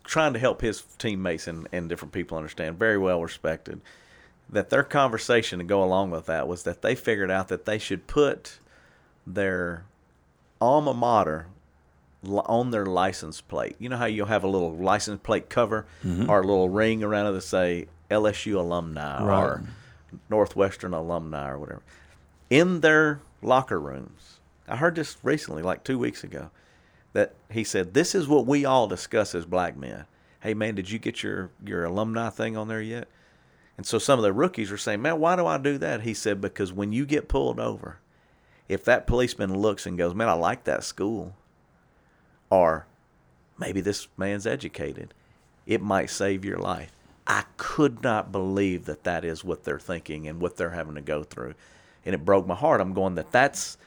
trying 0.04 0.34
to 0.34 0.38
help 0.38 0.60
his 0.60 0.82
teammates 0.98 1.48
and, 1.48 1.66
and 1.72 1.88
different 1.88 2.12
people 2.12 2.36
understand. 2.36 2.78
Very 2.78 2.98
well 2.98 3.22
respected. 3.22 3.80
That 4.52 4.70
their 4.70 4.82
conversation 4.82 5.60
to 5.60 5.64
go 5.64 5.82
along 5.84 6.10
with 6.10 6.26
that 6.26 6.48
was 6.48 6.64
that 6.64 6.82
they 6.82 6.94
figured 6.94 7.30
out 7.30 7.48
that 7.48 7.66
they 7.66 7.78
should 7.78 8.06
put 8.06 8.58
their 9.26 9.84
alma 10.60 10.92
mater 10.92 11.46
on 12.28 12.70
their 12.70 12.84
license 12.84 13.40
plate. 13.40 13.76
You 13.78 13.88
know 13.88 13.96
how 13.96 14.06
you'll 14.06 14.26
have 14.26 14.44
a 14.44 14.48
little 14.48 14.74
license 14.74 15.20
plate 15.22 15.48
cover 15.48 15.86
mm-hmm. 16.04 16.28
or 16.28 16.40
a 16.40 16.46
little 16.46 16.68
ring 16.68 17.02
around 17.02 17.26
it 17.26 17.32
that 17.32 17.42
say 17.42 17.86
LSU 18.10 18.56
alumni 18.56 19.22
Right. 19.22 19.42
or 19.42 19.62
Northwestern 20.28 20.92
alumni 20.92 21.48
or 21.48 21.58
whatever. 21.58 21.82
In 22.50 22.80
their 22.80 23.20
locker 23.42 23.80
rooms, 23.80 24.40
I 24.68 24.76
heard 24.76 24.96
this 24.96 25.16
recently, 25.22 25.62
like 25.62 25.84
two 25.84 25.98
weeks 25.98 26.24
ago, 26.24 26.50
that 27.12 27.34
he 27.50 27.64
said, 27.64 27.94
This 27.94 28.14
is 28.14 28.28
what 28.28 28.46
we 28.46 28.64
all 28.64 28.86
discuss 28.86 29.34
as 29.34 29.46
black 29.46 29.76
men. 29.76 30.04
Hey, 30.40 30.54
man, 30.54 30.74
did 30.74 30.90
you 30.90 30.98
get 30.98 31.22
your, 31.22 31.50
your 31.64 31.84
alumni 31.84 32.30
thing 32.30 32.56
on 32.56 32.68
there 32.68 32.82
yet? 32.82 33.08
And 33.80 33.86
so 33.86 33.98
some 33.98 34.18
of 34.18 34.22
the 34.22 34.32
rookies 34.34 34.70
were 34.70 34.76
saying, 34.76 35.00
Man, 35.00 35.20
why 35.20 35.36
do 35.36 35.46
I 35.46 35.56
do 35.56 35.78
that? 35.78 36.02
He 36.02 36.12
said, 36.12 36.38
Because 36.38 36.70
when 36.70 36.92
you 36.92 37.06
get 37.06 37.30
pulled 37.30 37.58
over, 37.58 37.98
if 38.68 38.84
that 38.84 39.06
policeman 39.06 39.56
looks 39.56 39.86
and 39.86 39.96
goes, 39.96 40.14
Man, 40.14 40.28
I 40.28 40.34
like 40.34 40.64
that 40.64 40.84
school, 40.84 41.34
or 42.50 42.84
maybe 43.58 43.80
this 43.80 44.06
man's 44.18 44.46
educated, 44.46 45.14
it 45.64 45.80
might 45.80 46.10
save 46.10 46.44
your 46.44 46.58
life. 46.58 46.92
I 47.26 47.44
could 47.56 48.02
not 48.02 48.30
believe 48.30 48.84
that 48.84 49.04
that 49.04 49.24
is 49.24 49.44
what 49.44 49.64
they're 49.64 49.78
thinking 49.78 50.28
and 50.28 50.42
what 50.42 50.58
they're 50.58 50.72
having 50.72 50.96
to 50.96 51.00
go 51.00 51.22
through. 51.22 51.54
And 52.04 52.14
it 52.14 52.22
broke 52.22 52.46
my 52.46 52.56
heart. 52.56 52.82
I'm 52.82 52.92
going 52.92 53.14
that 53.14 53.32
that's 53.32 53.78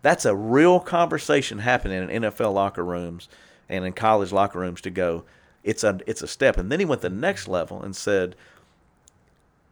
that's 0.00 0.24
a 0.24 0.34
real 0.34 0.80
conversation 0.80 1.58
happening 1.58 2.08
in 2.08 2.22
NFL 2.22 2.54
locker 2.54 2.82
rooms 2.82 3.28
and 3.68 3.84
in 3.84 3.92
college 3.92 4.32
locker 4.32 4.60
rooms 4.60 4.80
to 4.80 4.90
go. 4.90 5.26
It's 5.62 5.84
a 5.84 6.00
it's 6.06 6.22
a 6.22 6.28
step. 6.28 6.56
And 6.56 6.72
then 6.72 6.78
he 6.78 6.86
went 6.86 7.02
the 7.02 7.10
next 7.10 7.46
level 7.46 7.82
and 7.82 7.94
said, 7.94 8.36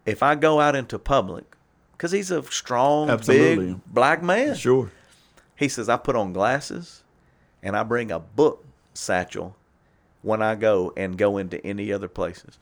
if 0.07 0.23
I 0.23 0.35
go 0.35 0.61
out 0.61 0.75
into 0.75 0.99
public, 0.99 1.45
because 1.93 2.13
he's 2.13 2.31
a 2.31 2.43
strong, 2.45 3.11
Absolutely. 3.11 3.75
big 3.75 3.81
black 3.87 4.23
man. 4.23 4.55
Sure. 4.55 4.91
He 5.57 5.69
says, 5.69 5.89
I 5.89 5.97
put 5.97 6.17
on 6.17 6.33
glasses 6.33 7.05
and 7.63 7.77
I 7.77 7.83
bring 7.85 8.11
a 8.11 8.19
book 8.19 8.65
satchel 8.95 9.57
when 10.23 10.43
I 10.43 10.55
go 10.55 10.93
and 10.97 11.17
go 11.17 11.39
into 11.39 11.65
any 11.65 11.93
other 11.93 12.09
places. 12.09 12.59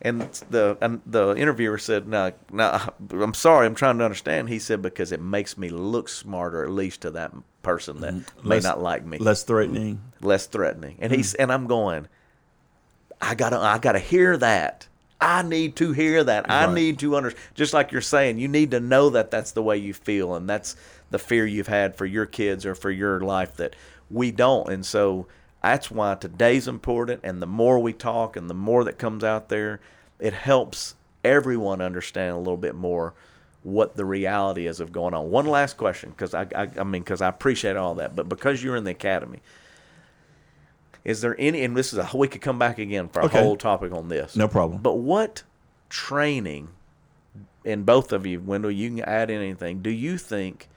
And 0.00 0.22
the 0.48 0.78
and 0.80 1.00
the 1.06 1.34
interviewer 1.34 1.76
said, 1.76 2.06
"No, 2.06 2.30
no, 2.52 2.78
I'm 3.10 3.34
sorry, 3.34 3.66
I'm 3.66 3.74
trying 3.74 3.98
to 3.98 4.04
understand." 4.04 4.48
He 4.48 4.60
said, 4.60 4.80
"Because 4.80 5.10
it 5.10 5.20
makes 5.20 5.58
me 5.58 5.70
look 5.70 6.08
smarter, 6.08 6.62
at 6.62 6.70
least 6.70 7.00
to 7.00 7.10
that 7.10 7.32
person 7.62 8.00
that 8.02 8.14
may 8.44 8.56
Less- 8.56 8.62
not 8.62 8.80
like 8.80 9.04
me, 9.04 9.18
Less 9.18 9.42
threatening. 9.42 10.00
less 10.20 10.46
threatening." 10.46 10.98
And 11.00 11.12
he's 11.12 11.32
mm. 11.32 11.36
and 11.40 11.52
I'm 11.52 11.66
going, 11.66 12.06
I 13.20 13.34
gotta, 13.34 13.58
I 13.58 13.78
gotta 13.78 13.98
hear 13.98 14.36
that. 14.36 14.86
I 15.20 15.42
need 15.42 15.76
to 15.76 15.92
hear 15.92 16.22
that. 16.22 16.48
I 16.48 16.72
need 16.72 17.00
to 17.00 17.16
understand. 17.16 17.42
just 17.54 17.74
like 17.74 17.90
you're 17.90 18.00
saying, 18.00 18.38
you 18.38 18.46
need 18.46 18.70
to 18.70 18.80
know 18.80 19.10
that 19.10 19.30
that's 19.30 19.52
the 19.52 19.62
way 19.62 19.76
you 19.76 19.92
feel, 19.92 20.34
and 20.34 20.48
that's 20.48 20.76
the 21.10 21.18
fear 21.18 21.44
you've 21.44 21.68
had 21.68 21.96
for 21.96 22.06
your 22.06 22.26
kids 22.26 22.64
or 22.64 22.74
for 22.74 22.90
your 22.90 23.20
life 23.20 23.56
that 23.56 23.74
we 24.10 24.30
don't. 24.30 24.68
And 24.68 24.86
so 24.86 25.26
that's 25.62 25.90
why 25.90 26.14
today's 26.14 26.68
important. 26.68 27.20
And 27.24 27.42
the 27.42 27.46
more 27.46 27.80
we 27.80 27.92
talk, 27.92 28.36
and 28.36 28.48
the 28.48 28.54
more 28.54 28.84
that 28.84 28.98
comes 28.98 29.24
out 29.24 29.48
there, 29.48 29.80
it 30.20 30.34
helps 30.34 30.94
everyone 31.24 31.80
understand 31.80 32.34
a 32.34 32.38
little 32.38 32.56
bit 32.56 32.74
more 32.74 33.14
what 33.62 33.96
the 33.96 34.04
reality 34.04 34.66
is 34.66 34.80
of 34.80 34.92
going 34.92 35.14
on. 35.14 35.30
One 35.30 35.46
last 35.46 35.76
question, 35.76 36.10
because 36.10 36.32
I, 36.32 36.46
I, 36.54 36.68
I 36.78 36.84
mean, 36.84 37.02
because 37.02 37.20
I 37.20 37.28
appreciate 37.28 37.76
all 37.76 37.96
that, 37.96 38.14
but 38.14 38.28
because 38.28 38.62
you're 38.62 38.76
in 38.76 38.84
the 38.84 38.92
academy, 38.92 39.40
is 41.04 41.20
there 41.20 41.36
any? 41.38 41.62
And 41.64 41.76
this 41.76 41.92
is 41.92 41.98
a 41.98 42.10
we 42.16 42.28
could 42.28 42.40
come 42.42 42.58
back 42.58 42.78
again 42.78 43.08
for 43.08 43.20
a 43.20 43.26
Okay. 43.26 43.40
whole 43.42 43.56
topic 43.56 43.92
on 43.92 44.08
this. 44.08 44.36
No 44.36 44.48
problem. 44.48 44.80
But 44.82 44.94
what 44.98 45.42
training, 45.88 46.68
and 47.64 47.84
both 47.86 48.12
of 48.12 48.26
you, 48.26 48.40
Wendell, 48.40 48.70
you 48.70 48.90
can 48.90 49.00
add 49.00 49.30
in 49.30 49.40
anything. 49.42 49.80
Do 49.82 49.90
you 49.90 50.18
think 50.18 50.68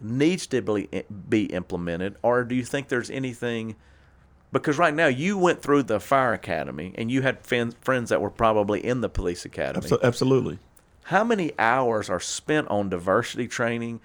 needs 0.00 0.46
to 0.48 0.62
be 0.62 0.88
be 1.28 1.44
implemented, 1.46 2.16
or 2.22 2.44
do 2.44 2.54
you 2.54 2.64
think 2.64 2.88
there's 2.88 3.10
anything? 3.10 3.76
Because 4.52 4.78
right 4.78 4.94
now 4.94 5.06
you 5.06 5.38
went 5.38 5.62
through 5.62 5.84
the 5.84 6.00
fire 6.00 6.32
academy 6.32 6.92
and 6.96 7.08
you 7.08 7.22
had 7.22 7.46
friends 7.46 7.76
friends 7.82 8.10
that 8.10 8.20
were 8.20 8.30
probably 8.30 8.84
in 8.84 9.00
the 9.00 9.08
police 9.08 9.44
academy. 9.44 9.86
Abso- 9.86 10.02
Absolutely. 10.02 10.58
How 11.04 11.22
many 11.22 11.52
hours 11.58 12.10
are 12.10 12.18
spent 12.20 12.66
on 12.68 12.88
diversity 12.88 13.46
training? 13.46 14.00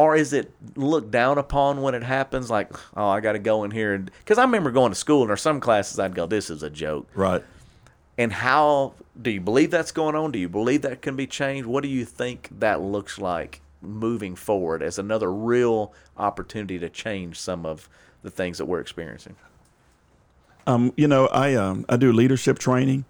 Or 0.00 0.16
is 0.16 0.32
it 0.32 0.50
looked 0.76 1.10
down 1.10 1.36
upon 1.36 1.82
when 1.82 1.94
it 1.94 2.02
happens? 2.02 2.48
Like, 2.48 2.72
oh, 2.96 3.06
I 3.06 3.20
got 3.20 3.32
to 3.32 3.38
go 3.38 3.64
in 3.64 3.70
here. 3.70 3.98
Because 3.98 4.38
I 4.38 4.44
remember 4.44 4.70
going 4.70 4.92
to 4.92 4.96
school 4.96 5.20
and 5.20 5.28
there's 5.28 5.42
some 5.42 5.60
classes 5.60 5.98
I'd 5.98 6.14
go, 6.14 6.24
this 6.24 6.48
is 6.48 6.62
a 6.62 6.70
joke. 6.70 7.06
Right. 7.14 7.44
And 8.16 8.32
how 8.32 8.94
do 9.20 9.30
you 9.30 9.42
believe 9.42 9.70
that's 9.70 9.92
going 9.92 10.14
on? 10.14 10.32
Do 10.32 10.38
you 10.38 10.48
believe 10.48 10.80
that 10.82 11.02
can 11.02 11.16
be 11.16 11.26
changed? 11.26 11.66
What 11.66 11.82
do 11.82 11.90
you 11.90 12.06
think 12.06 12.48
that 12.60 12.80
looks 12.80 13.18
like 13.18 13.60
moving 13.82 14.36
forward 14.36 14.82
as 14.82 14.98
another 14.98 15.30
real 15.30 15.92
opportunity 16.16 16.78
to 16.78 16.88
change 16.88 17.38
some 17.38 17.66
of 17.66 17.86
the 18.22 18.30
things 18.30 18.56
that 18.56 18.64
we're 18.64 18.80
experiencing? 18.80 19.36
Um, 20.66 20.94
you 20.96 21.08
know, 21.08 21.26
I 21.26 21.56
um, 21.56 21.84
I 21.90 21.98
do 21.98 22.10
leadership 22.10 22.58
training, 22.58 23.04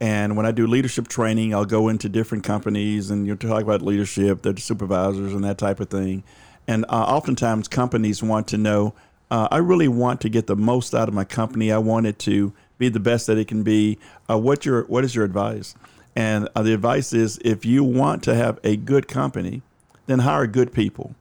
and 0.00 0.36
when 0.36 0.46
I 0.46 0.52
do 0.52 0.66
leadership 0.66 1.08
training, 1.08 1.54
I'll 1.54 1.64
go 1.64 1.88
into 1.88 2.08
different 2.08 2.44
companies 2.44 3.10
and 3.10 3.26
you 3.26 3.34
talk 3.34 3.62
about 3.62 3.82
leadership, 3.82 4.42
the 4.42 4.58
supervisors, 4.60 5.32
and 5.34 5.42
that 5.44 5.58
type 5.58 5.80
of 5.80 5.90
thing. 5.90 6.22
And 6.68 6.84
uh, 6.88 7.04
oftentimes, 7.04 7.66
companies 7.66 8.22
want 8.22 8.46
to 8.48 8.58
know. 8.58 8.94
Uh, 9.30 9.48
I 9.50 9.58
really 9.58 9.88
want 9.88 10.20
to 10.20 10.28
get 10.28 10.46
the 10.46 10.56
most 10.56 10.94
out 10.94 11.08
of 11.08 11.14
my 11.14 11.24
company. 11.24 11.72
I 11.72 11.78
want 11.78 12.06
it 12.06 12.18
to 12.20 12.52
be 12.78 12.88
the 12.88 13.00
best 13.00 13.26
that 13.26 13.38
it 13.38 13.48
can 13.48 13.62
be. 13.62 13.98
Uh, 14.30 14.38
what 14.38 14.64
your 14.64 14.82
what 14.84 15.04
is 15.04 15.14
your 15.14 15.24
advice? 15.24 15.74
And 16.14 16.48
uh, 16.54 16.62
the 16.62 16.74
advice 16.74 17.12
is, 17.12 17.38
if 17.44 17.64
you 17.64 17.84
want 17.84 18.22
to 18.24 18.34
have 18.34 18.58
a 18.64 18.76
good 18.76 19.08
company, 19.08 19.62
then 20.06 20.20
hire 20.20 20.46
good 20.46 20.72
people. 20.72 21.14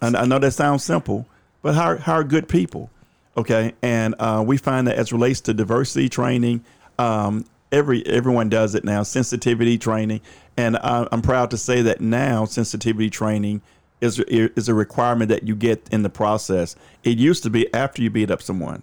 And 0.00 0.16
I 0.16 0.24
know 0.26 0.38
that 0.38 0.52
sounds 0.52 0.84
simple, 0.84 1.26
but 1.62 1.74
hire 1.74 1.96
hire 1.96 2.24
good 2.24 2.48
people. 2.48 2.90
Okay, 3.36 3.72
and 3.82 4.14
uh, 4.18 4.42
we 4.46 4.56
find 4.56 4.86
that 4.88 4.96
as 4.96 5.12
relates 5.12 5.40
to 5.42 5.54
diversity 5.54 6.08
training, 6.08 6.64
um, 6.98 7.44
every 7.72 8.04
everyone 8.06 8.48
does 8.48 8.74
it 8.74 8.84
now. 8.84 9.02
Sensitivity 9.02 9.78
training, 9.78 10.20
and 10.56 10.76
I, 10.76 11.06
I'm 11.12 11.22
proud 11.22 11.50
to 11.50 11.56
say 11.56 11.82
that 11.82 12.00
now 12.00 12.44
sensitivity 12.44 13.10
training 13.10 13.62
is 14.00 14.18
is 14.20 14.68
a 14.68 14.74
requirement 14.74 15.28
that 15.30 15.44
you 15.44 15.56
get 15.56 15.86
in 15.90 16.02
the 16.02 16.10
process. 16.10 16.76
It 17.04 17.18
used 17.18 17.42
to 17.44 17.50
be 17.50 17.72
after 17.74 18.02
you 18.02 18.10
beat 18.10 18.30
up 18.30 18.42
someone. 18.42 18.82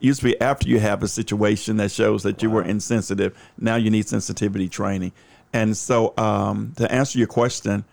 It 0.00 0.06
used 0.06 0.20
to 0.20 0.26
be 0.26 0.40
after 0.40 0.68
you 0.68 0.78
have 0.80 1.02
a 1.02 1.08
situation 1.08 1.76
that 1.78 1.90
shows 1.90 2.22
that 2.24 2.42
you 2.42 2.50
were 2.50 2.62
insensitive. 2.62 3.36
Now 3.58 3.76
you 3.76 3.90
need 3.90 4.08
sensitivity 4.08 4.68
training. 4.68 5.12
And 5.52 5.76
so, 5.76 6.12
um, 6.18 6.74
to 6.76 6.90
answer 6.92 7.18
your 7.18 7.28
question, 7.28 7.84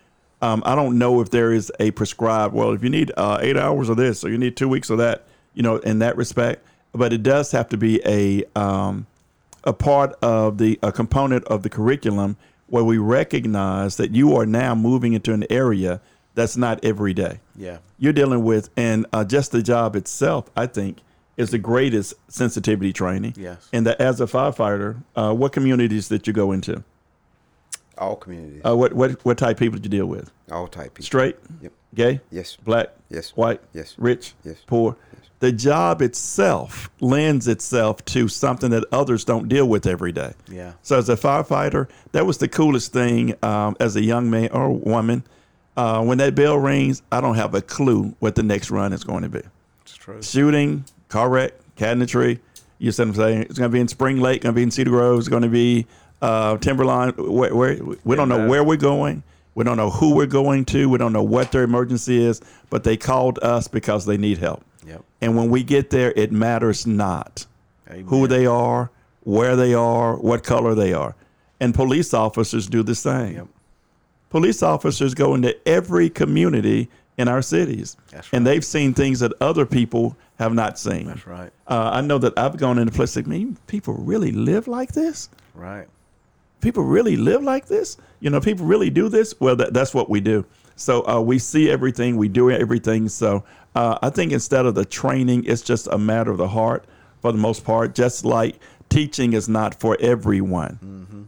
um, 0.42 0.62
I 0.66 0.74
don't 0.74 0.98
know 0.98 1.20
if 1.20 1.30
there 1.30 1.52
is 1.52 1.72
a 1.80 1.92
prescribed. 1.92 2.52
Well, 2.52 2.72
if 2.72 2.82
you 2.82 2.90
need 2.90 3.12
uh, 3.16 3.38
eight 3.40 3.56
hours 3.56 3.88
of 3.88 3.96
this, 3.96 4.24
or 4.24 4.30
you 4.30 4.36
need 4.36 4.56
two 4.56 4.68
weeks 4.68 4.90
of 4.90 4.98
that, 4.98 5.24
you 5.54 5.62
know, 5.62 5.76
in 5.76 6.00
that 6.00 6.16
respect. 6.16 6.66
But 6.92 7.12
it 7.12 7.22
does 7.22 7.50
have 7.52 7.68
to 7.70 7.76
be 7.76 8.00
a 8.04 8.44
um, 8.54 9.06
a 9.64 9.72
part 9.72 10.12
of 10.22 10.58
the 10.58 10.78
a 10.82 10.92
component 10.92 11.44
of 11.46 11.62
the 11.62 11.70
curriculum 11.70 12.36
where 12.68 12.84
we 12.84 12.98
recognize 12.98 13.96
that 13.96 14.14
you 14.14 14.34
are 14.36 14.46
now 14.46 14.74
moving 14.74 15.12
into 15.12 15.32
an 15.32 15.44
area 15.50 16.00
that's 16.34 16.56
not 16.56 16.84
every 16.84 17.14
day. 17.14 17.40
Yeah. 17.56 17.78
You're 17.98 18.12
dealing 18.12 18.42
with, 18.42 18.70
and 18.76 19.06
uh, 19.12 19.24
just 19.24 19.52
the 19.52 19.62
job 19.62 19.94
itself, 19.94 20.50
I 20.56 20.66
think, 20.66 20.98
is 21.36 21.50
the 21.50 21.58
greatest 21.58 22.14
sensitivity 22.28 22.92
training. 22.92 23.34
Yes. 23.36 23.68
And 23.72 23.86
that 23.86 24.00
as 24.00 24.20
a 24.20 24.26
firefighter, 24.26 24.96
uh, 25.14 25.32
what 25.34 25.52
communities 25.52 26.08
did 26.08 26.26
you 26.26 26.32
go 26.32 26.50
into? 26.52 26.82
All 27.96 28.16
communities, 28.16 28.62
Uh, 28.66 28.76
what 28.76 28.92
what 28.94 29.24
what 29.24 29.38
type 29.38 29.52
of 29.52 29.58
people 29.58 29.78
did 29.78 29.84
you 29.92 29.98
deal 29.98 30.06
with? 30.06 30.30
all 30.50 30.66
type 30.66 30.94
people. 30.94 31.04
Straight, 31.04 31.36
Yep. 31.62 31.72
gay, 31.94 32.20
Yes. 32.30 32.56
black, 32.56 32.88
Yes. 33.08 33.30
white, 33.36 33.60
Yes. 33.72 33.94
rich, 33.96 34.34
Yes. 34.44 34.56
poor. 34.66 34.96
The 35.40 35.52
job 35.52 36.00
itself 36.00 36.88
lends 37.00 37.48
itself 37.48 38.04
to 38.06 38.28
something 38.28 38.70
that 38.70 38.84
others 38.92 39.24
don't 39.24 39.48
deal 39.48 39.66
with 39.68 39.86
every 39.86 40.12
day. 40.12 40.32
Yeah. 40.48 40.72
So 40.82 40.96
as 40.96 41.08
a 41.08 41.16
firefighter, 41.16 41.88
that 42.12 42.24
was 42.24 42.38
the 42.38 42.48
coolest 42.48 42.92
thing 42.92 43.34
um, 43.42 43.76
as 43.80 43.96
a 43.96 44.02
young 44.02 44.30
man 44.30 44.50
or 44.52 44.70
woman. 44.70 45.24
Uh, 45.76 46.02
when 46.04 46.18
that 46.18 46.34
bell 46.34 46.56
rings, 46.56 47.02
I 47.10 47.20
don't 47.20 47.34
have 47.34 47.54
a 47.54 47.60
clue 47.60 48.14
what 48.20 48.36
the 48.36 48.42
next 48.42 48.70
run 48.70 48.92
is 48.92 49.04
going 49.04 49.22
to 49.22 49.28
be. 49.28 49.42
It's 49.82 49.96
true. 49.96 50.22
Shooting, 50.22 50.84
car 51.08 51.28
wreck, 51.28 51.52
cat 51.76 51.92
in 51.92 51.98
the 51.98 52.06
tree. 52.06 52.38
You 52.78 52.92
see 52.92 53.02
what 53.02 53.08
I'm 53.08 53.14
saying? 53.14 53.42
It's 53.42 53.58
going 53.58 53.70
to 53.70 53.74
be 53.74 53.80
in 53.80 53.88
Spring 53.88 54.20
Lake, 54.20 54.42
going 54.42 54.54
to 54.54 54.56
be 54.56 54.62
in 54.62 54.70
Cedar 54.70 54.90
Grove, 54.90 55.18
it's 55.18 55.28
going 55.28 55.42
to 55.42 55.48
be 55.48 55.86
uh, 56.22 56.56
Timberline. 56.58 57.10
Where, 57.16 57.54
where, 57.54 57.78
we 58.04 58.16
don't 58.16 58.28
know 58.28 58.48
where 58.48 58.64
we're 58.64 58.76
going. 58.76 59.22
We 59.54 59.64
don't 59.64 59.76
know 59.76 59.90
who 59.90 60.14
we're 60.14 60.26
going 60.26 60.64
to. 60.66 60.88
We 60.88 60.98
don't 60.98 61.12
know 61.12 61.22
what 61.22 61.52
their 61.52 61.62
emergency 61.62 62.24
is, 62.24 62.40
but 62.70 62.82
they 62.82 62.96
called 62.96 63.38
us 63.40 63.68
because 63.68 64.04
they 64.04 64.16
need 64.16 64.38
help. 64.38 64.64
Yep. 64.86 65.04
And 65.20 65.36
when 65.36 65.50
we 65.50 65.62
get 65.62 65.90
there, 65.90 66.12
it 66.16 66.32
matters 66.32 66.86
not 66.86 67.46
Amen. 67.88 68.06
who 68.06 68.26
they 68.26 68.46
are, 68.46 68.90
where 69.22 69.56
they 69.56 69.74
are, 69.74 70.16
what 70.16 70.42
color 70.44 70.74
they 70.74 70.92
are. 70.92 71.14
And 71.60 71.74
police 71.74 72.12
officers 72.12 72.66
do 72.66 72.82
the 72.82 72.94
same. 72.94 73.34
Yep. 73.34 73.46
Police 74.30 74.62
officers 74.62 75.14
go 75.14 75.34
into 75.34 75.56
every 75.66 76.10
community 76.10 76.88
in 77.16 77.28
our 77.28 77.40
cities, 77.42 77.96
That's 78.10 78.28
and 78.32 78.44
they've 78.44 78.64
seen 78.64 78.92
things 78.92 79.20
that 79.20 79.32
other 79.40 79.64
people 79.64 80.16
have 80.40 80.52
not 80.52 80.80
seen. 80.80 81.06
That's 81.06 81.24
right. 81.28 81.52
Uh, 81.68 81.90
I 81.92 82.00
know 82.00 82.18
that 82.18 82.36
I've 82.36 82.56
gone 82.56 82.76
into 82.76 82.90
places 82.90 83.18
like, 83.18 83.28
man, 83.28 83.56
people 83.68 83.94
really 83.94 84.32
live 84.32 84.66
like 84.66 84.90
this? 84.92 85.28
Right. 85.54 85.86
people 86.60 86.82
really 86.82 87.16
live 87.16 87.44
like 87.44 87.66
this? 87.66 87.98
You 88.18 88.30
know, 88.30 88.40
people 88.40 88.66
really 88.66 88.90
do 88.90 89.08
this? 89.08 89.38
Well, 89.38 89.54
that, 89.56 89.72
that's 89.72 89.94
what 89.94 90.10
we 90.10 90.20
do. 90.20 90.44
So 90.74 91.06
uh, 91.06 91.20
we 91.20 91.38
see 91.38 91.70
everything, 91.70 92.16
we 92.16 92.26
do 92.28 92.50
everything. 92.50 93.08
So 93.08 93.44
uh, 93.74 93.98
I 94.02 94.10
think 94.10 94.32
instead 94.32 94.66
of 94.66 94.74
the 94.74 94.84
training, 94.84 95.44
it's 95.46 95.62
just 95.62 95.86
a 95.88 95.98
matter 95.98 96.30
of 96.30 96.38
the 96.38 96.48
heart 96.48 96.84
for 97.20 97.32
the 97.32 97.38
most 97.38 97.64
part, 97.64 97.94
just 97.94 98.24
like 98.24 98.58
teaching 98.88 99.32
is 99.32 99.48
not 99.48 99.80
for 99.80 99.96
everyone. 100.00 100.78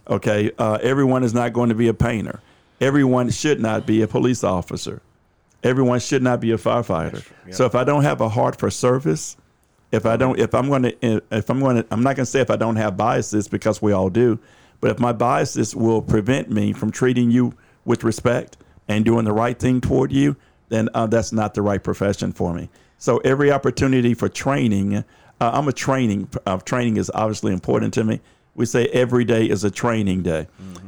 Okay. 0.09 0.51
Uh, 0.59 0.79
everyone 0.83 1.25
is 1.25 1.35
not 1.35 1.53
going 1.53 1.69
to 1.71 1.75
be 1.75 1.89
a 1.89 1.95
painter, 1.95 2.41
everyone 2.81 3.31
should 3.31 3.61
not 3.61 3.87
be 3.87 4.03
a 4.03 4.07
police 4.07 4.45
officer, 4.45 5.03
everyone 5.63 5.99
should 6.01 6.23
not 6.23 6.41
be 6.41 6.53
a 6.53 6.59
firefighter. 6.59 7.25
So 7.53 7.65
if 7.65 7.75
I 7.75 7.83
don't 7.85 8.03
have 8.03 8.21
a 8.21 8.29
heart 8.29 8.59
for 8.59 8.71
service, 8.71 9.37
if 9.93 10.05
I 10.07 10.17
don't, 10.17 10.39
if 10.39 10.55
I'm 10.55 10.69
going 10.69 10.83
to, 10.83 11.23
if 11.31 11.49
I'm 11.51 11.61
going 11.61 11.77
to, 11.77 11.87
I'm 11.91 12.03
not 12.03 12.17
going 12.17 12.27
to 12.27 12.31
say 12.31 12.41
if 12.41 12.51
I 12.51 12.57
don't 12.57 12.77
have 12.77 12.97
biases 12.97 13.49
because 13.49 13.81
we 13.81 13.93
all 13.93 14.11
do, 14.11 14.39
but 14.81 14.91
if 14.91 14.99
my 14.99 15.13
biases 15.13 15.75
will 15.75 16.03
prevent 16.03 16.51
me 16.51 16.73
from 16.73 16.91
treating 16.91 17.31
you 17.31 17.55
with 17.85 18.05
respect 18.05 18.57
and 18.89 19.05
doing 19.05 19.25
the 19.25 19.33
right 19.33 19.59
thing 19.59 19.81
toward 19.81 20.13
you, 20.13 20.37
then 20.69 20.89
uh, 20.95 21.07
that's 21.07 21.33
not 21.33 21.55
the 21.55 21.63
right 21.63 21.83
profession 21.83 22.33
for 22.33 22.53
me. 22.55 22.69
So 22.99 23.19
every 23.19 23.53
opportunity 23.53 24.15
for 24.15 24.29
training, 24.29 24.97
uh, 24.97 25.03
I'm 25.41 25.69
a 25.69 25.73
training. 25.73 26.29
Uh, 26.47 26.59
training 26.59 26.97
is 26.97 27.11
obviously 27.15 27.53
important 27.53 27.95
to 27.95 28.05
me. 28.05 28.21
We 28.55 28.65
say 28.67 28.87
every 28.87 29.25
day 29.25 29.45
is 29.45 29.65
a 29.65 29.71
training 29.71 30.23
day, 30.23 30.47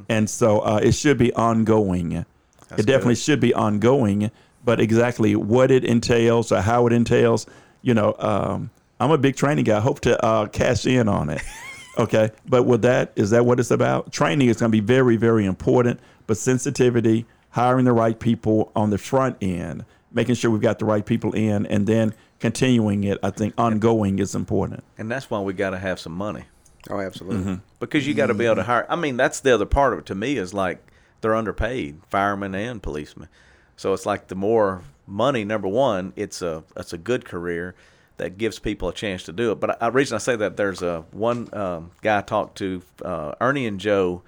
and 0.08 0.28
so 0.28 0.60
uh, 0.60 0.80
it 0.82 0.92
should 0.92 1.18
be 1.18 1.32
ongoing. 1.34 2.12
it 2.12 2.86
definitely 2.86 3.16
should 3.16 3.40
be 3.40 3.52
ongoing, 3.52 4.30
but 4.64 4.80
exactly 4.80 5.36
what 5.36 5.70
it 5.70 5.84
entails 5.84 6.50
or 6.50 6.62
how 6.62 6.86
it 6.86 6.94
entails, 6.94 7.46
you 7.82 7.92
know, 7.92 8.14
um, 8.18 8.70
I'm 9.00 9.10
a 9.10 9.18
big 9.18 9.36
training 9.36 9.64
guy. 9.64 9.76
I 9.76 9.80
hope 9.80 10.00
to 10.00 10.24
uh, 10.24 10.46
cash 10.46 10.86
in 10.86 11.08
on 11.08 11.30
it. 11.30 11.42
Okay, 11.98 12.30
but 12.46 12.62
with 12.62 12.82
that, 12.82 13.10
is 13.16 13.30
that 13.30 13.44
what 13.44 13.58
it's 13.58 13.72
about? 13.72 14.12
Training 14.12 14.46
is 14.46 14.58
going 14.58 14.70
to 14.70 14.76
be 14.76 14.78
very, 14.78 15.16
very 15.16 15.44
important, 15.44 15.98
but 16.28 16.36
sensitivity, 16.36 17.26
hiring 17.50 17.84
the 17.84 17.92
right 17.92 18.18
people 18.18 18.70
on 18.76 18.90
the 18.90 18.98
front 18.98 19.36
end, 19.40 19.84
making 20.12 20.34
sure 20.34 20.50
we've 20.50 20.60
got 20.60 20.78
the 20.78 20.84
right 20.84 21.04
people 21.04 21.32
in, 21.32 21.66
and 21.66 21.86
then 21.86 22.14
continuing 22.40 23.04
it. 23.04 23.18
I 23.22 23.30
think 23.30 23.54
ongoing 23.58 24.18
is 24.18 24.34
important. 24.34 24.84
And 24.96 25.10
that's 25.10 25.30
why 25.30 25.40
we 25.40 25.52
got 25.52 25.70
to 25.70 25.78
have 25.78 25.98
some 25.98 26.12
money 26.12 26.44
Oh, 26.90 27.00
absolutely. 27.00 27.40
Mm-hmm. 27.40 27.54
because 27.80 28.06
you 28.06 28.14
got 28.14 28.26
to 28.26 28.34
be 28.34 28.46
able 28.46 28.56
to 28.56 28.62
hire. 28.62 28.86
I 28.88 28.96
mean, 28.96 29.16
that's 29.16 29.40
the 29.40 29.52
other 29.54 29.66
part 29.66 29.92
of 29.92 29.98
it 30.00 30.06
to 30.06 30.14
me 30.14 30.36
is 30.36 30.54
like 30.54 30.78
they're 31.20 31.34
underpaid, 31.34 32.00
firemen 32.08 32.54
and 32.54 32.82
policemen. 32.82 33.28
So 33.76 33.92
it's 33.92 34.06
like 34.06 34.28
the 34.28 34.34
more 34.34 34.82
money, 35.06 35.44
number 35.44 35.68
one, 35.68 36.12
it's 36.16 36.42
a 36.42 36.64
it's 36.76 36.92
a 36.92 36.98
good 36.98 37.24
career 37.24 37.74
that 38.16 38.38
gives 38.38 38.58
people 38.58 38.88
a 38.88 38.92
chance 38.94 39.22
to 39.24 39.32
do 39.32 39.52
it. 39.52 39.60
But 39.60 39.78
the 39.78 39.90
reason 39.92 40.16
I 40.16 40.18
say 40.18 40.36
that 40.36 40.56
there's 40.56 40.82
a 40.82 41.04
one 41.12 41.48
um, 41.52 41.90
guy 42.02 42.18
I 42.18 42.22
talked 42.22 42.58
to, 42.58 42.82
uh, 43.04 43.34
Ernie 43.40 43.66
and 43.66 43.78
Joe, 43.78 44.22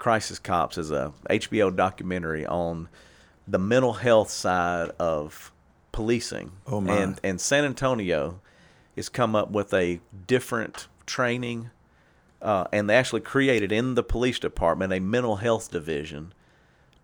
Crisis 0.00 0.40
Cops, 0.40 0.78
is 0.78 0.90
a 0.90 1.12
HBO 1.28 1.74
documentary 1.74 2.44
on 2.44 2.88
the 3.46 3.58
mental 3.58 3.92
health 3.92 4.30
side 4.30 4.90
of 4.98 5.52
policing. 5.92 6.50
Oh, 6.66 6.80
my. 6.80 6.96
And 6.96 7.20
and 7.22 7.40
San 7.40 7.64
Antonio 7.64 8.40
has 8.96 9.08
come 9.08 9.36
up 9.36 9.50
with 9.52 9.72
a 9.72 10.00
different 10.26 10.88
training 11.06 11.70
uh, 12.42 12.64
and 12.72 12.88
they 12.88 12.96
actually 12.96 13.20
created 13.20 13.70
in 13.70 13.94
the 13.94 14.02
police 14.02 14.38
department 14.38 14.92
a 14.92 15.00
mental 15.00 15.36
health 15.36 15.70
division 15.70 16.32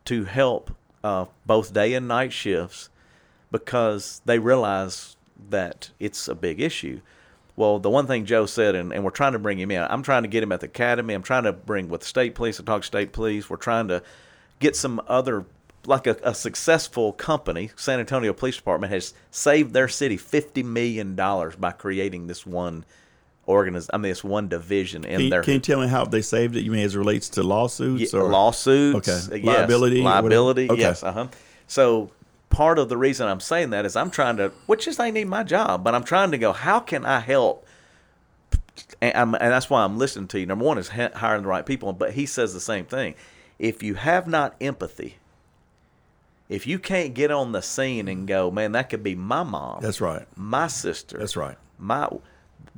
to 0.07 0.25
help 0.25 0.75
uh, 1.05 1.27
both 1.45 1.73
day 1.73 1.93
and 1.95 2.09
night 2.09 2.33
shifts 2.33 2.89
because 3.51 4.23
they 4.25 4.39
realize 4.39 5.17
that 5.51 5.91
it's 6.01 6.29
a 6.29 6.35
big 6.35 6.61
issue. 6.61 7.01
Well, 7.57 7.79
the 7.79 7.89
one 7.89 8.07
thing 8.07 8.27
Joe 8.27 8.45
said, 8.47 8.75
and, 8.75 8.93
and 8.93 9.03
we're 9.03 9.11
trying 9.11 9.33
to 9.33 9.39
bring 9.39 9.59
him 9.59 9.71
in, 9.71 9.83
I'm 9.83 10.03
trying 10.03 10.23
to 10.23 10.29
get 10.29 10.43
him 10.43 10.53
at 10.53 10.61
the 10.61 10.67
academy. 10.67 11.15
I'm 11.15 11.23
trying 11.23 11.45
to 11.45 11.53
bring 11.53 11.89
with 11.89 12.05
state 12.05 12.35
police, 12.35 12.61
I 12.61 12.65
talk 12.65 12.85
state 12.85 13.13
police. 13.13 13.49
We're 13.49 13.57
trying 13.57 13.89
to 13.89 14.03
get 14.61 14.77
some 14.77 15.01
other, 15.09 15.47
like 15.87 16.07
a, 16.07 16.17
a 16.23 16.35
successful 16.35 17.13
company, 17.15 17.71
San 17.77 17.99
Antonio 17.99 18.35
Police 18.35 18.57
Department 18.57 18.93
has 18.93 19.15
saved 19.31 19.73
their 19.73 19.89
city 19.89 20.19
$50 20.19 20.65
million 20.65 21.15
by 21.15 21.73
creating 21.73 22.27
this 22.27 22.45
one 22.45 22.85
organiz- 23.49 23.89
I 23.93 23.97
mean, 23.97 24.11
this 24.11 24.25
one 24.25 24.49
division 24.49 25.05
in 25.05 25.21
Can 25.21 25.31
their 25.31 25.43
can 25.43 25.55
you 25.55 25.61
tell 25.61 25.81
me 25.81 25.89
how 25.89 26.05
they 26.05 26.23
saved 26.23 26.57
it? 26.57 26.65
You 26.65 26.73
mean 26.73 26.85
as 26.85 26.95
it 26.95 26.99
relates 26.99 27.29
to 27.31 27.43
lawsuits 27.43 28.13
yeah, 28.13 28.21
or 28.21 28.29
lawsuits, 28.29 29.09
Okay. 29.09 29.41
yes, 29.41 29.45
Liability, 29.45 30.03
liability, 30.03 30.71
Okay. 30.71 30.81
yes, 30.81 31.03
uh 31.03 31.13
huh. 31.13 31.27
So 31.69 32.11
part 32.51 32.79
of 32.79 32.89
the 32.89 32.97
reason 32.97 33.27
I'm 33.29 33.41
saying 33.41 33.71
that 33.71 33.85
is 33.85 33.97
I'm 33.97 34.11
trying 34.11 34.37
to, 34.39 34.53
which 34.67 34.87
is 34.89 34.99
ain't 34.99 35.17
even 35.17 35.29
my 35.29 35.43
job, 35.43 35.85
but 35.85 35.95
I'm 35.95 36.05
trying 36.05 36.31
to 36.31 36.39
go, 36.39 36.53
how 36.53 36.81
can 36.81 37.05
I 37.05 37.21
help? 37.21 37.67
And, 39.01 39.17
I'm, 39.17 39.35
and 39.35 39.53
that's 39.53 39.71
why 39.71 39.83
I'm 39.85 39.99
listening 39.99 40.29
to 40.29 40.41
you. 40.41 40.47
Number 40.47 40.65
one 40.65 40.79
is 40.79 40.89
hi- 40.89 41.11
hiring 41.15 41.43
the 41.43 41.49
right 41.49 41.65
people, 41.65 41.93
but 41.93 42.13
he 42.13 42.27
says 42.27 42.53
the 42.55 42.61
same 42.61 42.85
thing. 42.85 43.15
If 43.59 43.83
you 43.83 43.95
have 43.95 44.27
not 44.27 44.55
empathy, 44.61 45.17
if 46.49 46.67
you 46.67 46.79
can't 46.79 47.15
get 47.15 47.31
on 47.31 47.53
the 47.53 47.63
scene 47.63 48.07
and 48.07 48.27
go, 48.27 48.51
man, 48.51 48.73
that 48.73 48.91
could 48.91 49.03
be 49.03 49.15
my 49.15 49.43
mom, 49.43 49.81
That's 49.83 50.01
right. 50.01 50.27
my 50.37 50.67
sister, 50.69 51.19
That's 51.19 51.37
right. 51.37 51.57
my, 51.79 52.09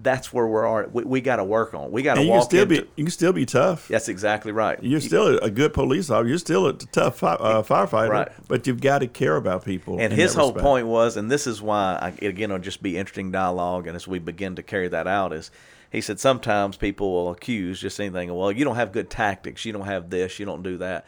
that's 0.01 0.32
where 0.32 0.46
we're 0.46 0.82
at. 0.84 0.92
We, 0.94 1.05
we 1.05 1.20
got 1.20 1.36
to 1.36 1.44
work 1.44 1.74
on. 1.74 1.90
We 1.90 2.03
got 2.03 2.14
to 2.14 2.20
you 2.22 2.28
can 2.28 2.36
walk 2.36 2.44
still 2.44 2.62
into. 2.62 2.82
be 2.82 2.88
you 2.96 3.05
can 3.05 3.11
still 3.11 3.32
be 3.32 3.44
tough. 3.46 3.88
that's 3.88 4.09
exactly 4.09 4.53
right. 4.53 4.78
You're 4.82 5.01
still 5.01 5.38
a 5.38 5.51
good 5.51 5.72
police 5.72 6.09
officer. 6.11 6.28
You're 6.28 6.38
still 6.38 6.66
a 6.68 6.72
tough 6.74 7.18
fi- 7.18 7.34
uh, 7.34 7.62
firefighter, 7.62 8.11
Right. 8.11 8.28
but 8.46 8.66
you've 8.66 8.80
got 8.80 8.99
to 9.01 9.07
care 9.09 9.36
about 9.36 9.64
people. 9.64 9.99
And 9.99 10.12
his 10.12 10.34
whole 10.34 10.49
respect. 10.49 10.64
point 10.64 10.86
was, 10.86 11.16
and 11.16 11.30
this 11.30 11.46
is 11.46 11.61
why, 11.61 11.99
I, 12.01 12.09
again, 12.24 12.51
it'll 12.51 12.59
just 12.59 12.82
be 12.82 12.96
interesting 12.96 13.32
dialogue. 13.32 13.86
And 13.86 13.96
as 13.96 14.07
we 14.07 14.18
begin 14.18 14.57
to 14.57 14.62
carry 14.62 14.88
that 14.88 15.07
out, 15.07 15.32
is 15.32 15.51
he 15.90 16.01
said 16.01 16.20
sometimes 16.20 16.76
people 16.76 17.11
will 17.12 17.30
accuse 17.30 17.80
just 17.80 17.99
anything. 17.99 18.32
Well, 18.34 18.53
you 18.53 18.64
don't 18.64 18.76
have 18.76 18.92
good 18.92 19.11
tactics. 19.11 19.64
You 19.64 19.72
don't 19.72 19.86
have 19.86 20.11
this. 20.11 20.38
You 20.38 20.46
don't 20.46 20.62
do 20.62 20.76
that. 20.78 21.07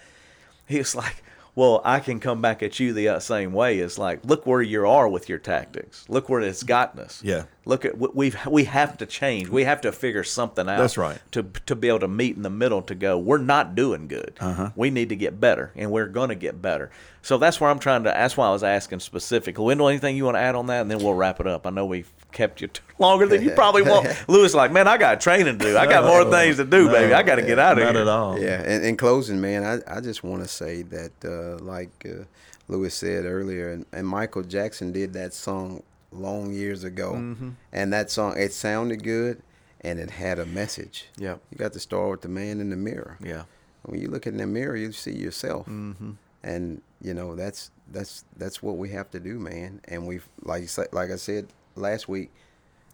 He 0.67 0.79
was 0.79 0.95
like, 0.95 1.23
well, 1.55 1.83
I 1.85 1.99
can 2.01 2.21
come 2.21 2.41
back 2.41 2.63
at 2.63 2.79
you 2.81 2.93
the 2.93 3.09
uh, 3.09 3.19
same 3.19 3.53
way. 3.53 3.79
It's 3.81 3.99
like, 3.99 4.25
look 4.25 4.47
where 4.47 4.63
you 4.63 4.87
are 4.87 5.09
with 5.09 5.29
your 5.29 5.39
tactics. 5.39 6.05
Look 6.09 6.29
where 6.29 6.41
it's 6.41 6.63
gotten 6.63 7.01
us. 7.01 7.21
Yeah. 7.25 7.45
Look 7.67 7.85
at 7.85 7.99
we- 7.99 8.09
we've 8.15 8.47
we 8.47 8.65
have 8.65 8.97
to 8.99 9.07
change. 9.07 9.49
We 9.49 9.65
have 9.65 9.83
to 9.83 9.93
figure 9.93 10.25
something 10.25 10.67
out. 10.69 10.79
That's 10.79 10.97
right. 10.97 11.19
To 11.33 11.43
to 11.67 11.77
be 11.77 11.89
able 11.89 12.01
to 12.01 12.09
meet 12.09 12.37
in 12.37 12.43
the 12.43 12.51
middle 12.51 12.81
to 12.83 12.95
go. 12.95 13.19
We're 13.19 13.37
not 13.39 13.75
doing 13.75 14.09
good. 14.09 14.35
Uh-huh. 14.41 14.71
We 14.77 14.91
need 14.91 15.11
to 15.11 15.17
get 15.17 15.39
better, 15.41 15.71
and 15.77 15.91
we're 15.91 16.07
going 16.09 16.31
to 16.31 16.35
get 16.35 16.63
better. 16.63 16.91
So 17.23 17.37
that's 17.37 17.61
where 17.61 17.69
I'm 17.69 17.79
trying 17.79 18.05
to. 18.05 18.11
That's 18.11 18.35
why 18.37 18.47
I 18.49 18.51
was 18.51 18.63
asking 18.65 19.01
specifically. 19.01 19.63
Wendell, 19.63 19.89
anything 19.89 20.17
you 20.17 20.25
want 20.25 20.37
to 20.37 20.41
add 20.41 20.55
on 20.55 20.69
that, 20.69 20.81
and 20.81 20.91
then 20.91 20.99
we'll 21.01 21.13
wrap 21.15 21.39
it 21.39 21.47
up. 21.47 21.67
I 21.67 21.71
know 21.71 21.85
we've 21.85 22.11
kept 22.33 22.63
you 22.63 22.69
t- 22.69 22.81
longer 22.99 23.27
than 23.27 23.43
you 23.43 23.51
probably 23.51 23.83
want. 23.83 24.09
Lewis, 24.29 24.55
like, 24.55 24.73
man, 24.73 24.89
I 24.89 24.97
got 24.97 25.21
training 25.21 25.59
to 25.59 25.65
do. 25.65 25.77
I 25.77 25.85
got 25.87 26.05
more 26.05 26.31
things 26.31 26.57
to 26.57 26.65
do, 26.65 26.89
baby. 26.89 27.13
I 27.13 27.23
got 27.23 27.35
to 27.35 27.43
get 27.43 27.59
out 27.59 27.77
of 27.79 27.85
Not 27.85 27.93
here. 27.95 28.03
at 28.03 28.09
all. 28.09 28.39
Yeah, 28.39 28.63
and 28.63 28.83
in 28.85 28.97
closing, 28.97 29.39
man, 29.41 29.65
I, 29.87 29.97
I 29.99 30.01
just 30.01 30.25
want 30.25 30.41
to 30.43 30.49
say 30.49 30.81
that, 30.83 31.13
uh, 31.25 31.63
like 31.63 31.91
uh, 32.07 32.25
Lewis 32.69 32.95
said 32.95 33.27
earlier, 33.27 33.71
and, 33.71 33.85
and 33.93 34.07
Michael 34.07 34.43
Jackson 34.45 34.93
did 34.93 35.13
that 35.13 35.35
song 35.35 35.83
long 36.13 36.53
years 36.53 36.85
ago, 36.85 37.13
Mm-hmm. 37.15 37.51
and 37.73 37.93
that 37.93 38.11
song 38.11 38.35
it 38.37 38.53
sounded 38.53 39.03
good, 39.03 39.43
and 39.81 39.99
it 39.99 40.11
had 40.11 40.39
a 40.39 40.47
message. 40.47 41.09
Yeah, 41.17 41.37
You 41.51 41.59
got 41.59 41.73
to 41.75 41.81
start 41.81 42.11
with 42.11 42.21
the 42.23 42.29
man 42.29 42.61
in 42.61 42.71
the 42.71 42.77
mirror. 42.77 43.17
Yeah. 43.23 43.45
When 43.83 44.01
you 44.01 44.09
look 44.09 44.27
in 44.27 44.37
the 44.37 44.47
mirror, 44.47 44.77
you 44.77 44.93
see 44.93 45.13
yourself, 45.17 45.67
Mm-hmm. 45.67 46.13
and 46.43 46.83
you 47.01 47.15
know 47.15 47.35
that's 47.35 47.71
that's 47.91 48.25
that's 48.37 48.63
what 48.63 48.77
we 48.77 48.91
have 48.91 49.11
to 49.13 49.21
do, 49.21 49.39
man. 49.39 49.81
And 49.85 50.07
we, 50.07 50.21
like 50.43 50.69
like 50.93 51.11
I 51.11 51.17
said 51.17 51.47
last 51.77 52.09
week, 52.09 52.31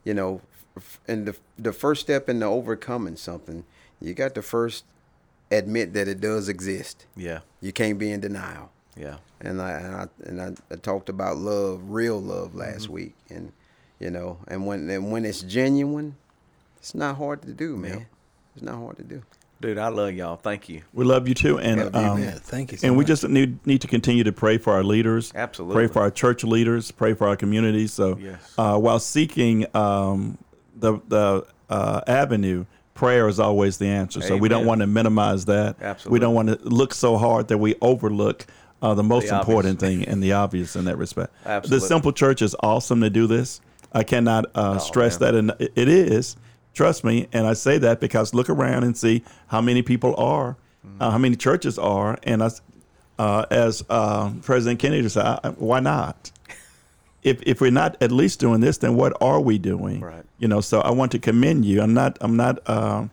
you 0.04 0.14
know, 0.14 0.40
and 1.08 1.26
the 1.26 1.36
the 1.58 1.72
first 1.72 2.02
step 2.02 2.28
into 2.28 2.46
overcoming 2.46 3.16
something, 3.16 3.64
you 4.00 4.14
got 4.14 4.34
to 4.36 4.42
first 4.42 4.84
admit 5.50 5.92
that 5.94 6.06
it 6.08 6.20
does 6.20 6.48
exist. 6.48 7.06
Yeah. 7.16 7.40
You 7.60 7.72
can't 7.72 7.98
be 7.98 8.10
in 8.12 8.20
denial. 8.20 8.70
Yeah. 8.97 9.16
And 9.40 9.61
I 9.61 9.70
and 9.72 9.94
I, 9.94 10.07
and 10.24 10.40
I, 10.42 10.53
I 10.72 10.76
talked 10.76 11.09
about 11.09 11.36
love, 11.36 11.80
real 11.88 12.20
love, 12.20 12.55
last 12.55 12.84
Mm-hmm. 12.84 12.92
week, 12.92 13.14
and 13.28 13.53
you 14.01 14.11
know, 14.11 14.38
and 14.49 14.66
when 14.66 14.88
and 14.88 15.11
when 15.12 15.24
it's 15.24 15.42
genuine, 15.42 16.16
it's 16.78 16.94
not 16.94 17.16
hard 17.16 17.42
to 17.42 17.53
do, 17.53 17.76
man. 17.76 17.92
Yep. 17.99 18.03
It's 18.55 18.64
not 18.64 18.76
hard 18.76 18.97
to 18.97 19.03
do. 19.05 19.22
Dude, 19.61 19.78
I 19.78 19.88
love 19.88 20.12
y'all. 20.14 20.36
Thank 20.36 20.68
you. 20.68 20.82
We 20.92 21.05
love 21.07 21.28
you 21.28 21.34
too, 21.34 21.59
and 21.59 21.80
Love 21.80 21.94
you, 21.94 22.01
um, 22.01 22.22
Yeah, 22.22 22.30
thank 22.32 22.72
you. 22.72 22.78
So 22.78 22.86
and 22.88 22.97
we 22.97 23.05
just 23.05 23.26
need 23.28 23.64
need 23.66 23.80
to 23.82 23.88
continue 23.88 24.24
to 24.24 24.32
pray 24.32 24.59
for 24.59 24.72
our 24.72 24.82
leaders. 24.84 25.32
Absolutely. 25.34 25.74
Pray 25.74 25.86
for 25.92 26.01
our 26.01 26.11
church 26.11 26.44
leaders. 26.44 26.90
Pray 26.90 27.14
for 27.14 27.26
our 27.26 27.36
communities. 27.36 27.92
So, 27.92 28.16
Yes. 28.18 28.55
uh, 28.59 28.78
while 28.78 28.99
seeking 28.99 29.66
um, 29.74 30.38
the 30.74 30.99
the 31.09 31.47
uh, 31.70 32.01
avenue, 32.07 32.64
prayer 32.94 33.28
is 33.28 33.38
always 33.40 33.76
the 33.78 33.86
answer. 33.88 34.20
So 34.22 34.36
we 34.36 34.49
don't 34.49 34.66
want 34.66 34.80
to 34.82 34.86
minimize 34.86 35.44
that. 35.47 35.76
Absolutely. 35.80 36.16
We 36.16 36.20
don't 36.20 36.34
want 36.34 36.49
to 36.49 36.59
look 36.68 36.92
so 36.94 37.16
hard 37.18 37.49
that 37.49 37.59
we 37.59 37.74
overlook. 37.82 38.47
Uh, 38.82 38.94
the 38.94 39.02
most 39.02 39.28
The 39.28 39.38
important 39.38 39.80
thing 39.80 40.04
and 40.04 40.22
the 40.22 40.32
obvious 40.34 40.76
in 40.76 40.84
that 40.84 40.98
respect. 40.98 41.32
Absolutely. 41.46 41.78
The 41.78 41.86
simple 41.86 42.12
church 42.12 42.42
is 42.42 42.54
awesome 42.60 43.00
to 43.00 43.10
do 43.10 43.26
this. 43.26 43.60
I 43.92 44.02
cannot 44.04 44.44
uh, 44.54 44.78
stress 44.78 45.16
Oh, 45.16 45.32
man. 45.32 45.46
that, 45.46 45.58
and 45.60 45.70
it 45.76 45.88
is. 45.88 46.36
Trust 46.74 47.02
me, 47.04 47.26
and 47.32 47.46
I 47.46 47.54
say 47.54 47.78
that 47.78 48.00
because 48.00 48.34
look 48.34 48.50
around 48.50 48.84
and 48.84 48.94
see 48.96 49.22
how 49.48 49.60
many 49.60 49.82
people 49.82 50.14
are, 50.16 50.56
Mm-hmm. 50.86 51.02
uh, 51.02 51.10
how 51.10 51.18
many 51.18 51.34
churches 51.36 51.78
are, 51.80 52.16
and 52.22 52.44
I, 52.44 52.50
uh, 53.18 53.44
as 53.50 53.82
uh, 53.90 54.30
President 54.42 54.78
Kennedy 54.78 55.08
said, 55.08 55.38
why 55.58 55.80
not? 55.80 56.30
If 57.22 57.42
if 57.42 57.60
we're 57.60 57.72
not 57.72 57.96
at 58.00 58.12
least 58.12 58.38
doing 58.38 58.60
this, 58.60 58.78
then 58.78 58.94
what 58.94 59.12
are 59.20 59.40
we 59.40 59.58
doing? 59.58 60.00
Right. 60.00 60.22
You 60.38 60.46
know. 60.46 60.60
So 60.60 60.80
I 60.80 60.92
want 60.92 61.10
to 61.10 61.18
commend 61.18 61.64
you. 61.64 61.82
I'm 61.82 61.92
not. 61.92 62.18
I'm 62.20 62.36
not 62.36 62.60
um 62.70 63.10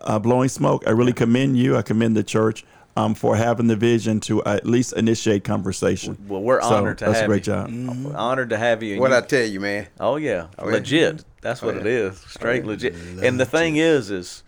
uh, 0.00 0.18
blowing 0.18 0.48
smoke. 0.48 0.82
I 0.88 0.90
really 0.90 1.12
commend 1.12 1.56
you. 1.56 1.76
I 1.76 1.82
commend 1.82 2.16
the 2.16 2.24
church. 2.24 2.64
Um, 2.94 3.14
for 3.14 3.36
having 3.36 3.68
the 3.68 3.76
vision 3.76 4.20
to 4.20 4.44
at 4.44 4.66
least 4.66 4.92
initiate 4.92 5.44
conversation. 5.44 6.18
Well, 6.28 6.42
we're 6.42 6.60
So, 6.60 6.68
honored 6.74 6.98
to 6.98 7.06
that's 7.06 7.20
have 7.20 7.24
a 7.24 7.28
great 7.28 7.46
you. 7.46 7.52
job. 7.54 7.68
Mm-hmm. 7.70 8.14
Honored 8.14 8.50
to 8.50 8.58
have 8.58 8.82
you. 8.82 9.00
What 9.00 9.12
you- 9.12 9.16
I 9.16 9.20
tell 9.22 9.46
you, 9.46 9.60
man. 9.60 9.86
Oh 9.98 10.16
yeah, 10.16 10.48
Oh, 10.58 10.66
yeah. 10.68 10.74
legit. 10.74 11.24
That's 11.40 11.62
Oh, 11.62 11.66
what 11.66 11.76
yeah. 11.76 11.80
it 11.80 11.86
is. 11.86 12.18
Straight 12.28 12.64
yeah. 12.64 12.68
legit. 12.68 12.94
And 13.22 13.40
the 13.40 13.46
thing 13.46 13.76
is, 13.76 14.10
is 14.10 14.42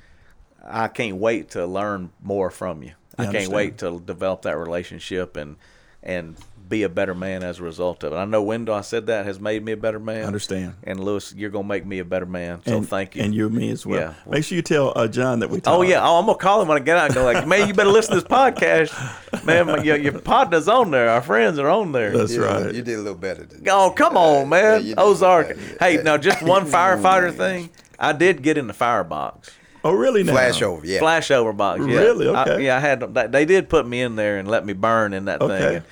I 0.63 0.89
can't 0.89 1.17
wait 1.17 1.51
to 1.53 1.65
learn 1.65 2.11
more 2.23 2.51
from 2.51 2.83
you. 2.83 2.93
I 3.17 3.25
Yeah, 3.25 3.33
can't 3.33 3.49
wait 3.51 3.79
to 3.79 3.99
develop 4.05 4.43
that 4.43 4.59
relationship 4.59 5.37
and 5.39 5.57
and 6.03 6.37
be 6.67 6.83
a 6.83 6.89
better 6.89 7.15
man 7.15 7.43
as 7.43 7.61
a 7.61 7.63
result 7.63 8.03
of 8.05 8.13
it. 8.13 8.17
I 8.17 8.25
know 8.25 8.43
Wendell, 8.43 8.75
I 8.75 8.81
said 8.81 9.07
that 9.07 9.27
has 9.27 9.39
made 9.39 9.63
me 9.65 9.73
a 9.73 9.77
better 9.77 9.99
man. 9.99 10.25
Understand. 10.25 10.75
And 10.83 10.99
Lewis, 10.99 11.35
you're 11.37 11.51
gonna 11.51 11.69
make 11.69 11.85
me 11.85 11.99
a 11.99 12.05
better 12.05 12.25
man. 12.27 12.63
So 12.67 12.79
and, 12.79 12.89
thank 12.89 13.15
you. 13.17 13.23
And 13.23 13.35
you 13.35 13.47
and 13.49 13.55
me 13.55 13.71
as 13.71 13.85
well. 13.85 14.01
Yeah. 14.01 14.15
Make 14.27 14.45
sure 14.45 14.57
you 14.57 14.63
tell 14.63 14.93
uh, 14.97 15.07
John 15.07 15.41
that 15.41 15.51
we 15.51 15.61
Oh 15.67 15.83
yeah, 15.83 16.03
oh, 16.03 16.19
I'm 16.19 16.27
gonna 16.27 16.39
call 16.39 16.63
him 16.63 16.69
when 16.69 16.79
I 16.79 16.81
get 16.85 16.97
out 16.97 17.07
and 17.07 17.15
go 17.15 17.25
like, 17.25 17.47
man, 17.47 17.69
you 17.69 17.75
better 17.75 17.91
listen 17.91 18.15
to 18.15 18.21
this 18.21 18.29
podcast, 18.29 19.45
man. 19.45 19.67
my- 19.67 19.83
Your, 19.83 19.97
your 19.97 20.19
partner's 20.19 20.67
on 20.69 20.91
there, 20.91 21.11
our 21.11 21.21
friends 21.21 21.59
are 21.59 21.69
on 21.69 21.93
there. 21.93 22.17
That's 22.17 22.33
You 22.33 22.41
did 22.41 22.47
right. 22.47 22.75
You 22.75 22.83
did 22.83 22.95
a 22.95 23.03
little 23.03 23.15
better 23.19 23.45
than 23.45 23.63
Oh, 23.69 23.91
come 23.91 24.17
on, 24.17 24.49
man. 24.49 24.81
Yeah, 24.81 24.89
you 24.89 24.95
Ozark. 24.97 25.57
Hey, 25.81 25.99
now 26.03 26.17
just 26.17 26.43
one 26.43 26.65
firefighter 26.67 27.35
thing. 27.37 27.71
I 27.99 28.13
did 28.13 28.43
get 28.43 28.57
in 28.59 28.67
the 28.69 28.75
firebox. 28.75 29.51
Oh, 29.85 29.93
really? 29.93 30.23
Now? 30.23 30.33
flash 30.33 30.63
over. 30.63 30.87
Yeah. 30.87 31.01
Flashover 31.01 31.55
box. 31.55 31.81
Yeah. 31.87 31.99
Really? 31.99 32.27
I- 32.29 32.43
Okay. 32.43 32.65
yeah, 32.65 32.79
I 32.79 32.81
had. 32.81 33.01
they- 33.15 33.27
They 33.27 33.45
did 33.45 33.69
put 33.69 33.87
me 33.87 34.01
in 34.01 34.17
there 34.17 34.39
and 34.39 34.49
let 34.49 34.65
me 34.65 34.73
burn 34.73 35.13
in 35.13 35.27
that 35.27 35.43
Okay. 35.43 35.59
thing. 35.75 35.83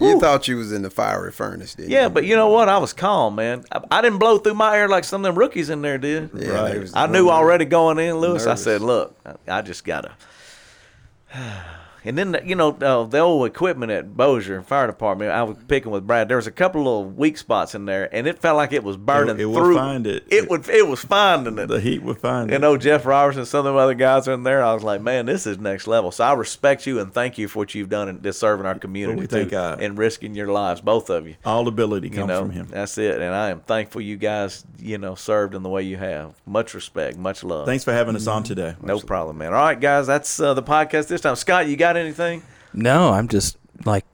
You 0.00 0.18
thought 0.20 0.48
you 0.48 0.56
was 0.56 0.72
in 0.72 0.82
the 0.82 0.90
fiery 0.90 1.32
furnace, 1.32 1.74
didn't 1.74 1.90
Yeah, 1.90 2.04
you? 2.04 2.08
but 2.10 2.24
you 2.24 2.34
know 2.34 2.48
what? 2.48 2.68
I 2.68 2.78
was 2.78 2.92
calm, 2.92 3.34
man. 3.34 3.64
I, 3.70 3.80
I 3.90 4.00
didn't 4.02 4.18
blow 4.18 4.38
through 4.38 4.54
my 4.54 4.76
air 4.76 4.88
like 4.88 5.04
some 5.04 5.20
of 5.24 5.28
them 5.28 5.38
rookies 5.38 5.68
in 5.70 5.82
there 5.82 5.98
did. 5.98 6.30
Yeah, 6.34 6.48
Right. 6.48 6.72
they 6.72 6.78
was- 6.78 6.92
I 6.94 7.06
knew 7.06 7.28
already 7.28 7.64
going 7.66 7.98
in, 7.98 8.16
Lewis. 8.16 8.44
I 8.44 8.50
Nervous. 8.50 8.64
said, 8.64 8.80
"Look, 8.80 9.14
I, 9.26 9.58
I 9.58 9.62
just 9.62 9.84
gotta." 9.84 10.12
And 12.04 12.18
then 12.18 12.40
you 12.44 12.54
know 12.54 12.70
uh, 12.70 13.04
the 13.04 13.18
old 13.18 13.46
equipment 13.46 13.92
at 13.92 14.16
Bossier 14.16 14.62
Fire 14.62 14.86
Department. 14.86 15.30
I 15.30 15.42
was 15.44 15.56
picking 15.68 15.92
with 15.92 16.06
Brad. 16.06 16.28
There 16.28 16.36
was 16.36 16.46
a 16.46 16.52
couple 16.52 16.80
of 16.80 16.86
little 16.86 17.04
weak 17.06 17.36
spots 17.38 17.74
in 17.74 17.84
there, 17.84 18.12
and 18.14 18.26
it 18.26 18.38
felt 18.38 18.56
like 18.56 18.72
it 18.72 18.82
was 18.84 18.96
burning 18.96 19.38
it 19.38 19.44
would 19.44 19.56
through. 19.56 19.74
find 19.76 20.06
it. 20.06 20.24
It 20.30 20.48
would. 20.50 20.68
It 20.68 20.86
was 20.88 21.02
finding 21.04 21.58
it. 21.58 21.66
The 21.66 21.80
heat 21.80 22.02
would 22.02 22.18
find 22.18 22.50
You 22.50 22.56
it. 22.56 22.60
know, 22.60 22.76
Jeff 22.76 23.06
Robertson, 23.06 23.44
some 23.46 23.66
of 23.66 23.74
the 23.74 23.78
other 23.78 23.94
guys 23.94 24.26
are 24.28 24.32
in 24.32 24.42
there. 24.42 24.62
I 24.64 24.74
was 24.74 24.82
like, 24.82 25.00
man, 25.00 25.26
this 25.26 25.46
is 25.46 25.58
next 25.58 25.86
level. 25.86 26.10
So 26.10 26.24
I 26.24 26.32
respect 26.34 26.86
you 26.86 26.98
and 27.00 27.12
thank 27.12 27.38
you 27.38 27.48
for 27.48 27.60
what 27.60 27.74
you've 27.74 27.88
done 27.88 28.08
in 28.08 28.20
this 28.20 28.38
serving 28.38 28.66
our 28.66 28.78
community 28.78 29.20
we 29.20 29.26
thank 29.26 29.48
too, 29.48 29.50
God. 29.50 29.80
and 29.82 29.96
risking 29.96 30.34
your 30.34 30.48
lives, 30.48 30.80
both 30.80 31.10
of 31.10 31.26
you. 31.28 31.36
All 31.44 31.68
ability 31.68 32.08
You 32.08 32.14
comes 32.14 32.28
know, 32.28 32.40
from 32.42 32.50
him. 32.50 32.66
that's 32.70 32.98
it. 32.98 33.20
And 33.20 33.34
I 33.34 33.50
am 33.50 33.60
thankful 33.60 34.00
you 34.00 34.16
guys, 34.16 34.64
you 34.80 34.98
know, 34.98 35.14
served 35.14 35.54
in 35.54 35.62
the 35.62 35.68
way 35.68 35.82
you 35.82 35.96
have. 35.98 36.34
Much 36.46 36.74
respect, 36.74 37.16
much 37.16 37.44
love. 37.44 37.66
Thanks 37.66 37.84
for 37.84 37.92
having 37.92 38.16
us 38.16 38.26
on 38.26 38.42
today. 38.42 38.74
No 38.82 38.98
problem, 38.98 39.38
man. 39.38 39.48
All 39.54 39.62
right, 39.62 39.78
guys, 39.80 40.06
that's 40.06 40.40
uh, 40.40 40.54
the 40.54 40.62
podcast 40.62 41.06
this 41.08 41.20
time. 41.20 41.36
Scott, 41.36 41.68
you 41.68 41.76
got 41.76 41.91
anything? 41.96 42.42
no, 42.72 43.10
I'm 43.10 43.28
just 43.28 43.56
like 43.84 44.04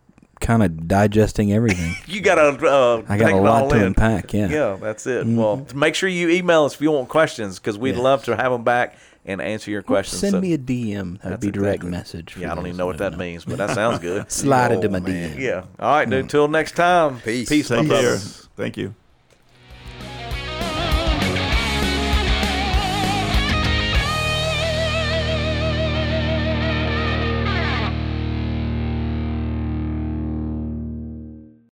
kind 0.41 0.63
of 0.63 0.87
digesting 0.89 1.53
everything. 1.53 1.95
You 2.07 2.21
got 2.23 2.37
to. 2.37 2.67
Uh, 2.67 3.03
I 3.09 3.19
got 3.19 3.33
a 3.33 3.37
lot 3.37 3.69
to 3.71 3.77
in. 3.77 3.83
unpack. 3.83 4.33
Yeah. 4.33 4.49
Yeah, 4.49 4.77
that's 4.81 5.07
it. 5.07 5.27
Well, 5.27 5.67
make 5.75 5.95
sure 5.95 6.09
you 6.09 6.29
email 6.31 6.65
us 6.65 6.75
if 6.75 6.81
you 6.81 6.91
want 6.91 7.09
questions 7.09 7.59
because 7.59 7.77
we'd 7.79 7.95
Yes. 7.97 7.99
love 8.03 8.25
to 8.25 8.37
have 8.37 8.51
them 8.53 8.65
back 8.65 8.97
and 9.27 9.43
answer 9.43 9.71
your 9.71 9.83
questions. 9.83 10.21
Send 10.21 10.33
So- 10.33 10.41
me 10.41 10.55
a 10.55 10.59
DM. 10.59 11.19
That'd 11.19 11.33
That's 11.33 11.45
be 11.45 11.51
direct 11.51 11.77
exactly- 11.85 11.91
message. 11.91 12.37
Yeah, 12.39 12.51
I 12.53 12.55
don't 12.55 12.67
even 12.67 12.77
know 12.79 12.87
what 12.87 12.97
don't 12.97 13.13
that 13.13 13.19
means, 13.19 13.45
but 13.45 13.59
that 13.59 13.71
sounds 13.71 13.99
good. 13.99 14.31
Slide 14.33 14.73
into 14.73 14.87
Oh, 14.89 14.91
my 14.91 15.01
man. 15.01 15.37
DM. 15.37 15.39
Yeah. 15.41 15.65
All 15.79 15.91
right, 15.97 16.09
dude. 16.09 16.31
Till 16.31 16.49
next 16.49 16.73
time. 16.77 17.21
Peace. 17.21 17.49
Peace, 17.49 17.69
my 17.71 17.79
Take 17.81 17.89
brothers. 17.89 18.49
Thank 18.57 18.77
you. 18.79 18.95